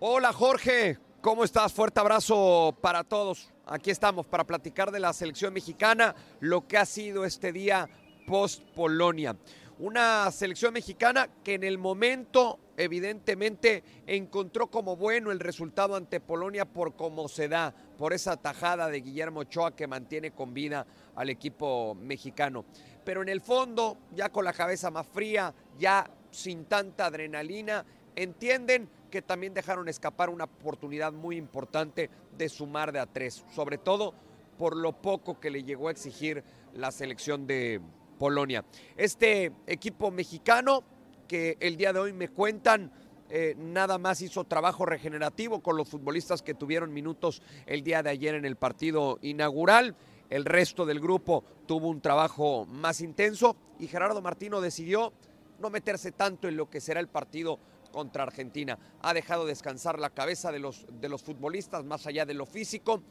Hola 0.00 0.32
Jorge, 0.32 0.98
¿cómo 1.22 1.44
estás? 1.44 1.72
Fuerte 1.72 2.00
abrazo 2.00 2.76
para 2.80 3.04
todos. 3.04 3.48
Aquí 3.66 3.90
estamos 3.90 4.26
para 4.26 4.44
platicar 4.44 4.90
de 4.90 4.98
la 4.98 5.12
selección 5.12 5.54
mexicana, 5.54 6.16
lo 6.40 6.66
que 6.66 6.76
ha 6.76 6.84
sido 6.84 7.24
este 7.24 7.52
día 7.52 7.88
post 8.26 8.62
Polonia. 8.74 9.36
Una 9.78 10.28
selección 10.32 10.74
mexicana 10.74 11.28
que 11.44 11.54
en 11.54 11.62
el 11.62 11.78
momento 11.78 12.58
evidentemente 12.76 13.84
encontró 14.06 14.66
como 14.66 14.96
bueno 14.96 15.30
el 15.30 15.38
resultado 15.38 15.94
ante 15.94 16.18
Polonia 16.18 16.64
por 16.64 16.96
cómo 16.96 17.28
se 17.28 17.48
da, 17.48 17.72
por 17.96 18.12
esa 18.12 18.36
tajada 18.36 18.88
de 18.88 19.00
Guillermo 19.00 19.40
Ochoa 19.40 19.76
que 19.76 19.86
mantiene 19.86 20.32
con 20.32 20.52
vida 20.52 20.84
al 21.14 21.30
equipo 21.30 21.94
mexicano. 21.94 22.64
Pero 23.04 23.22
en 23.22 23.28
el 23.28 23.40
fondo, 23.40 23.96
ya 24.14 24.30
con 24.30 24.44
la 24.44 24.52
cabeza 24.52 24.90
más 24.90 25.06
fría, 25.06 25.54
ya 25.78 26.10
sin 26.32 26.64
tanta 26.64 27.06
adrenalina, 27.06 27.84
entienden 28.16 28.88
que 29.12 29.20
también 29.22 29.52
dejaron 29.52 29.88
escapar 29.90 30.30
una 30.30 30.44
oportunidad 30.44 31.12
muy 31.12 31.36
importante 31.36 32.08
de 32.36 32.48
sumar 32.48 32.92
de 32.92 32.98
a 32.98 33.06
tres, 33.06 33.44
sobre 33.54 33.76
todo 33.76 34.14
por 34.56 34.74
lo 34.74 34.92
poco 34.92 35.38
que 35.38 35.50
le 35.50 35.62
llegó 35.62 35.88
a 35.88 35.90
exigir 35.90 36.42
la 36.72 36.90
selección 36.90 37.46
de 37.46 37.80
Polonia. 38.18 38.64
Este 38.96 39.52
equipo 39.66 40.10
mexicano 40.10 40.82
que 41.28 41.58
el 41.60 41.76
día 41.76 41.92
de 41.92 41.98
hoy 41.98 42.12
me 42.14 42.28
cuentan 42.28 42.90
eh, 43.28 43.54
nada 43.58 43.98
más 43.98 44.22
hizo 44.22 44.44
trabajo 44.44 44.86
regenerativo 44.86 45.62
con 45.62 45.76
los 45.76 45.90
futbolistas 45.90 46.40
que 46.40 46.54
tuvieron 46.54 46.92
minutos 46.92 47.42
el 47.66 47.82
día 47.82 48.02
de 48.02 48.10
ayer 48.10 48.34
en 48.34 48.46
el 48.46 48.56
partido 48.56 49.18
inaugural. 49.20 49.94
El 50.30 50.46
resto 50.46 50.86
del 50.86 51.00
grupo 51.00 51.44
tuvo 51.66 51.88
un 51.88 52.00
trabajo 52.00 52.64
más 52.64 53.02
intenso 53.02 53.56
y 53.78 53.88
Gerardo 53.88 54.22
Martino 54.22 54.62
decidió 54.62 55.12
no 55.60 55.68
meterse 55.68 56.12
tanto 56.12 56.48
en 56.48 56.56
lo 56.56 56.70
que 56.70 56.80
será 56.80 56.98
el 56.98 57.08
partido 57.08 57.58
contra 57.92 58.24
Argentina. 58.24 58.78
Ha 59.02 59.14
dejado 59.14 59.46
descansar 59.46 59.98
la 59.98 60.10
cabeza 60.10 60.50
de 60.50 60.58
los, 60.58 60.86
de 61.00 61.08
los 61.08 61.22
futbolistas 61.22 61.84
más 61.84 62.06
allá 62.06 62.26
de 62.26 62.34
lo 62.34 62.46
físico 62.46 63.02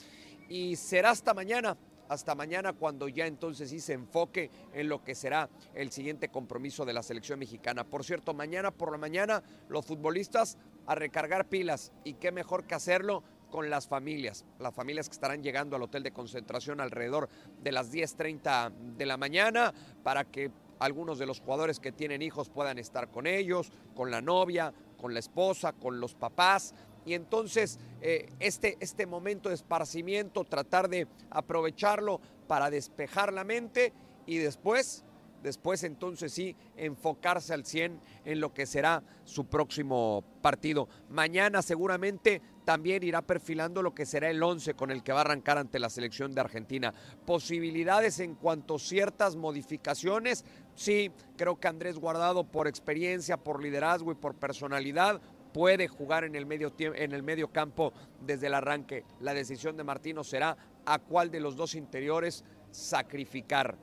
y 0.49 0.75
será 0.75 1.11
hasta 1.11 1.33
mañana, 1.33 1.77
hasta 2.09 2.35
mañana 2.35 2.73
cuando 2.73 3.07
ya 3.07 3.25
entonces 3.25 3.69
sí 3.69 3.79
se 3.79 3.93
enfoque 3.93 4.51
en 4.73 4.89
lo 4.89 5.01
que 5.01 5.15
será 5.15 5.49
el 5.73 5.91
siguiente 5.91 6.27
compromiso 6.27 6.83
de 6.83 6.91
la 6.91 7.03
selección 7.03 7.39
mexicana. 7.39 7.85
Por 7.85 8.03
cierto, 8.03 8.33
mañana 8.33 8.71
por 8.71 8.91
la 8.91 8.97
mañana 8.97 9.43
los 9.69 9.85
futbolistas 9.85 10.57
a 10.87 10.95
recargar 10.95 11.47
pilas 11.47 11.93
y 12.03 12.15
qué 12.15 12.33
mejor 12.33 12.65
que 12.65 12.75
hacerlo 12.75 13.23
con 13.49 13.69
las 13.69 13.87
familias, 13.87 14.45
las 14.59 14.73
familias 14.73 15.07
que 15.07 15.13
estarán 15.13 15.43
llegando 15.43 15.75
al 15.75 15.83
hotel 15.83 16.03
de 16.03 16.11
concentración 16.11 16.81
alrededor 16.81 17.29
de 17.61 17.71
las 17.71 17.93
10.30 17.93 18.71
de 18.97 19.05
la 19.05 19.17
mañana 19.17 19.73
para 20.03 20.25
que 20.25 20.51
algunos 20.81 21.19
de 21.19 21.27
los 21.27 21.39
jugadores 21.39 21.79
que 21.79 21.91
tienen 21.91 22.23
hijos 22.23 22.49
puedan 22.49 22.79
estar 22.79 23.09
con 23.09 23.27
ellos, 23.27 23.71
con 23.95 24.09
la 24.09 24.19
novia, 24.19 24.73
con 24.97 25.13
la 25.13 25.19
esposa, 25.19 25.73
con 25.73 25.99
los 25.99 26.15
papás. 26.15 26.73
Y 27.05 27.13
entonces 27.13 27.79
eh, 28.01 28.29
este, 28.39 28.77
este 28.79 29.05
momento 29.05 29.49
de 29.49 29.55
esparcimiento, 29.55 30.43
tratar 30.43 30.89
de 30.89 31.07
aprovecharlo 31.29 32.19
para 32.47 32.71
despejar 32.71 33.31
la 33.31 33.43
mente 33.43 33.93
y 34.25 34.39
después, 34.39 35.03
después 35.43 35.83
entonces 35.83 36.33
sí, 36.33 36.55
enfocarse 36.75 37.53
al 37.53 37.63
100 37.63 37.99
en 38.25 38.39
lo 38.39 38.51
que 38.51 38.65
será 38.65 39.03
su 39.23 39.45
próximo 39.45 40.23
partido. 40.41 40.87
Mañana 41.09 41.61
seguramente 41.61 42.41
también 42.65 43.03
irá 43.03 43.21
perfilando 43.21 43.81
lo 43.81 43.93
que 43.93 44.05
será 44.05 44.29
el 44.29 44.41
11 44.41 44.73
con 44.73 44.91
el 44.91 45.03
que 45.03 45.13
va 45.13 45.19
a 45.19 45.21
arrancar 45.21 45.57
ante 45.57 45.79
la 45.79 45.89
selección 45.89 46.33
de 46.33 46.41
Argentina. 46.41 46.93
Posibilidades 47.25 48.19
en 48.19 48.35
cuanto 48.35 48.75
a 48.75 48.79
ciertas 48.79 49.35
modificaciones, 49.35 50.45
sí, 50.75 51.11
creo 51.37 51.59
que 51.59 51.67
Andrés 51.67 51.97
Guardado 51.97 52.43
por 52.43 52.67
experiencia, 52.67 53.37
por 53.37 53.61
liderazgo 53.61 54.11
y 54.11 54.15
por 54.15 54.35
personalidad 54.35 55.21
puede 55.53 55.87
jugar 55.87 56.23
en 56.23 56.35
el 56.35 56.45
medio 56.45 56.73
en 56.77 57.11
el 57.11 57.49
campo 57.51 57.93
desde 58.21 58.47
el 58.47 58.53
arranque. 58.53 59.03
La 59.19 59.33
decisión 59.33 59.77
de 59.77 59.83
Martino 59.83 60.23
será 60.23 60.57
a 60.85 60.99
cuál 60.99 61.29
de 61.29 61.39
los 61.39 61.55
dos 61.55 61.75
interiores 61.75 62.43
sacrificar. 62.71 63.77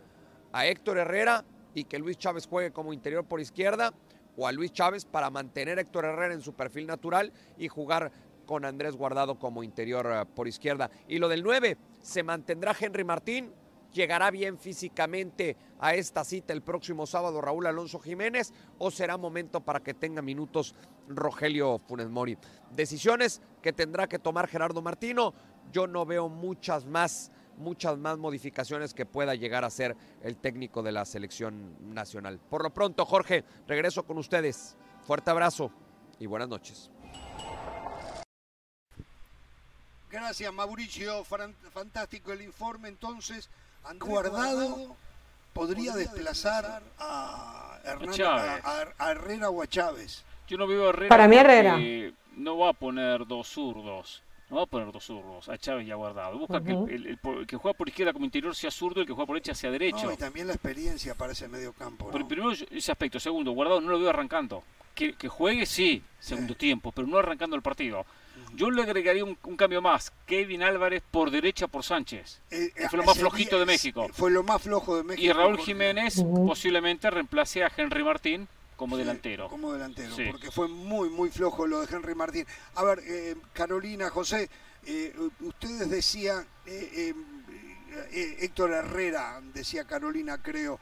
A 0.53 0.67
Héctor 0.67 0.99
Herrera 0.99 1.45
y 1.75 1.85
que 1.85 1.99
Luis 1.99 2.17
Chávez 2.17 2.47
juegue 2.47 2.73
como 2.73 2.93
interior 2.93 3.25
por 3.25 3.41
izquierda 3.41 3.93
o 4.37 4.47
a 4.47 4.53
Luis 4.53 4.73
Chávez 4.73 5.05
para 5.05 5.31
mantener 5.31 5.79
a 5.79 5.83
Héctor 5.83 6.05
Herrera 6.07 6.33
en 6.33 6.41
su 6.41 6.55
perfil 6.55 6.87
natural 6.87 7.33
y 7.59 7.69
jugar 7.69 8.11
con 8.49 8.65
Andrés 8.65 8.97
Guardado 8.97 9.39
como 9.39 9.63
interior 9.63 10.07
uh, 10.07 10.35
por 10.35 10.49
izquierda. 10.49 10.91
Y 11.07 11.19
lo 11.19 11.29
del 11.29 11.43
9, 11.43 11.77
se 12.01 12.23
mantendrá 12.23 12.75
Henry 12.81 13.05
Martín, 13.05 13.53
llegará 13.93 14.31
bien 14.31 14.57
físicamente 14.57 15.55
a 15.79 15.95
esta 15.95 16.25
cita 16.25 16.55
el 16.55 16.63
próximo 16.63 17.07
sábado 17.07 17.43
Raúl 17.43 17.67
Alonso 17.67 17.99
Jiménez 17.99 18.55
o 18.79 18.91
será 18.91 19.19
momento 19.19 19.61
para 19.61 19.81
que 19.81 19.93
tenga 19.93 20.23
minutos 20.23 20.75
Rogelio 21.09 21.79
Funes 21.79 22.09
Mori. 22.09 22.39
Decisiones 22.75 23.43
que 23.61 23.75
tendrá 23.75 24.09
que 24.09 24.19
tomar 24.19 24.49
Gerardo 24.49 24.81
Martino. 24.81 25.35
Yo 25.71 25.87
no 25.87 26.07
veo 26.07 26.31
muchas 26.31 26.87
más 26.87 27.31
muchas 27.59 27.99
más 27.99 28.17
modificaciones 28.19 28.95
que 28.95 29.05
pueda 29.05 29.35
llegar 29.35 29.65
a 29.65 29.71
ser 29.71 29.97
el 30.23 30.37
técnico 30.37 30.81
de 30.81 30.93
la 30.93 31.05
selección 31.05 31.75
nacional. 31.93 32.39
Por 32.39 32.63
lo 32.63 32.73
pronto, 32.73 33.05
Jorge, 33.05 33.45
regreso 33.67 34.05
con 34.05 34.17
ustedes. 34.17 34.77
Fuerte 35.03 35.33
abrazo 35.33 35.73
y 36.21 36.27
buenas 36.27 36.49
noches. 36.49 36.89
Gracias, 40.11 40.53
Mauricio. 40.53 41.25
Fantástico 41.25 42.33
el 42.33 42.43
informe. 42.43 42.89
Entonces, 42.89 43.49
Guardado 44.01 44.97
podría 45.53 45.93
desplazar 45.95 46.83
a, 46.99 47.79
Herrera 47.85 49.51
o 49.51 49.63
a 49.63 49.67
Chávez. 49.67 50.25
Yo 50.47 50.57
no 50.57 50.67
veo 50.67 50.87
a 50.87 50.89
Herrera. 50.91 51.09
Para 51.09 51.29
mí, 51.29 51.37
Herrera. 51.37 51.79
No 52.37 52.59
va 52.59 52.71
a 52.71 52.73
poner 52.73 53.27
dos 53.27 53.49
zurdos. 53.49 54.23
No 54.49 54.57
va 54.57 54.63
a 54.63 54.67
poner 54.67 54.91
dos 54.93 55.05
zurdos, 55.05 55.47
a 55.51 55.59
Chávez 55.59 55.87
y 55.87 55.91
a 55.91 55.95
Guardado. 55.97 56.39
Busca 56.39 56.63
que 56.65 56.71
el, 56.71 56.89
el- 56.89 57.19
el 57.23 57.47
que 57.47 57.57
juega 57.57 57.77
por 57.77 57.87
izquierda 57.87 58.15
como 58.15 58.25
interior 58.25 58.55
sea 58.57 58.71
zurdo 58.71 59.01
y 59.01 59.03
el 59.03 59.07
que 59.07 59.13
juega 59.13 59.27
por 59.27 59.35
derecha 59.37 59.55
sea 59.55 59.71
derecho. 59.71 60.05
No, 60.05 60.13
y 60.13 60.17
también 60.17 60.47
la 60.47 60.55
experiencia 60.55 61.15
para 61.15 61.33
ese 61.33 61.49
medio 61.49 61.75
campo. 61.75 62.09
Pero 62.11 62.21
¿no? 62.21 62.29
primero 62.29 62.53
ese 62.53 62.91
aspecto. 62.91 63.21
Segundo, 63.21 63.53
Guardado 63.53 63.83
no 63.83 63.91
lo 63.91 63.99
veo 63.99 64.09
arrancando. 64.09 64.63
Que, 64.95 65.15
que 65.15 65.29
juegue, 65.29 65.67
sí, 65.67 66.03
segundo 66.19 66.55
tiempo, 66.57 66.93
pero 66.93 67.07
no 67.07 67.19
arrancando 67.19 67.57
el 67.57 67.63
partido. 67.63 68.07
Yo 68.55 68.71
le 68.71 68.83
agregaría 68.83 69.25
un, 69.25 69.37
un 69.45 69.57
cambio 69.57 69.81
más. 69.83 70.13
Kevin 70.27 70.63
Álvarez 70.63 71.03
por 71.11 71.31
derecha 71.31 71.67
por 71.69 71.85
Sánchez. 71.85 72.41
Eh, 72.51 72.71
que 72.75 72.89
fue 72.89 72.99
lo 72.99 73.05
más 73.05 73.17
ese 73.17 73.21
flojito 73.21 73.51
día- 73.57 73.61
de 73.61 73.67
México. 73.67 74.07
Fue 74.13 74.31
lo 74.31 74.43
más 74.43 74.63
flojo 74.63 74.97
de 74.97 75.05
México. 75.05 75.25
Y 75.27 75.33
Raúl 75.33 75.53
porque- 75.57 75.65
Jiménez 75.65 76.23
posiblemente 76.47 77.11
reemplace 77.11 77.63
a 77.65 77.73
Henry 77.77 78.03
Martín 78.03 78.49
como 78.77 78.97
Sí, 78.97 79.01
delantero. 79.03 79.49
Como 79.49 79.73
delantero, 79.73 80.15
Sí. 80.15 80.25
porque 80.31 80.51
fue 80.51 80.69
muy, 80.69 81.09
muy 81.11 81.31
flojo 81.31 81.67
lo 81.67 81.85
de 81.85 81.95
Henry 81.95 82.15
Martín. 82.15 82.47
A 82.77 82.85
ver, 82.85 83.01
eh, 83.05 83.37
Carolina, 83.53 84.09
José, 84.11 84.49
eh, 84.87 85.15
ustedes 85.41 85.91
decían, 85.91 86.47
eh, 86.67 86.91
eh, 86.95 87.15
eh, 88.13 88.37
Héctor 88.41 88.73
Herrera, 88.73 89.41
decía 89.53 89.85
Carolina, 89.85 90.41
creo. 90.43 90.79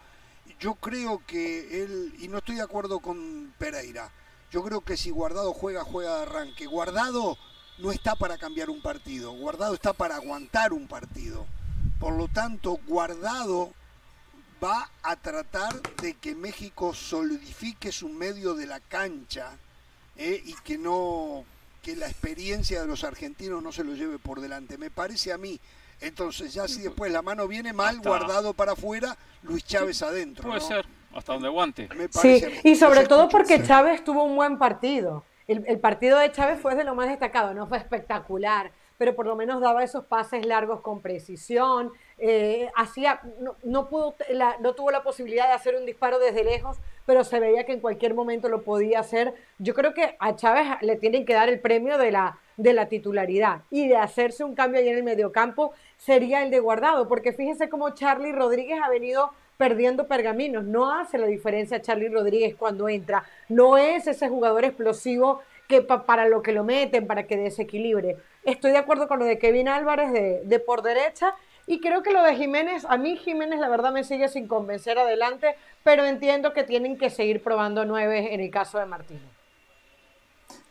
Yo 0.61 0.75
creo 0.75 1.23
que 1.27 1.83
él, 1.83 2.15
y 2.21 2.29
no 2.29 2.39
estoy 2.39 2.57
de 2.57 2.63
acuerdo 2.63 3.01
con 3.01 3.53
Pereira, 3.59 4.11
yo 4.53 4.63
creo 4.63 4.81
que 4.81 4.97
si 4.97 5.11
Guardado 5.11 5.53
juega, 5.53 5.83
juega 5.83 6.17
de 6.17 6.23
arranque. 6.23 6.67
Guardado 6.67 7.37
no 7.79 7.93
está 7.93 8.15
para 8.17 8.39
cambiar 8.39 8.71
un 8.71 8.81
partido, 8.81 9.33
Guardado 9.33 9.75
está 9.75 9.93
para 9.93 10.17
aguantar 10.17 10.73
un 10.73 10.87
partido. 10.87 11.47
Por 12.01 12.15
lo 12.15 12.29
tanto, 12.29 12.79
Guardado 12.87 13.73
va 14.63 14.91
a 15.03 15.17
tratar 15.17 15.81
de 16.01 16.15
que 16.15 16.35
México 16.35 16.95
solidifique 16.95 17.93
su 17.93 18.09
medio 18.09 18.55
de 18.55 18.67
la 18.67 18.81
cancha 18.81 19.51
¿eh? 20.17 20.43
y 20.45 20.55
que 20.65 20.79
no 20.79 21.45
que 21.83 21.95
la 21.95 22.07
experiencia 22.09 22.81
de 22.81 22.87
los 22.89 23.05
argentinos 23.05 23.63
no 23.63 23.71
se 23.71 23.85
lo 23.85 23.95
lleve 23.95 24.19
por 24.19 24.41
delante. 24.41 24.77
Me 24.77 24.91
parece 24.91 25.33
a 25.33 25.39
mí. 25.39 25.61
Entonces, 26.01 26.53
ya 26.53 26.67
si 26.67 26.81
después 26.81 27.13
la 27.13 27.23
mano 27.23 27.47
viene 27.47 27.73
mal, 27.73 27.97
Hasta- 27.97 28.09
guardado 28.09 28.53
para 28.55 28.73
afuera, 28.73 29.17
Luis 29.45 29.65
Chávez 29.65 30.03
adentro. 30.03 30.49
Puede 30.49 30.61
¿no? 30.61 30.67
ser, 30.67 30.85
hasta 31.15 31.33
donde 31.35 31.47
aguante. 31.49 31.89
Me 31.95 32.05
Sí, 32.05 32.11
parece 32.13 32.61
y 32.65 32.75
sobre 32.75 33.07
todo 33.07 33.29
porque 33.29 33.63
Chávez 33.63 34.03
tuvo 34.05 34.25
un 34.25 34.35
buen 34.37 34.59
partido. 34.59 35.25
El, 35.49 35.79
partido 35.79 36.19
de 36.19 36.33
Chávez 36.33 36.59
fue 36.61 36.75
de 36.75 36.83
lo 36.83 36.95
más 36.97 37.09
destacado, 37.09 37.55
no 37.55 37.69
fue 37.69 37.79
espectacular, 37.79 38.73
pero 38.99 39.15
por 39.15 39.27
lo 39.27 39.37
menos 39.37 39.61
daba 39.61 39.85
esos 39.85 40.05
pases 40.07 40.45
largos 40.45 40.81
con 40.81 41.01
precisión. 41.01 41.93
eh, 42.19 42.71
hacía, 42.75 43.21
no, 43.41 43.57
no 43.63 43.89
pudo, 43.91 44.17
la- 44.31 44.57
no 44.61 44.75
tuvo 44.75 44.91
la 44.91 45.03
posibilidad 45.03 45.47
de 45.49 45.53
hacer 45.53 45.77
un 45.77 45.85
disparo 45.85 46.19
desde 46.19 46.45
lejos, 46.45 46.79
pero 47.05 47.23
se 47.25 47.39
veía 47.39 47.65
que 47.65 47.73
en 47.75 47.81
cualquier 47.81 48.15
momento 48.15 48.49
lo 48.49 48.63
podía 48.63 49.01
hacer. 49.01 49.35
Yo 49.59 49.75
creo 49.75 49.93
que 49.93 50.17
a 50.19 50.35
Chávez 50.35 50.67
le 50.81 50.97
tienen 50.97 51.27
que 51.27 51.35
dar 51.35 51.49
el 51.51 51.61
premio 51.61 51.99
de 51.99 52.11
la, 52.11 52.39
de 52.57 52.73
la 52.73 52.89
titularidad 52.89 53.61
y 53.71 53.87
de 53.87 53.97
hacerse 53.99 54.45
un 54.45 54.55
cambio 54.55 54.81
ahí 54.81 54.89
en 54.89 54.97
el 54.97 55.03
mediocampo 55.03 55.73
sería 55.99 56.43
el 56.43 56.51
de 56.51 56.59
guardado, 56.59 57.07
porque 57.07 57.33
fíjese 57.35 57.69
cómo 57.69 57.91
Charlie 57.91 58.33
Rodríguez 58.33 58.81
ha 58.83 58.89
venido 58.89 59.31
perdiendo 59.57 60.07
pergaminos. 60.07 60.65
No 60.65 60.93
hace 60.93 61.19
la 61.19 61.27
diferencia 61.27 61.81
Charlie 61.83 62.09
Rodríguez 62.09 62.55
cuando 62.57 62.89
entra. 62.89 63.25
No 63.49 63.79
es 63.79 64.07
ese 64.07 64.29
jugador 64.29 64.65
explosivo 64.65 65.41
que 65.69 65.83
pa- 65.83 66.05
para 66.05 66.29
lo 66.29 66.43
que 66.43 66.53
lo 66.53 66.65
meten, 66.65 67.07
para 67.07 67.27
que 67.27 67.37
desequilibre. 67.37 68.17
Estoy 68.45 68.71
de 68.73 68.79
acuerdo 68.79 69.09
con 69.09 69.19
lo 69.19 69.25
de 69.25 69.39
Kevin 69.39 69.69
Álvarez 69.69 70.13
de, 70.13 70.43
de 70.45 70.59
por 70.61 70.83
derecha. 70.83 71.35
Y 71.69 71.81
creo 71.81 72.03
que 72.05 72.13
lo 72.13 72.23
de 72.23 72.37
Jiménez, 72.37 72.85
a 72.89 72.97
mí 72.97 73.17
Jiménez 73.17 73.59
la 73.59 73.69
verdad 73.69 73.91
me 73.93 74.05
sigue 74.05 74.29
sin 74.29 74.47
convencer 74.47 74.99
adelante, 74.99 75.57
pero 75.83 76.05
entiendo 76.05 76.53
que 76.53 76.63
tienen 76.63 76.97
que 76.97 77.11
seguir 77.11 77.43
probando 77.43 77.85
nueve 77.85 78.33
en 78.33 78.41
el 78.41 78.51
caso 78.53 78.79
de 78.79 78.87
Martínez. 78.87 79.23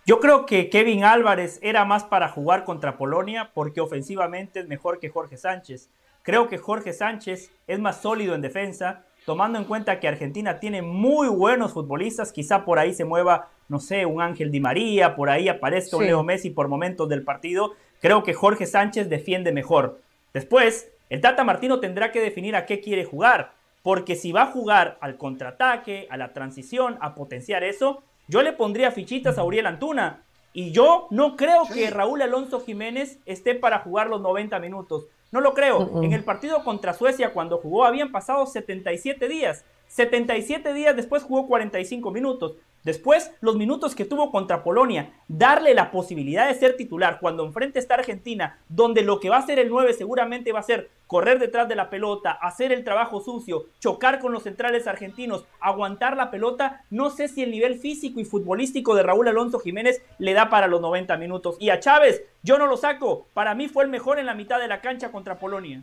Yo 0.05 0.19
creo 0.21 0.45
que 0.45 0.69
Kevin 0.69 1.03
Álvarez 1.03 1.59
era 1.61 1.83
más 1.83 2.05
para 2.05 2.29
jugar 2.29 2.63
contra 2.63 2.95
Polonia 2.95 3.51
porque 3.53 3.81
ofensivamente 3.81 4.61
es 4.61 4.67
mejor 4.67 4.99
que 4.99 5.09
Jorge 5.09 5.35
Sánchez. 5.35 5.89
Creo 6.25 6.47
que 6.49 6.57
Jorge 6.57 6.91
Sánchez 6.91 7.51
es 7.67 7.79
más 7.79 8.01
sólido 8.01 8.33
en 8.35 8.41
defensa, 8.41 9.03
tomando 9.25 9.57
en 9.59 9.65
cuenta 9.65 9.99
que 9.99 10.07
Argentina 10.07 10.59
tiene 10.59 10.81
muy 10.81 11.27
buenos 11.27 11.73
futbolistas. 11.73 12.31
Quizá 12.31 12.65
por 12.65 12.79
ahí 12.79 12.93
se 12.93 13.05
mueva, 13.05 13.49
no 13.69 13.79
sé, 13.79 14.05
un 14.05 14.21
Ángel 14.21 14.51
Di 14.51 14.59
María, 14.59 15.15
por 15.15 15.29
ahí 15.29 15.47
aparezca 15.49 15.97
un 15.97 16.03
Sí. 16.03 16.07
Leo 16.07 16.23
Messi 16.23 16.49
por 16.49 16.67
momentos 16.67 17.07
del 17.09 17.23
partido. 17.23 17.73
Creo 18.01 18.23
que 18.23 18.33
Jorge 18.33 18.65
Sánchez 18.65 19.07
defiende 19.09 19.51
mejor. 19.51 19.99
Después, 20.33 20.91
el 21.09 21.21
Tata 21.21 21.43
Martino 21.43 21.79
tendrá 21.79 22.11
que 22.11 22.19
definir 22.21 22.55
a 22.55 22.65
qué 22.65 22.81
quiere 22.81 23.05
jugar. 23.05 23.53
Porque 23.83 24.15
si 24.15 24.31
va 24.31 24.43
a 24.43 24.51
jugar 24.51 24.97
al 25.01 25.17
contraataque, 25.17 26.07
a 26.09 26.17
la 26.17 26.33
transición, 26.33 26.97
a 27.01 27.13
potenciar 27.13 27.63
eso, 27.63 28.01
yo 28.27 28.41
le 28.41 28.51
pondría 28.51 28.89
fichitas 28.89 29.37
a 29.37 29.43
Uriel 29.43 29.67
Antuna. 29.67 30.23
Y 30.53 30.71
yo 30.71 31.07
no 31.11 31.35
creo 31.35 31.65
Sí. 31.65 31.73
que 31.73 31.89
Raúl 31.91 32.21
Alonso 32.23 32.61
Jiménez 32.61 33.19
esté 33.27 33.53
para 33.53 33.79
jugar 33.79 34.07
los 34.07 34.21
90 34.21 34.57
minutos. 34.59 35.05
No 35.31 35.41
lo 35.41 35.53
creo. 35.53 36.03
En 36.03 36.13
el 36.13 36.23
partido 36.23 36.63
contra 36.63 36.93
Suecia, 36.93 37.33
cuando 37.33 37.57
jugó, 37.57 37.85
habían 37.85 38.11
pasado 38.11 38.45
77 38.45 39.27
días. 39.27 39.65
77 39.95 40.73
días 40.73 40.93
después 40.93 41.23
jugó 41.23 41.47
45 41.47 42.11
minutos. 42.11 42.55
Después, 42.83 43.31
los 43.39 43.55
minutos 43.55 43.95
que 43.95 44.03
tuvo 44.03 44.29
contra 44.29 44.61
Polonia, 44.61 45.13
darle 45.29 45.73
la 45.73 45.89
posibilidad 45.89 46.49
de 46.49 46.53
ser 46.53 46.75
titular 46.75 47.19
cuando 47.21 47.45
enfrente 47.45 47.79
está 47.79 47.95
Argentina, 47.95 48.59
donde 48.67 49.03
lo 49.03 49.21
que 49.21 49.29
va 49.29 49.37
a 49.37 49.39
hacer 49.39 49.57
el 49.57 49.69
9 49.69 49.93
seguramente 49.93 50.51
va 50.51 50.59
a 50.59 50.63
ser 50.63 50.89
correr 51.07 51.39
detrás 51.39 51.69
de 51.69 51.75
la 51.75 51.89
pelota, 51.89 52.31
hacer 52.31 52.73
el 52.73 52.83
trabajo 52.83 53.21
sucio, 53.21 53.67
chocar 53.79 54.19
con 54.19 54.33
los 54.33 54.43
centrales 54.43 54.85
argentinos, 54.85 55.45
aguantar 55.61 56.17
la 56.17 56.29
pelota. 56.29 56.83
No 56.89 57.09
sé 57.09 57.29
si 57.29 57.41
el 57.41 57.51
nivel 57.51 57.79
físico 57.79 58.19
y 58.19 58.25
futbolístico 58.25 58.95
de 58.95 59.03
Raúl 59.03 59.29
Alonso 59.29 59.59
Jiménez 59.59 60.01
le 60.19 60.33
da 60.33 60.49
para 60.49 60.67
los 60.67 60.81
90 60.81 61.15
minutos. 61.15 61.55
Y 61.57 61.69
a 61.69 61.79
Chávez, 61.79 62.21
yo 62.43 62.57
no 62.59 62.67
lo 62.67 62.75
saco. 62.75 63.27
Para 63.33 63.55
mí 63.55 63.69
fue 63.69 63.85
el 63.85 63.89
mejor 63.89 64.19
en 64.19 64.25
la 64.25 64.35
mitad 64.35 64.59
de 64.59 64.67
la 64.67 64.81
cancha 64.81 65.11
contra 65.11 65.39
Polonia. 65.39 65.81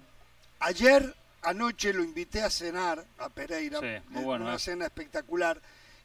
Ayer 0.60 1.14
anoche 1.42 1.92
lo 1.92 2.02
invité 2.02 2.42
a 2.42 2.50
cenar 2.50 3.04
a 3.18 3.28
Pereira, 3.28 3.80
Sí, 3.80 3.86
muy 4.10 4.24
bueno, 4.24 4.44
una 4.46 4.54
eh. 4.56 4.58
cena 4.58 4.84
espectacular, 4.86 5.60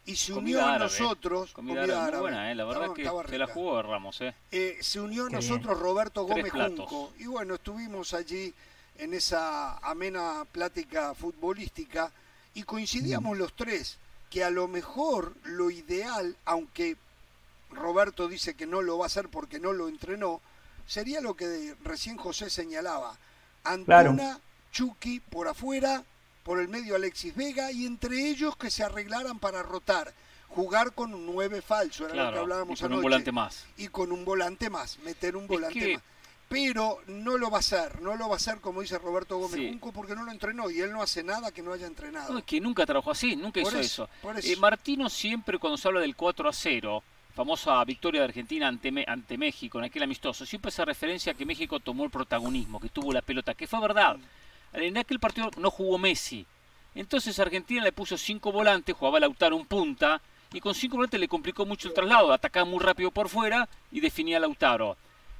y 0.05 0.15
se 0.15 0.31
Comida 0.33 0.57
unió 0.59 0.65
a 0.65 0.75
árabe, 0.75 0.83
nosotros. 0.91 1.51
Comida, 1.51 1.83
árabe, 1.83 2.11
muy 2.11 2.19
buena, 2.21 2.51
eh, 2.51 2.55
la 2.55 2.65
verdad 2.65 2.91
Estaba- 2.97 3.23
que 3.23 3.29
se 3.31 3.37
la 3.37 3.47
jugó 3.47 3.81
Ramos, 3.81 4.21
¿eh? 4.21 4.33
Eh, 4.51 4.77
se 4.81 4.99
unió 5.01 5.25
a 5.25 5.29
Qué 5.29 5.35
nosotros 5.35 5.77
Roberto 5.79 6.23
Gómez. 6.23 6.51
Junco. 6.51 7.11
Y 7.19 7.25
bueno, 7.25 7.55
estuvimos 7.55 8.13
allí 8.13 8.53
en 8.97 9.13
esa 9.13 9.77
amena 9.79 10.45
plática 10.51 11.13
futbolística 11.13 12.11
y 12.53 12.63
coincidíamos 12.63 13.37
los 13.37 13.53
tres 13.53 13.97
que 14.31 14.43
a 14.43 14.49
lo 14.49 14.67
mejor 14.67 15.33
lo 15.43 15.69
ideal, 15.71 16.35
aunque 16.45 16.95
Roberto 17.71 18.27
dice 18.29 18.55
que 18.55 18.65
no 18.65 18.81
lo 18.81 18.97
va 18.97 19.05
a 19.05 19.07
hacer 19.07 19.27
porque 19.29 19.59
no 19.59 19.73
lo 19.73 19.89
entrenó, 19.89 20.41
sería 20.87 21.19
lo 21.21 21.35
que 21.35 21.75
recién 21.83 22.15
José 22.17 22.49
señalaba. 22.49 23.17
Claro. 23.85 24.15
Chucky 24.81 25.19
por 25.21 25.47
afuera, 25.47 26.03
por 26.43 26.59
el 26.59 26.67
medio 26.67 26.95
Alexis 26.95 27.35
Vega 27.35 27.71
y 27.71 27.87
entre 27.87 28.29
ellos 28.29 28.55
que 28.55 28.69
se 28.69 28.83
arreglaran 28.83 29.39
para 29.39 29.63
rotar. 29.63 30.13
Jugar 30.49 30.93
con 30.93 31.13
un 31.15 31.25
9 31.25 31.61
falso, 31.63 32.05
era 32.05 32.13
lo 32.13 32.13
que 32.13 32.21
Claro, 32.21 32.37
y 32.37 32.39
hablábamos 32.41 32.79
con 32.79 32.85
un 32.87 32.93
anoche 32.93 33.03
volante 33.03 33.31
más. 33.31 33.65
y 33.75 33.87
con 33.87 34.11
un 34.11 34.23
volante 34.23 34.69
más, 34.69 34.99
meter 34.99 35.35
un 35.35 35.47
volante 35.47 35.79
que- 35.79 35.93
más. 35.95 36.03
Pero 36.47 36.99
no 37.07 37.37
lo 37.37 37.49
va 37.49 37.57
a 37.57 37.59
hacer, 37.59 38.01
no 38.01 38.15
lo 38.15 38.29
va 38.29 38.35
a 38.35 38.37
hacer 38.37 38.59
como 38.61 38.81
dice 38.81 38.97
Roberto 38.99 39.37
Gómez 39.37 39.59
Sí. 39.59 39.67
Junco 39.67 39.91
porque 39.91 40.15
no 40.15 40.23
lo 40.23 40.31
entrenó 40.31 40.69
y 40.69 40.79
él 40.79 40.91
no 40.93 41.01
hace 41.01 41.21
nada 41.23 41.51
que 41.51 41.61
no 41.63 41.73
haya 41.73 41.87
entrenado. 41.87 42.31
No, 42.31 42.39
es 42.39 42.45
que 42.45 42.61
nunca 42.61 42.85
trabajó 42.85 43.11
así, 43.11 43.35
nunca 43.35 43.61
Por 43.61 43.73
hizo 43.73 43.79
eso, 43.81 44.09
Eh. 44.43 44.55
Martino 44.57 45.09
siempre 45.09 45.57
cuando 45.59 45.75
se 45.77 45.87
habla 45.89 45.99
del 46.01 46.15
4 46.15 46.47
a 46.47 46.53
0, 46.53 47.03
famosa 47.35 47.83
victoria 47.83 48.21
de 48.21 48.27
Argentina 48.27 48.67
ante, 48.69 48.93
ante 49.07 49.37
México 49.37 49.79
en 49.79 49.85
aquel 49.85 50.03
amistoso, 50.03 50.45
siempre 50.45 50.69
hace 50.69 50.85
referencia 50.85 51.33
a 51.33 51.35
que 51.35 51.45
México 51.45 51.79
tomó 51.81 52.05
el 52.05 52.09
protagonismo, 52.11 52.79
que 52.79 52.89
tuvo 52.89 53.11
la 53.11 53.21
pelota, 53.21 53.53
que 53.53 53.67
fue 53.67 53.81
verdad. 53.81 54.15
En 54.73 54.97
aquel 54.97 55.19
partido 55.19 55.51
no 55.57 55.71
jugó 55.71 55.97
Messi. 55.97 56.45
Entonces 56.95 57.39
Argentina 57.39 57.83
le 57.83 57.91
puso 57.91 58.17
cinco 58.17 58.51
volantes, 58.51 58.95
jugaba 58.95 59.19
Lautaro 59.19 59.55
un 59.55 59.65
punta, 59.65 60.21
y 60.53 60.59
con 60.59 60.73
cinco 60.73 60.95
volantes 60.95 61.19
le 61.19 61.27
complicó 61.27 61.65
mucho 61.65 61.87
el 61.87 61.93
traslado, 61.93 62.31
atacaba 62.31 62.65
muy 62.65 62.79
rápido 62.79 63.11
por 63.11 63.29
fuera 63.29 63.67
y 63.91 63.99
definía 63.99 64.37
a 64.37 64.39
Lautaro. 64.39 64.97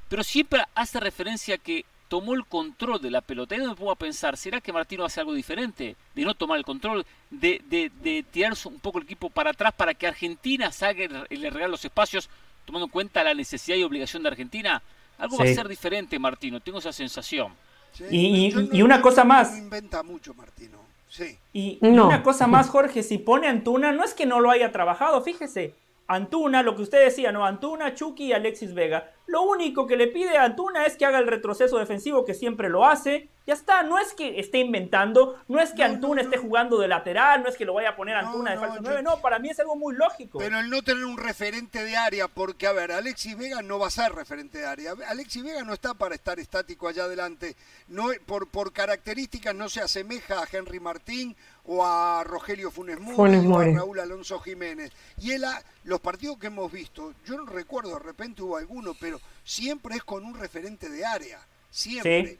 Pero 0.09 0.23
siempre 0.23 0.63
hace 0.75 0.99
referencia 0.99 1.55
a 1.55 1.57
que 1.57 1.85
tomó 2.07 2.33
el 2.33 2.45
control 2.45 3.01
de 3.01 3.11
la 3.11 3.21
pelota. 3.21 3.55
Y 3.55 3.59
me 3.59 3.75
pongo 3.75 3.91
a 3.91 3.95
pensar, 3.95 4.37
¿será 4.37 4.61
que 4.61 4.71
Martino 4.73 5.03
hace 5.03 5.19
algo 5.19 5.33
diferente? 5.33 5.95
De 6.15 6.23
no 6.23 6.33
tomar 6.33 6.57
el 6.57 6.63
control, 6.63 7.05
de, 7.29 7.61
de, 7.65 7.91
de 8.01 8.23
tirar 8.23 8.53
un 8.65 8.79
poco 8.79 8.99
el 8.99 9.03
equipo 9.03 9.29
para 9.29 9.51
atrás 9.51 9.73
para 9.73 9.93
que 9.93 10.07
Argentina 10.07 10.71
salga 10.71 11.25
y 11.29 11.35
le 11.35 11.49
regale 11.49 11.71
los 11.71 11.83
espacios, 11.83 12.29
tomando 12.65 12.85
en 12.85 12.91
cuenta 12.91 13.23
la 13.23 13.33
necesidad 13.33 13.77
y 13.77 13.83
obligación 13.83 14.23
de 14.23 14.29
Argentina. 14.29 14.81
Algo 15.17 15.37
va 15.37 15.45
a 15.45 15.53
ser 15.53 15.67
diferente, 15.67 16.19
Martino, 16.19 16.59
tengo 16.59 16.79
esa 16.79 16.93
sensación. 16.93 17.53
Sí, 17.93 18.05
Y- 18.09 18.81
una 18.81 19.01
cosa 19.01 19.23
no 19.23 19.29
más. 19.29 19.57
inventa 19.57 20.03
mucho 20.03 20.33
Martino. 20.33 20.77
Sí. 21.09 21.37
Y, 21.53 21.79
una 21.81 22.21
cosa 22.21 22.45
más, 22.47 22.69
Jorge, 22.69 23.01
si 23.03 23.17
pone 23.17 23.47
Antuna, 23.47 23.91
no 23.91 24.03
es 24.03 24.13
que 24.13 24.25
no 24.25 24.39
lo 24.39 24.51
haya 24.51 24.71
trabajado, 24.71 25.21
fíjese. 25.21 25.73
Antuna, 26.07 26.63
lo 26.63 26.75
que 26.75 26.83
usted 26.83 27.03
decía, 27.03 27.31
¿no? 27.31 27.45
Antuna, 27.45 27.93
Chucky 27.93 28.25
y 28.27 28.33
Alexis 28.33 28.73
Vega. 28.73 29.11
Lo 29.25 29.41
único 29.41 29.87
que 29.87 29.97
le 29.97 30.07
pide 30.07 30.37
a 30.37 30.45
Antuna 30.45 30.85
es 30.85 30.95
que 30.95 31.05
haga 31.05 31.19
el 31.19 31.27
retroceso 31.27 31.77
defensivo 31.77 32.23
que 32.23 32.33
siempre 32.33 32.69
lo 32.69 32.85
hace. 32.85 33.29
Ya 33.45 33.53
está, 33.53 33.83
no 33.83 33.97
es 33.97 34.13
que 34.13 34.39
esté 34.39 34.59
inventando, 34.59 35.37
no 35.49 35.59
es 35.59 35.71
que 35.71 35.79
No, 35.85 35.93
Antuna 35.95 36.21
no, 36.21 36.29
esté 36.29 36.37
jugando 36.37 36.77
de 36.79 36.87
lateral, 36.87 37.43
no 37.43 37.49
es 37.49 37.55
que 37.57 37.65
lo 37.65 37.73
vaya 37.73 37.89
a 37.89 37.95
poner 37.97 38.15
No, 38.21 38.27
Antuna 38.29 38.51
de 38.51 38.57
falso 38.57 38.75
yo- 38.75 38.81
9, 38.83 39.03
no, 39.03 39.19
para 39.21 39.39
mí 39.39 39.49
es 39.49 39.59
algo 39.59 39.75
muy 39.75 39.95
lógico. 39.95 40.37
Pero 40.39 40.59
el 40.59 40.69
no 40.69 40.81
tener 40.81 41.03
un 41.05 41.17
referente 41.17 41.83
de 41.83 41.95
área, 41.97 42.27
porque 42.29 42.67
a 42.67 42.71
ver, 42.73 42.91
Alexis 42.93 43.37
Vega 43.37 43.61
no 43.61 43.79
va 43.79 43.87
a 43.87 43.91
ser 43.91 44.13
referente 44.13 44.59
de 44.59 44.65
área. 44.65 44.93
Alexis 45.09 45.43
Vega 45.43 45.63
no 45.63 45.73
está 45.73 45.93
para 45.93 46.15
estar 46.15 46.39
estático 46.39 46.87
allá 46.87 47.03
adelante. 47.03 47.55
No, 47.87 48.07
por, 48.25 48.49
por 48.49 48.71
características 48.73 49.55
no 49.55 49.67
se 49.69 49.81
asemeja 49.81 50.41
a 50.41 50.47
Henry 50.51 50.79
Martín 50.79 51.35
o 51.67 51.85
a 51.85 52.23
Rogelio 52.23 52.71
Funes 52.71 52.99
Mori 52.99 53.15
Funes 53.15 53.45
o 53.45 53.59
a. 53.59 53.65
Raúl 53.65 53.99
Alonso 53.99 54.39
Jiménez. 54.39 54.91
Y 55.21 55.31
él, 55.31 55.43
ha- 55.43 55.61
los 55.83 55.99
partidos 55.99 56.37
que 56.37 56.47
hemos 56.47 56.71
visto, 56.71 57.13
yo 57.25 57.37
no 57.37 57.45
recuerdo, 57.45 57.93
de 57.93 57.99
repente 57.99 58.41
hubo 58.41 58.57
alguno, 58.57 58.93
pero 58.99 59.19
siempre 59.43 59.95
es 59.95 60.03
con 60.03 60.23
un 60.25 60.37
referente 60.39 60.89
de 60.89 61.05
área. 61.05 61.39
Siempre. 61.69 62.27
Sí. 62.27 62.37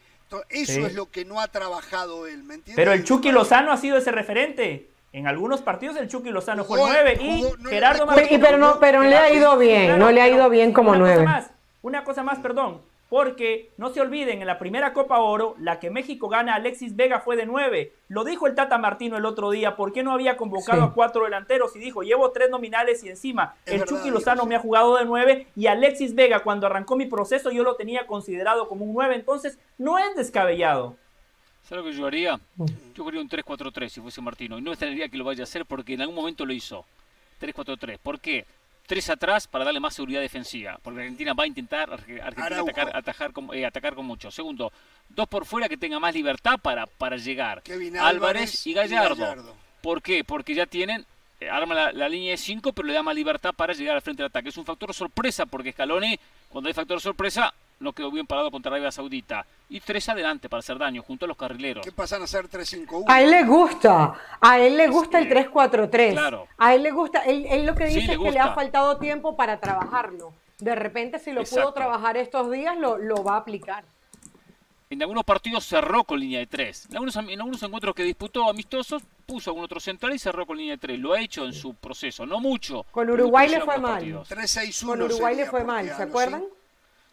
Eso 0.50 0.74
Sí. 0.74 0.84
es 0.84 0.94
lo 0.94 1.10
que 1.10 1.24
no 1.24 1.40
ha 1.40 1.48
trabajado 1.48 2.28
él, 2.28 2.44
¿me 2.44 2.56
entiendes? 2.56 2.76
Pero 2.76 2.92
el 2.92 3.04
Chucky 3.06 3.32
Lozano 3.32 3.72
ha 3.72 3.78
sido 3.78 3.98
ese 3.98 4.12
referente. 4.12 4.90
En 5.14 5.26
algunos 5.26 5.62
partidos 5.62 5.96
el 5.96 6.10
Chucky 6.10 6.32
Lozano 6.32 6.66
fue 6.66 6.78
Jugó- 6.80 6.90
9 6.92 7.18
y 7.22 7.42
jugó- 7.44 7.58
no, 7.58 7.70
Gerardo 7.70 8.06
Martínez. 8.06 8.32
Y 8.34 8.38
pero 8.38 8.58
no, 8.58 8.78
pero 8.80 9.02
no 9.04 9.10
le 9.10 9.16
ha 9.16 9.32
ido 9.34 9.58
bien, 9.58 9.98
no 9.98 10.12
le 10.12 10.22
ha 10.22 10.28
ido 10.28 10.50
bien 10.50 10.74
como 10.74 10.90
una 10.90 11.00
nueve. 11.00 11.24
Cosa 11.24 11.30
más, 11.32 11.50
una 11.82 12.04
cosa 12.04 12.24
más, 12.24 12.40
perdón. 12.40 12.82
Porque 13.10 13.70
no 13.78 13.90
se 13.90 14.02
olviden, 14.02 14.42
en 14.42 14.48
la 14.48 14.60
primera 14.60 14.92
Copa 14.92 15.20
Oro, 15.20 15.56
la 15.60 15.80
que 15.80 15.90
México 15.90 16.28
gana, 16.28 16.56
Alexis 16.56 16.96
Vega 16.96 17.22
fue 17.22 17.38
de 17.38 17.46
9. 17.46 17.94
Lo 18.10 18.26
dijo 18.26 18.48
el 18.48 18.56
Tata 18.56 18.78
Martino 18.78 19.16
el 19.16 19.26
otro 19.26 19.50
día, 19.50 19.78
¿por 19.78 19.94
qué 19.94 20.04
no 20.04 20.12
había 20.12 20.36
convocado 20.36 20.82
Sí. 20.82 20.88
a 20.90 20.94
cuatro 20.94 21.24
delanteros? 21.24 21.74
Y 21.78 21.80
dijo, 21.80 22.04
llevo 22.04 22.32
tres 22.32 22.50
nominales 22.50 23.04
y 23.06 23.10
encima 23.10 23.56
Es 23.66 23.74
el 23.74 23.80
verdad, 23.80 23.96
Chucky 23.96 24.10
Lozano 24.10 24.42
sí. 24.44 24.50
me 24.50 24.56
ha 24.56 24.60
jugado 24.60 24.98
de 24.98 25.06
9 25.06 25.48
y 25.56 25.68
Alexis 25.68 26.16
Vega 26.16 26.40
cuando 26.42 26.68
arrancó 26.68 26.98
mi 26.98 27.06
proceso 27.06 27.50
yo 27.50 27.64
lo 27.64 27.76
tenía 27.78 28.06
considerado 28.08 28.68
como 28.68 28.84
un 28.84 28.94
9, 28.94 29.16
entonces 29.16 29.58
no 29.78 29.98
es 29.98 30.14
descabellado. 30.18 30.98
¿Sabes 31.64 31.84
lo 31.86 31.92
que 31.92 31.98
yo 31.98 32.08
haría? 32.08 32.40
Yo 32.94 33.08
haría 33.08 33.22
un 33.22 33.30
3-4-3 33.30 33.90
si 33.90 34.02
fuese 34.02 34.22
Martino. 34.22 34.58
Y 34.58 34.62
no 34.62 34.70
me 34.70 34.74
extrañaría 34.74 35.10
que 35.10 35.18
lo 35.18 35.24
vaya 35.26 35.42
a 35.42 35.44
hacer 35.44 35.66
porque 35.66 35.94
en 35.94 36.02
algún 36.02 36.16
momento 36.16 36.46
lo 36.46 36.54
hizo. 36.54 36.86
3-4-3. 37.42 37.98
¿Por 38.02 38.20
qué? 38.20 38.46
Tres 38.88 39.10
atrás 39.10 39.48
para 39.48 39.66
darle 39.66 39.80
más 39.80 39.94
seguridad 39.94 40.22
defensiva. 40.22 40.80
Porque 40.82 41.02
Argentina 41.02 41.34
va 41.34 41.44
a 41.44 41.48
intentar 41.48 41.90
Arge- 41.90 42.22
Argentina 42.22 42.62
atacar, 42.62 42.96
atajar 42.96 43.34
con, 43.34 43.54
eh, 43.54 43.66
atacar 43.66 43.94
con 43.94 44.06
mucho. 44.06 44.32
Segundo, 44.32 44.72
dos 45.10 45.28
por 45.28 45.46
fuera 45.46 45.68
que 45.70 45.78
tenga 45.78 46.00
más 46.00 46.16
libertad 46.16 46.58
para, 46.62 46.86
para 46.88 47.18
llegar. 47.18 47.62
Álvarez, 47.70 48.02
Álvarez 48.02 48.68
y, 48.68 48.74
Gallardo. 48.74 49.16
y 49.16 49.20
Gallardo. 49.20 49.56
¿Por 49.82 50.02
qué? 50.02 50.24
Porque 50.24 50.56
ya 50.56 50.66
tienen, 50.66 51.06
eh, 51.40 51.50
arma 51.50 51.76
la, 51.76 51.92
la 51.92 52.08
línea 52.10 52.32
de 52.32 52.38
5, 52.38 52.72
pero 52.74 52.88
le 52.88 52.94
da 52.94 53.04
más 53.04 53.14
libertad 53.14 53.54
para 53.54 53.74
llegar 53.74 53.96
al 53.96 54.02
frente 54.02 54.24
del 54.24 54.30
ataque. 54.30 54.50
Es 54.50 54.58
un 54.58 54.66
factor 54.66 54.94
sorpresa 54.94 55.46
porque 55.46 55.74
Scaloni, 55.74 56.18
cuando 56.50 56.70
hay 56.70 56.74
factor 56.74 57.00
sorpresa, 57.02 57.54
no 57.80 57.94
quedó 57.94 58.10
bien 58.12 58.26
parado 58.28 58.50
contra 58.52 58.72
Arabia 58.72 58.92
Saudita. 58.92 59.46
Y 59.70 59.80
tres 59.82 60.08
adelante 60.10 60.48
para 60.50 60.60
hacer 60.60 60.78
daño, 60.78 61.04
junto 61.04 61.26
a 61.26 61.28
los 61.28 61.36
carrileros. 61.38 61.86
¿Qué 61.86 61.92
pasan 61.92 62.22
a 62.24 62.28
ser 62.28 62.48
3-5-1? 62.50 63.04
A 63.08 63.22
él 63.22 63.32
le 63.32 63.44
gusta, 63.44 64.14
a 64.40 64.60
él 64.60 64.78
le 64.78 64.88
gusta 64.88 65.20
el 65.20 65.28
que- 65.28 65.34
3-4-3. 65.36 66.14
claro. 66.14 66.48
A 66.58 66.74
él 66.74 66.84
le 66.84 66.92
gusta, 66.92 67.20
él, 67.24 67.46
él 67.50 67.66
lo 67.66 67.76
que 67.76 67.86
dice 67.88 68.14
es 68.14 68.18
que 68.20 68.32
le 68.32 68.40
ha 68.40 68.54
faltado 68.54 68.98
tiempo 68.98 69.36
para 69.36 69.60
trabajarlo. 69.60 70.34
De 70.60 70.74
repente, 70.74 71.20
si 71.20 71.32
lo 71.34 71.44
pudo 71.44 71.72
trabajar 71.74 72.18
estos 72.18 72.50
días, 72.52 72.78
lo, 72.78 72.98
lo 72.98 73.24
va 73.24 73.34
a 73.36 73.38
aplicar. 73.38 73.84
En 74.90 75.02
algunos 75.02 75.26
partidos 75.26 75.66
cerró 75.66 76.06
con 76.06 76.18
línea 76.20 76.40
de 76.40 76.48
tres. 76.48 76.86
En 76.90 76.94
algunos, 76.96 77.16
en 77.18 77.30
algunos 77.40 77.62
encuentros 77.62 77.94
que 77.94 78.04
disputó 78.04 78.50
amistosos, 78.50 79.04
puso 79.26 79.50
algún 79.52 79.66
otro 79.66 79.82
central 79.82 80.14
y 80.16 80.20
cerró 80.20 80.46
con 80.46 80.58
línea 80.58 80.76
de 80.76 80.78
tres. 80.78 80.98
Lo 80.98 81.12
ha 81.14 81.20
hecho 81.20 81.44
en 81.46 81.52
su 81.52 81.74
proceso, 81.74 82.26
no 82.26 82.40
mucho. 82.40 82.86
Con 82.92 83.10
Uruguay 83.10 83.50
le 83.50 83.60
fue 83.60 83.78
mal. 83.80 83.92
partidos. 83.96 84.30
3-6-1 84.30 84.88
Con 84.88 85.02
Uruguay 85.02 85.36
le 85.36 85.46
fue 85.46 85.64
mal, 85.66 85.86
¿se 85.94 86.02
acuerdan? 86.04 86.40
cinco- 86.42 86.56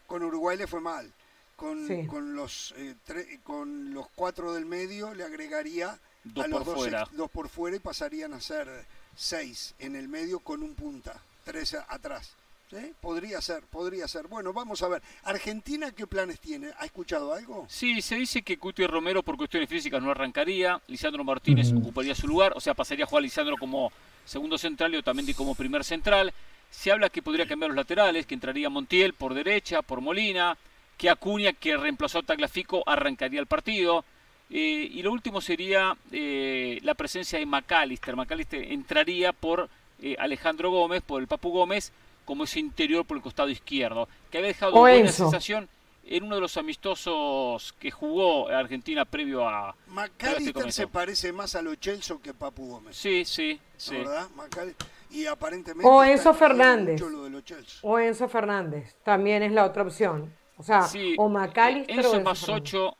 Con 0.07 0.23
Uruguay 0.23 0.57
le 0.57 0.67
fue 0.67 0.81
mal. 0.81 1.11
Con, 1.55 1.87
Sí. 1.87 2.05
con 2.07 2.35
los 2.35 2.73
eh, 2.77 2.95
tre- 3.07 3.41
con 3.43 3.93
los 3.93 4.07
cuatro 4.13 4.53
del 4.53 4.65
medio 4.65 5.13
le 5.13 5.23
agregaría 5.23 5.97
Dos 6.25 6.43
a 6.43 6.47
los 6.49 6.59
por 6.59 6.65
dos, 6.67 6.75
fuera. 6.75 7.07
dos 7.13 7.31
por 7.31 7.47
fuera 7.49 7.77
y 7.77 7.79
pasarían 7.79 8.33
a 8.33 8.41
ser 8.41 8.67
seis 9.15 9.73
en 9.79 9.95
el 9.95 10.09
medio 10.09 10.39
con 10.39 10.61
un 10.63 10.75
punta, 10.75 11.19
tres 11.45 11.73
a- 11.75 11.85
atrás. 11.87 12.33
¿Sí? 12.69 12.93
Podría 12.99 13.39
ser, 13.41 13.61
podría 13.63 14.07
ser. 14.07 14.27
Bueno, 14.27 14.51
vamos 14.51 14.81
a 14.81 14.87
ver. 14.87 15.01
¿Argentina 15.23 15.91
qué 15.91 16.07
planes 16.07 16.39
tiene? 16.39 16.71
¿Ha 16.79 16.85
escuchado 16.85 17.31
algo? 17.31 17.67
Sí, 17.69 18.01
se 18.01 18.15
dice 18.15 18.41
que 18.41 18.57
Cuti 18.57 18.85
Romero 18.87 19.21
por 19.21 19.37
cuestiones 19.37 19.69
físicas 19.69 20.01
no 20.01 20.09
arrancaría, 20.09 20.81
Lisandro 20.87 21.23
Martínez 21.23 21.71
ocuparía 21.71 22.15
su 22.15 22.27
lugar, 22.27 22.53
o 22.55 22.59
sea, 22.59 22.73
pasaría 22.73 23.05
a 23.05 23.07
jugar 23.07 23.21
Lisandro 23.21 23.55
como 23.57 23.91
segundo 24.25 24.57
central 24.57 24.93
y 24.95 24.97
Otamendi 24.97 25.35
como 25.35 25.53
primer 25.53 25.83
central. 25.83 26.33
Se 26.69 26.91
habla 26.91 27.09
que 27.09 27.21
podría 27.21 27.47
cambiar 27.47 27.69
los 27.69 27.77
laterales, 27.77 28.25
que 28.25 28.33
entraría 28.33 28.69
Montiel 28.69 29.13
por 29.13 29.33
derecha, 29.33 29.81
por 29.81 30.01
Molina, 30.01 30.57
que 30.97 31.09
Acuña, 31.09 31.53
que 31.53 31.77
reemplazó 31.77 32.19
a 32.19 32.23
Tagliafico, 32.23 32.83
arrancaría 32.85 33.39
el 33.39 33.47
partido. 33.47 34.05
Eh, 34.49 34.89
y 34.91 35.01
lo 35.01 35.11
último 35.11 35.41
sería 35.41 35.97
eh, 36.11 36.79
la 36.83 36.93
presencia 36.93 37.39
de 37.39 37.45
McAllister. 37.45 38.15
McAllister 38.15 38.71
entraría 38.71 39.33
por 39.33 39.69
eh, 40.01 40.15
Alejandro 40.19 40.69
Gómez, 40.69 41.01
por 41.01 41.21
el 41.21 41.27
Papu 41.27 41.49
Gómez, 41.49 41.91
como 42.25 42.43
ese 42.43 42.59
interior 42.59 43.05
por 43.05 43.17
el 43.17 43.23
costado 43.23 43.49
izquierdo, 43.49 44.07
que 44.29 44.37
había 44.37 44.49
dejado 44.49 44.73
O 44.73 44.79
buena 44.81 45.11
sensación 45.11 45.69
en 46.07 46.23
uno 46.23 46.35
de 46.35 46.41
los 46.41 46.55
amistosos 46.57 47.73
que 47.79 47.89
jugó 47.91 48.47
Argentina 48.49 49.05
previo 49.05 49.47
a... 49.47 49.75
McAllister 49.87 50.71
se 50.71 50.87
parece 50.87 51.31
más 51.33 51.55
a 51.55 51.61
lo 51.61 51.73
Chelso 51.75 52.21
que 52.21 52.33
Papu 52.33 52.67
Gómez. 52.67 52.95
Sí, 52.95 53.25
sí, 53.25 53.55
¿no, 53.55 53.69
sí. 53.77 53.95
¿Verdad? 53.95 54.27
McAllister- 54.35 54.85
Y 55.11 55.25
aparentemente. 55.25 55.87
O 55.89 56.03
Enzo 56.03 56.33
Fernández. 56.33 57.01
mucho 57.01 57.09
lo 57.09 57.23
de 57.23 57.29
lo 57.31 57.41
Chelsea. 57.41 57.79
O 57.81 57.97
Enzo 57.99 58.27
Fernández, 58.29 58.95
también 59.03 59.43
es 59.43 59.51
la 59.51 59.65
otra 59.65 59.83
opción. 59.83 60.31
O 60.57 60.63
sea, 60.63 60.83
Sí, 60.83 61.15
o 61.17 61.27
McAllister 61.29 61.95
Enzo 61.97 62.11
o 62.11 62.13
Enzo 62.15 62.23
más 62.29 62.39
Fernández. 62.39 62.73
8, 62.73 62.97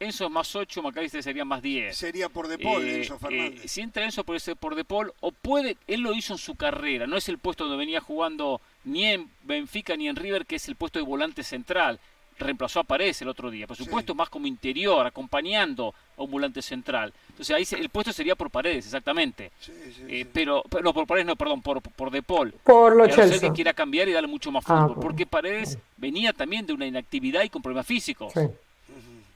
Enzo 0.00 0.24
es 0.24 0.30
más 0.30 0.56
8, 0.56 0.82
McAllister 0.82 1.22
sería 1.22 1.44
más 1.44 1.62
10. 1.62 1.96
Sería 1.96 2.28
por 2.28 2.48
De 2.48 2.58
Paul, 2.58 2.84
Eh, 2.84 2.96
Enzo 2.98 3.14
eh, 3.14 3.18
Fernández. 3.20 3.70
si 3.70 3.80
entra 3.80 4.04
Enzo 4.04 4.24
puede 4.24 4.40
ser 4.40 4.56
por 4.56 4.74
De 4.74 4.84
Paul 4.84 5.12
o 5.20 5.30
puede, 5.30 5.76
él 5.86 6.00
lo 6.00 6.14
hizo 6.14 6.32
en 6.34 6.38
su 6.38 6.54
carrera, 6.56 7.06
no 7.06 7.16
es 7.16 7.28
el 7.28 7.38
puesto 7.38 7.64
donde 7.64 7.78
venía 7.78 8.00
jugando 8.00 8.60
ni 8.84 9.04
en 9.04 9.30
Benfica 9.42 9.96
ni 9.96 10.08
en 10.08 10.16
River, 10.16 10.46
que 10.46 10.56
es 10.56 10.68
el 10.68 10.76
puesto 10.76 10.98
de 10.98 11.04
volante 11.04 11.42
central. 11.42 12.00
Reemplazó 12.38 12.80
a 12.80 12.84
Paredes 12.84 13.22
el 13.22 13.28
otro 13.28 13.50
día, 13.50 13.66
por 13.66 13.76
Sí. 13.76 13.84
supuesto 13.84 14.14
más 14.14 14.28
como 14.28 14.46
interior, 14.46 15.06
acompañando 15.06 15.94
a 16.18 16.22
un 16.22 16.30
volante 16.30 16.62
central. 16.62 17.12
Entonces 17.30 17.54
ahí 17.54 17.64
se- 17.64 17.76
el 17.78 17.88
puesto 17.88 18.12
sería 18.12 18.34
por 18.34 18.50
Paredes, 18.50 18.86
exactamente. 18.86 19.52
Sí, 19.60 19.72
sí, 19.94 20.02
Eh, 20.08 20.22
sí. 20.24 20.30
pero, 20.32 20.62
pero 20.68 20.82
no, 20.82 20.92
por 20.92 21.06
Paredes 21.06 21.26
no, 21.26 21.36
perdón, 21.36 21.62
por, 21.62 21.80
por 21.80 22.10
De 22.10 22.22
Paul. 22.22 22.52
Por 22.64 22.96
lo 22.96 23.06
Chelsea. 23.06 23.40
que 23.40 23.52
quiera 23.54 23.72
cambiar 23.72 24.08
y 24.08 24.12
darle 24.12 24.28
mucho 24.28 24.50
más 24.50 24.64
Ah, 24.66 24.68
fútbol, 24.82 24.86
bueno. 24.96 25.00
porque 25.02 25.26
Paredes 25.26 25.78
venía 25.96 26.32
también 26.32 26.66
de 26.66 26.72
una 26.72 26.86
inactividad 26.86 27.42
y 27.44 27.50
con 27.50 27.62
problemas 27.62 27.86
físicos. 27.86 28.32
Sí. 28.32 28.40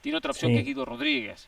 Tiene 0.01 0.17
otra 0.17 0.31
opción 0.31 0.49
Sí. 0.51 0.55
que 0.55 0.59
es 0.61 0.65
Guido 0.65 0.85
Rodríguez. 0.85 1.47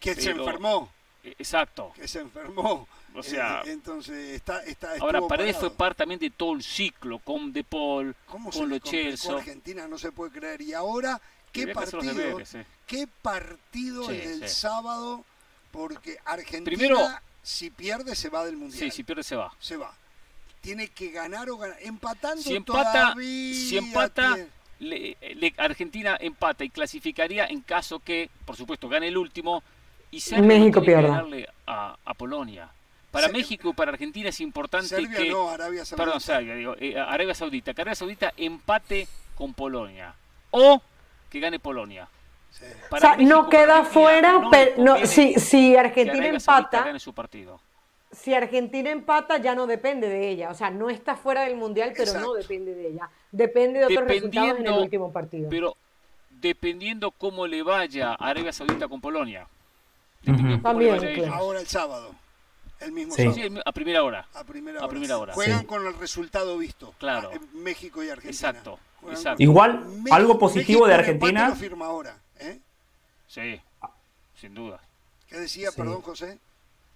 Que 0.00 0.14
se 0.14 0.30
enfermó. 0.30 0.90
Eh, 1.24 1.34
Exacto. 1.38 1.92
Que 1.94 2.08
se 2.08 2.20
enfermó. 2.20 2.86
O 3.14 3.22
sea, 3.22 3.62
entonces 3.66 4.30
está. 4.30 4.62
está 4.64 4.92
Ahora, 5.00 5.20
Paredes 5.28 5.54
parado. 5.56 5.70
fue 5.70 5.76
parte 5.76 5.98
también 5.98 6.20
de 6.20 6.30
todo 6.30 6.54
el 6.54 6.62
ciclo, 6.62 7.18
con 7.18 7.52
De 7.52 7.62
Paul, 7.64 8.14
¿Cómo 8.26 8.50
se 8.52 8.58
con 8.60 8.70
Lo 8.70 8.78
Celso. 8.78 9.36
Argentina? 9.36 9.86
No 9.86 9.98
se 9.98 10.12
puede 10.12 10.32
creer. 10.32 10.60
Y 10.62 10.72
ahora, 10.72 11.20
¿qué 11.52 11.68
partido? 11.68 12.00
deberes, 12.14 12.54
eh. 12.54 12.66
¿Qué 12.86 13.06
partido 13.22 14.06
Sí, 14.08 14.12
el 14.22 14.40
del 14.40 14.48
sí. 14.48 14.54
sábado? 14.56 15.24
Porque 15.70 16.18
Argentina, 16.24 16.64
Primero- 16.76 16.98
si 17.42 17.70
pierde, 17.70 18.14
se 18.14 18.28
va 18.28 18.44
del 18.44 18.56
mundial. 18.56 18.78
Sí, 18.78 18.90
si 18.90 19.02
pierde 19.04 19.22
se 19.22 19.36
va. 19.36 19.52
Se 19.58 19.76
va. 19.76 19.92
Tiene 20.60 20.88
que 20.88 21.10
ganar 21.10 21.50
o 21.50 21.56
ganar. 21.58 21.76
Empatando 21.80 22.42
Si 22.42 22.54
empata, 22.54 22.92
todavía 23.12 23.54
si 23.54 23.78
empata, 23.78 24.34
tiene- 24.34 24.48
le- 24.78 25.34
le- 25.34 25.54
Argentina 25.56 26.16
empata 26.20 26.64
y 26.64 26.70
clasificaría 26.70 27.46
en 27.46 27.60
caso 27.62 27.98
que, 28.00 28.30
por 28.44 28.56
supuesto, 28.56 28.88
gane 28.88 29.08
el 29.08 29.16
último 29.16 29.62
y 30.10 30.22
no 30.36 30.42
México 30.42 30.82
pierda. 30.82 31.08
ganarle 31.08 31.48
a, 31.66 31.96
a 32.04 32.14
Polonia. 32.14 32.70
Para 33.12 33.28
Se- 33.28 33.32
México 33.32 33.68
y 33.68 33.72
para 33.74 33.92
Argentina 33.92 34.30
es 34.30 34.40
importante 34.40 34.88
Serbia 34.88 35.18
que 35.18 35.30
no, 35.30 35.48
Arabia 35.50 35.84
Saudita. 35.84 36.04
Perdón, 36.04 36.20
Serbia, 36.20 36.54
digo, 36.56 36.74
eh, 36.80 36.98
Arabia 36.98 37.34
Saudita. 37.34 37.74
Que 37.74 37.82
Arabia 37.82 37.94
Saudita 37.94 38.32
empate 38.36 39.06
con 39.36 39.54
Polonia. 39.54 40.14
O 40.50 40.82
que 41.30 41.38
gane 41.38 41.60
Polonia. 41.60 42.08
Sí. 42.50 42.64
O 42.90 42.98
sea, 42.98 43.16
México, 43.16 43.28
no 43.30 43.48
queda 43.48 43.78
Argentina, 43.78 43.84
fuera, 43.84 44.32
no 44.40 44.50
pero 44.50 44.82
no, 44.82 45.06
si, 45.06 45.34
si 45.34 45.76
Argentina 45.76 46.26
empata, 46.26 46.84
gane 46.84 46.98
su 46.98 47.12
partido. 47.14 47.60
si 48.10 48.34
Argentina 48.34 48.90
empata 48.90 49.38
ya 49.38 49.54
no 49.54 49.66
depende 49.66 50.08
de 50.08 50.28
ella. 50.28 50.50
O 50.50 50.54
sea, 50.54 50.70
no 50.70 50.90
está 50.90 51.14
fuera 51.16 51.42
del 51.42 51.56
mundial, 51.56 51.92
pero 51.94 52.04
Exacto. 52.10 52.26
no 52.28 52.34
depende 52.34 52.74
de 52.74 52.88
ella. 52.88 53.08
Depende 53.30 53.78
de 53.78 53.86
otros 53.86 54.08
resultados 54.08 54.58
en 54.58 54.66
el 54.66 54.72
último 54.72 55.12
partido. 55.12 55.48
Pero 55.50 55.76
dependiendo 56.30 57.10
cómo 57.10 57.46
le 57.46 57.62
vaya 57.62 58.10
a 58.12 58.14
Arabia 58.30 58.52
Saudita 58.52 58.88
con 58.88 59.00
Polonia. 59.00 59.46
También, 60.24 60.98
claro. 60.98 61.34
Ahora 61.34 61.60
el 61.60 61.66
sábado. 61.66 62.14
El 62.82 62.92
mismo 62.92 63.14
Sí. 63.14 63.22
sábado. 63.22 63.34
Sí, 63.42 63.60
a 63.64 63.72
primera 63.72 64.02
hora. 64.02 64.26
A 64.34 64.44
primera 64.44 64.78
A 64.80 64.82
hora. 64.82 64.90
primera 64.90 65.18
hora. 65.18 65.34
Juegan 65.34 65.60
Sí. 65.60 65.66
con 65.66 65.86
el 65.86 65.94
resultado 65.98 66.58
visto. 66.58 66.94
Claro. 66.98 67.30
Ah, 67.32 67.36
en 67.36 67.62
México 67.62 68.02
y 68.02 68.08
Argentina. 68.10 68.30
Exacto, 68.30 68.78
Juegan 69.00 69.16
exacto. 69.18 69.36
con- 69.36 69.42
Igual, 69.42 69.84
México- 69.86 70.14
algo 70.14 70.38
positivo 70.38 70.80
México 70.80 70.86
de 70.88 70.94
Argentina. 70.94 71.48
lo 71.50 71.56
firma 71.56 71.86
ahora. 71.86 72.16
¿eh? 72.40 72.58
Sí, 73.28 73.60
sin 74.40 74.54
duda. 74.54 74.80
¿Qué 75.28 75.38
decía, 75.38 75.70
Sí. 75.70 75.76
perdón, 75.76 76.02
José? 76.02 76.38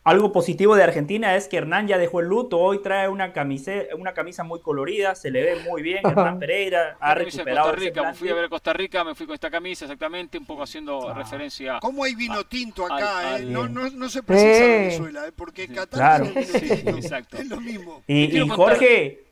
Algo 0.06 0.30
positivo 0.30 0.76
de 0.76 0.84
Argentina 0.84 1.34
es 1.34 1.48
que 1.48 1.56
Hernán 1.56 1.88
ya 1.88 1.98
dejó 1.98 2.20
el 2.20 2.28
luto, 2.28 2.60
hoy 2.60 2.80
trae 2.80 3.08
una 3.08 3.32
camisa, 3.32 3.72
una 3.98 4.14
camisa 4.14 4.44
muy 4.44 4.60
colorida, 4.60 5.16
se 5.16 5.32
le 5.32 5.42
ve 5.42 5.56
muy 5.68 5.82
bien, 5.82 5.98
Hernán 6.06 6.38
Pereira 6.38 6.96
ha 7.00 7.12
recuperado 7.16 7.72
Costa 7.72 7.80
Rica, 7.80 8.02
me 8.04 8.14
fui 8.14 8.28
a 8.28 8.34
ver 8.34 8.44
a 8.44 8.48
Costa 8.48 8.72
Rica, 8.72 9.02
me 9.02 9.16
fui 9.16 9.26
con 9.26 9.34
esta 9.34 9.50
camisa 9.50 9.84
exactamente, 9.86 10.38
un 10.38 10.46
poco 10.46 10.62
haciendo 10.62 11.08
ah. 11.08 11.14
referencia. 11.14 11.80
¿Cómo 11.80 12.04
hay 12.04 12.14
vino 12.14 12.44
tinto 12.44 12.86
acá? 12.86 13.40
eh? 13.40 13.46
no, 13.46 13.68
no, 13.68 13.90
no, 13.90 14.08
se 14.08 14.22
precisa 14.22 14.64
en 14.64 14.82
Venezuela, 14.82 15.26
eh, 15.26 15.32
porque 15.34 15.66
Qatar 15.66 16.22
claro. 16.22 16.26
exacto. 16.36 17.38
es 17.38 17.48
lo 17.48 17.60
mismo. 17.60 18.04
Y, 18.06 18.38
y 18.38 18.48
Jorge, 18.48 19.24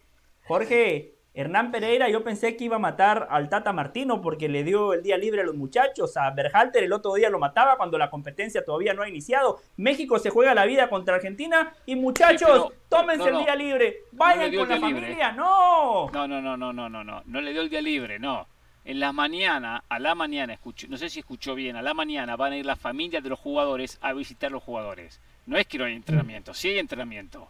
Jorge, 0.43 1.14
Hernán 1.37 1.73
Pereira, 1.73 2.09
yo 2.09 2.23
pensé 2.23 2.57
que 2.57 2.63
iba 2.63 2.77
a 2.77 2.79
matar 2.79 3.27
al 3.29 3.49
Tata 3.49 3.73
Martino 3.73 4.23
porque 4.23 4.49
le 4.49 4.63
dio 4.63 4.93
el 4.93 5.03
día 5.03 5.19
libre 5.19 5.41
a 5.41 5.45
los 5.45 5.57
muchachos. 5.57 6.17
A 6.17 6.31
Berhalter 6.31 6.85
el 6.85 6.93
otro 6.93 7.15
día 7.15 7.29
lo 7.29 7.41
mataba 7.41 7.77
cuando 7.77 7.99
la 7.99 8.09
competencia 8.09 8.65
todavía 8.65 8.95
no 8.95 9.03
ha 9.03 9.09
iniciado. 9.09 9.61
México 9.77 10.21
se 10.21 10.31
juega 10.31 10.55
la 10.55 10.65
vida 10.65 10.89
contra 10.89 11.17
Argentina 11.17 11.75
y 11.87 11.97
muchachos, 11.97 12.73
tómense 12.89 13.31
el 13.31 13.39
día 13.39 13.57
libre. 13.57 14.03
Vayan 14.13 14.55
con 14.55 14.69
la 14.69 14.79
familia. 14.79 15.33
No. 15.33 16.09
No, 16.13 16.29
no, 16.29 16.41
no, 16.41 16.57
no, 16.57 16.73
no, 16.73 16.89
no, 16.89 17.03
no. 17.03 17.23
No 17.27 17.41
le 17.41 17.51
dio 17.51 17.63
el 17.63 17.69
día 17.69 17.83
libre, 17.83 18.21
no. 18.21 18.47
En 18.85 19.01
la 19.01 19.13
mañana, 19.13 19.83
a 19.89 19.99
la 19.99 20.15
mañana, 20.15 20.53
escucho, 20.53 20.87
no 20.89 20.97
sé 20.97 21.09
si 21.09 21.19
escuchó 21.19 21.57
bien, 21.57 21.75
a 21.75 21.83
la 21.83 21.95
mañana 21.95 22.37
van 22.37 22.53
a 22.53 22.57
ir 22.59 22.67
las 22.67 22.79
familias 22.79 23.25
de 23.25 23.31
los 23.31 23.41
jugadores 23.41 23.99
a 24.03 24.13
visitar 24.13 24.53
los 24.53 24.63
jugadores. 24.63 25.21
No 25.47 25.57
es 25.57 25.67
que 25.67 25.79
no 25.79 25.85
hay 25.85 25.95
entrenamiento, 25.95 26.55
sí 26.55 26.69
hay 26.69 26.79
entrenamiento 26.79 27.49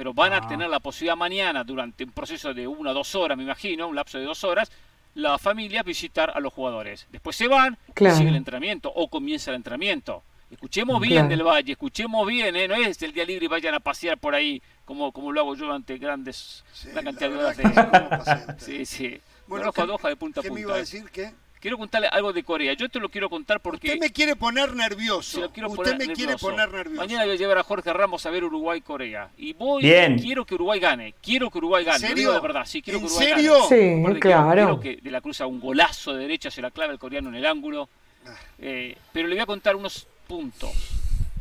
pero 0.00 0.14
van 0.14 0.32
a 0.32 0.38
ah. 0.38 0.48
tener 0.48 0.70
la 0.70 0.80
posibilidad 0.80 1.14
mañana, 1.14 1.62
durante 1.62 2.04
un 2.04 2.12
proceso 2.12 2.54
de 2.54 2.66
una 2.66 2.92
o 2.92 2.94
dos 2.94 3.14
horas, 3.14 3.36
me 3.36 3.44
imagino, 3.44 3.86
un 3.86 3.94
lapso 3.94 4.16
de 4.16 4.24
dos 4.24 4.44
horas, 4.44 4.72
la 5.14 5.36
familia 5.36 5.82
visitar 5.82 6.32
a 6.34 6.40
los 6.40 6.54
jugadores. 6.54 7.06
Después 7.12 7.36
se 7.36 7.48
van 7.48 7.76
y 7.94 8.10
sigue 8.12 8.30
el 8.30 8.36
entrenamiento 8.36 8.90
o 8.90 9.08
comienza 9.08 9.50
el 9.50 9.56
entrenamiento. 9.56 10.22
Escuchemos 10.50 11.02
bien 11.02 11.28
del 11.28 11.42
Valle, 11.42 11.72
escuchemos 11.72 12.26
bien, 12.26 12.56
¿eh? 12.56 12.66
no 12.66 12.76
es 12.76 13.02
el 13.02 13.12
día 13.12 13.26
libre 13.26 13.44
y 13.44 13.48
vayan 13.48 13.74
a 13.74 13.80
pasear 13.80 14.16
por 14.16 14.34
ahí 14.34 14.62
como, 14.86 15.12
como 15.12 15.32
lo 15.32 15.42
hago 15.42 15.54
yo 15.54 15.70
ante 15.70 15.98
grandes, 15.98 16.64
cantidad 16.94 17.28
de 17.28 17.36
horas 17.36 17.56
de... 17.58 18.54
Sí, 18.58 18.86
sí. 18.86 19.20
Bueno, 19.46 19.70
¿qué, 19.70 19.82
de 19.82 20.16
punta 20.16 20.40
a 20.40 20.42
punta. 20.42 20.54
me 20.54 20.60
iba 20.62 20.76
a 20.76 20.78
decir? 20.78 21.10
que 21.10 21.30
Quiero 21.60 21.76
contarle 21.76 22.08
algo 22.08 22.32
de 22.32 22.42
Corea. 22.42 22.72
Yo 22.72 22.88
te 22.88 22.98
lo 22.98 23.10
quiero 23.10 23.28
contar 23.28 23.60
porque. 23.60 23.88
Usted 23.88 24.00
me 24.00 24.10
quiere 24.10 24.34
poner 24.34 24.74
nervioso. 24.74 25.40
Usted 25.40 25.96
me 25.98 26.12
quiere 26.14 26.38
poner 26.38 26.72
nervioso. 26.72 27.00
Mañana 27.00 27.24
voy 27.24 27.34
a 27.34 27.36
llevar 27.36 27.58
a 27.58 27.62
Jorge 27.62 27.92
Ramos 27.92 28.24
a 28.24 28.30
ver 28.30 28.44
Uruguay-Corea. 28.44 29.30
Y 29.36 29.52
voy. 29.52 29.82
Bien. 29.82 30.18
Quiero 30.18 30.46
que 30.46 30.54
Uruguay 30.54 30.80
gane. 30.80 31.14
Quiero 31.22 31.50
que 31.50 31.58
Uruguay 31.58 31.84
gane. 31.84 31.98
¿En 32.06 32.08
serio? 32.08 32.32
de 32.32 32.40
verdad. 32.40 32.64
Sí, 32.64 32.80
quiero 32.80 32.98
¿En 32.98 33.04
que 33.06 33.12
Uruguay 33.12 33.28
serio? 33.28 33.68
Gane. 33.68 34.14
Sí, 34.14 34.20
claro. 34.20 34.54
Quiero 34.54 34.80
que 34.80 35.02
de 35.02 35.10
la 35.10 35.20
Cruz 35.20 35.42
a 35.42 35.46
un 35.46 35.60
golazo 35.60 36.14
de 36.14 36.22
derecha 36.22 36.50
se 36.50 36.62
la 36.62 36.70
clave 36.70 36.94
el 36.94 36.98
coreano 36.98 37.28
en 37.28 37.34
el 37.34 37.44
ángulo. 37.44 37.90
Ah. 38.26 38.34
Eh, 38.58 38.96
pero 39.12 39.28
le 39.28 39.34
voy 39.34 39.42
a 39.42 39.46
contar 39.46 39.76
unos 39.76 40.06
puntos 40.26 40.72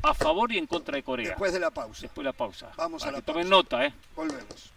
a 0.04 0.14
favor 0.14 0.52
y 0.52 0.58
en 0.58 0.68
contra 0.68 0.96
de 0.96 1.04
Corea. 1.04 1.30
Después 1.30 1.54
de 1.54 1.60
la 1.62 1.72
pausa. 1.72 2.02
Después 2.02 2.24
de 2.24 2.30
la 2.30 2.34
pausa. 2.34 2.72
Vamos 2.76 3.04
a 3.04 3.12
la 3.12 3.20
que 3.20 3.22
pausa. 3.22 3.34
Tomen 3.34 3.50
nota, 3.50 3.86
¿eh? 3.86 3.94
Volvemos. 4.16 4.74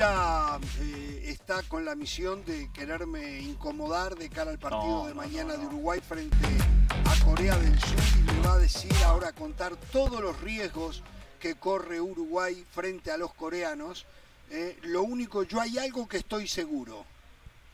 Pereira 0.00 0.58
eh, 0.80 1.24
está 1.26 1.62
con 1.64 1.84
la 1.84 1.94
misión 1.94 2.42
de 2.46 2.70
quererme 2.72 3.40
incomodar 3.40 4.16
de 4.16 4.30
cara 4.30 4.50
al 4.50 4.58
partido 4.58 5.06
de 5.06 5.12
mañana 5.12 5.58
de 5.58 5.66
Uruguay 5.66 6.00
frente 6.00 6.38
a 6.88 7.24
Corea 7.24 7.54
del 7.58 7.78
Sur 7.78 7.98
y 8.18 8.22
me 8.22 8.40
va 8.40 8.54
a 8.54 8.58
decir 8.58 8.90
ahora 9.04 9.32
contar 9.32 9.76
todos 9.92 10.22
los 10.22 10.40
riesgos 10.40 11.02
que 11.38 11.56
corre 11.56 12.00
Uruguay 12.00 12.64
frente 12.70 13.10
a 13.10 13.18
los 13.18 13.34
coreanos. 13.34 14.06
Eh, 14.48 14.78
lo 14.84 15.02
único, 15.02 15.42
yo 15.42 15.60
hay 15.60 15.76
algo 15.76 16.08
que 16.08 16.16
estoy 16.16 16.48
seguro, 16.48 17.04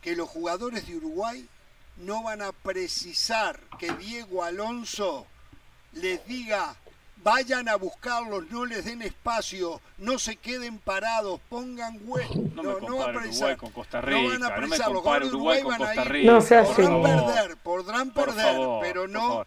que 0.03 0.17
los 0.17 0.29
jugadores 0.29 0.89
de 0.89 0.97
Uruguay 0.97 1.49
no 1.99 2.25
van 2.25 2.43
a 2.43 2.51
precisar 2.51 3.61
que 3.79 3.93
Diego 3.93 4.43
Alonso 4.43 5.27
les 5.93 6.27
diga 6.27 6.75
vayan 7.27 7.69
a 7.69 7.75
buscarlos, 7.75 8.49
no 8.53 8.65
les 8.65 8.85
den 8.85 9.03
espacio, 9.03 9.81
no 9.99 10.17
se 10.17 10.37
queden 10.37 10.79
parados, 10.79 11.41
pongan 11.49 11.99
hueco. 12.05 12.35
No, 12.55 12.63
no, 12.63 12.79
no 12.79 12.97
va 12.99 13.07
a 13.07 13.17
Uruguay 13.17 13.57
con 13.57 13.73
Costa 13.73 14.01
Rica, 14.01 14.23
no 14.23 14.29
van 14.29 14.45
a 14.45 14.57
no 14.61 14.69
me 14.69 15.27
Uruguay, 15.27 15.63
con 15.63 15.77
Costa 15.77 16.05
Rica. 16.05 16.33
No 16.33 16.41
se 16.41 16.63
podrán 16.63 17.03
perder, 17.03 17.57
podrán 17.57 18.11
perder, 18.13 18.69
pero 18.81 19.09
no. 19.09 19.45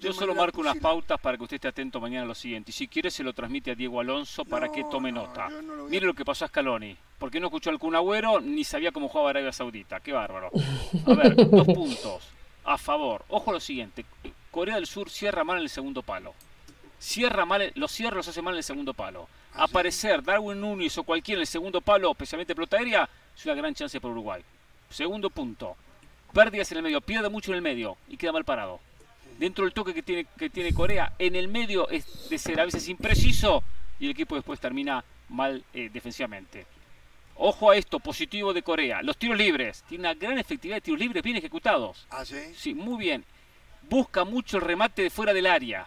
Yo 0.00 0.12
solo 0.12 0.34
marco 0.34 0.60
unas 0.60 0.76
pautas 0.76 1.18
para 1.18 1.38
que 1.38 1.44
usted 1.44 1.54
esté 1.54 1.68
atento 1.68 1.98
mañana 1.98 2.24
a 2.24 2.28
lo 2.28 2.34
siguiente. 2.34 2.72
Y 2.72 2.74
si 2.74 2.88
quiere, 2.88 3.10
se 3.10 3.22
lo 3.22 3.32
transmite 3.32 3.70
a 3.70 3.74
Diego 3.74 4.00
Alonso 4.00 4.44
para 4.44 4.70
que 4.70 4.84
tome 4.84 5.10
nota. 5.10 5.48
Mire 5.88 6.04
lo 6.04 6.12
que 6.12 6.26
pasó 6.26 6.44
a 6.44 6.48
Scaloni. 6.48 6.94
Porque 7.18 7.40
no 7.40 7.46
escuchó 7.46 7.70
al 7.70 7.78
Kun 7.78 7.94
Agüero 7.94 8.38
ni 8.38 8.64
sabía 8.64 8.92
cómo 8.92 9.08
jugaba 9.08 9.30
Arabia 9.30 9.52
Saudita. 9.52 10.00
Qué 10.00 10.12
bárbaro. 10.12 10.50
A 11.06 11.14
ver, 11.14 11.34
dos 11.36 11.66
puntos. 11.66 12.28
A 12.64 12.76
favor. 12.76 13.24
Ojo 13.28 13.50
a 13.50 13.54
lo 13.54 13.60
siguiente. 13.60 14.04
Corea 14.50 14.74
del 14.74 14.86
Sur 14.86 15.08
cierra 15.08 15.42
mal 15.42 15.56
en 15.56 15.62
el 15.62 15.70
segundo 15.70 16.02
palo 16.02 16.34
cierra 16.98 17.44
mal, 17.44 17.72
los 17.74 17.92
cierra 17.92 18.16
los 18.16 18.28
hace 18.28 18.42
mal 18.42 18.54
en 18.54 18.58
el 18.58 18.64
segundo 18.64 18.94
palo. 18.94 19.28
Ah, 19.54 19.64
Aparecer 19.64 20.22
Darwin 20.22 20.60
Núñez 20.60 20.96
o 20.98 21.04
cualquiera 21.04 21.38
en 21.38 21.42
el 21.42 21.46
segundo 21.46 21.80
palo, 21.80 22.10
especialmente 22.10 22.54
pelota 22.54 22.76
aérea, 22.76 23.08
es 23.36 23.44
una 23.44 23.54
gran 23.54 23.74
chance 23.74 24.00
para 24.00 24.12
Uruguay. 24.12 24.42
Segundo 24.90 25.30
punto, 25.30 25.76
pérdidas 26.32 26.70
en 26.72 26.78
el 26.78 26.84
medio, 26.84 27.00
pierde 27.00 27.28
mucho 27.28 27.52
en 27.52 27.56
el 27.56 27.62
medio 27.62 27.96
y 28.08 28.16
queda 28.16 28.32
mal 28.32 28.44
parado. 28.44 28.80
Dentro 29.38 29.64
del 29.64 29.74
toque 29.74 29.94
que 29.94 30.02
tiene, 30.02 30.26
que 30.38 30.50
tiene 30.50 30.72
Corea, 30.72 31.12
en 31.18 31.34
el 31.34 31.48
medio 31.48 31.88
es 31.88 32.28
de 32.28 32.38
ser 32.38 32.60
a 32.60 32.64
veces 32.64 32.88
impreciso 32.88 33.64
y 33.98 34.06
el 34.06 34.12
equipo 34.12 34.36
después 34.36 34.60
termina 34.60 35.04
mal 35.28 35.64
eh, 35.72 35.90
defensivamente. 35.92 36.66
Ojo 37.36 37.70
a 37.70 37.76
esto, 37.76 37.98
positivo 37.98 38.52
de 38.52 38.62
Corea. 38.62 39.02
Los 39.02 39.16
tiros 39.16 39.36
libres. 39.36 39.84
Tiene 39.88 40.02
una 40.02 40.14
gran 40.14 40.38
efectividad 40.38 40.76
de 40.76 40.80
tiros 40.82 41.00
libres 41.00 41.22
bien 41.22 41.36
ejecutados. 41.36 42.06
¿Ah, 42.10 42.24
sí? 42.24 42.36
Sí, 42.54 42.74
muy 42.74 42.96
bien. 42.96 43.24
Busca 43.88 44.24
mucho 44.24 44.58
el 44.58 44.62
remate 44.62 45.02
de 45.02 45.10
fuera 45.10 45.32
del 45.32 45.46
área. 45.46 45.86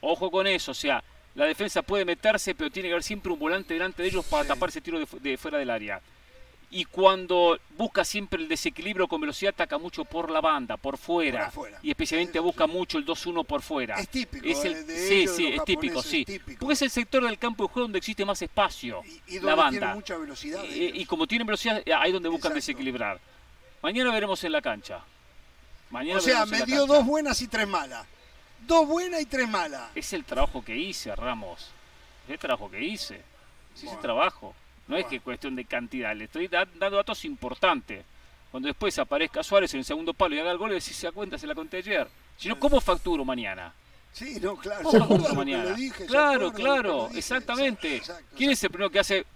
Ojo 0.00 0.30
con 0.30 0.46
eso, 0.46 0.70
o 0.72 0.74
sea, 0.74 1.02
la 1.34 1.44
defensa 1.44 1.82
puede 1.82 2.04
meterse, 2.04 2.54
pero 2.54 2.70
tiene 2.70 2.88
que 2.88 2.94
haber 2.94 3.02
siempre 3.02 3.32
un 3.32 3.38
volante 3.38 3.74
delante 3.74 4.02
de 4.02 4.08
ellos 4.08 4.24
para 4.24 4.44
tapar 4.46 4.70
ese 4.70 4.80
tiro 4.80 4.98
de, 4.98 5.36
fuera 5.36 5.58
del 5.58 5.70
área. 5.70 6.00
Y 6.72 6.84
cuando 6.84 7.58
busca 7.76 8.04
siempre 8.04 8.40
el 8.40 8.48
desequilibrio 8.48 9.08
con 9.08 9.20
velocidad, 9.20 9.52
ataca 9.52 9.76
mucho 9.76 10.04
por 10.04 10.30
la 10.30 10.40
banda, 10.40 10.76
por 10.76 10.98
fuera. 10.98 11.52
Y 11.82 11.90
especialmente 11.90 12.38
busca 12.38 12.68
mucho 12.68 12.96
el 12.96 13.04
2-1 13.04 13.44
por 13.44 13.60
fuera. 13.60 13.98
Es 13.98 14.08
típico. 14.08 14.46
Es 14.46 14.64
el, 14.64 14.74
eh, 14.88 15.08
sí, 15.08 15.26
sí, 15.26 15.48
es 15.48 15.64
típico, 15.64 16.00
sí. 16.00 16.24
Porque 16.58 16.74
es 16.74 16.82
el 16.82 16.90
sector 16.90 17.24
del 17.24 17.38
campo 17.38 17.64
de 17.64 17.72
juego 17.72 17.86
donde 17.86 17.98
existe 17.98 18.24
más 18.24 18.40
espacio. 18.40 19.02
Y, 19.26 19.40
la 19.40 19.56
banda. 19.56 19.94
Mucha 19.96 20.16
velocidad. 20.16 20.62
Y, 20.64 21.04
como 21.06 21.26
tienen 21.26 21.46
velocidad, 21.46 21.82
eh, 21.84 21.92
ahí 21.92 22.10
es 22.10 22.14
donde 22.14 22.28
buscan 22.28 22.54
desequilibrar. 22.54 23.18
Mañana 23.82 24.12
veremos 24.12 24.42
en 24.44 24.52
la 24.52 24.62
cancha. 24.62 25.00
Mañana 25.90 26.18
o 26.18 26.22
sea, 26.22 26.46
me 26.46 26.62
dio 26.62 26.86
dos 26.86 27.04
buenas 27.04 27.42
y 27.42 27.48
tres 27.48 27.66
malas. 27.66 28.06
Dos 28.70 28.86
buenas 28.86 29.20
y 29.20 29.26
tres 29.26 29.48
malas. 29.48 29.90
Es 29.96 30.12
el 30.12 30.24
trabajo 30.24 30.64
que 30.64 30.76
hice, 30.76 31.12
Ramos. 31.16 31.72
Es 32.28 32.34
el 32.34 32.38
trabajo 32.38 32.70
que 32.70 32.80
hice. 32.80 33.20
Es 33.74 33.82
ese 33.82 33.96
trabajo. 33.96 34.54
No 34.86 34.96
es 34.96 35.06
que 35.06 35.16
es 35.16 35.22
cuestión 35.22 35.56
de 35.56 35.64
cantidad. 35.64 36.14
Le 36.14 36.26
estoy 36.26 36.46
dando 36.46 36.88
datos 36.88 37.24
importantes. 37.24 38.04
Cuando 38.52 38.68
después 38.68 38.96
aparezca 39.00 39.42
Suárez 39.42 39.74
en 39.74 39.80
el 39.80 39.84
segundo 39.84 40.14
palo 40.14 40.36
y 40.36 40.38
haga 40.38 40.52
el 40.52 40.58
gol, 40.58 40.72
y 40.72 40.80
si 40.80 40.94
se 40.94 41.08
da 41.08 41.12
cuenta, 41.12 41.36
se 41.36 41.48
la 41.48 41.54
conté 41.56 41.78
ayer. 41.78 42.06
Si 42.36 42.48
no, 42.48 42.60
¿cómo 42.60 42.80
facturo 42.80 43.24
mañana? 43.24 43.74
Sí, 44.12 44.38
no, 44.40 44.56
claro. 44.56 44.84
¿Cómo 44.84 45.08
facturo 45.08 45.34
mañana? 45.34 45.76
claro, 46.06 46.52
claro, 46.52 47.10
exactamente. 47.12 48.00
¿Quién 48.36 48.50
es 48.50 48.62
el 48.62 48.70
primero 48.70 48.88
que 48.88 49.00
hace? 49.00 49.26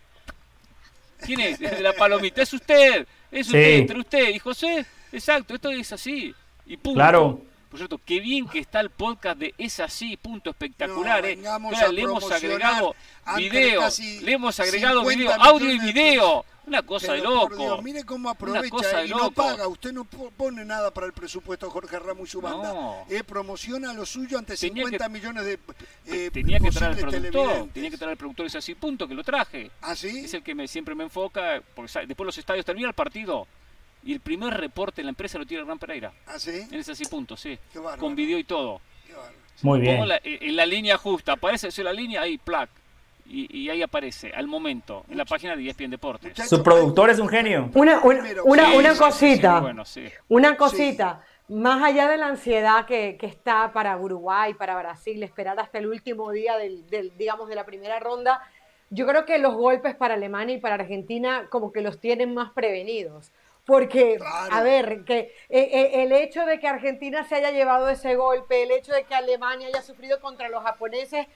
¿Quién 1.18 1.40
es? 1.40 1.58
de 1.58 1.80
la 1.80 1.92
palomita. 1.92 2.40
Es 2.40 2.52
usted. 2.52 3.04
Es 3.32 3.48
usted, 3.48 3.78
entre 3.78 3.98
usted 3.98 4.28
y 4.28 4.38
José. 4.38 4.86
Exacto, 5.10 5.56
esto 5.56 5.70
es 5.70 5.92
así. 5.92 6.32
Y 6.66 6.76
punto. 6.76 6.98
Claro. 6.98 7.53
Por 7.74 7.80
cierto, 7.80 8.00
qué 8.06 8.20
bien 8.20 8.46
que 8.46 8.60
está 8.60 8.78
el 8.78 8.88
podcast 8.88 9.36
de 9.36 9.52
Es 9.58 9.80
así, 9.80 10.16
punto 10.16 10.50
espectacular. 10.50 11.26
eh. 11.26 11.36
le 11.92 12.02
hemos 12.02 12.30
agregado 12.30 12.94
video, 13.36 13.80
le 14.22 14.32
hemos 14.32 14.60
agregado 14.60 15.04
video, 15.04 15.32
audio 15.32 15.72
y 15.72 15.78
video. 15.80 16.44
Una 16.68 16.82
cosa 16.82 17.14
de 17.14 17.22
loco. 17.22 17.82
mire 17.82 18.04
cómo 18.04 18.30
aprovecha 18.30 19.04
y 19.04 19.08
no 19.08 19.32
paga. 19.32 19.66
Usted 19.66 19.92
no 19.92 20.04
pone 20.04 20.64
nada 20.64 20.94
para 20.94 21.08
el 21.08 21.12
presupuesto 21.12 21.68
Jorge 21.68 21.98
Ramos 21.98 22.28
y 22.28 22.30
su 22.30 22.40
banda. 22.40 23.04
Eh, 23.10 23.24
promociona 23.24 23.92
lo 23.92 24.06
suyo 24.06 24.38
ante 24.38 24.56
50 24.56 25.08
millones 25.08 25.44
de 25.44 25.58
eh, 26.06 26.30
Tenía 26.32 26.60
que 26.60 26.70
traer 26.70 26.92
al 26.92 27.10
productor. 27.10 27.68
Tenía 27.74 27.90
que 27.90 27.96
traer 27.96 28.10
al 28.12 28.16
productor 28.16 28.46
ese 28.46 28.58
así, 28.58 28.76
punto, 28.76 29.08
que 29.08 29.14
lo 29.14 29.24
traje. 29.24 29.72
¿Ah, 29.82 29.96
sí? 29.96 30.26
Es 30.26 30.34
el 30.34 30.44
que 30.44 30.54
me, 30.54 30.68
siempre 30.68 30.94
me 30.94 31.02
enfoca. 31.02 31.60
Porque 31.74 32.06
después 32.06 32.24
los 32.24 32.38
estadios 32.38 32.64
termina 32.64 32.86
el 32.86 32.94
partido 32.94 33.48
y 34.04 34.12
el 34.12 34.20
primer 34.20 34.54
reporte 34.54 35.00
en 35.00 35.06
la 35.06 35.10
empresa 35.10 35.38
lo 35.38 35.46
tiene 35.46 35.62
Hernán 35.62 35.78
Pereira. 35.78 36.12
¿Ah, 36.26 36.38
sí? 36.38 36.62
En 36.70 36.74
ese 36.80 36.92
así 36.92 37.04
punto, 37.06 37.36
sí. 37.36 37.58
Con 37.98 38.14
video 38.14 38.38
y 38.38 38.44
todo. 38.44 38.80
Muy 39.62 39.80
bien. 39.80 40.04
en 40.24 40.56
la 40.56 40.66
línea 40.66 40.98
justa, 40.98 41.32
aparece 41.32 41.82
la 41.82 41.92
línea 41.92 42.22
ahí, 42.22 42.36
plac. 42.38 42.68
y, 43.26 43.56
y 43.58 43.70
ahí 43.70 43.80
aparece 43.82 44.32
al 44.34 44.46
momento 44.46 45.04
en 45.08 45.16
la 45.16 45.24
página 45.24 45.56
de 45.56 45.66
ESPN 45.68 45.90
Deportes. 45.90 46.36
Su 46.48 46.62
productor 46.62 47.08
es 47.10 47.18
un 47.18 47.28
genio. 47.28 47.70
Una, 47.74 48.00
una, 48.02 48.22
una, 48.44 48.70
Sí, 48.70 48.76
una 48.76 48.90
sí, 48.90 48.96
sí, 48.96 48.96
sí, 48.96 48.98
cosita. 48.98 49.60
bueno, 49.60 49.84
sí. 49.86 50.04
Una 50.28 50.56
cosita, 50.58 51.22
más 51.48 51.82
allá 51.82 52.08
de 52.08 52.18
la 52.18 52.26
ansiedad 52.26 52.84
que, 52.84 53.16
que 53.18 53.26
está 53.26 53.72
para 53.72 53.96
Uruguay, 53.96 54.52
para 54.54 54.76
Brasil, 54.76 55.22
esperar 55.22 55.58
hasta 55.58 55.78
el 55.78 55.86
último 55.86 56.30
día 56.32 56.58
del, 56.58 56.86
del, 56.90 57.16
digamos, 57.16 57.48
de 57.48 57.54
la 57.54 57.64
primera 57.64 57.98
ronda, 58.00 58.42
yo 58.90 59.06
creo 59.06 59.24
que 59.24 59.38
los 59.38 59.54
golpes 59.54 59.94
para 59.94 60.14
Alemania 60.14 60.56
y 60.56 60.60
para 60.60 60.74
Argentina 60.74 61.46
como 61.50 61.72
que 61.72 61.80
los 61.80 61.98
tienen 62.00 62.34
más 62.34 62.50
prevenidos. 62.50 63.30
Porque, 63.64 64.16
Claro. 64.18 64.54
a 64.54 64.62
ver, 64.62 65.04
que 65.04 65.18
eh, 65.18 65.30
eh, 65.48 66.02
el 66.02 66.12
hecho 66.12 66.44
de 66.44 66.60
que 66.60 66.68
Argentina 66.68 67.24
se 67.24 67.36
haya 67.36 67.50
llevado 67.50 67.88
ese 67.88 68.14
golpe, 68.14 68.62
el 68.62 68.70
hecho 68.70 68.92
de 68.92 69.04
que 69.04 69.14
Alemania 69.14 69.68
haya 69.68 69.80
sufrido 69.82 70.20
contra 70.20 70.48
los 70.50 70.62
japoneses, 70.62 71.26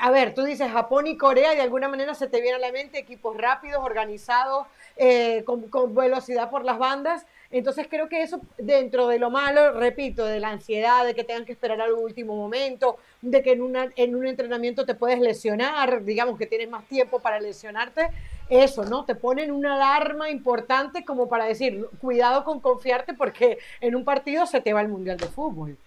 a 0.00 0.10
ver, 0.10 0.34
tú 0.34 0.42
dices 0.42 0.70
Japón 0.70 1.06
y 1.06 1.16
Corea 1.16 1.54
de 1.54 1.62
alguna 1.62 1.88
manera 1.88 2.14
se 2.14 2.26
te 2.26 2.40
viene 2.40 2.56
a 2.56 2.60
la 2.60 2.72
mente 2.72 2.98
equipos 2.98 3.36
rápidos, 3.36 3.82
organizados, 3.82 4.66
eh, 4.96 5.44
con, 5.46 5.68
con 5.68 5.94
velocidad 5.94 6.50
por 6.50 6.64
las 6.64 6.78
bandas. 6.78 7.26
Entonces 7.50 7.86
creo 7.88 8.08
que 8.10 8.22
eso, 8.22 8.40
dentro 8.58 9.08
de 9.08 9.18
lo 9.18 9.30
malo, 9.30 9.72
repito, 9.72 10.26
de 10.26 10.38
la 10.38 10.50
ansiedad, 10.50 11.06
de 11.06 11.14
que 11.14 11.24
tengan 11.24 11.46
que 11.46 11.52
esperar 11.52 11.80
al 11.80 11.92
último 11.92 12.36
momento, 12.36 12.98
de 13.22 13.42
que 13.42 13.52
en, 13.52 13.62
una, 13.62 13.88
en 13.96 14.14
un 14.14 14.26
entrenamiento 14.26 14.84
te 14.84 14.94
puedes 14.94 15.18
lesionar, 15.18 16.04
digamos 16.04 16.38
que 16.38 16.46
tienes 16.46 16.68
más 16.68 16.84
tiempo 16.86 17.20
para 17.20 17.40
lesionarte, 17.40 18.08
eso, 18.50 18.84
¿no? 18.84 19.06
Te 19.06 19.14
ponen 19.14 19.50
una 19.50 19.76
alarma 19.76 20.28
importante 20.30 21.06
como 21.06 21.28
para 21.28 21.46
decir, 21.46 21.86
cuidado 22.00 22.44
con 22.44 22.60
confiarte 22.60 23.14
porque 23.14 23.58
en 23.80 23.96
un 23.96 24.04
partido 24.04 24.44
se 24.44 24.60
te 24.60 24.74
va 24.74 24.82
el 24.82 24.88
Mundial 24.88 25.16
de 25.16 25.26
Fútbol. 25.26 25.78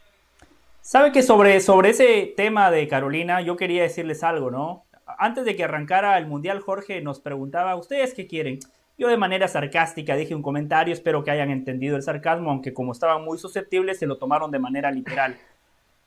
¿Sabe 0.82 1.12
que 1.12 1.22
sobre, 1.22 1.60
sobre 1.60 1.92
ese 1.92 2.34
tema 2.36 2.72
de 2.72 2.88
Carolina, 2.88 3.40
yo 3.42 3.56
quería 3.56 3.84
decirles 3.84 4.24
algo, 4.24 4.50
¿no? 4.50 4.86
Antes 5.06 5.46
de 5.46 5.56
que 5.56 5.64
arrancara 5.64 6.18
el 6.18 6.26
Mundial, 6.26 6.60
Jorge 6.60 7.02
nos 7.02 7.20
preguntaba, 7.20 7.76
¿ustedes 7.76 8.16
qué 8.16 8.26
quieren? 8.26 8.60
Yo 8.98 9.08
de 9.08 9.18
manera 9.18 9.48
sarcástica 9.48 10.16
dije 10.16 10.36
un 10.36 10.42
comentario, 10.42 10.94
espero 10.94 11.24
que 11.24 11.32
hayan 11.32 11.50
entendido 11.50 11.96
el 11.96 12.04
sarcasmo, 12.04 12.52
aunque 12.52 12.74
como 12.74 12.92
estaban 12.92 13.24
muy 13.24 13.38
susceptibles 13.38 14.00
se 14.00 14.06
lo 14.06 14.18
tomaron 14.18 14.52
de 14.52 14.60
manera 14.60 14.92
literal. 14.92 15.38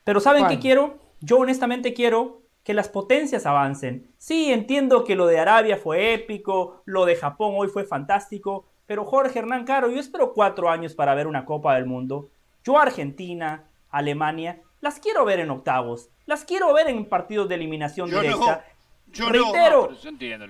Pero 0.05 0.21
¿saben 0.21 0.43
¿Cuál? 0.43 0.55
qué 0.55 0.61
quiero? 0.61 0.99
Yo 1.21 1.39
honestamente 1.39 1.95
quiero 1.95 2.43
que 2.63 2.75
las 2.75 2.89
potencias 2.89 3.47
avancen. 3.47 4.11
Sí, 4.17 4.53
entiendo 4.53 5.05
que 5.05 5.17
lo 5.17 5.27
de 5.27 5.39
Arabia 5.39 5.77
fue 5.77 6.15
épico, 6.15 6.83
lo 6.85 7.05
de 7.05 7.17
Japón 7.17 7.55
hoy 7.57 7.69
fue 7.69 7.85
fantástico, 7.85 8.67
pero 8.87 9.05
Jorge 9.05 9.39
Hernán 9.39 9.65
Caro, 9.65 9.91
yo 9.91 10.01
espero 10.01 10.33
cuatro 10.33 10.71
años 10.71 10.95
para 10.95 11.15
ver 11.15 11.27
una 11.27 11.45
Copa 11.45 11.75
del 11.75 11.87
Mundo. 11.87 12.31
Yo 12.63 12.79
Argentina, 12.79 13.65
Alemania, 13.91 14.63
las 14.81 14.99
quiero 14.99 15.25
ver 15.25 15.41
en 15.41 15.51
octavos, 15.51 16.11
las 16.27 16.45
quiero 16.45 16.73
ver 16.73 16.89
en 16.89 17.07
partidos 17.07 17.49
de 17.49 17.55
eliminación 17.55 18.09
Yo 18.09 18.17
no, 18.17 18.23
directa. 18.23 18.65
Yo 19.15 19.25
no. 19.27 19.33
Reitero, 19.33 19.89
Pero 19.89 20.01
yo 20.01 20.09
entiendo, 20.09 20.47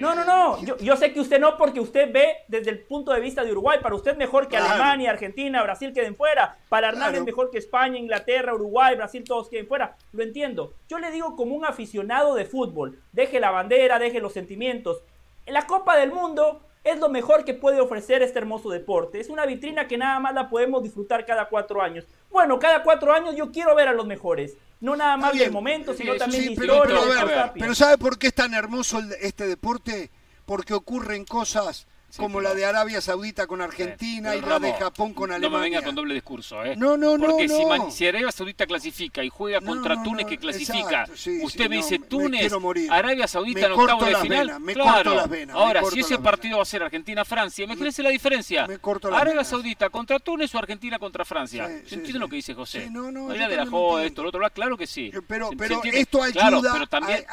no, 0.00 0.14
no, 0.14 0.24
no. 0.24 0.62
Yo, 0.64 0.76
yo 0.78 0.96
sé 0.96 1.12
que 1.12 1.20
usted 1.20 1.40
no, 1.40 1.56
porque 1.56 1.80
usted 1.80 2.12
ve 2.12 2.36
desde 2.48 2.70
el 2.70 2.80
punto 2.80 3.12
de 3.12 3.20
vista 3.20 3.44
de 3.44 3.52
Uruguay. 3.52 3.78
Para 3.82 3.94
usted 3.94 4.16
mejor 4.16 4.48
que 4.48 4.56
Claro. 4.56 4.74
Alemania, 4.74 5.10
Argentina, 5.10 5.62
Brasil 5.62 5.92
queden 5.92 6.16
fuera. 6.16 6.58
Para 6.68 6.88
Hernán 6.88 7.08
Claro. 7.10 7.18
es 7.18 7.24
mejor 7.24 7.50
que 7.50 7.58
España, 7.58 7.98
Inglaterra, 7.98 8.54
Uruguay, 8.54 8.96
Brasil, 8.96 9.24
todos 9.24 9.48
queden 9.48 9.66
fuera. 9.66 9.96
Lo 10.12 10.22
entiendo. 10.22 10.74
Yo 10.88 10.98
le 10.98 11.10
digo 11.10 11.36
como 11.36 11.54
un 11.54 11.64
aficionado 11.64 12.34
de 12.34 12.44
fútbol. 12.44 12.98
Deje 13.12 13.40
la 13.40 13.50
bandera, 13.50 13.98
deje 13.98 14.20
los 14.20 14.32
sentimientos. 14.32 15.02
En 15.46 15.54
la 15.54 15.66
Copa 15.66 15.96
del 15.96 16.12
Mundo 16.12 16.60
es 16.84 16.98
lo 16.98 17.08
mejor 17.08 17.44
que 17.44 17.54
puede 17.54 17.80
ofrecer 17.80 18.22
este 18.22 18.38
hermoso 18.38 18.70
deporte. 18.70 19.20
Es 19.20 19.28
una 19.28 19.46
vitrina 19.46 19.88
que 19.88 19.98
nada 19.98 20.20
más 20.20 20.34
la 20.34 20.48
podemos 20.48 20.82
disfrutar 20.82 21.26
cada 21.26 21.48
cuatro 21.48 21.82
años. 21.82 22.04
Bueno, 22.30 22.58
cada 22.58 22.82
cuatro 22.82 23.12
años 23.12 23.36
yo 23.36 23.50
quiero 23.50 23.74
ver 23.74 23.88
a 23.88 23.92
los 23.92 24.06
mejores. 24.06 24.56
No 24.80 24.94
nada 24.94 25.16
más 25.16 25.36
del 25.36 25.50
momento, 25.50 25.92
sino 25.92 26.12
Sí, 26.12 26.18
también 26.18 26.42
Sí, 26.44 26.54
pero, 26.56 26.84
historia, 26.84 27.52
pero, 27.52 27.74
¿sabe 27.74 27.98
por 27.98 28.18
qué 28.18 28.28
es 28.28 28.34
tan 28.34 28.54
hermoso 28.54 29.00
este 29.20 29.46
deporte? 29.46 30.10
Porque 30.46 30.72
ocurren 30.72 31.24
cosas 31.24 31.86
Sí, 32.10 32.16
como 32.22 32.38
pero- 32.38 32.48
la 32.48 32.54
de 32.54 32.64
Arabia 32.64 33.00
Saudita 33.02 33.46
con 33.46 33.60
Argentina 33.60 34.30
Pero, 34.32 34.46
y 34.46 34.48
la 34.48 34.58
de 34.58 34.72
Japón 34.72 35.12
con 35.12 35.30
Alemania. 35.30 35.50
No 35.50 35.58
me 35.58 35.62
venga 35.70 35.82
con 35.82 35.94
doble 35.94 36.14
discurso, 36.14 36.64
¿eh? 36.64 36.74
No, 36.74 36.96
no, 36.96 37.18
no, 37.18 37.26
Porque 37.26 37.48
si, 37.90 38.06
Arabia 38.06 38.32
Saudita 38.32 38.66
clasifica 38.66 39.22
y 39.22 39.28
juega 39.28 39.60
contra 39.60 39.94
no, 39.94 40.02
Túnez 40.04 40.24
que 40.26 40.38
clasifica, 40.38 41.02
exacto, 41.02 41.16
sí, 41.16 41.40
usted 41.42 41.64
sí, 41.64 41.68
me 41.68 41.76
dice 41.76 41.98
me 41.98 42.06
Túnez. 42.06 42.52
Arabia 42.90 43.28
Saudita 43.28 43.66
en 43.66 43.72
octavo 43.72 44.04
de 44.06 44.16
final. 44.16 44.46
venas, 44.46 44.60
me 44.60 44.72
claro. 44.72 44.92
corto 44.94 45.14
las 45.14 45.28
venas, 45.28 45.54
Ahora, 45.56 45.82
si 45.84 46.00
ese 46.00 46.14
venas. 46.14 46.24
partido 46.24 46.56
va 46.56 46.62
a 46.62 46.66
ser 46.66 46.82
Argentina-Francia, 46.82 47.64
imagínense 47.64 48.02
la 48.02 48.10
diferencia. 48.10 48.66
me 48.66 48.78
corto 48.78 49.08
las 49.10 49.16
Arabia 49.16 49.34
venas. 49.34 49.48
Saudita 49.48 49.90
contra 49.90 50.18
Túnez 50.18 50.54
o 50.54 50.58
Argentina 50.58 50.98
contra 50.98 51.26
Francia. 51.26 51.66
Entiendo 51.66 52.06
sí. 52.06 52.12
lo 52.18 52.28
que 52.28 52.36
dice 52.36 52.54
José. 52.54 52.88
No, 52.90 53.12
no, 53.12 53.28
de 53.28 53.56
la 53.56 53.66
joda, 53.66 54.04
esto, 54.06 54.22
lo 54.22 54.28
otro, 54.30 54.38
bla, 54.40 54.50
claro 54.50 54.76
que 54.76 54.86
sí. 54.86 55.10
Pero- 55.26 55.46
Se- 55.46 55.50
se 55.52 55.56
pero 55.58 55.74
entiende. 55.76 56.00
esto 56.00 56.22
ayuda 56.22 56.72
pero 56.72 56.86
también 56.86 57.24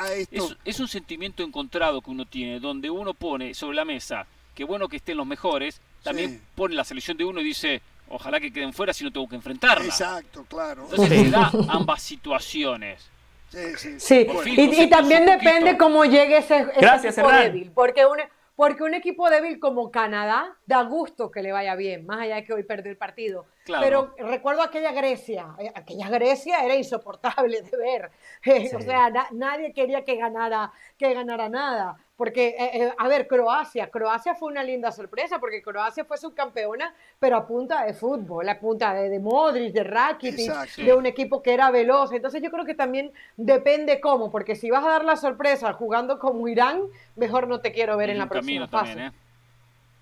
es 0.65 0.79
un 0.79 0.87
sentimiento 0.87 1.43
encontrado 1.43 2.01
que 2.01 2.11
uno 2.11 2.25
tiene, 2.25 2.59
donde 2.59 2.89
uno 2.89 3.13
pone 3.13 3.53
sobre 3.53 3.75
la 3.77 3.85
mesa 3.85 4.27
que 4.55 4.63
bueno 4.63 4.87
que 4.87 4.95
estén 4.97 5.17
los 5.17 5.27
mejores, 5.27 5.79
también 6.03 6.31
Sí. 6.31 6.41
pone 6.55 6.73
la 6.75 6.83
selección 6.83 7.17
de 7.17 7.25
uno 7.25 7.41
y 7.41 7.43
dice, 7.43 7.81
ojalá 8.09 8.39
que 8.39 8.51
queden 8.51 8.73
fuera 8.73 8.93
si 8.93 9.03
no 9.03 9.11
tengo 9.11 9.27
que 9.27 9.35
enfrentarla. 9.35 9.85
Exacto, 9.85 10.45
claro. 10.49 10.83
Entonces 10.89 11.09
Sí. 11.19 11.25
se 11.25 11.29
da 11.31 11.51
ambas 11.69 12.01
situaciones. 12.01 13.09
Sí, 13.49 13.59
sí. 13.77 13.99
Sí, 13.99 14.25
Por 14.25 14.43
fin, 14.43 14.53
y, 14.73 14.89
también 14.89 15.25
poquito. 15.25 15.43
depende 15.43 15.77
cómo 15.77 16.03
llegue 16.05 16.37
ese, 16.37 16.57
ese 16.61 16.71
Gracias, 16.81 17.17
equipo 17.17 17.29
Hernán. 17.29 17.43
débil. 17.53 17.71
Porque 17.73 18.05
un, 18.05 18.17
porque 18.55 18.83
un 18.83 18.93
equipo 18.93 19.29
débil 19.29 19.59
como 19.59 19.91
Canadá 19.91 20.55
da 20.65 20.81
gusto 20.83 21.29
que 21.31 21.41
le 21.41 21.51
vaya 21.51 21.75
bien, 21.75 22.05
más 22.05 22.21
allá 22.21 22.35
de 22.35 22.43
que 22.43 22.53
hoy 22.53 22.63
perdió 22.63 22.91
el 22.91 22.97
partido. 22.97 23.45
Claro. 23.65 23.83
Pero 24.15 24.29
recuerdo 24.29 24.61
aquella 24.61 24.91
Grecia, 24.91 25.47
eh, 25.57 25.71
aquella 25.73 26.07
Grecia 26.09 26.63
era 26.63 26.75
insoportable 26.75 27.61
de 27.63 27.77
ver. 27.77 28.11
Eh, 28.45 28.69
O 28.75 28.79
sea, 28.79 29.09
na- 29.09 29.27
nadie 29.31 29.73
quería 29.73 30.03
que 30.05 30.15
ganara, 30.17 30.71
que 30.99 31.11
ganara 31.15 31.49
nada. 31.49 31.97
Porque, 32.15 32.55
eh, 32.59 32.93
a 32.95 33.07
ver, 33.07 33.27
Croacia, 33.27 33.89
Croacia 33.89 34.35
fue 34.35 34.49
una 34.51 34.63
linda 34.63 34.91
sorpresa 34.91 35.39
porque 35.39 35.63
Croacia 35.63 36.05
fue 36.05 36.15
subcampeona, 36.17 36.93
pero 37.19 37.37
a 37.37 37.47
punta 37.47 37.83
de 37.85 37.93
fútbol, 37.95 38.47
a 38.47 38.59
punta 38.59 38.93
de, 38.93 39.09
de 39.09 39.19
Modric, 39.19 39.73
de 39.73 39.83
Rakitic, 39.83 40.47
Exacto. 40.47 40.83
de 40.83 40.93
un 40.93 41.07
equipo 41.07 41.41
que 41.41 41.53
era 41.55 41.71
veloz. 41.71 42.11
Entonces 42.13 42.41
yo 42.43 42.51
creo 42.51 42.65
que 42.65 42.75
también 42.75 43.11
depende 43.35 43.99
cómo, 43.99 44.31
porque 44.31 44.55
si 44.55 44.69
vas 44.69 44.85
a 44.85 44.89
dar 44.89 45.03
la 45.03 45.15
sorpresa 45.17 45.73
jugando 45.73 46.19
como 46.19 46.47
Irán, 46.47 46.83
mejor 47.15 47.47
no 47.47 47.59
te 47.61 47.71
quiero 47.71 47.97
ver 47.97 48.09
Y 48.09 48.11
en 48.11 48.19
la 48.19 48.29
próxima 48.29 48.45
camino 48.59 48.67
fase. 48.67 48.91
también, 48.93 49.07
¿eh? 49.07 49.15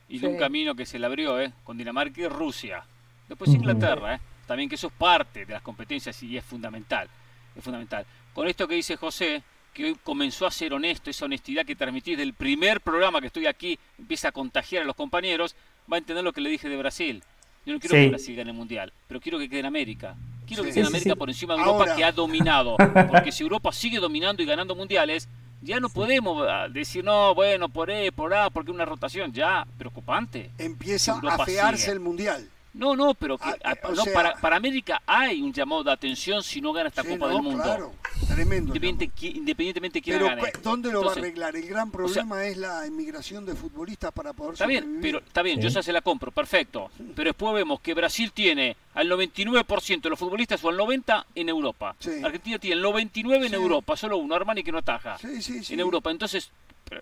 Y 0.10 0.20
Sí. 0.20 0.26
de 0.28 0.34
un 0.34 0.38
camino 0.38 0.76
que 0.76 0.86
se 0.86 1.00
le 1.00 1.06
abrió, 1.06 1.40
¿eh? 1.40 1.54
Con 1.64 1.78
Dinamarca 1.78 2.20
y 2.22 2.28
Rusia. 2.28 2.84
Después 3.28 3.50
Inglaterra, 3.52 4.16
¿eh? 4.16 4.20
También 4.48 4.68
que 4.70 4.76
eso 4.76 4.88
es 4.88 4.94
parte 4.94 5.46
de 5.46 5.54
las 5.54 5.62
competencias 5.62 6.22
y 6.24 6.38
es 6.38 6.44
fundamental. 6.44 7.08
Es 7.56 7.64
fundamental. 7.64 8.06
Con 8.34 8.48
esto 8.48 8.68
que 8.68 8.76
dice 8.76 8.98
José, 8.98 9.42
que 9.74 9.86
hoy 9.86 9.98
comenzó 10.04 10.46
a 10.46 10.52
ser 10.52 10.74
honesto, 10.74 11.10
esa 11.10 11.26
honestidad 11.26 11.66
que 11.66 11.76
transmitís 11.76 12.18
del 12.18 12.34
primer 12.34 12.82
programa 12.82 13.22
que 13.22 13.28
estoy 13.28 13.48
aquí, 13.48 13.80
empieza 13.98 14.28
a 14.30 14.32
contagiar 14.32 14.84
a 14.84 14.86
los 14.86 14.96
compañeros, 14.96 15.56
va 15.92 15.98
a 15.98 16.00
entender 16.00 16.24
lo 16.24 16.34
que 16.34 16.42
le 16.42 16.50
dije 16.50 16.68
de 16.70 16.78
Brasil. 16.78 17.24
Yo 17.66 17.74
no 17.74 17.80
quiero 17.80 17.96
Sí. 17.96 18.04
que 18.04 18.10
Brasil 18.10 18.36
gane 18.36 18.52
el 18.52 18.58
Mundial, 18.58 18.92
pero 19.08 19.22
quiero 19.22 19.40
que 19.40 19.48
quede 19.50 19.62
en 19.62 19.66
América. 19.68 20.16
Quiero 20.46 20.64
que 20.64 20.70
quede 20.70 20.82
en 20.82 20.86
Sí, 20.88 20.92
América 20.92 21.12
sí. 21.14 21.18
por 21.18 21.30
encima 21.30 21.54
de 21.56 21.62
Europa 21.62 21.80
Ahora- 21.84 21.96
que 21.96 22.04
ha 22.04 22.12
dominado. 22.12 22.76
Porque 23.10 23.32
si 23.32 23.44
Europa 23.44 23.72
sigue 23.72 24.00
dominando 24.00 24.44
y 24.44 24.46
ganando 24.46 24.76
mundiales, 24.76 25.30
ya 25.62 25.80
no 25.80 25.88
podemos 25.88 26.46
ah, 26.48 26.68
decir, 26.70 27.04
no, 27.06 27.34
bueno, 27.34 27.70
por 27.70 27.90
E, 27.90 28.12
por 28.12 28.34
A, 28.34 28.50
porque 28.50 28.70
una 28.70 28.84
rotación 28.84 29.32
ya 29.32 29.66
preocupante. 29.78 30.52
Empieza 30.58 31.14
a 31.18 31.46
fearse 31.46 31.84
sigue. 31.84 31.94
el 31.94 32.00
mundial. 32.02 32.50
No, 32.74 32.96
no, 32.96 33.14
pero 33.14 33.38
que, 33.38 33.48
Ah, 33.50 33.56
ah, 33.64 33.74
o 33.84 33.92
no, 33.92 34.04
sea- 34.04 34.14
para, 34.14 34.34
para 34.36 34.56
América 34.56 35.02
hay 35.06 35.42
un 35.42 35.54
llamado 35.54 35.84
de 35.84 35.92
atención 35.92 36.42
si 36.42 36.60
no 36.60 36.74
gana 36.74 36.90
esta 36.90 37.04
Sí, 37.04 37.10
Copa 37.10 37.28
no, 37.28 37.34
del 37.34 37.44
Mundo. 37.44 37.64
Claro, 37.64 37.94
tremendo. 38.28 38.74
Independiente- 38.76 39.12
independientemente 39.38 40.00
de 40.00 40.02
quién 40.04 40.16
Pero 40.18 40.28
gane. 40.30 40.52
¿dónde 40.64 40.92
lo 40.92 41.04
va 41.04 41.12
a 41.12 41.16
arreglar? 41.16 41.56
El 41.56 41.68
gran 41.68 41.92
problema 41.92 42.44
es 42.46 42.58
la 42.58 42.88
inmigración 42.88 43.46
de 43.46 43.54
futbolistas 43.56 44.12
para 44.12 44.34
poder 44.34 44.54
Está 44.54 44.66
bien, 44.66 44.98
pero 45.02 45.20
está 45.20 45.42
bien, 45.44 45.62
yo 45.62 45.70
ya 45.70 45.84
se 45.84 45.94
la 45.94 46.02
compro, 46.02 46.32
perfecto. 46.32 46.90
Pero 47.16 47.30
después 47.30 47.54
vemos 47.54 47.80
que 47.80 47.94
Brasil 47.94 48.32
tiene 48.32 48.76
al 48.94 49.10
99% 49.10 50.02
de 50.02 50.10
los 50.10 50.20
futbolistas 50.20 50.64
o 50.64 50.70
al 50.70 50.78
90% 50.78 51.26
en 51.36 51.50
Europa. 51.50 51.96
Sí. 52.00 52.12
Argentina 52.24 52.60
tiene 52.60 52.76
el 52.80 52.86
99% 52.86 53.44
en 53.44 53.50
Sí. 53.50 53.56
Europa, 53.56 53.98
solo 53.98 54.18
uno, 54.18 54.36
Armani 54.36 54.64
que 54.64 54.72
no 54.72 54.78
ataja. 54.80 55.18
Sí, 55.18 55.42
sí, 55.42 55.64
sí. 55.64 55.74
En 55.74 55.80
Europa, 55.80 56.12
entonces, 56.12 56.52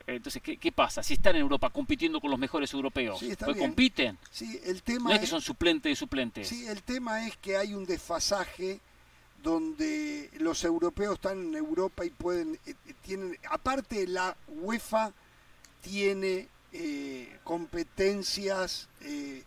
entonces 0.07 0.41
¿qué, 0.41 0.57
qué 0.57 0.71
pasa? 0.71 1.03
Si 1.03 1.13
están 1.15 1.35
en 1.35 1.41
Europa 1.41 1.69
compitiendo 1.69 2.21
con 2.21 2.29
los 2.31 2.39
mejores 2.39 2.71
europeos, 2.73 3.19
pues 3.19 3.37
bien. 3.39 3.57
compiten. 3.57 4.17
Sí, 4.29 4.59
el 4.65 4.83
tema 4.83 5.09
No 5.09 5.15
es 5.15 5.21
que 5.21 5.27
son 5.27 5.41
suplentes 5.41 5.89
de 5.91 5.95
suplentes. 5.95 6.47
sí, 6.47 6.65
el 6.67 6.81
tema 6.83 7.27
es 7.27 7.35
que 7.37 7.57
hay 7.57 7.73
un 7.73 7.85
desfasaje 7.85 8.79
donde 9.43 10.29
los 10.39 10.63
europeos 10.63 11.15
están 11.15 11.39
en 11.39 11.55
Europa 11.55 12.05
y 12.05 12.11
pueden 12.11 12.59
eh, 12.67 12.75
eh, 12.85 12.93
tienen 13.01 13.35
aparte 13.49 14.05
la 14.07 14.37
UEFA 14.47 15.11
tiene 15.81 16.47
eh, 16.71 17.39
competencias 17.43 18.87
eh, 19.01 19.43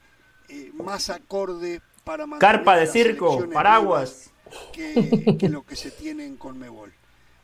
más 0.75 1.11
acorde 1.11 1.81
para 2.05 2.27
Carpa 2.39 2.77
de 2.77 2.85
las 2.85 2.93
circo, 2.93 3.49
paraguas. 3.53 4.31
que, 4.73 5.37
que 5.39 5.49
lo 5.49 5.65
que 5.65 5.75
se 5.77 5.91
tiene 5.91 6.25
en 6.27 6.37
Conmebol. 6.37 6.93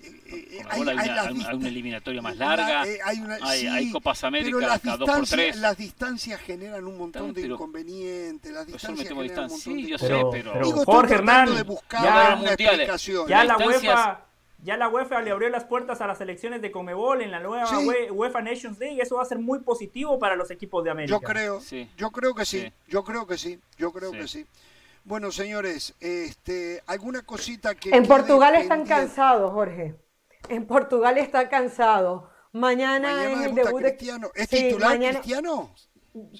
Eh, 0.02 0.22
eh, 0.52 0.64
bola 0.76 0.92
hay, 0.92 0.98
una, 0.98 1.14
las 1.14 1.26
hay 1.26 1.32
una- 1.34 1.48
hay 1.48 1.56
una 1.56 1.68
eliminatoria 1.68 2.22
más 2.22 2.36
la- 2.36 2.56
larga. 2.56 2.86
eh, 2.86 2.98
hay, 3.04 3.18
una- 3.20 3.38
hay, 3.42 3.60
sí, 3.60 3.66
hay 3.66 3.90
Copas 3.90 4.18
pero 4.20 4.28
América 4.28 4.58
las 4.60 4.80
cada 4.80 4.96
dos 4.96 5.08
por 5.10 5.20
distancias, 5.20 5.50
tres. 5.50 5.56
las 5.60 5.76
distancias 5.76 6.40
generan 6.40 6.86
un 6.86 6.96
montón 6.98 7.34
de 7.34 7.42
pero- 7.42 7.54
inconvenientes. 7.54 8.52
Las 8.52 8.66
distancias 8.66 9.08
generan 9.08 9.18
un 9.18 9.22
distancia. 9.24 9.56
montón 9.56 9.74
Sí, 9.74 9.82
de 9.82 9.88
yo 9.90 9.98
sé, 9.98 10.06
Pero- 10.06 10.30
pero. 10.30 10.52
pero- 10.52 10.64
Digo, 10.66 10.84
Jorge 10.84 11.14
Hernán, 11.14 11.54
de 11.54 11.62
buscar 11.64 12.02
ya- 12.04 12.10
una 12.10 12.36
mundiales. 12.36 12.60
explicación. 12.70 13.28
Ya 13.28 13.44
Las 13.44 13.46
la 13.58 13.64
distancias- 13.66 13.94
UEFA, 13.96 14.24
Ya 14.62 14.76
la 14.76 14.88
UEFA 14.88 15.22
le 15.22 15.30
abrió 15.30 15.48
las 15.48 15.64
puertas 15.64 16.00
a 16.00 16.06
las 16.06 16.18
selecciones 16.18 16.60
de 16.60 16.70
Comebol 16.70 17.22
en 17.22 17.30
la 17.30 17.40
nueva 17.40 17.66
Sí. 17.66 17.76
UE- 17.86 18.10
UEFA 18.10 18.42
Nations 18.42 18.78
League. 18.78 19.00
Eso 19.00 19.16
va 19.16 19.22
a 19.22 19.26
ser 19.26 19.38
muy 19.38 19.60
positivo 19.60 20.18
para 20.18 20.36
los 20.36 20.50
equipos 20.50 20.84
de 20.84 20.90
América. 20.90 21.12
Yo 21.14 21.20
creo, 21.20 21.60
Sí. 21.60 21.90
yo 21.96 22.10
creo 22.10 22.34
que 22.34 22.44
sí, 22.44 22.60
Sí. 22.60 22.72
yo 22.88 23.02
creo 23.04 23.26
que 23.26 23.38
sí, 23.38 23.58
yo 23.78 23.90
creo 23.92 24.10
Sí. 24.12 24.18
que 24.18 24.28
sí. 24.28 24.46
Bueno, 25.04 25.30
señores, 25.32 25.94
este, 26.00 26.82
alguna 26.86 27.22
cosita 27.22 27.74
que 27.74 27.90
En 27.90 28.06
Portugal 28.06 28.54
están 28.54 28.80
pendiente? 28.80 29.06
cansados, 29.06 29.52
Jorge. 29.52 29.94
En 30.50 30.66
Portugal 30.66 31.16
está 31.18 31.48
cansado. 31.48 32.28
Mañana, 32.52 33.14
Mañana 33.14 33.40
es 33.42 33.46
el 33.46 33.54
debut 33.54 33.80
de 33.80 33.88
Cristiano. 33.96 34.30
¿Es 34.34 34.48
Sí, 34.50 34.56
titular 34.56 34.90
mañana- 34.90 35.20
Cristiano? 35.20 35.74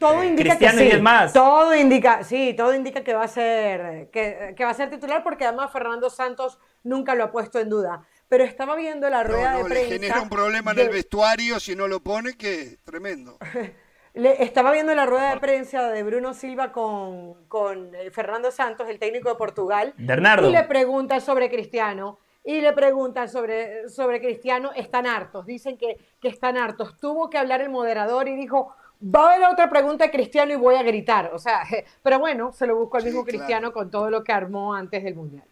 Todo 0.01 0.25
indica 0.25 0.51
Cristiano 0.57 0.79
que 0.79 0.85
y 0.85 0.87
sí. 0.87 0.91
diez 0.91 1.03
más. 1.03 1.33
Todo 1.33 1.75
indica, 1.75 2.25
sí, 2.25 2.55
todo 2.57 2.75
indica 2.75 3.05
que 3.05 3.15
va 3.15 3.25
a 3.25 3.29
ser 3.29 4.11
que, 4.11 4.55
que 4.57 4.65
va 4.65 4.71
a 4.71 4.75
ser 4.75 4.91
titular 4.91 5.23
porque 5.23 5.45
además 5.45 5.71
Fernando 5.73 6.11
Santos 6.11 6.59
nunca 6.83 7.15
lo 7.15 7.25
ha 7.25 7.31
puesto 7.31 7.59
en 7.61 7.69
duda. 7.69 8.03
Pero 8.29 8.45
estaba 8.45 8.75
viendo 8.77 9.09
la 9.11 9.23
rueda 9.25 9.53
no, 9.53 9.59
de 9.59 9.63
le 9.65 9.69
prensa. 9.71 9.89
genera 9.93 10.21
un 10.23 10.29
problema 10.29 10.71
en 10.73 10.77
de- 10.79 10.83
el 10.85 10.89
vestuario 10.91 11.61
si 11.61 11.77
no 11.77 11.87
lo 11.89 12.01
pone, 12.01 12.37
que 12.37 12.79
tremendo. 12.85 13.39
Le- 14.15 14.43
estaba 14.43 14.73
viendo 14.73 14.93
la 14.93 15.07
rueda 15.07 15.35
de 15.35 15.41
prensa 15.41 15.89
de 15.89 16.03
Bruno 16.03 16.35
Silva 16.35 16.73
con, 16.73 17.45
con 17.47 17.95
eh, 17.95 18.11
Fernando 18.11 18.51
Santos, 18.51 18.89
el 18.89 18.99
técnico 18.99 19.29
de 19.29 19.37
Portugal. 19.37 19.95
Bernardo. 19.99 20.49
Y 20.49 20.53
le 20.53 20.65
preguntan 20.65 21.21
sobre 21.21 21.49
Cristiano. 21.49 22.19
Y 22.43 22.61
le 22.61 22.73
preguntan 22.73 23.29
sobre, 23.29 23.89
sobre 23.89 24.21
Cristiano. 24.21 24.73
Están 24.75 25.07
hartos. 25.07 25.47
Dicen 25.47 25.79
que, 25.79 25.97
que 26.21 26.27
están 26.27 26.57
hartos. 26.57 26.99
Tuvo 26.99 27.31
que 27.31 27.39
hablar 27.39 27.61
el 27.61 27.69
moderador 27.71 28.27
y 28.27 28.35
dijo. 28.35 28.75
Va 29.03 29.23
a 29.25 29.35
haber 29.35 29.49
otra 29.49 29.69
pregunta 29.69 30.05
de 30.05 30.11
Cristiano 30.11 30.53
y 30.53 30.57
voy 30.57 30.77
a 30.77 30.83
gritar. 30.83 31.31
O 31.35 31.39
sea, 31.39 31.63
pero 32.03 32.19
bueno, 32.19 32.53
se 32.53 32.67
lo 32.67 32.77
buscó 32.77 32.97
al 32.99 33.05
Sí, 33.05 33.07
mismo 33.07 33.25
claro. 33.27 33.27
Cristiano 33.27 33.73
con 33.73 33.91
todo 33.91 34.11
lo 34.11 34.25
que 34.25 34.33
armó 34.33 34.75
antes 34.75 35.03
del 35.05 35.15
Mundial. 35.17 35.45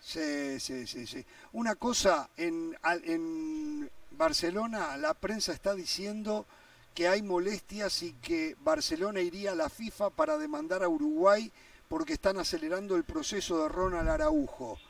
Sí, 0.00 0.58
sí, 0.60 0.86
sí, 0.86 1.06
sí. 1.06 1.24
Una 1.52 1.74
cosa, 1.74 2.30
en, 2.36 2.76
en 3.04 3.90
Barcelona 4.12 4.96
la 4.96 5.14
prensa 5.14 5.52
está 5.52 5.74
diciendo 5.74 6.46
que 6.94 7.08
hay 7.08 7.22
molestias 7.22 8.02
y 8.02 8.14
que 8.14 8.56
Barcelona 8.60 9.20
iría 9.20 9.52
a 9.52 9.54
la 9.54 9.68
FIFA 9.68 10.10
para 10.10 10.38
demandar 10.38 10.82
a 10.82 10.88
Uruguay 10.88 11.52
porque 11.88 12.14
están 12.14 12.38
acelerando 12.38 12.96
el 12.96 13.04
proceso 13.04 13.62
de 13.62 13.68
Ronald 13.68 14.08
Araujo. 14.08 14.80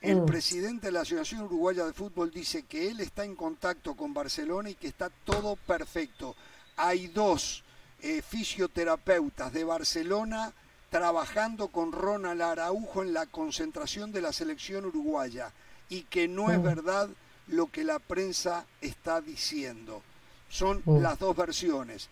El 0.00 0.22
Mm. 0.22 0.24
presidente 0.24 0.88
de 0.88 0.92
la 0.92 1.00
Asociación 1.02 1.42
Uruguaya 1.42 1.86
de 1.86 1.92
Fútbol 1.94 2.30
dice 2.30 2.64
que 2.64 2.90
él 2.90 3.00
está 3.00 3.24
en 3.24 3.36
contacto 3.36 3.96
con 3.96 4.14
Barcelona 4.14 4.70
y 4.70 4.76
que 4.76 4.88
está 4.88 5.10
todo 5.24 5.56
perfecto. 5.56 6.36
Hay 6.76 7.06
dos 7.08 7.62
eh, 8.02 8.20
fisioterapeutas 8.22 9.52
de 9.52 9.64
Barcelona 9.64 10.52
trabajando 10.90 11.68
con 11.68 11.90
Ronald 11.92 12.42
Araujo 12.42 13.02
en 13.02 13.14
la 13.14 13.26
concentración 13.26 14.12
de 14.12 14.20
la 14.20 14.32
selección 14.32 14.84
uruguaya 14.84 15.50
y 15.88 16.02
que 16.02 16.28
no 16.28 16.50
es 16.50 16.58
Mm. 16.58 16.62
verdad 16.62 17.08
lo 17.48 17.66
que 17.66 17.82
la 17.84 17.98
prensa 17.98 18.66
está 18.80 19.20
diciendo. 19.20 20.02
Son 20.48 20.82
Mm. 20.84 21.00
las 21.02 21.18
dos 21.18 21.34
versiones. 21.36 22.08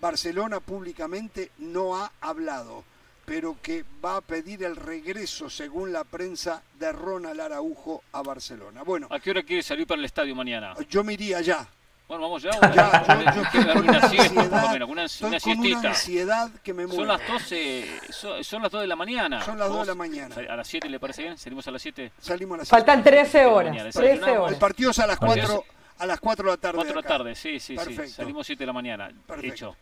Barcelona 0.00 0.60
públicamente 0.60 1.50
no 1.58 1.96
ha 1.96 2.12
hablado, 2.20 2.84
pero 3.26 3.56
que 3.62 3.84
va 4.04 4.16
a 4.16 4.20
pedir 4.20 4.62
el 4.64 4.76
regreso, 4.76 5.50
según 5.50 5.92
la 5.92 6.04
prensa, 6.04 6.62
de 6.78 6.92
Ronald 6.92 7.40
Araujo 7.40 8.02
a 8.12 8.22
Barcelona. 8.22 8.82
Bueno, 8.82 9.08
¿A 9.10 9.18
qué 9.20 9.30
hora 9.30 9.42
quiere 9.42 9.62
salir 9.62 9.86
para 9.86 9.98
el 9.98 10.04
estadio 10.04 10.34
mañana? 10.34 10.74
yo 10.88 11.02
me 11.04 11.14
iría 11.14 11.40
ya. 11.40 11.68
Bueno, 12.12 12.24
vamos 12.28 12.42
ya. 12.42 12.50
Ya, 12.74 13.24
yo, 13.24 13.32
yo 13.36 13.42
estoy 13.42 13.64
con 13.64 13.78
una 13.78 13.96
una 13.98 14.08
siesta, 14.10 14.34
por 14.34 14.44
lo 14.44 14.56
ansiedad, 14.58 14.72
menos, 14.74 14.88
una, 14.90 15.04
estoy 15.04 15.28
una 15.28 15.40
con 15.40 15.50
una 15.50 15.62
siestita. 15.62 15.88
ansiedad 15.88 16.50
que 16.62 16.74
me 16.74 16.86
muero. 16.86 16.98
Son 17.00 17.08
las 17.08 17.26
12, 17.26 18.00
son, 18.10 18.44
son 18.44 18.62
las 18.62 18.70
2 18.70 18.80
de 18.82 18.86
la 18.86 18.96
mañana. 18.96 19.42
Son 19.42 19.58
las 19.58 19.68
dos 19.70 19.80
de 19.80 19.86
la 19.86 19.94
mañana. 19.94 20.34
¿A 20.50 20.56
las 20.56 20.68
7 20.68 20.90
le 20.90 21.00
parece 21.00 21.22
bien? 21.22 21.38
¿Salimos 21.38 21.66
a 21.68 21.70
las 21.70 21.80
7? 21.80 22.12
Salimos 22.20 22.56
a 22.56 22.58
las 22.58 22.68
Faltan 22.68 22.96
siete. 23.02 23.10
13 23.16 23.46
horas. 23.46 23.70
mañana, 23.72 23.90
13 23.90 24.02
desayunamos. 24.10 24.38
horas. 24.40 24.52
El 24.52 24.58
partido 24.58 24.90
es 24.90 24.98
a 24.98 25.06
las 25.06 25.18
Partido 25.18 25.46
4, 25.46 25.64
a 26.00 26.06
las 26.06 26.20
4 26.20 26.44
de 26.44 26.50
la 26.50 26.56
tarde. 26.58 26.74
4 26.76 26.94
de 26.94 27.02
la 27.02 27.08
tarde, 27.08 27.34
sí, 27.34 27.58
sí, 27.58 27.60
sí. 27.60 27.76
Perfecto. 27.76 28.12
Salimos 28.12 28.46
7 28.46 28.60
de 28.62 28.66
la 28.66 28.72
mañana. 28.74 29.10
Perfecto. 29.26 29.54
Hecho. 29.54 29.76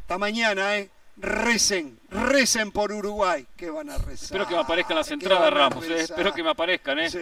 Hasta 0.00 0.18
mañana, 0.18 0.76
¿eh? 0.76 0.90
Recen, 1.18 2.00
recen 2.10 2.72
por 2.72 2.90
Uruguay. 2.90 3.46
que 3.56 3.70
van 3.70 3.90
a 3.90 3.98
rezar? 3.98 4.24
Espero 4.24 4.48
que 4.48 4.54
me 4.54 4.60
aparezcan 4.62 4.96
las 4.96 5.06
¿Qué 5.06 5.14
entradas, 5.14 5.52
Ramos. 5.54 5.84
eh. 5.86 6.00
Espero 6.00 6.32
que 6.34 6.42
me 6.42 6.50
aparezcan, 6.50 6.98
¿eh? 6.98 7.10
Sí. 7.10 7.20